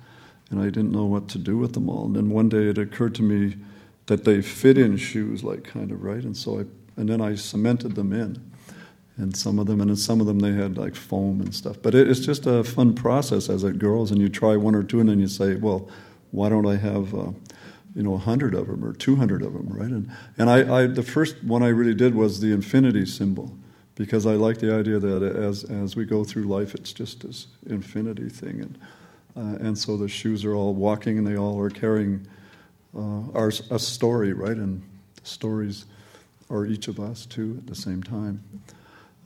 and 0.53 0.61
I 0.61 0.65
didn't 0.65 0.91
know 0.91 1.05
what 1.05 1.27
to 1.29 1.39
do 1.39 1.57
with 1.57 1.73
them 1.73 1.89
all. 1.89 2.05
And 2.05 2.15
then 2.15 2.29
one 2.29 2.47
day 2.47 2.67
it 2.69 2.77
occurred 2.77 3.15
to 3.15 3.23
me 3.23 3.57
that 4.05 4.23
they 4.23 4.41
fit 4.41 4.77
in 4.77 4.97
shoes, 4.97 5.43
like 5.43 5.63
kind 5.63 5.91
of 5.91 6.03
right, 6.03 6.23
and 6.23 6.37
so 6.37 6.59
I 6.59 6.65
and 6.95 7.09
then 7.09 7.21
I 7.21 7.33
cemented 7.35 7.95
them 7.95 8.13
in, 8.13 8.39
and 9.17 9.35
some 9.35 9.59
of 9.59 9.67
them, 9.67 9.79
and 9.81 9.89
in 9.89 9.95
some 9.95 10.21
of 10.21 10.27
them 10.27 10.39
they 10.39 10.53
had 10.53 10.77
like 10.77 10.95
foam 10.95 11.41
and 11.41 11.53
stuff. 11.53 11.77
But 11.81 11.93
it, 11.95 12.09
it's 12.09 12.19
just 12.19 12.45
a 12.45 12.63
fun 12.63 12.95
process 12.95 13.49
as 13.49 13.63
it 13.63 13.79
grows, 13.79 14.11
and 14.11 14.19
you 14.19 14.29
try 14.29 14.57
one 14.57 14.75
or 14.75 14.83
two, 14.83 14.99
and 14.99 15.09
then 15.09 15.19
you 15.19 15.27
say, 15.27 15.55
well, 15.55 15.89
why 16.31 16.49
don't 16.49 16.65
I 16.65 16.77
have 16.77 17.13
uh, 17.13 17.31
you 17.95 18.01
know, 18.01 18.17
hundred 18.17 18.55
of 18.55 18.67
them 18.67 18.83
or 18.83 18.93
two 18.93 19.15
hundred 19.15 19.43
of 19.43 19.53
them, 19.53 19.67
right? 19.69 19.91
And 19.91 20.09
and 20.37 20.49
I, 20.49 20.81
I, 20.81 20.87
the 20.87 21.03
first 21.03 21.43
one 21.43 21.61
I 21.61 21.67
really 21.67 21.93
did 21.93 22.15
was 22.15 22.39
the 22.39 22.51
infinity 22.51 23.05
symbol, 23.05 23.55
because 23.95 24.25
I 24.25 24.33
like 24.33 24.57
the 24.57 24.73
idea 24.73 24.97
that 24.97 25.21
as 25.21 25.63
as 25.65 25.95
we 25.95 26.05
go 26.05 26.23
through 26.23 26.43
life, 26.43 26.73
it's 26.73 26.91
just 26.91 27.21
this 27.21 27.47
infinity 27.67 28.29
thing, 28.29 28.61
and 28.61 28.79
uh, 29.35 29.65
and 29.65 29.77
so 29.77 29.97
the 29.97 30.07
shoes 30.07 30.43
are 30.43 30.55
all 30.55 30.73
walking 30.73 31.17
and 31.17 31.27
they 31.27 31.37
all 31.37 31.59
are 31.59 31.69
carrying 31.69 32.25
uh, 32.95 33.29
our, 33.33 33.51
a 33.71 33.79
story, 33.79 34.33
right? 34.33 34.57
And 34.57 34.81
stories 35.23 35.85
are 36.49 36.65
each 36.65 36.87
of 36.87 36.99
us 36.99 37.25
too 37.25 37.55
at 37.57 37.67
the 37.67 37.75
same 37.75 38.03
time. 38.03 38.43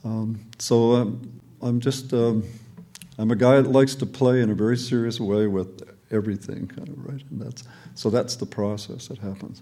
Um, 0.03 0.39
so 0.59 0.93
um, 0.93 1.41
I'm 1.61 1.79
just, 1.79 2.13
um, 2.13 2.43
I'm 3.17 3.31
a 3.31 3.35
guy 3.35 3.61
that 3.61 3.71
likes 3.71 3.95
to 3.95 4.05
play 4.05 4.41
in 4.41 4.49
a 4.49 4.55
very 4.55 4.77
serious 4.77 5.19
way 5.19 5.47
with 5.47 5.83
everything, 6.11 6.67
kind 6.67 6.89
of, 6.89 7.05
right? 7.05 7.23
And 7.29 7.41
that's, 7.41 7.63
so 7.95 8.09
that's 8.09 8.35
the 8.35 8.45
process 8.45 9.07
that 9.07 9.17
happens. 9.17 9.61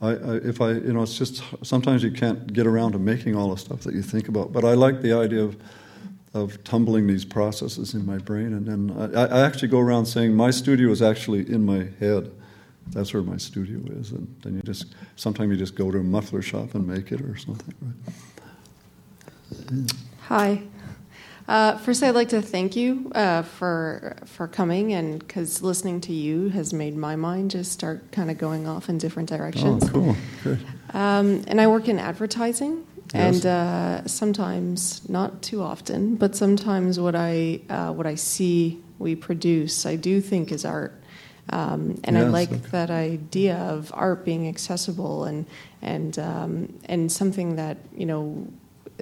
I, 0.00 0.10
I, 0.10 0.34
if 0.36 0.60
I, 0.60 0.72
you 0.72 0.92
know, 0.92 1.02
it's 1.02 1.18
just 1.18 1.42
sometimes 1.62 2.02
you 2.02 2.12
can't 2.12 2.52
get 2.52 2.66
around 2.66 2.92
to 2.92 2.98
making 2.98 3.36
all 3.36 3.50
the 3.50 3.58
stuff 3.58 3.80
that 3.80 3.94
you 3.94 4.02
think 4.02 4.28
about. 4.28 4.52
But 4.52 4.64
I 4.64 4.74
like 4.74 5.02
the 5.02 5.12
idea 5.12 5.42
of 5.42 5.56
of 6.34 6.62
tumbling 6.64 7.06
these 7.06 7.24
processes 7.24 7.94
in 7.94 8.04
my 8.04 8.18
brain. 8.18 8.52
And 8.52 8.66
then 8.66 9.14
I, 9.16 9.24
I, 9.24 9.46
actually 9.46 9.68
go 9.68 9.78
around 9.78 10.06
saying 10.06 10.34
my 10.34 10.50
studio 10.50 10.90
is 10.90 11.00
actually 11.02 11.50
in 11.50 11.64
my 11.64 11.88
head. 11.98 12.30
That's 12.88 13.12
where 13.14 13.22
my 13.22 13.36
studio 13.36 13.80
is. 13.98 14.12
And 14.12 14.34
then 14.42 14.54
you 14.56 14.62
just, 14.62 14.94
sometimes 15.16 15.50
you 15.50 15.56
just 15.56 15.74
go 15.74 15.90
to 15.90 15.98
a 15.98 16.02
muffler 16.02 16.42
shop 16.42 16.74
and 16.74 16.86
make 16.86 17.12
it 17.12 17.20
or 17.22 17.36
something, 17.36 17.74
right? 17.80 18.14
Hi. 20.22 20.62
Uh, 21.46 21.78
first, 21.78 22.02
I'd 22.02 22.14
like 22.14 22.28
to 22.28 22.42
thank 22.42 22.76
you 22.76 23.10
uh, 23.14 23.40
for 23.42 24.16
for 24.26 24.46
coming, 24.46 24.92
and 24.92 25.18
because 25.18 25.62
listening 25.62 26.02
to 26.02 26.12
you 26.12 26.50
has 26.50 26.74
made 26.74 26.94
my 26.94 27.16
mind 27.16 27.50
just 27.50 27.72
start 27.72 28.12
kind 28.12 28.30
of 28.30 28.36
going 28.36 28.68
off 28.68 28.90
in 28.90 28.98
different 28.98 29.30
directions. 29.30 29.84
Oh, 29.84 29.88
cool! 29.88 30.16
Good. 30.44 30.58
Um, 30.92 31.44
and 31.46 31.58
I 31.58 31.66
work 31.66 31.88
in 31.88 31.98
advertising, 31.98 32.86
and 33.14 33.46
uh, 33.46 34.06
sometimes, 34.06 35.08
not 35.08 35.40
too 35.40 35.62
often, 35.62 36.16
but 36.16 36.36
sometimes 36.36 37.00
what 37.00 37.14
I 37.14 37.60
uh, 37.70 37.92
what 37.92 38.06
I 38.06 38.16
see 38.16 38.82
we 38.98 39.16
produce, 39.16 39.86
I 39.86 39.96
do 39.96 40.20
think 40.20 40.52
is 40.52 40.66
art. 40.66 40.94
Um, 41.50 41.98
and 42.04 42.16
yes, 42.16 42.26
I 42.26 42.28
like 42.28 42.52
okay. 42.52 42.60
that 42.72 42.90
idea 42.90 43.56
of 43.56 43.90
art 43.94 44.22
being 44.24 44.48
accessible 44.48 45.24
and 45.24 45.46
and 45.80 46.18
um, 46.18 46.78
and 46.84 47.10
something 47.10 47.56
that 47.56 47.78
you 47.96 48.04
know 48.04 48.46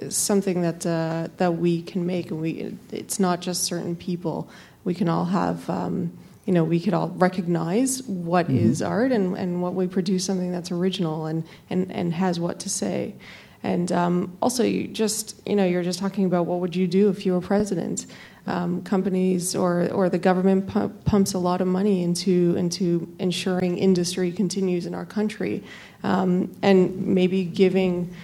something 0.09 0.61
that 0.61 0.85
uh, 0.85 1.27
that 1.37 1.55
we 1.55 1.81
can 1.81 2.05
make 2.05 2.31
and 2.31 2.41
we 2.41 2.77
it's 2.91 3.19
not 3.19 3.41
just 3.41 3.63
certain 3.63 3.95
people 3.95 4.49
we 4.83 4.93
can 4.93 5.09
all 5.09 5.25
have 5.25 5.69
um, 5.69 6.11
you 6.45 6.53
know 6.53 6.63
we 6.63 6.79
could 6.79 6.93
all 6.93 7.09
recognize 7.09 8.03
what 8.03 8.47
mm-hmm. 8.47 8.57
is 8.57 8.81
art 8.81 9.11
and, 9.11 9.37
and 9.37 9.61
what 9.61 9.73
we 9.73 9.87
produce 9.87 10.25
something 10.25 10.51
that's 10.51 10.71
original 10.71 11.25
and, 11.25 11.43
and, 11.69 11.91
and 11.91 12.13
has 12.13 12.39
what 12.39 12.59
to 12.59 12.69
say 12.69 13.15
and 13.63 13.91
um, 13.91 14.37
also, 14.41 14.63
you 14.63 14.87
just 14.87 15.41
you 15.45 15.55
know, 15.55 15.65
you're 15.65 15.83
just 15.83 15.99
talking 15.99 16.25
about 16.25 16.45
what 16.45 16.59
would 16.59 16.75
you 16.75 16.87
do 16.87 17.09
if 17.09 17.25
you 17.25 17.33
were 17.33 17.41
president. 17.41 18.05
Um, 18.45 18.81
companies 18.83 19.55
or 19.55 19.89
or 19.91 20.09
the 20.09 20.19
government 20.19 20.67
pumps 21.03 21.33
a 21.33 21.37
lot 21.37 21.59
of 21.59 21.67
money 21.67 22.01
into 22.01 22.55
into 22.55 23.13
ensuring 23.19 23.77
industry 23.77 24.31
continues 24.31 24.85
in 24.85 24.95
our 24.95 25.05
country, 25.05 25.63
um, 26.03 26.55
and 26.61 27.07
maybe 27.07 27.43
giving 27.43 28.15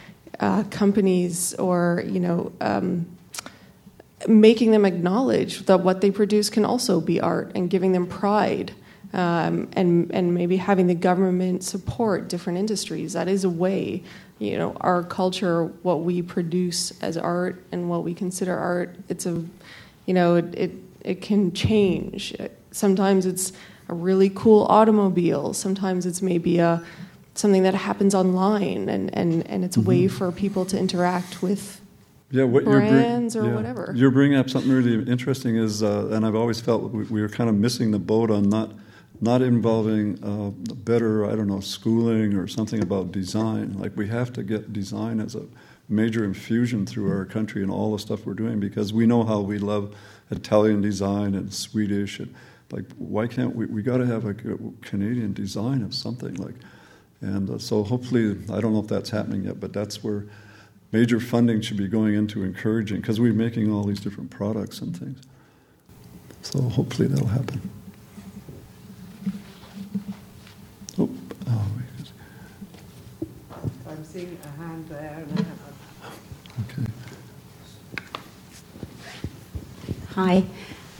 uh, 0.43 0.63
companies 0.69 1.53
or 1.55 2.03
you 2.05 2.19
know. 2.19 2.51
Um, 2.61 3.05
making 4.25 4.71
them 4.71 4.85
acknowledge 4.85 5.65
that 5.65 5.81
what 5.81 5.99
they 5.99 6.09
produce 6.09 6.49
can 6.49 6.63
also 6.63 7.01
be 7.01 7.19
art 7.19 7.51
and 7.55 7.69
giving 7.69 7.91
them 7.91 8.07
pride 8.07 8.71
um, 9.11 9.67
and 9.73 10.09
and 10.13 10.33
maybe 10.33 10.55
having 10.55 10.87
the 10.87 10.95
government 10.95 11.61
support 11.61 12.29
different 12.29 12.57
industries. 12.57 13.11
That 13.11 13.27
is 13.27 13.43
a 13.43 13.49
way 13.49 14.01
you 14.39 14.57
know 14.57 14.77
our 14.79 15.03
culture 15.03 15.65
what 15.81 16.01
we 16.01 16.21
produce 16.21 16.93
as 17.01 17.17
art 17.17 17.65
and 17.73 17.89
what 17.89 18.03
we 18.03 18.13
consider 18.13 18.57
art 18.57 18.95
it's 19.09 19.25
a 19.25 19.43
you 20.05 20.13
know 20.13 20.35
it 20.35 20.55
it, 20.55 20.71
it 21.01 21.21
can 21.21 21.51
change 21.51 22.33
sometimes 22.71 23.25
it's 23.25 23.53
a 23.89 23.93
really 23.93 24.29
cool 24.29 24.65
automobile. 24.65 25.53
Sometimes 25.53 26.05
it's 26.05 26.21
maybe 26.21 26.59
a 26.59 26.83
something 27.35 27.63
that 27.63 27.73
happens 27.75 28.13
online, 28.15 28.89
and 28.89 29.13
and 29.15 29.45
and 29.47 29.63
it's 29.65 29.77
a 29.77 29.81
way 29.81 30.03
Mm-hmm. 30.05 30.17
for 30.17 30.31
people 30.31 30.65
to 30.65 30.77
interact 30.77 31.41
with 31.41 31.81
yeah, 32.31 32.43
what 32.45 32.63
brands 32.63 33.35
you're 33.35 33.43
or 33.43 33.47
yeah. 33.47 33.55
whatever. 33.55 33.93
You're 33.95 34.11
bringing 34.11 34.37
up 34.37 34.49
something 34.49 34.71
really 34.71 34.95
interesting. 35.11 35.55
Is 35.55 35.83
uh, 35.83 36.09
and 36.11 36.25
I've 36.25 36.35
always 36.35 36.59
felt 36.59 36.91
we, 36.91 37.03
we 37.05 37.21
were 37.21 37.29
kind 37.29 37.49
of 37.49 37.55
missing 37.55 37.91
the 37.91 37.99
boat 37.99 38.31
on 38.31 38.49
not 38.49 38.71
not 39.21 39.41
involving 39.41 40.21
uh, 40.23 40.49
better, 40.73 41.25
I 41.25 41.35
don't 41.35 41.47
know, 41.47 41.61
schooling 41.61 42.35
or 42.35 42.47
something 42.47 42.81
about 42.81 43.11
design. 43.11 43.73
Like 43.79 43.95
we 43.95 44.07
have 44.09 44.33
to 44.33 44.43
get 44.43 44.73
design 44.73 45.19
as 45.19 45.35
a 45.35 45.45
major 45.87 46.25
infusion 46.25 46.85
through 46.85 47.09
our 47.11 47.25
country 47.25 47.61
and 47.61 47.71
all 47.71 47.91
the 47.93 47.99
stuff 47.99 48.25
we're 48.25 48.33
doing 48.33 48.59
because 48.59 48.91
we 48.93 49.05
know 49.05 49.23
how 49.23 49.39
we 49.41 49.59
love 49.59 49.95
Italian 50.31 50.81
design 50.81 51.35
and 51.35 51.53
Swedish 51.53 52.19
and 52.19 52.33
like 52.71 52.85
why 52.97 53.27
can't 53.27 53.55
we? 53.55 53.65
We 53.67 53.83
got 53.83 53.97
to 53.97 54.05
have 54.07 54.25
a 54.25 54.33
Canadian 54.81 55.33
design 55.33 55.83
of 55.83 55.93
something 55.93 56.35
like. 56.35 56.55
And 57.23 57.49
uh, 57.49 57.57
so 57.57 57.83
hopefully, 57.83 58.37
I 58.51 58.59
don't 58.59 58.73
know 58.73 58.81
if 58.81 58.87
that's 58.87 59.09
happening 59.09 59.45
yet, 59.45 59.61
but 59.61 59.71
that's 59.71 60.03
where 60.03 60.25
major 60.91 61.21
funding 61.21 61.61
should 61.61 61.77
be 61.77 61.87
going 61.87 62.15
into 62.15 62.43
encouraging 62.43 62.99
because 62.99 63.17
we're 63.17 63.31
making 63.31 63.71
all 63.71 63.85
these 63.85 64.01
different 64.01 64.29
products 64.29 64.81
and 64.81 64.95
things. 64.95 65.21
So 66.41 66.61
hopefully 66.61 67.07
that'll 67.07 67.27
happen. 67.27 67.61
Oh, 70.99 71.09
oh. 71.47 71.67
I'm 73.87 74.03
seeing 74.03 74.37
a 74.43 74.61
hand 74.61 74.85
there. 74.89 75.23
And 75.29 75.39
I 75.39 75.43
have 75.43 76.19
okay. 76.69 76.91
Hi. 80.09 80.43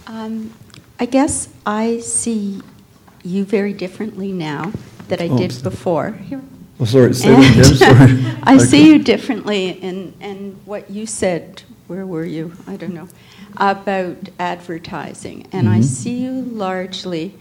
Um, 0.07 0.53
I 1.01 1.05
guess 1.05 1.49
I 1.65 1.99
see 1.99 2.61
you 3.23 3.43
very 3.43 3.73
differently 3.73 4.31
now 4.31 4.71
that 5.13 5.21
I 5.21 5.27
Oh, 5.29 5.37
did 5.37 5.51
sorry. 5.51 5.63
before. 5.69 6.15
Oh, 6.79 6.85
sorry, 6.85 7.13
say 7.13 7.35
sorry. 7.75 8.17
I 8.41 8.53
I 8.53 8.57
see 8.57 8.87
you 8.87 8.97
differently, 8.97 9.79
and, 9.83 10.11
and 10.19 10.57
what 10.65 10.89
you 10.89 11.05
said, 11.05 11.61
where 11.85 12.05
were 12.07 12.25
you? 12.25 12.51
I 12.65 12.77
don't 12.77 12.95
know, 12.95 13.07
about 13.57 14.17
advertising. 14.39 15.45
And 15.51 15.69
I 15.69 15.79
Mhm. 15.79 15.83
see 15.83 16.23
you 16.23 16.31
largely 16.65 17.35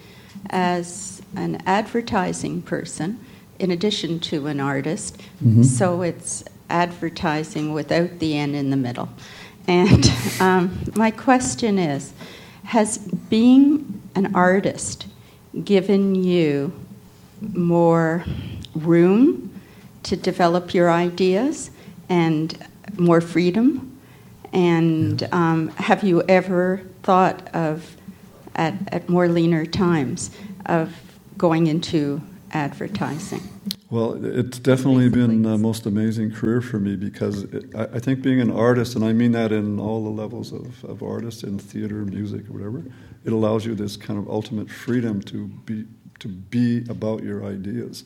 as 0.50 1.22
an 1.34 1.62
advertising 1.64 2.60
person 2.60 3.18
in 3.58 3.70
addition 3.70 4.20
to 4.20 4.48
an 4.48 4.60
artist. 4.60 5.16
Mhm. 5.42 5.64
So 5.64 6.02
it's 6.02 6.44
advertising 6.68 7.72
without 7.72 8.18
the 8.18 8.36
N 8.36 8.54
in 8.54 8.68
the 8.68 8.76
middle. 8.76 9.08
And 9.66 10.12
um, 10.40 10.78
my 10.94 11.10
question 11.10 11.78
is 11.78 12.12
Has 12.64 12.98
being 12.98 14.00
an 14.14 14.34
artist 14.34 15.06
given 15.64 16.14
you 16.14 16.72
more 17.54 18.24
room 18.74 19.50
to 20.04 20.16
develop 20.16 20.74
your 20.74 20.90
ideas 20.90 21.70
and 22.08 22.56
more 22.96 23.20
freedom? 23.20 24.00
And 24.52 25.22
um, 25.32 25.68
have 25.68 26.02
you 26.02 26.22
ever 26.28 26.82
thought 27.02 27.48
of, 27.54 27.96
at, 28.54 28.74
at 28.92 29.08
more 29.08 29.28
leaner 29.28 29.64
times, 29.64 30.30
of 30.66 30.94
going 31.36 31.66
into 31.66 32.20
advertising? 32.52 33.40
Well, 33.90 34.24
it's 34.24 34.58
definitely 34.58 35.10
been 35.10 35.42
the 35.42 35.58
most 35.58 35.84
amazing 35.84 36.32
career 36.32 36.62
for 36.62 36.78
me 36.78 36.96
because 36.96 37.44
it, 37.44 37.74
I, 37.74 37.84
I 37.84 37.98
think 37.98 38.22
being 38.22 38.40
an 38.40 38.50
artist, 38.50 38.94
and 38.94 39.04
I 39.04 39.12
mean 39.12 39.32
that 39.32 39.52
in 39.52 39.78
all 39.78 40.02
the 40.02 40.10
levels 40.10 40.50
of, 40.50 40.82
of 40.84 41.02
artists 41.02 41.42
in 41.42 41.58
theater, 41.58 41.96
music, 42.06 42.46
whatever, 42.46 42.82
it 43.24 43.32
allows 43.32 43.66
you 43.66 43.74
this 43.74 43.98
kind 43.98 44.18
of 44.18 44.28
ultimate 44.30 44.70
freedom 44.70 45.20
to 45.22 45.46
be 45.66 45.84
to 46.20 46.28
be 46.28 46.84
about 46.88 47.22
your 47.22 47.44
ideas, 47.44 48.04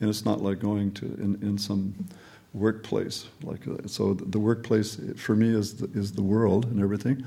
and 0.00 0.08
it's 0.08 0.24
not 0.24 0.40
like 0.42 0.58
going 0.58 0.92
to 0.92 1.06
in, 1.06 1.38
in 1.42 1.58
some 1.58 1.94
workplace 2.54 3.26
like 3.42 3.66
uh, 3.66 3.86
so. 3.86 4.14
The 4.14 4.38
workplace 4.38 5.00
for 5.16 5.34
me 5.34 5.54
is 5.54 5.76
the, 5.76 5.90
is 5.98 6.12
the 6.12 6.22
world 6.22 6.66
and 6.66 6.80
everything. 6.80 7.24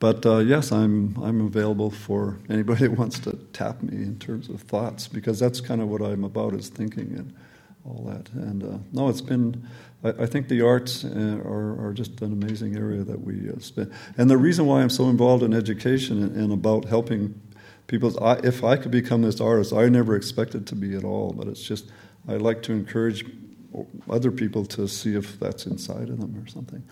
But 0.00 0.24
uh, 0.24 0.38
yes, 0.38 0.70
I'm 0.70 1.16
I'm 1.22 1.46
available 1.46 1.90
for 1.90 2.38
anybody 2.48 2.86
that 2.88 2.98
wants 2.98 3.18
to 3.20 3.32
tap 3.52 3.82
me 3.82 3.96
in 3.96 4.18
terms 4.18 4.48
of 4.48 4.60
thoughts 4.62 5.08
because 5.08 5.38
that's 5.38 5.60
kind 5.60 5.80
of 5.80 5.88
what 5.88 6.02
I'm 6.02 6.24
about 6.24 6.54
is 6.54 6.68
thinking 6.68 7.14
and 7.16 7.34
all 7.84 8.04
that. 8.04 8.30
And 8.32 8.62
uh, 8.62 8.78
no, 8.92 9.08
it's 9.08 9.20
been. 9.20 9.66
I, 10.04 10.26
think 10.26 10.46
the 10.46 10.62
arts 10.62 11.04
uh, 11.04 11.40
are, 11.44 11.88
are 11.88 11.92
just 11.92 12.20
an 12.20 12.32
amazing 12.32 12.76
area 12.76 13.02
that 13.02 13.20
we 13.20 13.50
uh, 13.50 13.58
spend. 13.58 13.92
And 14.16 14.30
the 14.30 14.36
reason 14.36 14.64
why 14.64 14.80
I'm 14.80 14.90
so 14.90 15.08
involved 15.08 15.42
in 15.42 15.52
education 15.52 16.22
and, 16.22 16.36
and 16.36 16.52
about 16.52 16.84
helping 16.84 17.34
people, 17.88 18.08
is 18.08 18.16
I, 18.18 18.34
if 18.44 18.62
I 18.62 18.76
could 18.76 18.92
become 18.92 19.22
this 19.22 19.40
artist, 19.40 19.72
I 19.72 19.88
never 19.88 20.14
expected 20.14 20.66
to 20.68 20.76
be 20.76 20.94
at 20.94 21.04
all. 21.04 21.32
But 21.32 21.48
it's 21.48 21.62
just 21.62 21.90
I 22.28 22.36
like 22.36 22.62
to 22.62 22.72
encourage 22.72 23.24
other 24.08 24.30
people 24.30 24.64
to 24.64 24.86
see 24.86 25.16
if 25.16 25.38
that's 25.40 25.66
inside 25.66 26.08
of 26.08 26.20
them 26.20 26.40
or 26.42 26.46
something. 26.48 26.82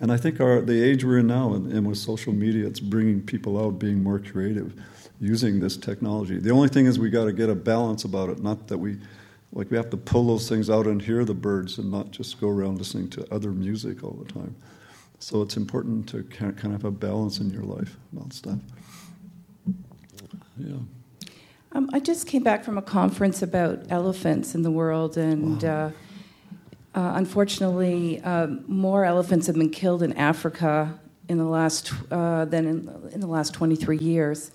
And 0.00 0.12
I 0.12 0.16
think 0.16 0.40
our, 0.40 0.60
the 0.60 0.82
age 0.82 1.04
we're 1.04 1.18
in 1.18 1.26
now, 1.26 1.54
and, 1.54 1.72
and 1.72 1.86
with 1.86 1.98
social 1.98 2.32
media, 2.32 2.66
it's 2.66 2.80
bringing 2.80 3.22
people 3.22 3.58
out 3.58 3.78
being 3.78 4.02
more 4.02 4.18
creative 4.18 4.74
using 5.20 5.60
this 5.60 5.76
technology. 5.76 6.38
The 6.38 6.50
only 6.50 6.68
thing 6.68 6.84
is 6.84 6.98
we 6.98 7.08
got 7.08 7.24
to 7.24 7.32
get 7.32 7.48
a 7.48 7.54
balance 7.54 8.04
about 8.04 8.28
it, 8.28 8.42
not 8.42 8.68
that 8.68 8.78
we 8.78 8.98
like 9.52 9.70
we 9.70 9.76
have 9.76 9.88
to 9.90 9.96
pull 9.96 10.26
those 10.26 10.48
things 10.48 10.68
out 10.68 10.86
and 10.86 11.00
hear 11.00 11.24
the 11.24 11.32
birds 11.32 11.78
and 11.78 11.90
not 11.90 12.10
just 12.10 12.38
go 12.40 12.48
around 12.48 12.76
listening 12.76 13.08
to 13.10 13.34
other 13.34 13.52
music 13.52 14.04
all 14.04 14.10
the 14.10 14.30
time. 14.30 14.54
So 15.18 15.40
it's 15.40 15.56
important 15.56 16.08
to 16.10 16.24
kind 16.24 16.52
of 16.52 16.72
have 16.72 16.84
a 16.84 16.90
balance 16.90 17.38
in 17.38 17.48
your 17.48 17.62
life 17.62 17.96
about 18.12 18.34
stuff. 18.34 18.58
Yeah. 20.58 20.76
Um, 21.72 21.90
I 21.92 22.00
just 22.00 22.26
came 22.26 22.42
back 22.42 22.64
from 22.64 22.78
a 22.78 22.82
conference 22.82 23.42
about 23.42 23.86
elephants 23.90 24.54
in 24.54 24.62
the 24.62 24.70
world, 24.70 25.18
and 25.18 25.64
uh, 25.64 25.90
uh, 26.94 27.12
unfortunately, 27.16 28.22
um, 28.22 28.64
more 28.66 29.04
elephants 29.04 29.46
have 29.46 29.56
been 29.56 29.70
killed 29.70 30.02
in 30.02 30.14
Africa 30.14 30.98
in 31.28 31.38
the 31.38 31.44
last 31.44 31.92
uh, 32.10 32.44
than 32.46 32.66
in, 32.66 33.10
in 33.12 33.20
the 33.20 33.26
last 33.26 33.52
23 33.52 33.98
years. 33.98 34.52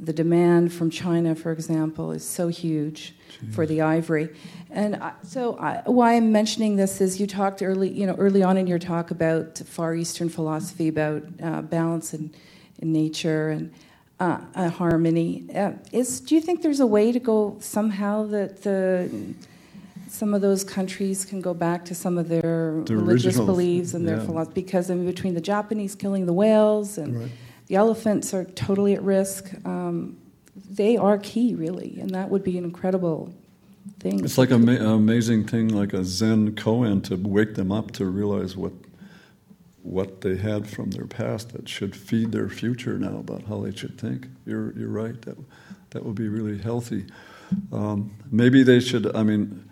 The 0.00 0.12
demand 0.12 0.72
from 0.72 0.90
China, 0.90 1.34
for 1.34 1.50
example, 1.50 2.12
is 2.12 2.24
so 2.24 2.48
huge 2.48 3.14
for 3.50 3.66
the 3.66 3.80
ivory. 3.80 4.28
And 4.70 4.96
I, 4.96 5.12
so, 5.22 5.58
I, 5.58 5.82
why 5.86 6.14
I'm 6.14 6.30
mentioning 6.30 6.76
this 6.76 7.00
is 7.00 7.20
you 7.20 7.26
talked 7.26 7.62
early, 7.62 7.88
you 7.88 8.06
know, 8.06 8.14
early 8.14 8.42
on 8.42 8.56
in 8.56 8.66
your 8.66 8.78
talk 8.78 9.10
about 9.10 9.58
Far 9.58 9.94
Eastern 9.94 10.28
philosophy 10.28 10.88
about 10.88 11.24
uh, 11.42 11.62
balance 11.62 12.14
in, 12.14 12.32
in 12.78 12.92
nature 12.92 13.48
and 13.48 13.72
uh, 14.20 14.40
uh, 14.54 14.68
harmony. 14.70 15.44
Uh, 15.54 15.72
is 15.92 16.20
do 16.20 16.34
you 16.34 16.40
think 16.40 16.62
there's 16.62 16.80
a 16.80 16.86
way 16.86 17.12
to 17.12 17.20
go 17.20 17.56
somehow 17.60 18.26
that 18.26 18.62
the 18.62 19.08
some 20.08 20.32
of 20.34 20.40
those 20.40 20.64
countries 20.64 21.24
can 21.24 21.40
go 21.40 21.52
back 21.54 21.84
to 21.84 21.94
some 21.94 22.18
of 22.18 22.28
their 22.28 22.82
The 22.86 22.96
religious 22.96 23.36
beliefs 23.36 23.94
and 23.94 24.08
their 24.08 24.16
yeah. 24.16 24.24
philosophy? 24.24 24.54
Because 24.62 24.90
I 24.90 24.94
mean, 24.94 25.06
between 25.06 25.34
the 25.34 25.40
Japanese 25.40 25.94
killing 25.94 26.26
the 26.26 26.32
whales 26.32 26.98
and 26.98 27.20
Right. 27.20 27.30
the 27.68 27.76
elephants 27.76 28.32
are 28.34 28.44
totally 28.44 28.94
at 28.94 29.02
risk. 29.02 29.52
Um, 29.64 30.16
they 30.68 30.96
are 30.96 31.18
key, 31.18 31.54
really, 31.54 31.98
and 32.00 32.10
that 32.10 32.30
would 32.30 32.42
be 32.42 32.58
an 32.58 32.64
incredible 32.64 33.32
thing. 34.00 34.24
It's 34.24 34.38
like 34.38 34.50
an 34.50 34.68
ama- 34.68 34.94
amazing 34.94 35.44
thing, 35.46 35.68
like 35.68 35.92
a 35.92 36.04
Zen 36.04 36.52
koan, 36.52 37.02
to 37.04 37.16
wake 37.16 37.54
them 37.54 37.70
up 37.70 37.92
to 37.92 38.06
realize 38.06 38.56
what 38.56 38.72
what 39.82 40.20
they 40.20 40.36
had 40.36 40.68
from 40.68 40.90
their 40.90 41.06
past 41.06 41.52
that 41.52 41.68
should 41.68 41.94
feed 41.94 42.32
their 42.32 42.48
future 42.48 42.98
now 42.98 43.18
about 43.18 43.44
how 43.44 43.60
they 43.60 43.74
should 43.74 43.98
think. 43.98 44.26
You're 44.44 44.72
you're 44.78 44.88
right. 44.88 45.20
That 45.22 45.38
that 45.90 46.04
would 46.04 46.14
be 46.14 46.28
really 46.28 46.58
healthy. 46.58 47.06
Um, 47.72 48.14
maybe 48.30 48.62
they 48.62 48.80
should. 48.80 49.14
I 49.14 49.22
mean. 49.22 49.64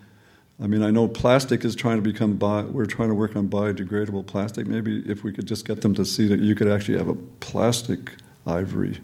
I 0.59 0.65
mean, 0.65 0.81
I 0.81 0.89
know 0.89 1.07
plastic 1.07 1.63
is 1.63 1.75
trying 1.75 1.97
to 1.97 2.01
become 2.01 2.35
bi- 2.35 2.63
we're 2.63 2.87
trying 2.87 3.09
to 3.09 3.13
work 3.13 3.35
on 3.35 3.47
biodegradable 3.47 4.25
plastic. 4.25 4.65
Maybe 4.65 5.03
if 5.05 5.23
we 5.23 5.31
could 5.31 5.45
just 5.45 5.67
get 5.67 5.81
them 5.81 5.93
to 5.93 6.03
see 6.03 6.27
that 6.29 6.39
you 6.39 6.55
could 6.55 6.67
actually 6.67 6.97
have 6.97 7.09
a 7.09 7.13
plastic 7.13 8.13
ivory 8.47 8.99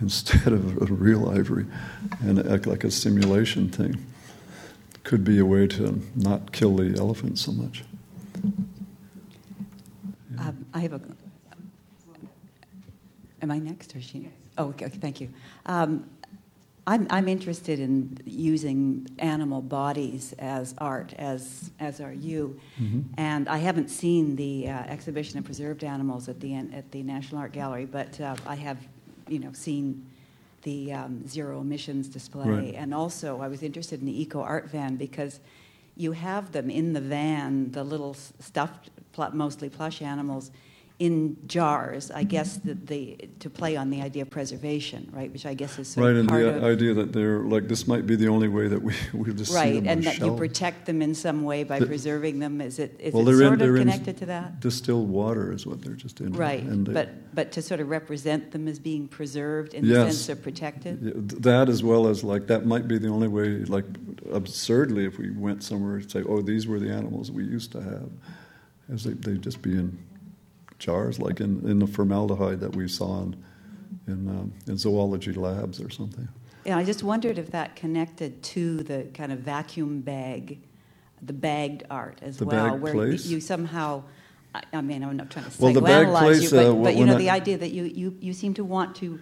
instead 0.00 0.52
of 0.52 0.82
a 0.82 0.92
real 0.92 1.30
ivory 1.30 1.66
and 2.20 2.44
act 2.50 2.66
like 2.66 2.82
a 2.82 2.90
simulation 2.90 3.68
thing 3.68 4.04
could 5.04 5.22
be 5.22 5.38
a 5.38 5.46
way 5.46 5.68
to 5.68 6.02
not 6.16 6.50
kill 6.52 6.76
the 6.76 6.98
elephant 6.98 7.38
so 7.38 7.52
much. 7.52 7.84
Um, 10.38 10.66
I 10.74 10.80
have 10.80 10.92
a. 10.92 11.00
Am 13.42 13.50
I 13.50 13.58
next 13.58 13.94
or 13.94 14.00
she? 14.00 14.30
Oh, 14.58 14.68
okay, 14.68 14.86
okay, 14.86 14.98
thank 14.98 15.20
you. 15.20 15.28
Um, 15.66 16.08
I'm, 16.88 17.06
I'm 17.10 17.26
interested 17.26 17.80
in 17.80 18.16
using 18.24 19.08
animal 19.18 19.60
bodies 19.60 20.34
as 20.38 20.74
art, 20.78 21.12
as, 21.18 21.70
as 21.80 22.00
are 22.00 22.12
you. 22.12 22.58
Mhm. 22.80 23.04
And 23.16 23.48
I 23.48 23.58
haven't 23.58 23.88
seen 23.90 24.36
the 24.36 24.68
uh, 24.68 24.84
exhibition 24.84 25.38
of 25.38 25.44
preserved 25.44 25.82
animals 25.82 26.28
at 26.28 26.38
the, 26.40 26.54
at 26.54 26.90
the 26.92 27.02
National 27.02 27.40
Art 27.40 27.52
Gallery, 27.52 27.86
but 27.86 28.20
uh, 28.20 28.36
I 28.46 28.54
have, 28.54 28.78
you 29.28 29.40
know, 29.40 29.52
seen 29.52 30.06
the 30.62 30.92
um, 30.92 31.26
zero 31.26 31.60
emissions 31.60 32.08
display. 32.08 32.48
Right. 32.48 32.74
And 32.74 32.94
also, 32.94 33.40
I 33.40 33.48
was 33.48 33.62
interested 33.64 34.00
in 34.00 34.06
the 34.06 34.22
eco 34.22 34.40
art 34.40 34.70
van 34.70 34.94
because 34.96 35.40
you 35.96 36.12
have 36.12 36.52
them 36.52 36.70
in 36.70 36.92
the 36.92 37.00
van, 37.00 37.72
the 37.72 37.82
little 37.82 38.14
stuffed, 38.14 38.90
pl- 39.16 39.30
mostly 39.32 39.68
plush 39.68 40.02
animals, 40.02 40.50
in 40.98 41.36
jars. 41.46 42.10
I 42.10 42.22
guess 42.22 42.56
the, 42.56 42.72
the 42.72 43.28
to 43.40 43.50
play 43.50 43.76
on 43.76 43.90
the 43.90 44.00
idea 44.00 44.22
of 44.22 44.30
preservation, 44.30 45.10
right? 45.12 45.30
Which 45.30 45.44
I 45.44 45.52
guess 45.52 45.78
is 45.78 45.88
sort 45.88 46.04
right, 46.06 46.12
of 46.12 46.20
and 46.20 46.28
the 46.30 46.56
of 46.56 46.64
idea 46.64 46.94
that 46.94 47.12
they're 47.12 47.40
like 47.40 47.68
this 47.68 47.86
might 47.86 48.06
be 48.06 48.16
the 48.16 48.28
only 48.28 48.48
way 48.48 48.66
that 48.68 48.80
we 48.82 48.94
we 49.12 49.34
just 49.34 49.50
see 49.52 49.56
right, 49.58 49.74
them 49.74 49.88
and 49.88 50.04
that 50.04 50.14
shelf. 50.16 50.30
you 50.32 50.36
protect 50.38 50.86
them 50.86 51.02
in 51.02 51.14
some 51.14 51.42
way 51.44 51.64
by 51.64 51.80
The- 51.80 51.86
preserving 51.86 52.38
them. 52.38 52.62
Is 52.62 52.78
it 52.78 52.98
is 52.98 53.12
well, 53.12 53.28
it 53.28 53.36
sort 53.36 53.60
in, 53.60 53.68
of 53.70 53.76
connected 53.76 54.16
to 54.18 54.26
that? 54.26 54.60
Distilled 54.60 55.10
water 55.10 55.52
is 55.52 55.66
what 55.66 55.82
they're 55.82 55.92
just 56.06 56.20
in. 56.22 56.32
Right, 56.32 56.62
and 56.62 56.86
they- 56.86 56.94
but 56.94 57.34
but 57.34 57.52
to 57.52 57.60
sort 57.60 57.80
of 57.80 57.90
represent 57.90 58.52
them 58.52 58.66
as 58.66 58.78
being 58.78 59.06
preserved 59.06 59.74
in 59.74 59.86
the 59.86 59.94
sense 59.94 60.30
of 60.30 60.42
protected. 60.42 60.94
Yeah, 61.02 61.12
that 61.40 61.68
as 61.68 61.82
well 61.82 62.06
as 62.06 62.24
like 62.24 62.46
that 62.46 62.64
might 62.64 62.88
be 62.88 62.96
the 62.96 63.08
only 63.08 63.28
way. 63.28 63.48
Like 63.66 63.84
absurdly, 64.32 65.04
if 65.04 65.18
we 65.18 65.30
went 65.30 65.62
somewhere 65.62 65.96
and 65.96 66.10
say, 66.10 66.22
"Oh, 66.26 66.40
these 66.40 66.66
were 66.66 66.80
the 66.80 66.90
animals 66.90 67.30
we 67.30 67.44
used 67.44 67.72
to 67.72 67.82
have," 67.82 68.10
as 68.92 69.04
they 69.04 69.12
they'd 69.12 69.42
just 69.42 69.62
be 69.62 69.72
in 69.72 69.98
jars, 70.78 71.18
like 71.18 71.40
in, 71.40 71.66
in 71.68 71.78
the 71.78 71.86
formaldehyde 71.86 72.60
that 72.60 72.74
we 72.76 72.88
saw 72.88 73.22
in 73.22 73.36
in, 74.06 74.28
um, 74.28 74.52
in 74.66 74.76
zoology 74.76 75.32
labs 75.32 75.80
or 75.80 75.90
something. 75.90 76.28
Yeah, 76.64 76.76
I 76.78 76.84
just 76.84 77.02
wondered 77.02 77.38
if 77.38 77.50
that 77.52 77.76
connected 77.76 78.42
to 78.44 78.82
the 78.82 79.06
kind 79.14 79.32
of 79.32 79.40
vacuum 79.40 80.00
bag, 80.00 80.58
the 81.22 81.32
bagged 81.32 81.84
art 81.90 82.18
as 82.22 82.36
The 82.38 82.46
well, 82.46 82.76
where 82.78 82.92
place? 82.92 83.26
you 83.26 83.40
somehow. 83.40 84.02
I- 84.72 84.80
mean, 84.80 85.02
I'm 85.04 85.16
not 85.18 85.28
trying 85.28 85.44
to 85.50 85.62
Well, 85.62 85.74
the 85.74 85.82
bag 85.82 86.08
place, 86.08 86.44
you, 86.44 86.50
but, 86.50 86.66
uh, 86.66 86.74
but 86.74 86.96
you 86.96 87.04
know 87.04 87.14
I- 87.14 87.18
the 87.18 87.28
idea 87.30 87.58
that 87.58 87.72
you, 87.72 87.84
you, 87.84 88.16
you 88.20 88.32
seem 88.32 88.54
to 88.54 88.64
want 88.64 88.96
to 88.96 89.20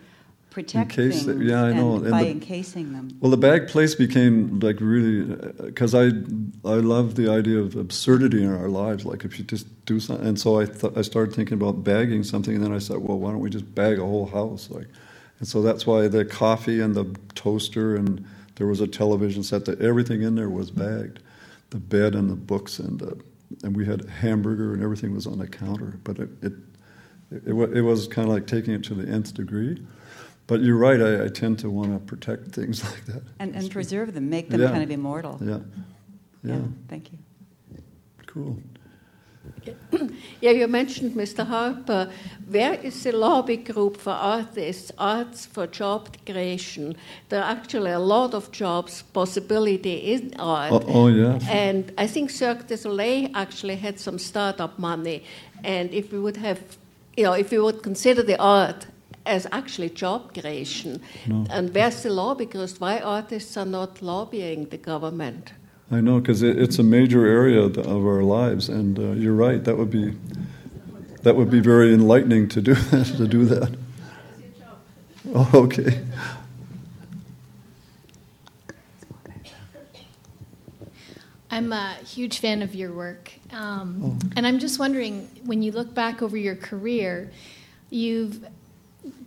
protect 0.55 0.93
Encase 0.93 1.24
things 1.24 1.26
it- 1.28 1.43
yeah, 1.51 1.64
I 1.64 1.72
know, 1.72 1.98
by 1.98 2.22
the- 2.22 2.31
encasing 2.31 2.93
them. 2.93 3.09
Well, 3.20 3.31
the 3.31 3.36
bag 3.48 3.66
place 3.68 3.94
became 3.94 4.60
like 4.60 4.78
really 4.81 5.16
uh, 5.32 5.64
because 5.64 5.94
I 5.94 6.06
I 6.74 6.76
love 6.94 7.16
the 7.16 7.28
idea 7.28 7.59
of 7.59 7.74
absurdity 7.76 8.43
in 8.43 8.51
our 8.55 8.68
lives. 8.68 9.05
Like 9.05 9.24
if 9.24 9.39
you 9.39 9.44
just 9.44 9.66
do 9.85 9.98
something, 10.01 10.26
and 10.26 10.39
so 10.39 10.60
I 10.60 10.66
th- 10.66 10.93
I 10.97 11.02
started 11.02 11.35
thinking 11.35 11.55
about 11.60 11.82
bagging 11.85 12.22
something, 12.24 12.55
and 12.55 12.64
then 12.64 12.72
I 12.72 12.78
said, 12.78 12.98
well, 12.98 13.18
why 13.18 13.31
don't 13.32 13.40
we 13.40 13.51
just 13.51 13.74
bag 13.74 13.98
a 13.98 14.02
whole 14.12 14.26
house? 14.26 14.70
Like, 14.70 14.89
and 15.40 15.48
so 15.48 15.60
that's 15.60 15.85
why 15.86 16.06
the 16.09 16.24
coffee 16.24 16.81
and 16.81 16.94
the 16.94 17.06
toaster 17.35 17.97
and 17.97 18.24
there 18.56 18.68
was 18.68 18.81
a 18.81 18.86
television 18.86 19.43
set 19.43 19.64
that 19.64 19.81
everything 19.81 20.22
in 20.22 20.36
there 20.36 20.48
was 20.48 20.70
bagged, 20.70 21.18
the 21.70 21.78
bed 21.78 22.14
and 22.14 22.31
the 22.31 22.36
books 22.36 22.78
and 22.78 23.01
the, 23.01 23.18
and 23.64 23.76
we 23.76 23.85
had 23.85 24.09
hamburger 24.22 24.72
and 24.74 24.81
everything 24.82 25.12
was 25.12 25.26
on 25.26 25.39
the 25.39 25.48
counter. 25.48 25.98
But 26.05 26.18
it 26.20 26.28
it 26.43 26.52
it, 27.47 27.55
it 27.78 27.82
was 27.82 28.06
kind 28.06 28.28
of 28.28 28.32
like 28.35 28.47
taking 28.47 28.72
it 28.74 28.85
to 28.85 28.94
the 28.94 29.06
nth 29.09 29.35
degree. 29.35 29.82
But 30.46 30.60
you're 30.60 30.76
right. 30.76 31.00
I, 31.00 31.24
I 31.24 31.28
tend 31.28 31.58
to 31.60 31.70
want 31.70 31.92
to 31.92 31.98
protect 31.98 32.48
things 32.48 32.84
like 32.90 33.04
that. 33.06 33.22
And, 33.38 33.54
and 33.54 33.70
preserve 33.70 34.12
them, 34.14 34.28
make 34.28 34.50
them 34.50 34.60
Yeah. 34.60 34.70
kind 34.70 34.82
of 34.82 34.90
immortal. 34.90 35.38
Yeah. 35.42 35.58
Yeah. 36.42 36.58
Thank 36.88 37.12
you. 37.12 37.18
Cool. 38.26 38.58
Yeah, 40.40 40.50
you 40.50 40.66
mentioned 40.68 41.12
Mr. 41.14 41.46
Harper. 41.46 42.10
Where 42.50 42.74
is 42.74 43.02
the 43.02 43.12
lobby 43.12 43.56
group 43.56 43.96
for 43.96 44.10
artists, 44.12 44.90
arts 44.98 45.46
for 45.46 45.66
job 45.66 46.08
creation? 46.26 46.96
There 47.28 47.40
are 47.40 47.50
actually 47.50 47.90
a 47.92 47.98
lot 47.98 48.34
of 48.34 48.50
jobs 48.52 49.02
possibility 49.02 49.94
in 50.12 50.34
art. 50.38 50.72
Oh- 50.72 50.82
oh, 50.86 51.06
yeah. 51.08 51.38
And 51.48 51.92
I 51.96 52.06
think 52.06 52.30
Cirque 52.30 52.66
du 52.66 52.76
Soleil 52.76 53.30
actually 53.34 53.76
had 53.76 53.98
some 53.98 54.18
startup 54.18 54.78
money. 54.78 55.22
And 55.62 55.92
if 55.94 56.12
we 56.12 56.18
would 56.18 56.36
have, 56.38 56.60
you 57.16 57.24
know, 57.24 57.32
if 57.32 57.50
we 57.50 57.58
would 57.58 57.82
consider 57.82 58.22
the 58.22 58.38
art 58.40 58.86
as 59.26 59.46
actually 59.52 59.90
job 59.90 60.32
creation, 60.34 61.01
No. 61.26 61.46
and 61.51 61.74
where's 61.74 62.02
the 62.02 62.10
law? 62.10 62.34
Because 62.34 62.80
why 62.80 62.98
artists 63.01 63.56
are 63.56 63.66
not 63.66 64.02
lobbying 64.02 64.66
the 64.70 64.76
government? 64.78 65.52
I 65.90 66.01
know 66.01 66.20
because 66.20 66.42
it, 66.42 66.59
it's 66.59 66.78
a 66.78 66.82
major 66.82 67.24
area 67.26 67.60
of 67.62 67.78
of 67.78 68.05
our 68.06 68.22
lives, 68.22 68.68
and 68.68 68.98
uh, 68.98 69.02
you're 69.12 69.34
right. 69.48 69.62
That 69.64 69.76
would 69.76 69.90
be 69.90 70.14
that 71.22 71.36
would 71.36 71.51
be 71.51 71.60
very 71.60 71.92
enlightening 71.94 72.48
to 72.51 72.60
do 72.60 72.74
that. 72.90 73.06
To 73.16 73.26
do 73.28 73.44
that. 73.46 73.74
Oh, 75.34 75.51
okay. 75.55 76.01
I'm 81.51 81.72
a 81.72 81.94
huge 82.05 82.38
fan 82.40 82.62
of 82.62 82.74
your 82.74 82.92
work. 82.92 83.32
Um, 83.52 84.01
Oh. 84.02 84.18
And 84.36 84.46
I'm 84.46 84.59
just 84.59 84.78
wondering 84.78 85.28
when 85.44 85.62
you 85.62 85.72
look 85.72 85.94
back 85.94 86.20
over 86.22 86.36
your 86.36 86.56
career, 86.56 87.30
you've 87.90 88.44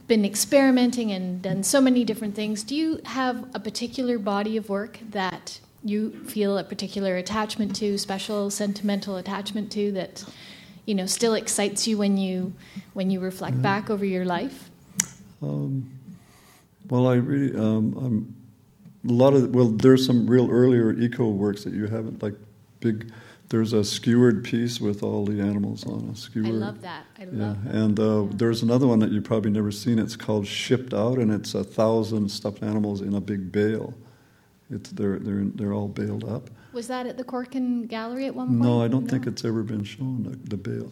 been 0.07 0.23
experimenting 0.23 1.11
and 1.11 1.41
done 1.41 1.63
so 1.63 1.81
many 1.81 2.03
different 2.03 2.35
things. 2.35 2.63
Do 2.63 2.75
you 2.75 2.99
have 3.05 3.45
a 3.53 3.59
particular 3.59 4.17
body 4.17 4.55
of 4.57 4.69
work 4.69 4.99
that 5.11 5.59
you 5.83 6.11
feel 6.25 6.57
a 6.57 6.63
particular 6.63 7.17
attachment 7.17 7.75
to, 7.77 7.97
special 7.97 8.49
sentimental 8.49 9.17
attachment 9.17 9.71
to 9.73 9.91
that 9.93 10.23
you 10.85 10.95
know 10.95 11.05
still 11.05 11.33
excites 11.33 11.87
you 11.87 11.97
when 11.97 12.17
you 12.17 12.53
when 12.93 13.09
you 13.11 13.19
reflect 13.19 13.57
Yeah. 13.57 13.61
back 13.63 13.89
over 13.89 14.05
your 14.05 14.25
life? 14.25 14.69
Um, 15.41 15.89
well, 16.89 17.07
I 17.07 17.15
really, 17.15 17.53
um, 17.59 17.93
I'm, 17.97 18.35
a 19.09 19.13
lot 19.13 19.33
of, 19.33 19.53
well, 19.53 19.67
there's 19.67 20.05
some 20.05 20.25
real 20.25 20.49
earlier 20.49 20.93
eco 20.93 21.27
works 21.29 21.63
that 21.65 21.73
you 21.73 21.87
haven't, 21.87 22.23
like 22.23 22.33
big, 22.79 23.11
there's 23.49 23.73
a 23.73 23.83
skewered 23.83 24.43
piece 24.43 24.81
with 24.81 25.03
all 25.03 25.25
the 25.25 25.41
animals 25.41 25.85
on 25.85 26.09
a 26.11 26.15
skewer. 26.15 26.47
I 26.47 26.49
love 26.49 26.81
that. 26.81 27.05
I 27.17 27.25
love 27.25 27.57
yeah. 27.65 27.71
And 27.71 27.99
uh, 27.99 28.25
there's 28.31 28.61
another 28.61 28.87
one 28.87 28.99
that 28.99 29.11
you've 29.11 29.23
probably 29.23 29.51
never 29.51 29.71
seen. 29.71 29.99
It's 29.99 30.15
called 30.15 30.45
Shipped 30.45 30.93
Out, 30.93 31.17
and 31.17 31.31
it's 31.31 31.55
a 31.55 31.63
thousand 31.63 32.29
stuffed 32.29 32.61
animals 32.61 33.01
in 33.01 33.13
a 33.13 33.21
big 33.21 33.51
bale. 33.51 33.93
It's, 34.69 34.89
they're, 34.91 35.19
they're, 35.19 35.45
they're 35.45 35.73
all 35.73 35.87
baled 35.87 36.25
up. 36.25 36.49
Was 36.73 36.87
that 36.87 37.07
at 37.07 37.15
the 37.15 37.23
Corkin 37.23 37.87
Gallery 37.87 38.25
at 38.25 38.35
one 38.35 38.47
point? 38.47 38.59
No, 38.59 38.83
I 38.83 38.89
don't 38.89 39.07
think 39.07 39.25
it's 39.25 39.45
ever 39.45 39.63
been 39.63 39.85
shown, 39.85 40.23
the, 40.23 40.49
the 40.49 40.57
bale. 40.57 40.91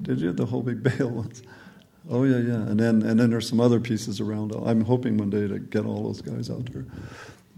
Did 0.00 0.20
you? 0.20 0.32
The 0.32 0.46
whole 0.46 0.62
big 0.62 0.82
bale 0.98 1.10
ones? 1.10 1.42
Oh 2.08 2.24
yeah, 2.24 2.38
yeah. 2.38 2.54
And 2.54 2.80
then 2.80 3.02
and 3.02 3.20
then 3.20 3.30
there's 3.30 3.48
some 3.48 3.60
other 3.60 3.78
pieces 3.78 4.20
around. 4.20 4.52
I'm 4.52 4.84
hoping 4.84 5.18
one 5.18 5.28
day 5.28 5.46
to 5.46 5.58
get 5.58 5.84
all 5.84 6.04
those 6.04 6.22
guys 6.22 6.50
out 6.50 6.72
there. 6.72 6.86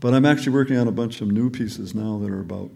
But 0.01 0.15
I'm 0.15 0.27
actually 0.27 0.53
working 0.53 0.77
on 0.77 0.89
a 0.89 0.93
bunch 0.93 1.21
of 1.21 1.29
new 1.29 1.49
pieces 1.49 1.95
now 1.95 2.19
that 2.19 2.31
are 2.31 2.41
about 2.41 2.71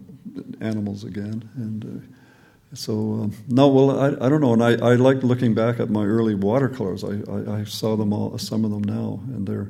animals 0.61 1.03
again. 1.03 1.49
And 1.55 1.85
uh, 1.85 2.75
so 2.75 2.93
um, 2.93 3.33
no, 3.47 3.67
well, 3.67 3.99
I, 3.99 4.25
I 4.25 4.29
don't 4.29 4.41
know. 4.41 4.53
And 4.53 4.63
I, 4.63 4.73
I 4.73 4.95
like 4.95 5.23
looking 5.23 5.53
back 5.53 5.79
at 5.79 5.89
my 5.89 6.05
early 6.05 6.35
watercolors. 6.35 7.03
I, 7.03 7.21
I, 7.31 7.59
I 7.61 7.63
saw 7.63 7.95
them 7.95 8.13
all, 8.13 8.37
some 8.37 8.65
of 8.65 8.71
them 8.71 8.83
now, 8.83 9.21
and 9.27 9.47
there 9.47 9.69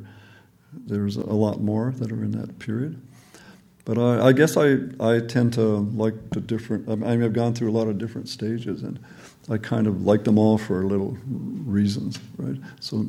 there's 0.74 1.16
a 1.18 1.34
lot 1.34 1.62
more 1.62 1.92
that 1.98 2.12
are 2.12 2.24
in 2.24 2.32
that 2.32 2.60
period. 2.60 3.02
But 3.86 3.98
I, 3.98 4.28
I 4.28 4.32
guess 4.34 4.56
I, 4.56 4.78
I 5.00 5.20
tend 5.20 5.54
to 5.54 5.62
like 5.62 6.14
the 6.32 6.42
different. 6.42 6.90
I 6.90 6.96
mean, 6.96 7.24
I've 7.24 7.34
gone 7.34 7.54
through 7.54 7.72
a 7.72 7.74
lot 7.74 7.88
of 7.88 7.98
different 7.98 8.30
stages, 8.30 8.84
and 8.84 9.00
I 9.50 9.58
kind 9.58 9.88
of 9.88 10.04
like 10.04 10.26
them 10.26 10.38
all 10.38 10.58
for 10.58 10.86
little 10.86 11.18
reasons, 11.26 12.20
right? 12.38 12.58
So 12.80 13.08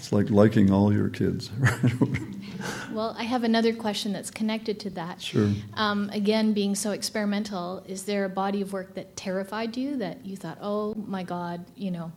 it's 0.00 0.12
like 0.12 0.30
liking 0.30 0.72
all 0.72 0.92
your 0.92 1.08
kids. 1.08 1.50
Well, 2.92 3.14
I 3.16 3.22
have 3.22 3.42
another 3.44 3.72
question 3.72 4.12
that's 4.12 4.30
connected 4.30 4.80
to 4.80 4.90
that. 4.90 5.22
Sure. 5.22 5.50
Um, 5.74 6.10
again, 6.12 6.52
being 6.52 6.74
so 6.74 6.90
experimental, 6.90 7.82
is 7.86 8.02
there 8.02 8.24
a 8.24 8.28
body 8.28 8.60
of 8.60 8.72
work 8.72 8.94
that 8.96 9.16
terrified 9.16 9.76
you 9.78 9.96
that 9.96 10.26
you 10.26 10.36
thought, 10.36 10.58
oh 10.60 10.94
my 11.06 11.22
God, 11.22 11.64
you 11.76 11.90
know, 11.90 12.12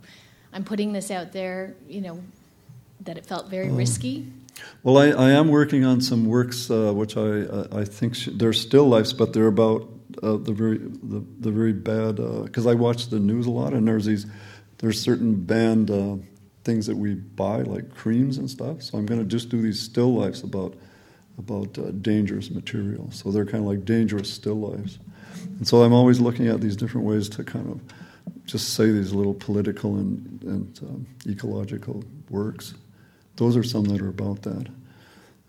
I'm 0.51 0.65
putting 0.65 0.91
this 0.91 1.11
out 1.11 1.31
there, 1.31 1.75
you 1.87 2.01
know, 2.01 2.19
that 3.01 3.17
it 3.17 3.25
felt 3.25 3.49
very 3.49 3.69
Um, 3.69 3.77
risky? 3.77 4.27
Well, 4.81 4.97
I, 4.97 5.11
I 5.11 5.29
am 5.31 5.47
working 5.47 5.85
on 5.85 6.01
some 6.01 6.25
works 6.25 6.69
uh, 6.69 6.91
which 6.93 7.15
I 7.15 7.41
uh, 7.41 7.67
I 7.71 7.85
think 7.85 8.15
sh- 8.15 8.29
they're 8.33 8.51
still 8.51 8.87
lifes, 8.89 9.13
but 9.13 9.31
they're 9.31 9.47
about 9.47 9.87
uh, 10.21 10.37
the 10.37 10.51
very 10.51 10.77
the, 10.79 11.23
the 11.39 11.51
very 11.51 11.73
bad 11.73 12.15
because 12.43 12.67
I 12.67 12.73
watch 12.73 13.07
the 13.09 13.19
news 13.19 13.45
a 13.45 13.51
lot, 13.51 13.73
and 13.73 13.87
there's 13.87 14.05
these 14.05 14.25
there's 14.79 14.99
certain 14.99 15.35
banned 15.35 15.89
uh, 15.89 16.17
things 16.63 16.87
that 16.87 16.97
we 16.97 17.15
buy 17.15 17.61
like 17.61 17.93
creams 17.93 18.37
and 18.37 18.49
stuff. 18.49 18.81
So 18.81 18.97
I'm 18.97 19.05
going 19.05 19.19
to 19.19 19.25
just 19.25 19.49
do 19.49 19.61
these 19.61 19.79
still 19.79 20.13
lifes 20.13 20.41
about 20.41 20.75
about 21.37 21.77
uh, 21.79 21.89
dangerous 21.91 22.51
material. 22.51 23.09
So 23.11 23.31
they're 23.31 23.45
kind 23.45 23.63
of 23.63 23.69
like 23.69 23.85
dangerous 23.85 24.31
still 24.31 24.59
lifes, 24.59 24.99
and 25.57 25.67
so 25.67 25.81
I'm 25.81 25.93
always 25.93 26.19
looking 26.19 26.47
at 26.47 26.61
these 26.61 26.75
different 26.75 27.07
ways 27.07 27.27
to 27.29 27.43
kind 27.43 27.69
of 27.69 27.81
just 28.45 28.73
say 28.73 28.91
these 28.91 29.13
little 29.13 29.33
political 29.33 29.95
and, 29.95 30.43
and 30.43 30.79
um, 30.83 31.07
ecological 31.27 32.03
works. 32.29 32.73
Those 33.37 33.57
are 33.57 33.63
some 33.63 33.85
that 33.85 34.01
are 34.01 34.09
about 34.09 34.43
that. 34.43 34.67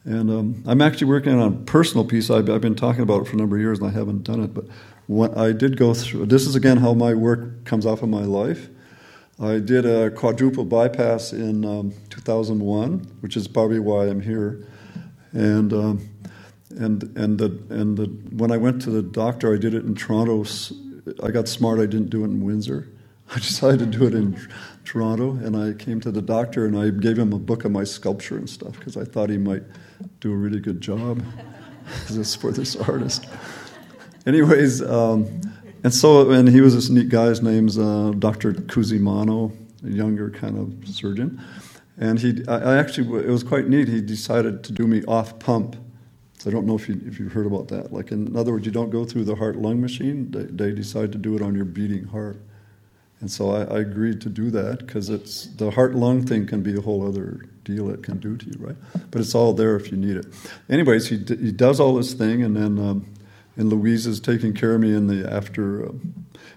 And 0.04 0.30
um, 0.30 0.62
I'm 0.66 0.82
actually 0.82 1.08
working 1.08 1.38
on 1.38 1.52
a 1.52 1.56
personal 1.64 2.04
piece. 2.04 2.30
I've, 2.30 2.48
I've, 2.50 2.60
been 2.60 2.74
talking 2.74 3.02
about 3.02 3.22
it 3.22 3.28
for 3.28 3.34
a 3.34 3.38
number 3.38 3.56
of 3.56 3.62
years 3.62 3.78
and 3.78 3.88
I 3.88 3.92
haven't 3.92 4.22
done 4.22 4.42
it. 4.42 4.52
But 4.52 4.66
what 5.06 5.36
I 5.36 5.52
did 5.52 5.76
go 5.76 5.94
through 5.94 6.26
this 6.26 6.46
is 6.46 6.54
again 6.54 6.76
how 6.76 6.92
my 6.92 7.14
work 7.14 7.64
comes 7.64 7.86
off 7.86 8.02
of 8.02 8.08
my 8.08 8.24
life. 8.24 8.68
I 9.40 9.58
did 9.58 9.84
a 9.84 10.10
quadruple 10.10 10.64
bypass 10.64 11.32
in 11.32 11.64
um, 11.64 11.92
2001, 12.10 13.00
which 13.20 13.36
is 13.36 13.48
probably 13.48 13.80
why 13.80 14.06
I'm 14.06 14.20
here. 14.20 14.66
And 15.32 15.72
um, 15.72 16.08
and 16.70 17.02
and 17.16 17.38
the 17.38 17.46
and 17.70 17.96
the 17.96 18.06
when 18.36 18.52
I 18.52 18.56
went 18.56 18.82
to 18.82 18.90
the 18.90 19.02
doctor, 19.02 19.52
I 19.52 19.58
did 19.58 19.74
it 19.74 19.84
in 19.84 19.94
Toronto. 19.94 20.44
I 21.22 21.30
got 21.30 21.48
smart. 21.48 21.80
I 21.80 21.86
didn't 21.86 22.10
do 22.10 22.22
it 22.22 22.26
in 22.28 22.44
Windsor. 22.44 22.88
I 23.34 23.36
decided 23.36 23.92
to 23.92 23.98
do 23.98 24.06
it 24.06 24.14
in 24.14 24.38
Toronto, 24.84 25.32
and 25.32 25.56
I 25.56 25.72
came 25.72 26.00
to 26.02 26.12
the 26.12 26.22
doctor 26.22 26.66
and 26.66 26.78
I 26.78 26.90
gave 26.90 27.18
him 27.18 27.32
a 27.32 27.38
book 27.38 27.64
of 27.64 27.72
my 27.72 27.84
sculpture 27.84 28.36
and 28.36 28.48
stuff 28.48 28.78
because 28.78 28.96
I 28.96 29.04
thought 29.04 29.30
he 29.30 29.38
might 29.38 29.62
do 30.20 30.32
a 30.32 30.36
really 30.36 30.60
good 30.60 30.80
job 30.80 31.24
this 32.10 32.36
for 32.36 32.52
this 32.52 32.76
artist. 32.76 33.26
Anyways, 34.26 34.82
um, 34.82 35.40
and 35.84 35.94
so, 35.94 36.30
and 36.30 36.48
he 36.48 36.60
was 36.60 36.74
this 36.74 36.88
neat 36.88 37.10
guy. 37.10 37.26
His 37.26 37.42
name's 37.42 37.78
uh, 37.78 38.12
Dr. 38.18 38.54
Cusimano, 38.54 39.52
a 39.84 39.90
younger 39.90 40.30
kind 40.30 40.58
of 40.58 40.88
surgeon. 40.88 41.40
And 41.98 42.18
he, 42.18 42.42
I, 42.48 42.56
I 42.56 42.76
actually, 42.78 43.24
it 43.24 43.30
was 43.30 43.44
quite 43.44 43.68
neat. 43.68 43.88
He 43.88 44.00
decided 44.00 44.64
to 44.64 44.72
do 44.72 44.86
me 44.86 45.04
off 45.04 45.38
pump. 45.38 45.76
So 46.38 46.50
I 46.50 46.52
don't 46.52 46.66
know 46.66 46.74
if 46.74 46.88
you 46.88 47.00
if 47.06 47.20
you've 47.20 47.32
heard 47.32 47.46
about 47.46 47.68
that. 47.68 47.92
Like 47.92 48.10
in 48.10 48.36
other 48.36 48.52
words, 48.52 48.66
you 48.66 48.72
don't 48.72 48.90
go 48.90 49.04
through 49.04 49.24
the 49.24 49.36
heart 49.36 49.56
lung 49.56 49.80
machine. 49.80 50.30
They, 50.30 50.44
they 50.44 50.74
decide 50.74 51.12
to 51.12 51.18
do 51.18 51.36
it 51.36 51.42
on 51.42 51.54
your 51.54 51.64
beating 51.64 52.04
heart. 52.04 52.40
And 53.20 53.30
so 53.30 53.52
I, 53.52 53.62
I 53.76 53.80
agreed 53.80 54.20
to 54.22 54.28
do 54.28 54.50
that 54.50 54.80
because 54.80 55.08
it's 55.08 55.46
the 55.46 55.70
heart 55.70 55.94
lung 55.94 56.26
thing 56.26 56.46
can 56.46 56.62
be 56.62 56.76
a 56.76 56.80
whole 56.80 57.06
other 57.06 57.46
deal 57.64 57.88
it 57.90 58.02
can 58.02 58.18
do 58.18 58.36
to 58.36 58.46
you, 58.46 58.54
right? 58.58 58.76
But 59.10 59.20
it's 59.20 59.34
all 59.34 59.54
there 59.54 59.76
if 59.76 59.90
you 59.90 59.96
need 59.96 60.16
it. 60.16 60.26
Anyways, 60.68 61.08
he, 61.08 61.16
d- 61.16 61.36
he 61.36 61.50
does 61.50 61.80
all 61.80 61.94
this 61.94 62.12
thing, 62.12 62.42
and 62.42 62.54
then 62.54 62.78
um, 62.78 63.13
and 63.56 63.70
Louise 63.70 64.06
is 64.06 64.20
taking 64.20 64.52
care 64.52 64.74
of 64.74 64.80
me 64.80 64.94
in 64.94 65.06
the 65.06 65.30
after 65.30 65.86
uh, 65.86 65.92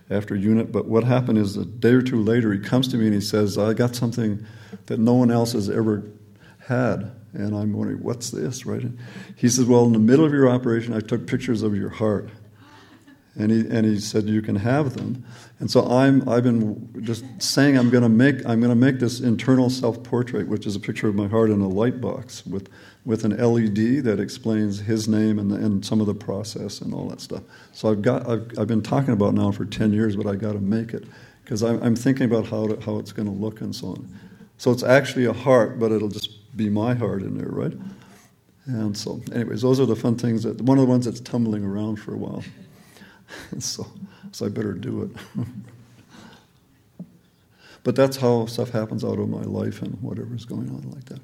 after 0.10 0.36
unit. 0.36 0.72
But 0.72 0.88
what 0.88 1.03
happened 1.03 1.38
is 1.38 1.57
a 1.57 1.65
day 1.65 1.91
or 1.91 2.02
two 2.02 2.22
later, 2.22 2.53
he 2.53 2.60
comes 2.60 2.88
to 2.90 2.98
me 2.98 3.06
and 3.06 3.14
he 3.14 3.22
says, 3.22 3.57
"I 3.57 3.74
got 3.74 3.95
something 3.95 4.45
that 4.88 4.99
no 4.99 5.14
one 5.14 5.32
else 5.32 5.53
has 5.53 5.69
ever 5.69 6.03
had." 6.60 7.11
And 7.34 7.56
I'm 7.56 7.74
wondering, 7.74 8.02
what's 8.02 8.32
this, 8.32 8.65
right? 8.65 8.82
And 8.82 8.98
he 9.36 9.48
says, 9.48 9.65
Well, 9.65 9.86
in 9.86 9.94
the 9.94 9.99
middle 9.99 10.26
of 10.26 10.34
your 10.34 10.49
operation, 10.49 10.94
I 10.94 11.02
took 11.02 11.28
pictures 11.28 11.61
of 11.61 11.76
your 11.76 11.90
heart. 11.90 12.30
And 13.40 13.52
he, 13.52 13.60
and 13.69 13.86
he 13.86 13.99
said, 13.99 14.24
You 14.26 14.41
can 14.41 14.56
have 14.56 14.95
them. 14.95 15.24
And 15.60 15.69
so 15.69 15.88
I'm, 15.88 16.28
I've 16.28 16.44
been 16.44 17.03
just 17.03 17.24
saying 17.40 17.78
I'm 17.78 17.91
going 17.91 18.03
to 18.03 18.10
make, 18.10 18.38
I'm 18.48 18.60
going 18.60 18.72
to 18.72 18.76
make 18.76 18.99
this 18.99 19.19
internal 19.19 19.69
self 19.69 20.02
portrait, 20.03 20.48
which 20.48 20.65
is 20.65 20.76
a 20.76 20.80
picture 20.80 21.07
of 21.07 21.15
my 21.15 21.28
heart 21.28 21.52
in 21.52 21.61
a 21.61 21.68
light 21.68 22.02
box 22.02 22.45
with, 22.45 22.69
with 23.07 23.23
an 23.23 23.38
LED 23.38 24.03
that 24.03 24.19
explains 24.19 24.79
his 24.79 25.07
name 25.07 25.39
and, 25.39 25.49
the, 25.49 25.55
and 25.55 25.85
some 25.85 26.01
of 26.01 26.07
the 26.07 26.13
process 26.13 26.81
and 26.81 26.93
all 26.93 27.07
that 27.07 27.21
stuff. 27.21 27.41
So 27.71 27.89
I've, 27.89 28.01
got, 28.01 28.29
I've, 28.29 28.59
I've 28.59 28.67
been 28.67 28.81
talking 28.81 29.13
about 29.13 29.34
now 29.34 29.49
for 29.51 29.63
10 29.63 29.93
years, 29.93 30.17
but 30.17 30.27
I've 30.27 30.41
got 30.41 30.51
to 30.53 30.59
make 30.59 30.93
it 30.93 31.05
because 31.41 31.63
I'm, 31.63 31.81
I'm 31.81 31.95
thinking 31.95 32.25
about 32.25 32.47
how, 32.47 32.67
to, 32.67 32.81
how 32.81 32.97
it's 32.97 33.13
going 33.13 33.29
to 33.29 33.34
look 33.34 33.61
and 33.61 33.73
so 33.73 33.91
on. 33.91 34.13
So 34.57 34.71
it's 34.71 34.84
actually 34.84 35.23
a 35.23 35.31
heart, 35.31 35.79
but 35.79 35.93
it'll 35.93 36.09
just 36.09 36.55
be 36.57 36.67
my 36.67 36.95
heart 36.95 37.21
in 37.21 37.38
there, 37.38 37.47
right? 37.47 37.77
And 38.65 38.97
so, 38.97 39.21
anyways, 39.31 39.61
those 39.61 39.79
are 39.79 39.85
the 39.85 39.95
fun 39.95 40.17
things 40.17 40.43
that 40.43 40.59
one 40.61 40.77
of 40.77 40.85
the 40.85 40.89
ones 40.89 41.05
that's 41.05 41.21
tumbling 41.21 41.63
around 41.63 41.95
for 41.95 42.13
a 42.13 42.17
while. 42.17 42.43
so, 43.59 43.88
so 44.34 44.45
I 44.45 44.49
better 44.49 44.73
do 44.73 45.03
it. 45.03 45.45
but 47.84 47.95
that's 47.95 48.17
how 48.17 48.47
stuff 48.47 48.71
happens 48.71 49.05
out 49.05 49.17
of 49.17 49.29
my 49.29 49.43
life 49.43 49.81
and 49.81 49.93
whatever's 50.01 50.43
going 50.43 50.67
on 50.69 50.91
like 50.91 51.05
that. 51.05 51.21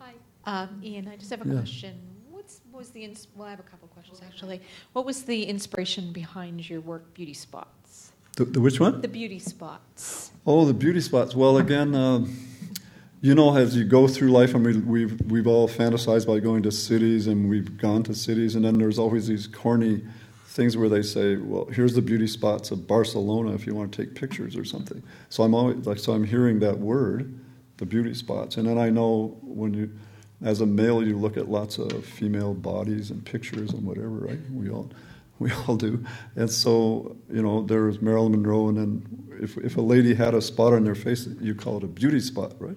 Hi, 0.00 0.12
um, 0.44 0.80
Iain. 0.84 1.08
I 1.08 1.16
just 1.16 1.30
have 1.30 1.44
a 1.44 1.48
Yeah. 1.48 1.54
question. 1.54 1.94
What's 2.30 2.60
what 2.70 2.78
was 2.80 2.90
the 2.90 3.04
ins- 3.04 3.28
well? 3.36 3.46
I 3.46 3.50
have 3.50 3.60
a 3.60 3.64
couple 3.64 3.88
questions 3.88 4.20
actually. 4.26 4.60
What 4.92 5.04
was 5.06 5.22
the 5.22 5.44
inspiration 5.44 6.12
behind 6.12 6.68
your 6.68 6.80
work, 6.80 7.14
Beauty 7.14 7.34
Spots? 7.34 8.12
The, 8.36 8.44
the 8.46 8.60
which 8.60 8.80
one? 8.80 9.00
The 9.02 9.08
beauty 9.08 9.38
spots. 9.38 10.30
Oh, 10.46 10.64
the 10.64 10.72
beauty 10.72 11.00
spots. 11.02 11.36
Well, 11.36 11.58
again, 11.58 11.94
uh, 11.94 12.24
you 13.20 13.34
know, 13.34 13.54
as 13.54 13.76
you 13.76 13.84
go 13.84 14.08
through 14.08 14.30
life, 14.32 14.54
I 14.54 14.58
mean, 14.58 14.86
we've 14.86 15.20
we've 15.30 15.46
all 15.46 15.68
fantasized 15.68 16.26
by 16.26 16.40
going 16.40 16.62
to 16.64 16.72
cities, 16.72 17.26
and 17.26 17.48
we've 17.48 17.76
gone 17.76 18.02
to 18.04 18.14
cities, 18.14 18.54
and 18.56 18.64
then 18.64 18.74
there's 18.78 18.98
always 18.98 19.26
these 19.28 19.46
corny 19.46 20.02
things 20.46 20.76
where 20.78 20.88
they 20.88 21.02
say, 21.02 21.36
"Well, 21.36 21.66
here's 21.66 21.94
the 21.94 22.02
beauty 22.02 22.26
spots 22.26 22.70
of 22.70 22.86
Barcelona 22.86 23.52
if 23.52 23.66
you 23.66 23.74
want 23.74 23.92
to 23.92 24.04
take 24.04 24.14
pictures 24.14 24.56
or 24.56 24.64
something." 24.64 25.02
So 25.28 25.42
I'm 25.44 25.54
always 25.54 25.86
like, 25.86 25.98
so 25.98 26.12
I'm 26.14 26.24
hearing 26.24 26.58
that 26.60 26.78
word, 26.78 27.38
the 27.76 27.86
beauty 27.86 28.14
spots, 28.14 28.56
and 28.56 28.66
then 28.66 28.78
I 28.78 28.88
know 28.90 29.36
when 29.42 29.74
you, 29.74 29.90
as 30.44 30.60
a 30.60 30.66
male, 30.66 31.06
you 31.06 31.16
look 31.16 31.36
at 31.36 31.48
lots 31.48 31.78
of 31.78 32.04
female 32.04 32.54
bodies 32.54 33.10
and 33.10 33.24
pictures 33.24 33.72
and 33.72 33.84
whatever, 33.84 34.08
right? 34.08 34.38
We 34.52 34.70
all 34.70 34.90
we 35.38 35.50
all 35.52 35.76
do. 35.76 36.04
And 36.36 36.48
so, 36.48 37.16
you 37.32 37.42
know, 37.42 37.62
there 37.62 37.84
was 37.84 38.00
Marilyn 38.00 38.32
Monroe, 38.32 38.68
and 38.68 38.78
then 38.78 39.38
if, 39.42 39.56
if 39.58 39.76
a 39.76 39.80
lady 39.80 40.14
had 40.14 40.34
a 40.34 40.40
spot 40.42 40.72
on 40.72 40.84
their 40.84 40.94
face, 40.94 41.26
you 41.40 41.54
call 41.54 41.78
it 41.78 41.84
a 41.84 41.88
beauty 41.88 42.20
spot, 42.20 42.52
right? 42.60 42.76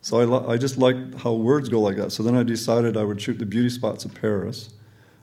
So 0.00 0.20
I, 0.20 0.24
li- 0.24 0.54
I 0.54 0.56
just 0.56 0.78
liked 0.78 1.14
how 1.16 1.32
words 1.32 1.68
go 1.68 1.80
like 1.80 1.96
that. 1.96 2.12
So 2.12 2.22
then 2.22 2.36
I 2.36 2.42
decided 2.42 2.96
I 2.96 3.04
would 3.04 3.20
shoot 3.20 3.38
the 3.38 3.46
beauty 3.46 3.70
spots 3.70 4.04
of 4.04 4.14
Paris. 4.14 4.70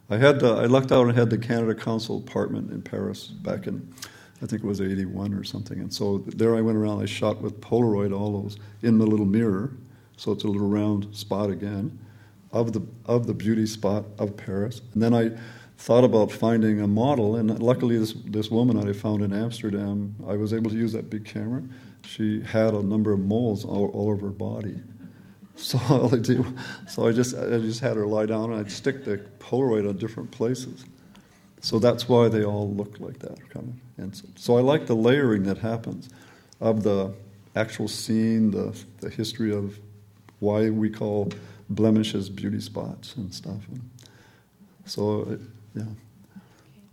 I 0.09 0.17
had 0.17 0.43
uh, 0.43 0.57
I 0.57 0.65
lucked 0.65 0.91
out 0.91 1.07
and 1.07 1.17
had 1.17 1.29
the 1.29 1.37
Canada 1.37 1.73
Council 1.73 2.17
apartment 2.17 2.71
in 2.71 2.81
Paris 2.81 3.27
back 3.27 3.65
in, 3.65 3.93
I 4.41 4.45
think 4.45 4.63
it 4.63 4.67
was 4.67 4.81
81 4.81 5.33
or 5.33 5.43
something. 5.43 5.79
And 5.79 5.93
so 5.93 6.19
there 6.27 6.55
I 6.55 6.61
went 6.61 6.77
around, 6.77 7.01
I 7.01 7.05
shot 7.05 7.41
with 7.41 7.61
Polaroid 7.61 8.13
all 8.15 8.41
those 8.41 8.57
in 8.81 8.97
the 8.97 9.05
little 9.05 9.25
mirror. 9.25 9.71
So 10.21 10.31
it's 10.31 10.43
a 10.43 10.47
little 10.47 10.67
round 10.67 11.15
spot 11.15 11.49
again 11.49 11.97
of 12.51 12.73
the, 12.73 12.83
of 13.07 13.25
the 13.25 13.33
beauty 13.33 13.65
spot 13.65 14.05
of 14.19 14.37
Paris. 14.37 14.79
And 14.93 15.01
then 15.01 15.15
I 15.15 15.31
thought 15.79 16.03
about 16.03 16.31
finding 16.31 16.79
a 16.79 16.85
model, 16.85 17.37
and 17.37 17.57
luckily, 17.59 17.97
this, 17.97 18.13
this 18.25 18.51
woman 18.51 18.79
that 18.79 18.87
I 18.87 18.93
found 18.93 19.23
in 19.23 19.33
Amsterdam, 19.33 20.15
I 20.27 20.35
was 20.35 20.53
able 20.53 20.69
to 20.69 20.77
use 20.77 20.93
that 20.93 21.09
big 21.09 21.25
camera. 21.25 21.63
She 22.05 22.39
had 22.41 22.75
a 22.75 22.83
number 22.83 23.11
of 23.11 23.19
moles 23.19 23.65
all, 23.65 23.87
all 23.95 24.11
over 24.11 24.27
her 24.27 24.31
body. 24.31 24.79
So 25.55 25.79
all 25.89 26.15
I 26.15 26.17
do, 26.17 26.45
so 26.87 27.07
I 27.07 27.11
just 27.11 27.35
I 27.35 27.59
just 27.59 27.81
had 27.81 27.95
her 27.97 28.07
lie 28.07 28.25
down, 28.25 28.51
and 28.51 28.59
I'd 28.59 28.71
stick 28.71 29.03
the 29.03 29.17
Polaroid 29.39 29.87
on 29.87 29.97
different 29.97 30.31
places. 30.31 30.85
So 31.59 31.77
that's 31.77 32.07
why 32.07 32.29
they 32.29 32.43
all 32.45 32.73
look 32.73 32.99
like 32.99 33.19
that, 33.19 33.37
kind 33.49 33.67
of. 33.97 34.03
And 34.03 34.15
so, 34.15 34.27
so 34.35 34.57
I 34.57 34.61
like 34.61 34.87
the 34.87 34.95
layering 34.95 35.43
that 35.43 35.57
happens 35.59 36.09
of 36.61 36.83
the 36.83 37.13
actual 37.55 37.89
scene, 37.89 38.49
the 38.49 38.75
the 39.01 39.09
history 39.09 39.53
of 39.53 39.77
why 40.41 40.69
we 40.69 40.89
call 40.89 41.31
blemishes 41.69 42.29
beauty 42.29 42.59
spots 42.59 43.15
and 43.15 43.33
stuff. 43.33 43.61
So, 44.85 45.21
it, 45.31 45.39
yeah. 45.75 45.83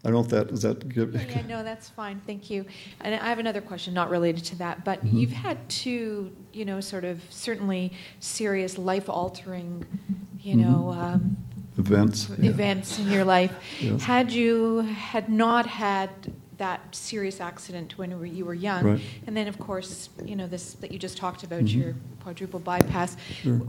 I 0.05 0.11
don't 0.11 0.12
know 0.12 0.20
if 0.20 0.29
that 0.29 0.49
does 0.49 0.62
that 0.62 0.89
give. 0.89 1.15
Yeah, 1.15 1.23
yeah, 1.29 1.47
no, 1.49 1.65
that's 1.65 1.89
fine. 1.89 2.20
Thank 2.25 2.51
you. 2.51 2.65
And 3.01 3.15
I 3.16 3.27
have 3.27 3.41
another 3.41 3.61
question 3.61 3.93
not 3.95 4.11
related 4.11 4.45
to 4.45 4.57
that, 4.59 4.85
but 4.85 5.05
Mhm. 5.05 5.12
you've 5.19 5.33
had 5.33 5.69
two, 5.69 6.31
you 6.53 6.65
know, 6.65 6.81
sort 6.81 7.05
of 7.05 7.20
certainly 7.31 7.93
serious 8.20 8.79
life 8.79 9.09
altering, 9.09 9.85
you 10.41 10.55
know, 10.55 10.91
um, 10.93 11.37
Events, 11.79 12.29
yeah. 12.39 12.51
events 12.51 12.99
in 12.99 13.09
your 13.11 13.25
life. 13.25 13.53
Yes. 13.81 14.03
Had 14.03 14.31
you 14.33 14.81
had 14.81 15.29
not 15.29 15.66
had 15.66 16.11
that 16.59 16.94
serious 16.94 17.40
accident 17.40 17.97
when 17.97 18.10
you 18.35 18.44
were 18.44 18.55
young, 18.55 18.85
Right. 18.85 19.01
and 19.26 19.36
then 19.36 19.48
of 19.48 19.59
course, 19.59 20.10
you 20.24 20.36
know, 20.36 20.47
this 20.47 20.74
that 20.74 20.90
you 20.93 20.98
just 20.98 21.16
talked 21.16 21.43
about, 21.44 21.62
Mhm. 21.64 21.74
your 21.74 21.94
quadruple 22.22 22.60
bypass. 22.60 23.16
Sure. 23.43 23.60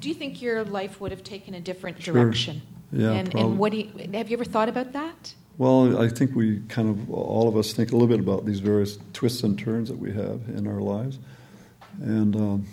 Do 0.00 0.08
you 0.08 0.14
think 0.14 0.42
your 0.42 0.64
life 0.64 1.00
would 1.00 1.12
have 1.12 1.22
taken 1.24 1.54
a 1.54 1.60
different 1.60 2.02
Sure. 2.02 2.14
direction? 2.14 2.62
Yeah, 2.92 3.12
And, 3.12 3.34
and 3.34 3.58
what 3.58 3.72
do 3.72 3.78
you, 3.78 3.88
have 4.12 4.28
you 4.28 4.36
ever 4.36 4.44
thought 4.44 4.68
about 4.68 4.92
that? 4.92 5.34
Well, 5.56 5.98
I 6.00 6.08
think 6.08 6.34
we 6.34 6.60
kind 6.68 6.88
of, 6.90 7.08
all 7.10 7.48
of 7.48 7.56
us 7.56 7.72
think 7.72 7.90
a 7.90 7.94
little 7.94 8.08
bit 8.08 8.20
about 8.20 8.44
these 8.44 8.58
various 8.60 8.98
twists 9.12 9.42
and 9.44 9.58
turns 9.58 9.88
that 9.88 9.98
we 9.98 10.12
have 10.12 10.40
in 10.56 10.66
our 10.66 10.80
lives. 10.80 11.18
And 12.02 12.34
um, 12.36 12.66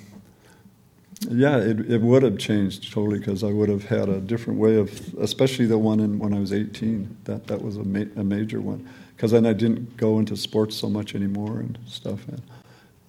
yeah, 1.30 1.58
it, 1.58 1.92
it 1.92 2.02
would 2.02 2.24
have 2.24 2.38
changed 2.38 2.92
totally 2.92 3.20
because 3.20 3.44
I 3.44 3.52
would 3.52 3.70
have 3.70 3.86
had 3.86 4.10
a 4.10 4.20
different 4.20 4.60
way 4.60 4.76
of, 4.78 5.14
especially 5.20 5.68
the 5.68 5.78
one 5.78 6.00
in, 6.00 6.18
when 6.20 6.34
I 6.34 6.40
was 6.40 6.52
18. 6.54 7.18
That, 7.26 7.48
that 7.48 7.62
was 7.62 7.78
a, 7.78 7.84
ma- 7.84 8.06
a 8.16 8.24
major 8.24 8.60
one. 8.62 8.88
Because 9.20 9.32
then 9.32 9.46
I 9.46 9.52
didn't 9.52 9.98
go 9.98 10.18
into 10.18 10.38
sports 10.38 10.78
so 10.78 10.90
much 10.90 11.14
anymore 11.14 11.60
and 11.60 11.78
stuff. 11.86 12.26
And 12.30 12.42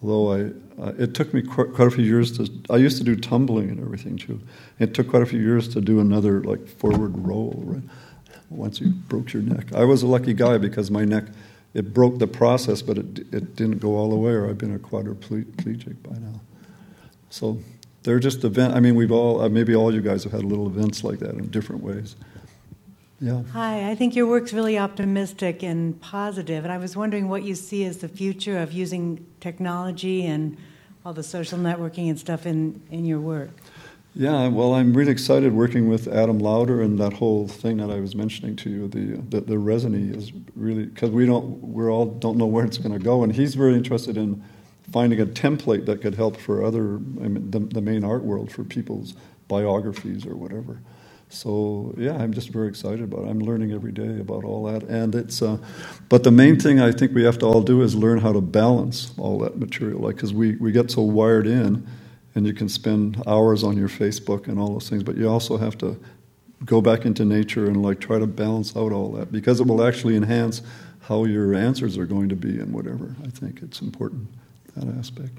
although 0.02 0.32
I, 0.32 0.82
uh, 0.82 0.92
it 0.98 1.14
took 1.14 1.32
me 1.32 1.40
quite, 1.40 1.72
quite 1.72 1.86
a 1.86 1.90
few 1.92 2.02
years 2.02 2.36
to, 2.36 2.50
I 2.68 2.78
used 2.78 2.98
to 2.98 3.04
do 3.04 3.14
tumbling 3.14 3.70
and 3.70 3.78
everything 3.78 4.16
too. 4.16 4.40
It 4.80 4.92
took 4.92 5.08
quite 5.08 5.22
a 5.22 5.26
few 5.26 5.38
years 5.38 5.68
to 5.68 5.80
do 5.80 6.00
another 6.00 6.42
like 6.42 6.66
forward 6.66 7.16
roll, 7.16 7.62
right? 7.64 7.82
once 8.48 8.80
you 8.80 8.88
broke 8.88 9.32
your 9.32 9.42
neck. 9.44 9.72
I 9.72 9.84
was 9.84 10.02
a 10.02 10.08
lucky 10.08 10.34
guy 10.34 10.58
because 10.58 10.90
my 10.90 11.04
neck, 11.04 11.26
it 11.74 11.94
broke 11.94 12.18
the 12.18 12.26
process, 12.26 12.82
but 12.82 12.98
it, 12.98 13.20
it 13.32 13.54
didn't 13.54 13.78
go 13.78 13.94
all 13.94 14.10
the 14.10 14.16
way, 14.16 14.32
or 14.32 14.50
I've 14.50 14.58
been 14.58 14.74
a 14.74 14.80
quadriplegic 14.80 16.02
by 16.02 16.18
now. 16.18 16.40
So 17.30 17.60
they're 18.02 18.18
just 18.18 18.42
event. 18.42 18.74
I 18.74 18.80
mean, 18.80 18.96
we've 18.96 19.12
all, 19.12 19.42
uh, 19.42 19.48
maybe 19.48 19.76
all 19.76 19.94
you 19.94 20.00
guys 20.00 20.24
have 20.24 20.32
had 20.32 20.42
little 20.42 20.66
events 20.66 21.04
like 21.04 21.20
that 21.20 21.34
in 21.34 21.48
different 21.50 21.84
ways. 21.84 22.16
Yeah. 23.22 23.42
Hi, 23.52 23.90
I 23.90 23.94
think 23.94 24.16
your 24.16 24.26
work's 24.26 24.54
really 24.54 24.78
optimistic 24.78 25.62
and 25.62 26.00
positive, 26.00 26.64
and 26.64 26.72
I 26.72 26.78
was 26.78 26.96
wondering 26.96 27.28
what 27.28 27.42
you 27.42 27.54
see 27.54 27.84
as 27.84 27.98
the 27.98 28.08
future 28.08 28.56
of 28.56 28.72
using 28.72 29.26
technology 29.40 30.24
and 30.24 30.56
all 31.04 31.12
the 31.12 31.22
social 31.22 31.58
networking 31.58 32.08
and 32.08 32.18
stuff 32.18 32.46
in, 32.46 32.80
in 32.90 33.04
your 33.04 33.20
work. 33.20 33.50
Yeah, 34.14 34.48
well, 34.48 34.72
I'm 34.72 34.94
really 34.94 35.12
excited 35.12 35.52
working 35.52 35.86
with 35.86 36.08
Adam 36.08 36.38
Lauder 36.38 36.80
and 36.80 36.98
that 36.98 37.12
whole 37.12 37.46
thing 37.46 37.76
that 37.76 37.90
I 37.90 38.00
was 38.00 38.14
mentioning 38.14 38.56
to 38.56 38.70
you. 38.70 38.88
The 38.88 39.20
the, 39.28 39.40
the 39.42 39.54
raisonné 39.54 40.16
is 40.16 40.32
really 40.56 40.86
because 40.86 41.10
we 41.10 41.26
don't 41.26 41.46
we're 41.62 41.92
all 41.92 42.06
don't 42.06 42.38
know 42.38 42.46
where 42.46 42.64
it's 42.64 42.78
going 42.78 42.92
to 42.92 42.98
go, 42.98 43.22
and 43.22 43.34
he's 43.34 43.54
very 43.54 43.74
interested 43.74 44.16
in 44.16 44.42
finding 44.90 45.20
a 45.20 45.26
template 45.26 45.86
that 45.86 46.00
could 46.00 46.14
help 46.14 46.38
for 46.38 46.64
other 46.64 46.94
I 46.96 47.28
mean, 47.28 47.50
the, 47.50 47.60
the 47.60 47.82
main 47.82 48.02
art 48.02 48.24
world 48.24 48.50
for 48.50 48.64
people's 48.64 49.14
biographies 49.46 50.26
or 50.26 50.34
whatever. 50.34 50.80
So 51.30 51.94
yeah, 51.96 52.16
I'm 52.16 52.32
just 52.34 52.48
very 52.50 52.68
excited 52.68 53.02
about 53.02 53.24
it. 53.24 53.28
I'm 53.30 53.38
learning 53.38 53.72
every 53.72 53.92
day 53.92 54.20
about 54.20 54.44
all 54.44 54.64
that, 54.64 54.82
and 54.82 55.14
it's. 55.14 55.40
Uh, 55.40 55.58
but 56.08 56.24
the 56.24 56.30
main 56.32 56.58
thing 56.58 56.80
I 56.80 56.90
think 56.90 57.14
we 57.14 57.22
have 57.24 57.38
to 57.38 57.46
all 57.46 57.62
do 57.62 57.82
is 57.82 57.94
learn 57.94 58.18
how 58.18 58.32
to 58.32 58.40
balance 58.40 59.12
all 59.16 59.38
that 59.38 59.56
material, 59.56 60.00
like 60.00 60.16
because 60.16 60.34
we 60.34 60.56
we 60.56 60.72
get 60.72 60.90
so 60.90 61.02
wired 61.02 61.46
in 61.46 61.86
and 62.34 62.46
you 62.46 62.52
can 62.52 62.68
spend 62.68 63.22
hours 63.26 63.64
on 63.64 63.76
your 63.76 63.88
Facebook 63.88 64.48
and 64.48 64.58
all 64.58 64.72
those 64.72 64.88
things, 64.88 65.02
but 65.02 65.16
you 65.16 65.28
also 65.28 65.56
have 65.56 65.76
to 65.78 65.98
go 66.64 66.80
back 66.80 67.04
into 67.04 67.24
nature 67.24 67.66
and 67.66 67.82
like 67.82 68.00
try 68.00 68.18
to 68.18 68.26
balance 68.26 68.76
out 68.76 68.92
all 68.92 69.10
that 69.12 69.32
because 69.32 69.60
it 69.60 69.66
will 69.66 69.82
actually 69.82 70.16
enhance 70.16 70.62
how 71.00 71.24
your 71.24 71.54
answers 71.54 71.96
are 71.96 72.06
going 72.06 72.28
to 72.28 72.36
be 72.36 72.60
and 72.60 72.72
whatever. 72.72 73.14
I 73.24 73.28
think 73.30 73.62
it's 73.62 73.80
important 73.80 74.28
that 74.76 74.86
aspect. 74.98 75.38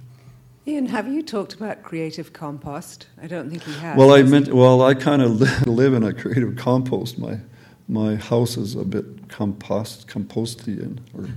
Iain, 0.68 0.86
have 0.88 1.08
you 1.08 1.24
talked 1.24 1.56
about 1.56 1.82
creative 1.82 2.34
compost? 2.34 3.08
I 3.20 3.26
don't 3.26 3.50
think 3.50 3.64
he 3.64 3.74
has. 3.74 3.98
Well, 3.98 4.14
I 4.14 4.22
meant. 4.22 4.54
Well, 4.54 4.84
I 4.84 4.94
kind 4.94 5.24
of 5.24 5.68
live 5.68 5.94
in 5.94 6.04
a 6.04 6.14
creative 6.14 6.56
compost. 6.56 7.18
My 7.18 7.40
my 7.88 8.16
house 8.16 8.58
is 8.58 8.76
a 8.76 8.86
bit 8.86 9.28
compost 9.28 10.08
compostian, 10.08 11.02
or 11.16 11.30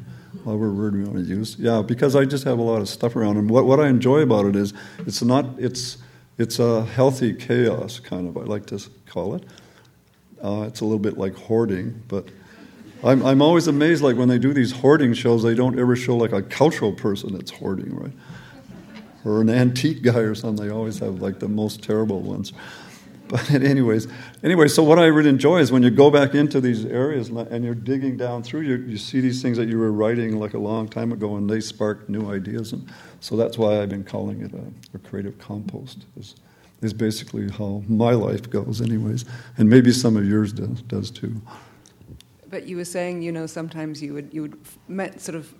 whatever 0.43 0.73
word 0.73 0.95
we 0.95 1.05
want 1.05 1.17
to 1.17 1.23
use. 1.23 1.57
Yeah, 1.59 1.81
because 1.81 2.15
I 2.15 2.27
just 2.27 2.45
have 2.45 2.59
a 2.59 2.63
lot 2.63 2.83
of 2.83 2.89
stuff 2.89 3.17
around, 3.17 3.39
and 3.39 3.49
what 3.49 3.65
what 3.65 3.81
I 3.81 3.89
enjoy 3.89 4.21
about 4.21 4.45
it 4.45 4.57
is 4.57 4.75
it's 5.07 5.23
not 5.23 5.47
it's 5.57 5.97
it's 6.37 6.59
a 6.59 6.85
healthy 6.85 7.33
chaos 7.33 8.01
kind 8.01 8.29
of. 8.29 8.37
I 8.37 8.43
like 8.43 8.67
to 8.67 8.91
call 9.07 9.37
it. 9.37 9.45
Uh, 10.43 10.65
it's 10.69 10.83
a 10.83 10.85
little 10.85 10.99
bit 10.99 11.17
like 11.17 11.35
hoarding, 11.35 12.03
but. 12.09 12.29
I'm, 13.03 13.23
I'm 13.23 13.43
always 13.43 13.67
amazed, 13.67 14.03
like 14.03 14.17
when 14.17 14.29
they 14.29 14.39
do 14.39 14.55
these 14.55 14.73
hoarding 14.73 15.13
shows, 15.13 15.43
they 15.43 15.55
don't 15.55 15.79
ever 15.79 15.95
show 15.95 16.17
like 16.17 16.33
a 16.33 16.41
cultural 16.41 16.91
person 16.91 17.35
that's 17.35 17.51
hoarding, 17.51 17.95
right? 17.95 18.13
Or 19.25 19.41
an 19.41 19.49
antique 19.49 20.03
guy 20.03 20.19
or 20.19 20.35
something. 20.35 20.67
They 20.67 20.73
always 20.73 20.99
have 20.99 21.21
like 21.21 21.39
the 21.39 21.49
most 21.49 21.83
terrible 21.83 22.21
ones. 22.21 22.53
But 23.29 23.51
anyways, 23.63 24.07
anyway, 24.43 24.69
so 24.69 24.83
what 24.83 24.99
I 24.99 25.07
really 25.07 25.31
enjoy 25.31 25.59
is 25.59 25.73
when 25.73 25.83
you 25.83 25.91
go 25.91 26.11
back 26.11 26.35
into 26.35 26.61
these 26.61 26.85
areas 26.85 27.29
and 27.29 27.65
you're 27.65 27.75
digging 27.75 28.17
down 28.17 28.43
through, 28.43 28.63
you, 28.63 28.77
you 28.77 28.99
see 28.99 29.21
these 29.21 29.43
things 29.43 29.57
that 29.57 29.69
you 29.69 29.79
were 29.79 29.93
writing 29.93 30.39
like 30.39 30.55
a 30.55 30.59
long 30.59 30.89
time 30.89 31.13
ago, 31.13 31.37
and 31.37 31.49
they 31.49 31.61
spark 31.61 32.09
new 32.09 32.31
ideas. 32.31 32.73
And 32.73 32.89
so 33.21 33.37
that's 33.37 33.57
why 33.57 33.81
I've 33.81 33.89
been 33.89 34.05
calling 34.05 34.43
it 34.43 34.53
a, 34.53 34.97
a 34.97 34.99
creative 34.99 35.39
compost. 35.39 36.05
Is, 36.17 36.37
is 36.83 36.93
basically 36.93 37.51
how 37.51 37.83
my 37.89 38.13
life 38.13 38.51
goes, 38.51 38.83
anyways, 38.83 39.25
and 39.57 39.71
maybe 39.71 39.91
some 39.91 40.17
of 40.17 40.29
yours 40.29 40.53
does, 40.53 40.83
does 40.83 41.11
too. 41.11 41.41
But 42.51 42.67
you 42.67 42.77
were 42.77 42.85
saying, 42.85 43.23
you 43.23 43.33
know, 43.33 43.47
sometimes 43.47 44.03
you 44.03 44.13
would 44.15 44.33
you 44.33 44.43
would 44.43 44.57
met, 44.87 45.21
sort 45.21 45.35
of 45.35 45.53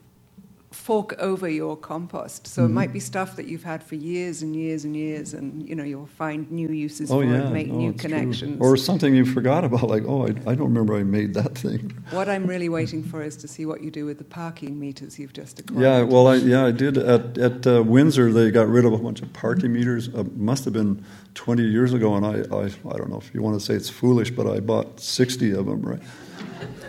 fork 0.75 1.15
over 1.19 1.49
your 1.49 1.77
compost. 1.77 2.47
So 2.47 2.63
mm-hmm. 2.63 2.71
it 2.71 2.75
might 2.75 2.93
be 2.93 3.01
stuff 3.01 3.37
that 3.37 3.47
you've 3.47 3.63
had 3.63 3.83
for 3.83 3.95
years 3.95 4.43
and 4.43 4.55
years 4.55 4.85
and 4.85 4.97
years, 4.97 5.33
and 5.33 5.67
you 5.67 5.75
know 5.75 5.85
you'll 5.85 6.07
find 6.07 6.51
new 6.51 6.69
uses 6.69 7.11
oh, 7.11 7.21
for 7.21 7.25
yeah. 7.25 7.47
it, 7.47 7.51
make 7.53 7.71
oh, 7.71 7.77
new 7.77 7.93
connections, 7.93 8.59
true. 8.59 8.67
or 8.67 8.77
something 8.77 9.15
you 9.15 9.25
forgot 9.25 9.65
about. 9.65 9.85
Like, 9.85 10.05
oh, 10.07 10.27
I, 10.27 10.31
I, 10.51 10.55
don't 10.55 10.69
remember 10.73 10.97
I 10.97 11.05
made 11.05 11.35
that 11.35 11.57
thing. 11.57 11.97
What 12.11 12.29
I'm 12.29 12.47
really 12.47 12.69
waiting 12.69 13.03
for 13.03 13.23
is 13.23 13.37
to 13.39 13.49
see 13.49 13.65
what 13.65 13.83
you 13.83 13.91
do 13.91 14.05
with 14.05 14.19
the 14.19 14.25
parking 14.25 14.79
meters 14.79 15.19
you've 15.19 15.33
just 15.33 15.61
acquired. 15.61 15.81
Yeah, 15.81 16.03
well, 16.03 16.27
I, 16.27 16.37
yeah, 16.37 16.67
I 16.67 16.71
did 16.71 16.99
at 16.99 17.39
at 17.39 17.67
uh, 17.67 17.83
Windsor. 17.83 18.33
They 18.33 18.51
got 18.51 18.69
rid 18.69 18.85
of 18.85 18.93
a 18.93 18.99
bunch 18.99 19.23
of 19.23 19.33
parking 19.33 19.73
meters. 19.73 20.09
Uh, 20.09 20.25
must 20.35 20.65
have 20.65 20.75
been 20.75 21.05
20 21.35 21.63
years 21.63 21.93
ago, 21.93 22.15
and 22.17 22.27
I, 22.27 22.57
I 22.57 22.65
I 22.65 22.97
don't 22.97 23.11
know 23.11 23.19
if 23.19 23.33
you 23.35 23.43
want 23.43 23.59
to 23.59 23.65
say 23.65 23.75
it's 23.75 23.91
foolish, 23.91 24.31
but 24.31 24.47
I 24.47 24.61
bought 24.61 25.01
60 25.01 25.53
of 25.53 25.67
them, 25.67 25.83
right? 25.83 26.01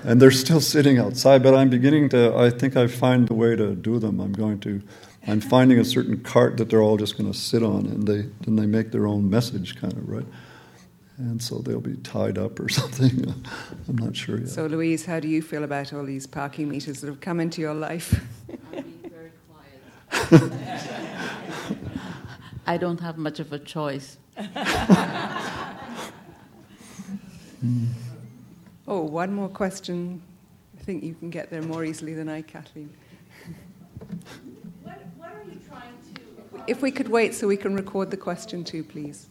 And 0.05 0.21
they're 0.21 0.31
still 0.31 0.61
sitting 0.61 0.99
outside. 0.99 1.41
But 1.43 1.55
I'm 1.55 1.69
beginning 1.69 2.09
to. 2.09 2.35
I 2.35 2.49
think 2.49 2.77
I 2.77 2.87
find 2.87 3.27
the 3.27 3.33
way 3.33 3.55
to 3.55 3.75
do 3.75 3.99
them. 3.99 4.19
I'm 4.19 4.33
going 4.33 4.59
to. 4.61 4.81
I'm 5.27 5.41
finding 5.41 5.79
a 5.79 5.85
certain 5.85 6.21
cart 6.21 6.57
that 6.57 6.69
they're 6.69 6.81
all 6.81 6.97
just 6.97 7.17
going 7.17 7.31
to 7.31 7.37
sit 7.37 7.63
on, 7.63 7.87
and 7.87 8.07
they 8.07 8.29
then 8.41 8.55
they 8.55 8.67
make 8.67 8.91
their 8.91 9.07
own 9.07 9.29
message, 9.29 9.75
kind 9.79 9.93
of 9.93 10.07
right. 10.07 10.25
And 11.17 11.41
so 11.41 11.59
they'll 11.59 11.79
be 11.79 11.95
tied 11.97 12.37
up 12.37 12.59
or 12.59 12.69
something. 12.79 13.33
I'm 13.87 13.97
not 13.97 14.15
sure 14.15 14.39
yet. 14.39 14.49
So, 14.49 14.65
Louise, 14.67 15.05
how 15.05 15.19
do 15.19 15.27
you 15.27 15.41
feel 15.41 15.63
about 15.63 15.93
all 15.93 16.03
these 16.03 16.27
parking 16.27 16.69
meters 16.69 17.01
that 17.01 17.07
have 17.07 17.21
come 17.21 17.39
into 17.39 17.61
your 17.61 17.73
life? 17.73 18.21
I'm 18.49 18.83
being 18.83 19.11
very 19.11 19.31
quiet. 20.29 20.51
I 22.67 22.77
don't 22.77 22.99
have 22.99 23.17
much 23.17 23.39
of 23.39 23.53
a 23.53 23.59
choice. 23.59 24.17
One 29.07 29.33
more 29.33 29.49
question. 29.49 30.21
I 30.79 30.83
think 30.83 31.03
you 31.03 31.13
can 31.13 31.29
get 31.29 31.49
there 31.49 31.61
more 31.61 31.85
easily 31.85 32.13
than 32.13 32.27
I, 32.27 32.41
Kathleen. 32.41 32.89
What, 34.83 34.99
what 35.17 35.29
are 35.29 35.43
you 35.49 35.59
trying 35.67 35.93
to? 36.13 36.63
If 36.67 36.81
we 36.81 36.91
could 36.91 37.09
wait 37.09 37.33
so 37.33 37.47
we 37.47 37.57
can 37.57 37.75
record 37.75 38.11
the 38.11 38.17
question 38.17 38.63
too, 38.63 38.83
please. 38.83 39.27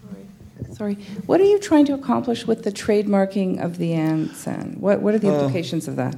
Sorry. 0.00 0.74
Sorry. 0.74 0.94
What 1.26 1.40
are 1.40 1.44
you 1.44 1.58
trying 1.58 1.86
to 1.86 1.94
accomplish 1.94 2.46
with 2.46 2.62
the 2.62 2.72
trademarking 2.72 3.62
of 3.62 3.78
the 3.78 3.92
Ansan? 3.92 4.78
What, 4.78 5.00
what 5.00 5.14
are 5.14 5.18
the 5.18 5.30
uh, 5.30 5.40
implications 5.40 5.88
uh, 5.88 5.92
of 5.92 5.96
that? 5.96 6.16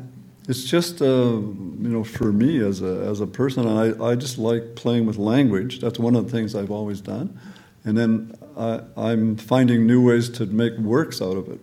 It's 0.48 0.64
just, 0.64 1.00
uh, 1.00 1.04
you 1.06 1.78
know, 1.78 2.02
for 2.02 2.32
me 2.32 2.58
as 2.58 2.82
a, 2.82 3.06
as 3.08 3.20
a 3.20 3.26
person, 3.26 3.66
I, 3.66 4.04
I 4.04 4.16
just 4.16 4.38
like 4.38 4.74
playing 4.74 5.06
with 5.06 5.16
language. 5.16 5.80
That's 5.80 5.98
one 5.98 6.16
of 6.16 6.24
the 6.24 6.30
things 6.30 6.54
I've 6.54 6.72
always 6.72 7.00
done. 7.00 7.38
And 7.84 7.96
then 7.96 8.34
I, 8.56 8.80
I'm 8.96 9.36
finding 9.36 9.86
new 9.86 10.04
ways 10.04 10.28
to 10.30 10.46
make 10.46 10.76
works 10.76 11.22
out 11.22 11.36
of 11.36 11.48
it. 11.48 11.60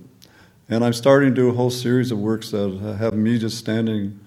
And 0.70 0.84
I'm 0.84 0.94
starting 0.94 1.30
to 1.30 1.36
do 1.36 1.50
a 1.50 1.54
whole 1.54 1.70
series 1.70 2.12
of 2.12 2.20
works 2.20 2.52
that 2.52 2.98
have 3.00 3.14
me 3.14 3.40
just 3.40 3.58
standing 3.58 4.20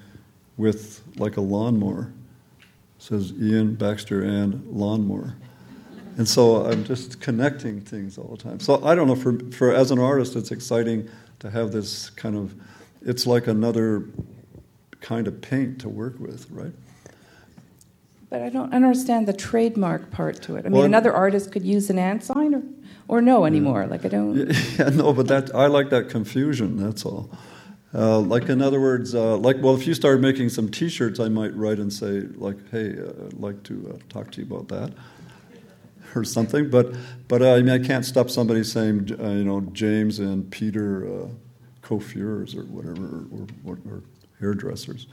with 0.56 1.02
like 1.16 1.36
a 1.36 1.40
lawnmower. 1.40 2.12
It 2.60 3.02
says 3.02 3.32
Iain 3.32 3.74
Baxter 3.74 4.22
and 4.22 4.66
lawnmower. 4.66 5.36
And 6.16 6.28
so 6.28 6.66
I'm 6.66 6.84
just 6.84 7.20
connecting 7.20 7.80
things 7.80 8.18
all 8.18 8.36
the 8.36 8.42
time. 8.42 8.60
So 8.60 8.84
I 8.84 8.94
don't 8.94 9.06
know, 9.06 9.16
for, 9.16 9.38
for 9.50 9.74
as 9.74 9.90
an 9.90 9.98
artist, 9.98 10.34
it's 10.36 10.50
exciting 10.50 11.08
to 11.38 11.50
have 11.50 11.72
this 11.72 12.10
kind 12.10 12.36
of, 12.36 12.54
it's 13.02 13.26
like 13.26 13.46
another 13.46 14.04
kind 15.00 15.26
of 15.26 15.40
paint 15.40 15.80
to 15.80 15.88
work 15.88 16.18
with, 16.18 16.50
right? 16.50 16.72
But 18.28 18.42
I 18.42 18.48
don't 18.48 18.72
understand 18.72 19.26
the 19.26 19.32
trademark 19.32 20.10
part 20.10 20.42
to 20.42 20.56
it. 20.56 20.60
I 20.60 20.68
mean, 20.68 20.72
well, 20.72 20.84
another 20.84 21.12
artist 21.12 21.52
could 21.52 21.64
use 21.64 21.90
an 21.90 21.98
and 21.98 22.22
sign 22.22 22.54
or 22.54 22.62
or 23.10 23.20
no 23.20 23.44
anymore. 23.44 23.86
Like 23.86 24.04
I 24.04 24.08
don't. 24.08 24.36
Yeah, 24.78 24.90
no, 24.90 25.12
but 25.12 25.26
that 25.26 25.52
I 25.54 25.66
like 25.66 25.90
that 25.90 26.08
confusion. 26.08 26.76
That's 26.76 27.04
all. 27.04 27.28
Uh, 27.92 28.20
like 28.20 28.48
in 28.48 28.62
other 28.62 28.80
words, 28.80 29.16
uh, 29.16 29.36
like 29.36 29.56
well, 29.60 29.74
if 29.74 29.84
you 29.84 29.94
start 29.94 30.20
making 30.20 30.48
some 30.48 30.68
T-shirts, 30.68 31.18
I 31.18 31.28
might 31.28 31.52
write 31.56 31.80
and 31.80 31.92
say 31.92 32.20
like, 32.46 32.56
"Hey, 32.70 32.94
uh, 32.96 33.26
I'd 33.26 33.34
like 33.34 33.64
to 33.64 33.74
uh, 33.92 33.98
talk 34.08 34.30
to 34.32 34.40
you 34.40 34.46
about 34.46 34.68
that," 34.68 34.92
or 36.14 36.22
something. 36.22 36.70
But 36.70 36.94
but 37.26 37.42
uh, 37.42 37.54
I 37.54 37.62
mean, 37.62 37.74
I 37.82 37.84
can't 37.84 38.04
stop 38.04 38.30
somebody 38.30 38.62
saying, 38.62 39.10
uh, 39.20 39.30
you 39.30 39.44
know, 39.44 39.60
James 39.72 40.20
and 40.20 40.48
Peter 40.48 41.04
uh, 41.04 41.28
coiffures 41.82 42.54
or 42.54 42.62
whatever, 42.62 43.26
or, 43.32 43.46
or, 43.72 43.78
or 43.90 44.02
hairdressers. 44.38 45.08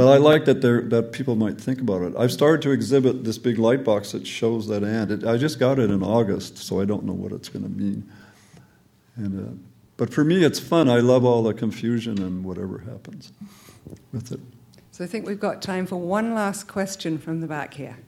But 0.00 0.14
I 0.14 0.16
like 0.16 0.46
that 0.46 0.62
there 0.62 0.80
that 0.80 1.12
people 1.12 1.36
might 1.36 1.60
think 1.60 1.78
about 1.78 2.00
it. 2.00 2.14
I've 2.16 2.32
started 2.32 2.62
to 2.62 2.70
exhibit 2.70 3.22
this 3.24 3.36
big 3.36 3.58
light 3.58 3.84
box 3.84 4.12
that 4.12 4.26
shows 4.26 4.66
that 4.68 4.82
ant. 4.82 5.10
It, 5.10 5.26
I 5.26 5.36
just 5.36 5.58
got 5.58 5.78
it 5.78 5.90
in 5.90 6.02
August, 6.02 6.56
so 6.56 6.80
I 6.80 6.86
don't 6.86 7.04
know 7.04 7.12
what 7.12 7.32
it's 7.32 7.50
going 7.50 7.64
to 7.64 7.68
mean. 7.68 8.10
And 9.16 9.46
uh, 9.46 9.52
but 9.98 10.10
for 10.10 10.24
me, 10.24 10.42
it's 10.42 10.58
fun. 10.58 10.88
I 10.88 11.00
love 11.00 11.26
all 11.26 11.42
the 11.42 11.52
confusion 11.52 12.22
and 12.22 12.42
whatever 12.42 12.78
happens 12.78 13.32
with 14.10 14.32
it. 14.32 14.40
So 14.90 15.04
I 15.04 15.06
think 15.06 15.26
we've 15.26 15.38
got 15.38 15.60
time 15.60 15.84
for 15.84 15.96
one 15.96 16.34
last 16.34 16.66
question 16.66 17.18
from 17.18 17.42
the 17.42 17.46
back 17.46 17.74
here. 17.74 17.98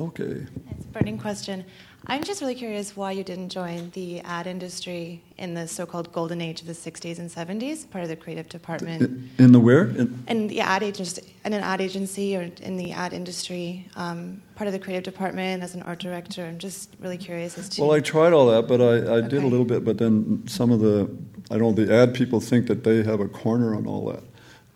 Okay. 0.00 0.46
It's 0.70 0.86
a 0.86 0.88
burning 0.88 1.18
question. 1.18 1.66
I'm 2.06 2.24
just 2.24 2.40
really 2.40 2.56
curious 2.56 2.96
why 2.96 3.12
you 3.12 3.22
didn't 3.22 3.50
join 3.50 3.90
the 3.90 4.20
ad 4.20 4.48
industry 4.48 5.22
in 5.38 5.54
the 5.54 5.68
so-called 5.68 6.12
golden 6.12 6.40
age 6.40 6.60
of 6.60 6.66
the 6.66 6.72
60s 6.72 7.18
and 7.18 7.30
70s, 7.30 7.88
part 7.88 8.02
of 8.02 8.08
the 8.08 8.16
creative 8.16 8.48
department. 8.48 9.30
In, 9.38 9.52
the 9.52 9.60
where? 9.60 9.84
In, 9.84 10.24
in 10.26 10.48
the 10.48 10.60
ad 10.60 10.82
agency, 10.82 11.22
in 11.44 11.52
an 11.52 11.62
ad 11.62 11.80
agency 11.80 12.36
or 12.36 12.50
in 12.60 12.76
the 12.76 12.90
ad 12.90 13.12
industry, 13.12 13.88
um, 13.94 14.42
part 14.56 14.66
of 14.66 14.72
the 14.72 14.80
creative 14.80 15.04
department 15.04 15.62
as 15.62 15.76
an 15.76 15.82
art 15.82 16.00
director. 16.00 16.44
I'm 16.44 16.58
just 16.58 16.90
really 16.98 17.18
curious 17.18 17.56
as 17.56 17.68
to. 17.70 17.82
Well, 17.82 17.92
I 17.92 18.00
tried 18.00 18.32
all 18.32 18.46
that, 18.46 18.66
but 18.66 18.80
I, 18.80 18.84
I 18.84 19.18
okay. 19.18 19.28
did 19.28 19.44
a 19.44 19.46
little 19.46 19.64
bit. 19.64 19.84
But 19.84 19.98
then 19.98 20.42
some 20.48 20.72
of 20.72 20.80
the, 20.80 21.08
I 21.52 21.58
don't 21.58 21.76
know, 21.76 21.84
the 21.84 21.94
ad 21.94 22.14
people 22.14 22.40
think 22.40 22.66
that 22.66 22.82
they 22.82 23.04
have 23.04 23.20
a 23.20 23.28
corner 23.28 23.76
on 23.76 23.86
all 23.86 24.06
that. 24.06 24.24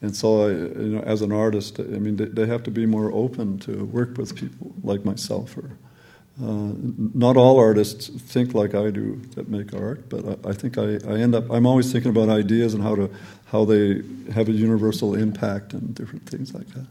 And 0.01 0.15
so, 0.15 0.43
I, 0.43 0.51
you 0.51 0.97
know, 0.97 1.01
as 1.01 1.23
an 1.23 1.32
artist, 1.32 1.81
I 1.81 1.82
mean, 1.82 2.16
they, 2.16 2.27
they 2.27 2.47
have 2.47 2.62
to 2.65 2.70
be 2.70 2.86
more 2.86 3.11
open 3.12 3.59
to 3.61 3.85
work 3.86 4.16
with 4.16 4.36
people 4.36 4.73
like 4.85 5.05
myself 5.05 5.57
or 5.57 5.77
uh, 6.43 6.73
not 7.15 7.37
all 7.37 7.59
artists 7.59 8.09
think 8.09 8.53
like 8.53 8.75
I 8.75 8.91
do 8.91 9.17
that 9.35 9.49
make 9.49 9.73
art, 9.73 10.09
but 10.11 10.25
I, 10.45 10.51
I 10.51 10.53
think 10.53 10.77
I, 10.77 10.99
I, 11.09 11.19
end 11.19 11.35
up. 11.35 11.51
I'm 11.51 11.67
always 11.67 11.91
thinking 11.91 12.11
about 12.11 12.29
ideas 12.29 12.75
and 12.75 12.83
how 12.83 12.95
to 12.95 13.11
how 13.47 13.65
they 13.65 14.03
have 14.33 14.49
a 14.49 14.53
universal 14.53 15.15
impact 15.15 15.73
and 15.73 15.95
different 15.95 16.29
things 16.29 16.53
like 16.53 16.67
that. 16.69 16.87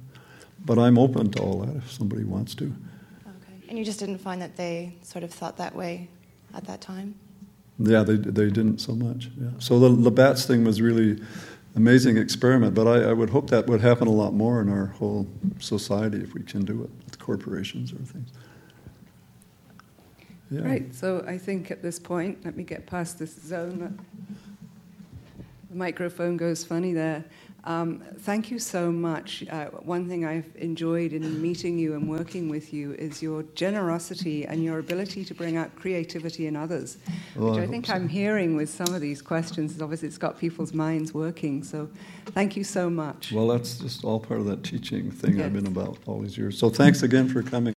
But 0.66 0.80
I'm 0.80 0.98
open 0.98 1.30
to 1.32 1.42
all 1.44 1.60
that 1.60 1.76
if 1.76 1.92
somebody 1.92 2.24
wants 2.24 2.56
to. 2.56 2.66
Okay, 2.66 3.70
and 3.70 3.78
you 3.78 3.86
just 3.86 4.00
didn't 4.00 4.18
find 4.18 4.42
that 4.42 4.56
they 4.56 4.96
sort 5.04 5.24
of 5.24 5.32
thought 5.32 5.58
that 5.58 5.76
way 5.76 6.10
at 6.56 6.66
that 6.66 6.82
time. 6.82 7.14
Yeah, 7.78 8.02
they 8.02 8.16
they 8.16 8.50
didn't 8.50 8.80
so 8.80 8.96
much. 8.96 9.30
Yeah. 9.40 9.50
So 9.60 9.78
the 9.78 9.90
Labatt's 9.90 10.46
thing 10.46 10.64
was 10.64 10.82
really 10.82 11.22
amazing 11.76 12.18
experiment, 12.18 12.74
but 12.74 12.88
I, 12.88 13.10
I 13.10 13.14
would 13.14 13.30
hope 13.30 13.52
that 13.52 13.68
would 13.68 13.82
happen 13.82 14.08
a 14.08 14.12
lot 14.12 14.34
more 14.34 14.60
in 14.60 14.70
our 14.70 14.88
whole 14.88 15.28
society 15.60 16.18
if 16.18 16.34
we 16.34 16.42
can 16.42 16.66
do 16.66 16.84
it 16.84 16.90
with 17.06 17.20
corporations 17.20 17.94
or 17.94 17.98
things. 17.98 18.32
Yeah. 20.52 20.62
Right, 20.62 20.94
so 20.94 21.24
I 21.28 21.38
think 21.38 21.72
at 21.72 21.82
this 21.82 21.98
point, 22.00 22.46
let 22.46 22.56
me 22.56 22.64
get 22.64 22.86
past 22.86 23.18
this 23.18 23.34
zone. 23.42 24.00
The 25.70 25.76
microphone 25.76 26.38
goes 26.38 26.64
funny 26.64 26.94
there. 26.94 27.24
Um, 27.64 28.04
thank 28.20 28.52
you 28.52 28.60
so 28.60 28.92
much. 28.92 29.44
Uh, 29.50 29.66
one 29.82 30.08
thing 30.08 30.24
I've 30.24 30.46
enjoyed 30.56 31.14
in 31.14 31.42
meeting 31.42 31.80
you 31.80 31.96
and 31.96 32.08
working 32.08 32.48
with 32.48 32.72
you 32.72 32.94
is 32.94 33.24
your 33.24 33.42
generosity 33.56 34.46
and 34.46 34.64
your 34.64 34.78
ability 34.78 35.26
to 35.26 35.34
bring 35.34 35.58
out 35.58 35.76
creativity 35.76 36.46
in 36.46 36.56
others, 36.56 37.00
Well, 37.36 37.54
which 37.54 37.60
I 37.62 37.64
I 37.64 37.68
think 37.68 37.88
so. 37.88 37.94
I'm 37.94 38.08
hearing 38.08 38.56
with 38.56 38.70
some 38.70 38.94
of 38.94 39.02
these 39.02 39.20
questions. 39.20 39.82
Obviously, 39.82 40.08
it's 40.08 40.20
got 40.20 40.38
people's 40.38 40.74
minds 40.74 41.12
working. 41.12 41.64
So, 41.64 41.90
thank 42.28 42.56
you 42.56 42.64
so 42.64 42.88
much. 42.88 43.32
Well, 43.32 43.48
that's 43.48 43.80
just 43.80 44.04
all 44.04 44.20
part 44.20 44.40
of 44.42 44.46
that 44.46 44.64
teaching 44.64 45.10
thing 45.10 45.38
Yes. 45.38 45.48
I've 45.48 45.54
been 45.54 45.66
about 45.66 45.98
all 46.06 46.22
these 46.22 46.38
years. 46.38 46.60
So 46.60 46.70
thanks 46.70 47.02
again 47.02 47.28
for 47.30 47.42
coming. 47.42 47.74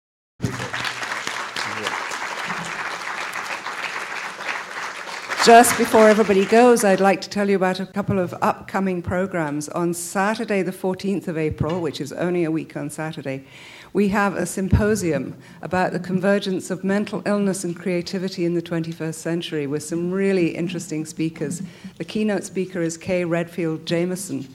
Just 5.45 5.77
before 5.77 6.09
everybody 6.09 6.45
goes, 6.45 6.83
I'd 6.83 6.99
like 6.99 7.21
to 7.21 7.29
tell 7.29 7.49
you 7.49 7.55
about 7.55 7.79
a 7.79 7.85
couple 7.85 8.19
of 8.19 8.35
upcoming 8.41 9.01
programs. 9.01 9.69
On 9.69 9.93
Saturday, 9.93 10.61
the 10.63 10.73
14th 10.73 11.29
of 11.29 11.37
April, 11.37 11.79
which 11.79 12.01
is 12.01 12.11
only 12.11 12.43
a 12.43 12.51
week 12.51 12.75
on 12.75 12.89
Saturday, 12.89 13.45
we 13.93 14.09
have 14.09 14.35
a 14.35 14.45
symposium 14.45 15.37
about 15.61 15.93
the 15.93 15.99
convergence 15.99 16.69
of 16.69 16.83
mental 16.83 17.23
illness 17.25 17.63
and 17.63 17.73
creativity 17.73 18.43
in 18.43 18.53
the 18.53 18.61
21st 18.61 19.13
century 19.13 19.65
with 19.65 19.81
some 19.81 20.11
really 20.11 20.49
interesting 20.49 21.05
speakers. 21.05 21.61
The 21.97 22.03
keynote 22.03 22.43
speaker 22.43 22.81
is 22.81 22.97
Kay 22.97 23.23
Redfield 23.23 23.85
Jamison, 23.85 24.45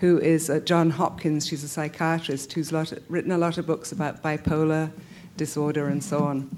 who 0.00 0.18
is 0.18 0.50
at 0.50 0.66
John 0.66 0.90
Hopkins. 0.90 1.46
She's 1.46 1.64
a 1.64 1.68
psychiatrist 1.68 2.52
who's 2.52 2.70
lot, 2.70 2.92
written 3.08 3.32
a 3.32 3.38
lot 3.38 3.56
of 3.56 3.66
books 3.66 3.92
about 3.92 4.22
bipolar 4.22 4.90
disorder 5.38 5.88
and 5.88 6.04
so 6.04 6.18
on. 6.18 6.50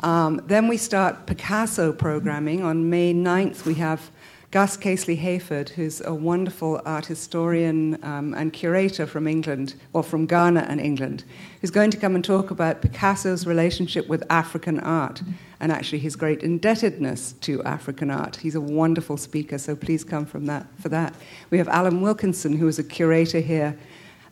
Um, 0.00 0.42
then 0.46 0.68
we 0.68 0.76
start 0.76 1.26
Picasso 1.26 1.92
programming. 1.92 2.62
On 2.62 2.90
May 2.90 3.14
9th, 3.14 3.64
we 3.64 3.74
have 3.74 4.10
Gus 4.52 4.76
Casely 4.76 5.18
Hayford, 5.18 5.70
who's 5.70 6.00
a 6.00 6.14
wonderful 6.14 6.80
art 6.86 7.06
historian 7.06 7.98
um, 8.04 8.32
and 8.34 8.52
curator 8.52 9.06
from 9.06 9.26
England, 9.26 9.74
or 9.92 10.02
from 10.02 10.24
Ghana 10.24 10.66
and 10.68 10.80
England, 10.80 11.24
who's 11.60 11.70
going 11.70 11.90
to 11.90 11.96
come 11.96 12.14
and 12.14 12.24
talk 12.24 12.50
about 12.50 12.80
Picasso's 12.80 13.46
relationship 13.46 14.08
with 14.08 14.22
African 14.30 14.78
art 14.80 15.20
and 15.60 15.72
actually 15.72 15.98
his 15.98 16.14
great 16.16 16.42
indebtedness 16.42 17.32
to 17.40 17.62
African 17.64 18.10
art. 18.10 18.36
He's 18.36 18.54
a 18.54 18.60
wonderful 18.60 19.16
speaker, 19.16 19.58
so 19.58 19.74
please 19.74 20.04
come 20.04 20.24
from 20.24 20.46
that, 20.46 20.66
for 20.78 20.90
that. 20.90 21.14
We 21.50 21.58
have 21.58 21.68
Alan 21.68 22.00
Wilkinson, 22.00 22.56
who 22.56 22.68
is 22.68 22.78
a 22.78 22.84
curator 22.84 23.40
here 23.40 23.76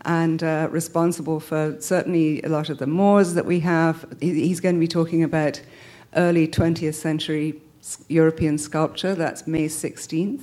and 0.04 0.42
uh, 0.42 0.68
responsible 0.70 1.40
for 1.40 1.76
certainly 1.80 2.42
a 2.42 2.48
lot 2.48 2.68
of 2.68 2.78
the 2.78 2.86
Moores 2.86 3.34
that 3.34 3.46
we 3.46 3.60
have. 3.60 4.04
He's 4.20 4.60
going 4.60 4.74
to 4.74 4.80
be 4.80 4.88
talking 4.88 5.22
about 5.22 5.60
early 6.16 6.46
20th 6.46 6.94
century 6.94 7.60
European 8.08 8.58
sculpture. 8.58 9.14
That's 9.14 9.46
May 9.46 9.66
16th. 9.66 10.42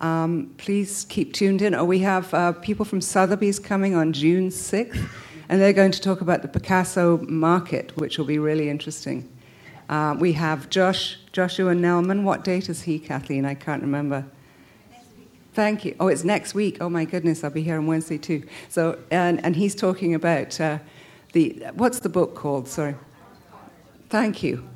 Um, 0.00 0.54
please 0.58 1.06
keep 1.08 1.32
tuned 1.32 1.62
in. 1.62 1.74
Oh, 1.74 1.84
we 1.84 2.00
have 2.00 2.32
uh, 2.34 2.52
people 2.52 2.84
from 2.84 3.00
Sotheby's 3.00 3.58
coming 3.58 3.94
on 3.94 4.12
June 4.12 4.50
6th, 4.50 5.08
and 5.48 5.60
they're 5.60 5.72
going 5.72 5.92
to 5.92 6.00
talk 6.00 6.20
about 6.20 6.42
the 6.42 6.48
Picasso 6.48 7.18
market, 7.18 7.96
which 7.96 8.18
will 8.18 8.26
be 8.26 8.38
really 8.38 8.68
interesting. 8.68 9.28
Uh, 9.88 10.14
we 10.18 10.32
have 10.32 10.68
Josh, 10.68 11.18
Joshua 11.32 11.72
Knelman. 11.72 12.24
What 12.24 12.44
date 12.44 12.68
is 12.68 12.82
he, 12.82 12.98
Kathleen? 12.98 13.44
I 13.44 13.54
can't 13.54 13.82
remember. 13.82 14.26
Thank 15.56 15.86
you. 15.86 15.96
Oh, 15.98 16.08
it's 16.08 16.22
next 16.22 16.52
week. 16.52 16.76
Oh 16.82 16.90
my 16.90 17.06
goodness, 17.06 17.42
I'll 17.42 17.48
be 17.48 17.62
here 17.62 17.78
on 17.78 17.86
Wednesday 17.86 18.18
too. 18.18 18.46
So, 18.68 18.98
and, 19.10 19.42
and 19.42 19.56
he's 19.56 19.74
talking 19.74 20.14
about 20.14 20.60
uh, 20.60 20.80
the 21.32 21.64
what's 21.72 22.00
the 22.00 22.10
book 22.10 22.34
called? 22.34 22.68
Sorry. 22.68 22.94
Thank 24.10 24.42
you. 24.42 24.68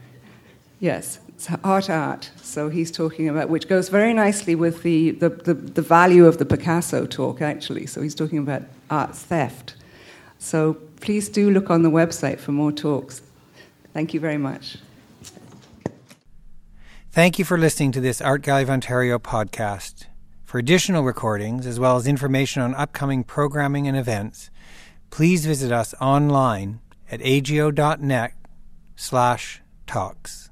Yes, 0.78 1.18
it's 1.28 1.50
art 1.62 1.90
art. 1.90 2.30
So 2.40 2.70
he's 2.70 2.90
talking 2.90 3.28
about 3.28 3.50
which 3.50 3.68
goes 3.68 3.90
very 3.90 4.14
nicely 4.14 4.54
with 4.54 4.82
the, 4.82 5.10
the, 5.10 5.28
the, 5.28 5.52
the 5.52 5.82
value 5.82 6.24
of 6.24 6.38
the 6.38 6.46
Picasso 6.46 7.04
talk 7.04 7.42
actually. 7.42 7.84
So 7.84 8.00
he's 8.00 8.14
talking 8.14 8.38
about 8.38 8.62
art 8.88 9.14
theft. 9.14 9.74
So 10.38 10.78
please 11.02 11.28
do 11.28 11.50
look 11.50 11.68
on 11.68 11.82
the 11.82 11.90
website 11.90 12.40
for 12.40 12.52
more 12.52 12.72
talks. 12.72 13.20
Thank 13.92 14.14
you 14.14 14.20
very 14.20 14.38
much. 14.38 14.78
Thank 17.12 17.38
you 17.38 17.44
for 17.44 17.58
listening 17.58 17.92
to 17.92 18.00
this 18.00 18.22
Art 18.22 18.40
Gallery 18.40 18.62
of 18.62 18.70
Ontario 18.70 19.18
podcast. 19.18 20.06
For 20.50 20.58
additional 20.58 21.04
recordings, 21.04 21.64
as 21.64 21.78
well 21.78 21.96
as 21.96 22.08
information 22.08 22.60
on 22.60 22.74
upcoming 22.74 23.22
programming 23.22 23.86
and 23.86 23.96
events, 23.96 24.50
please 25.08 25.46
visit 25.46 25.70
us 25.70 25.94
online 26.00 26.80
at 27.08 27.20
ago.net 27.20 28.32
slash 28.96 29.62
talks. 29.86 30.49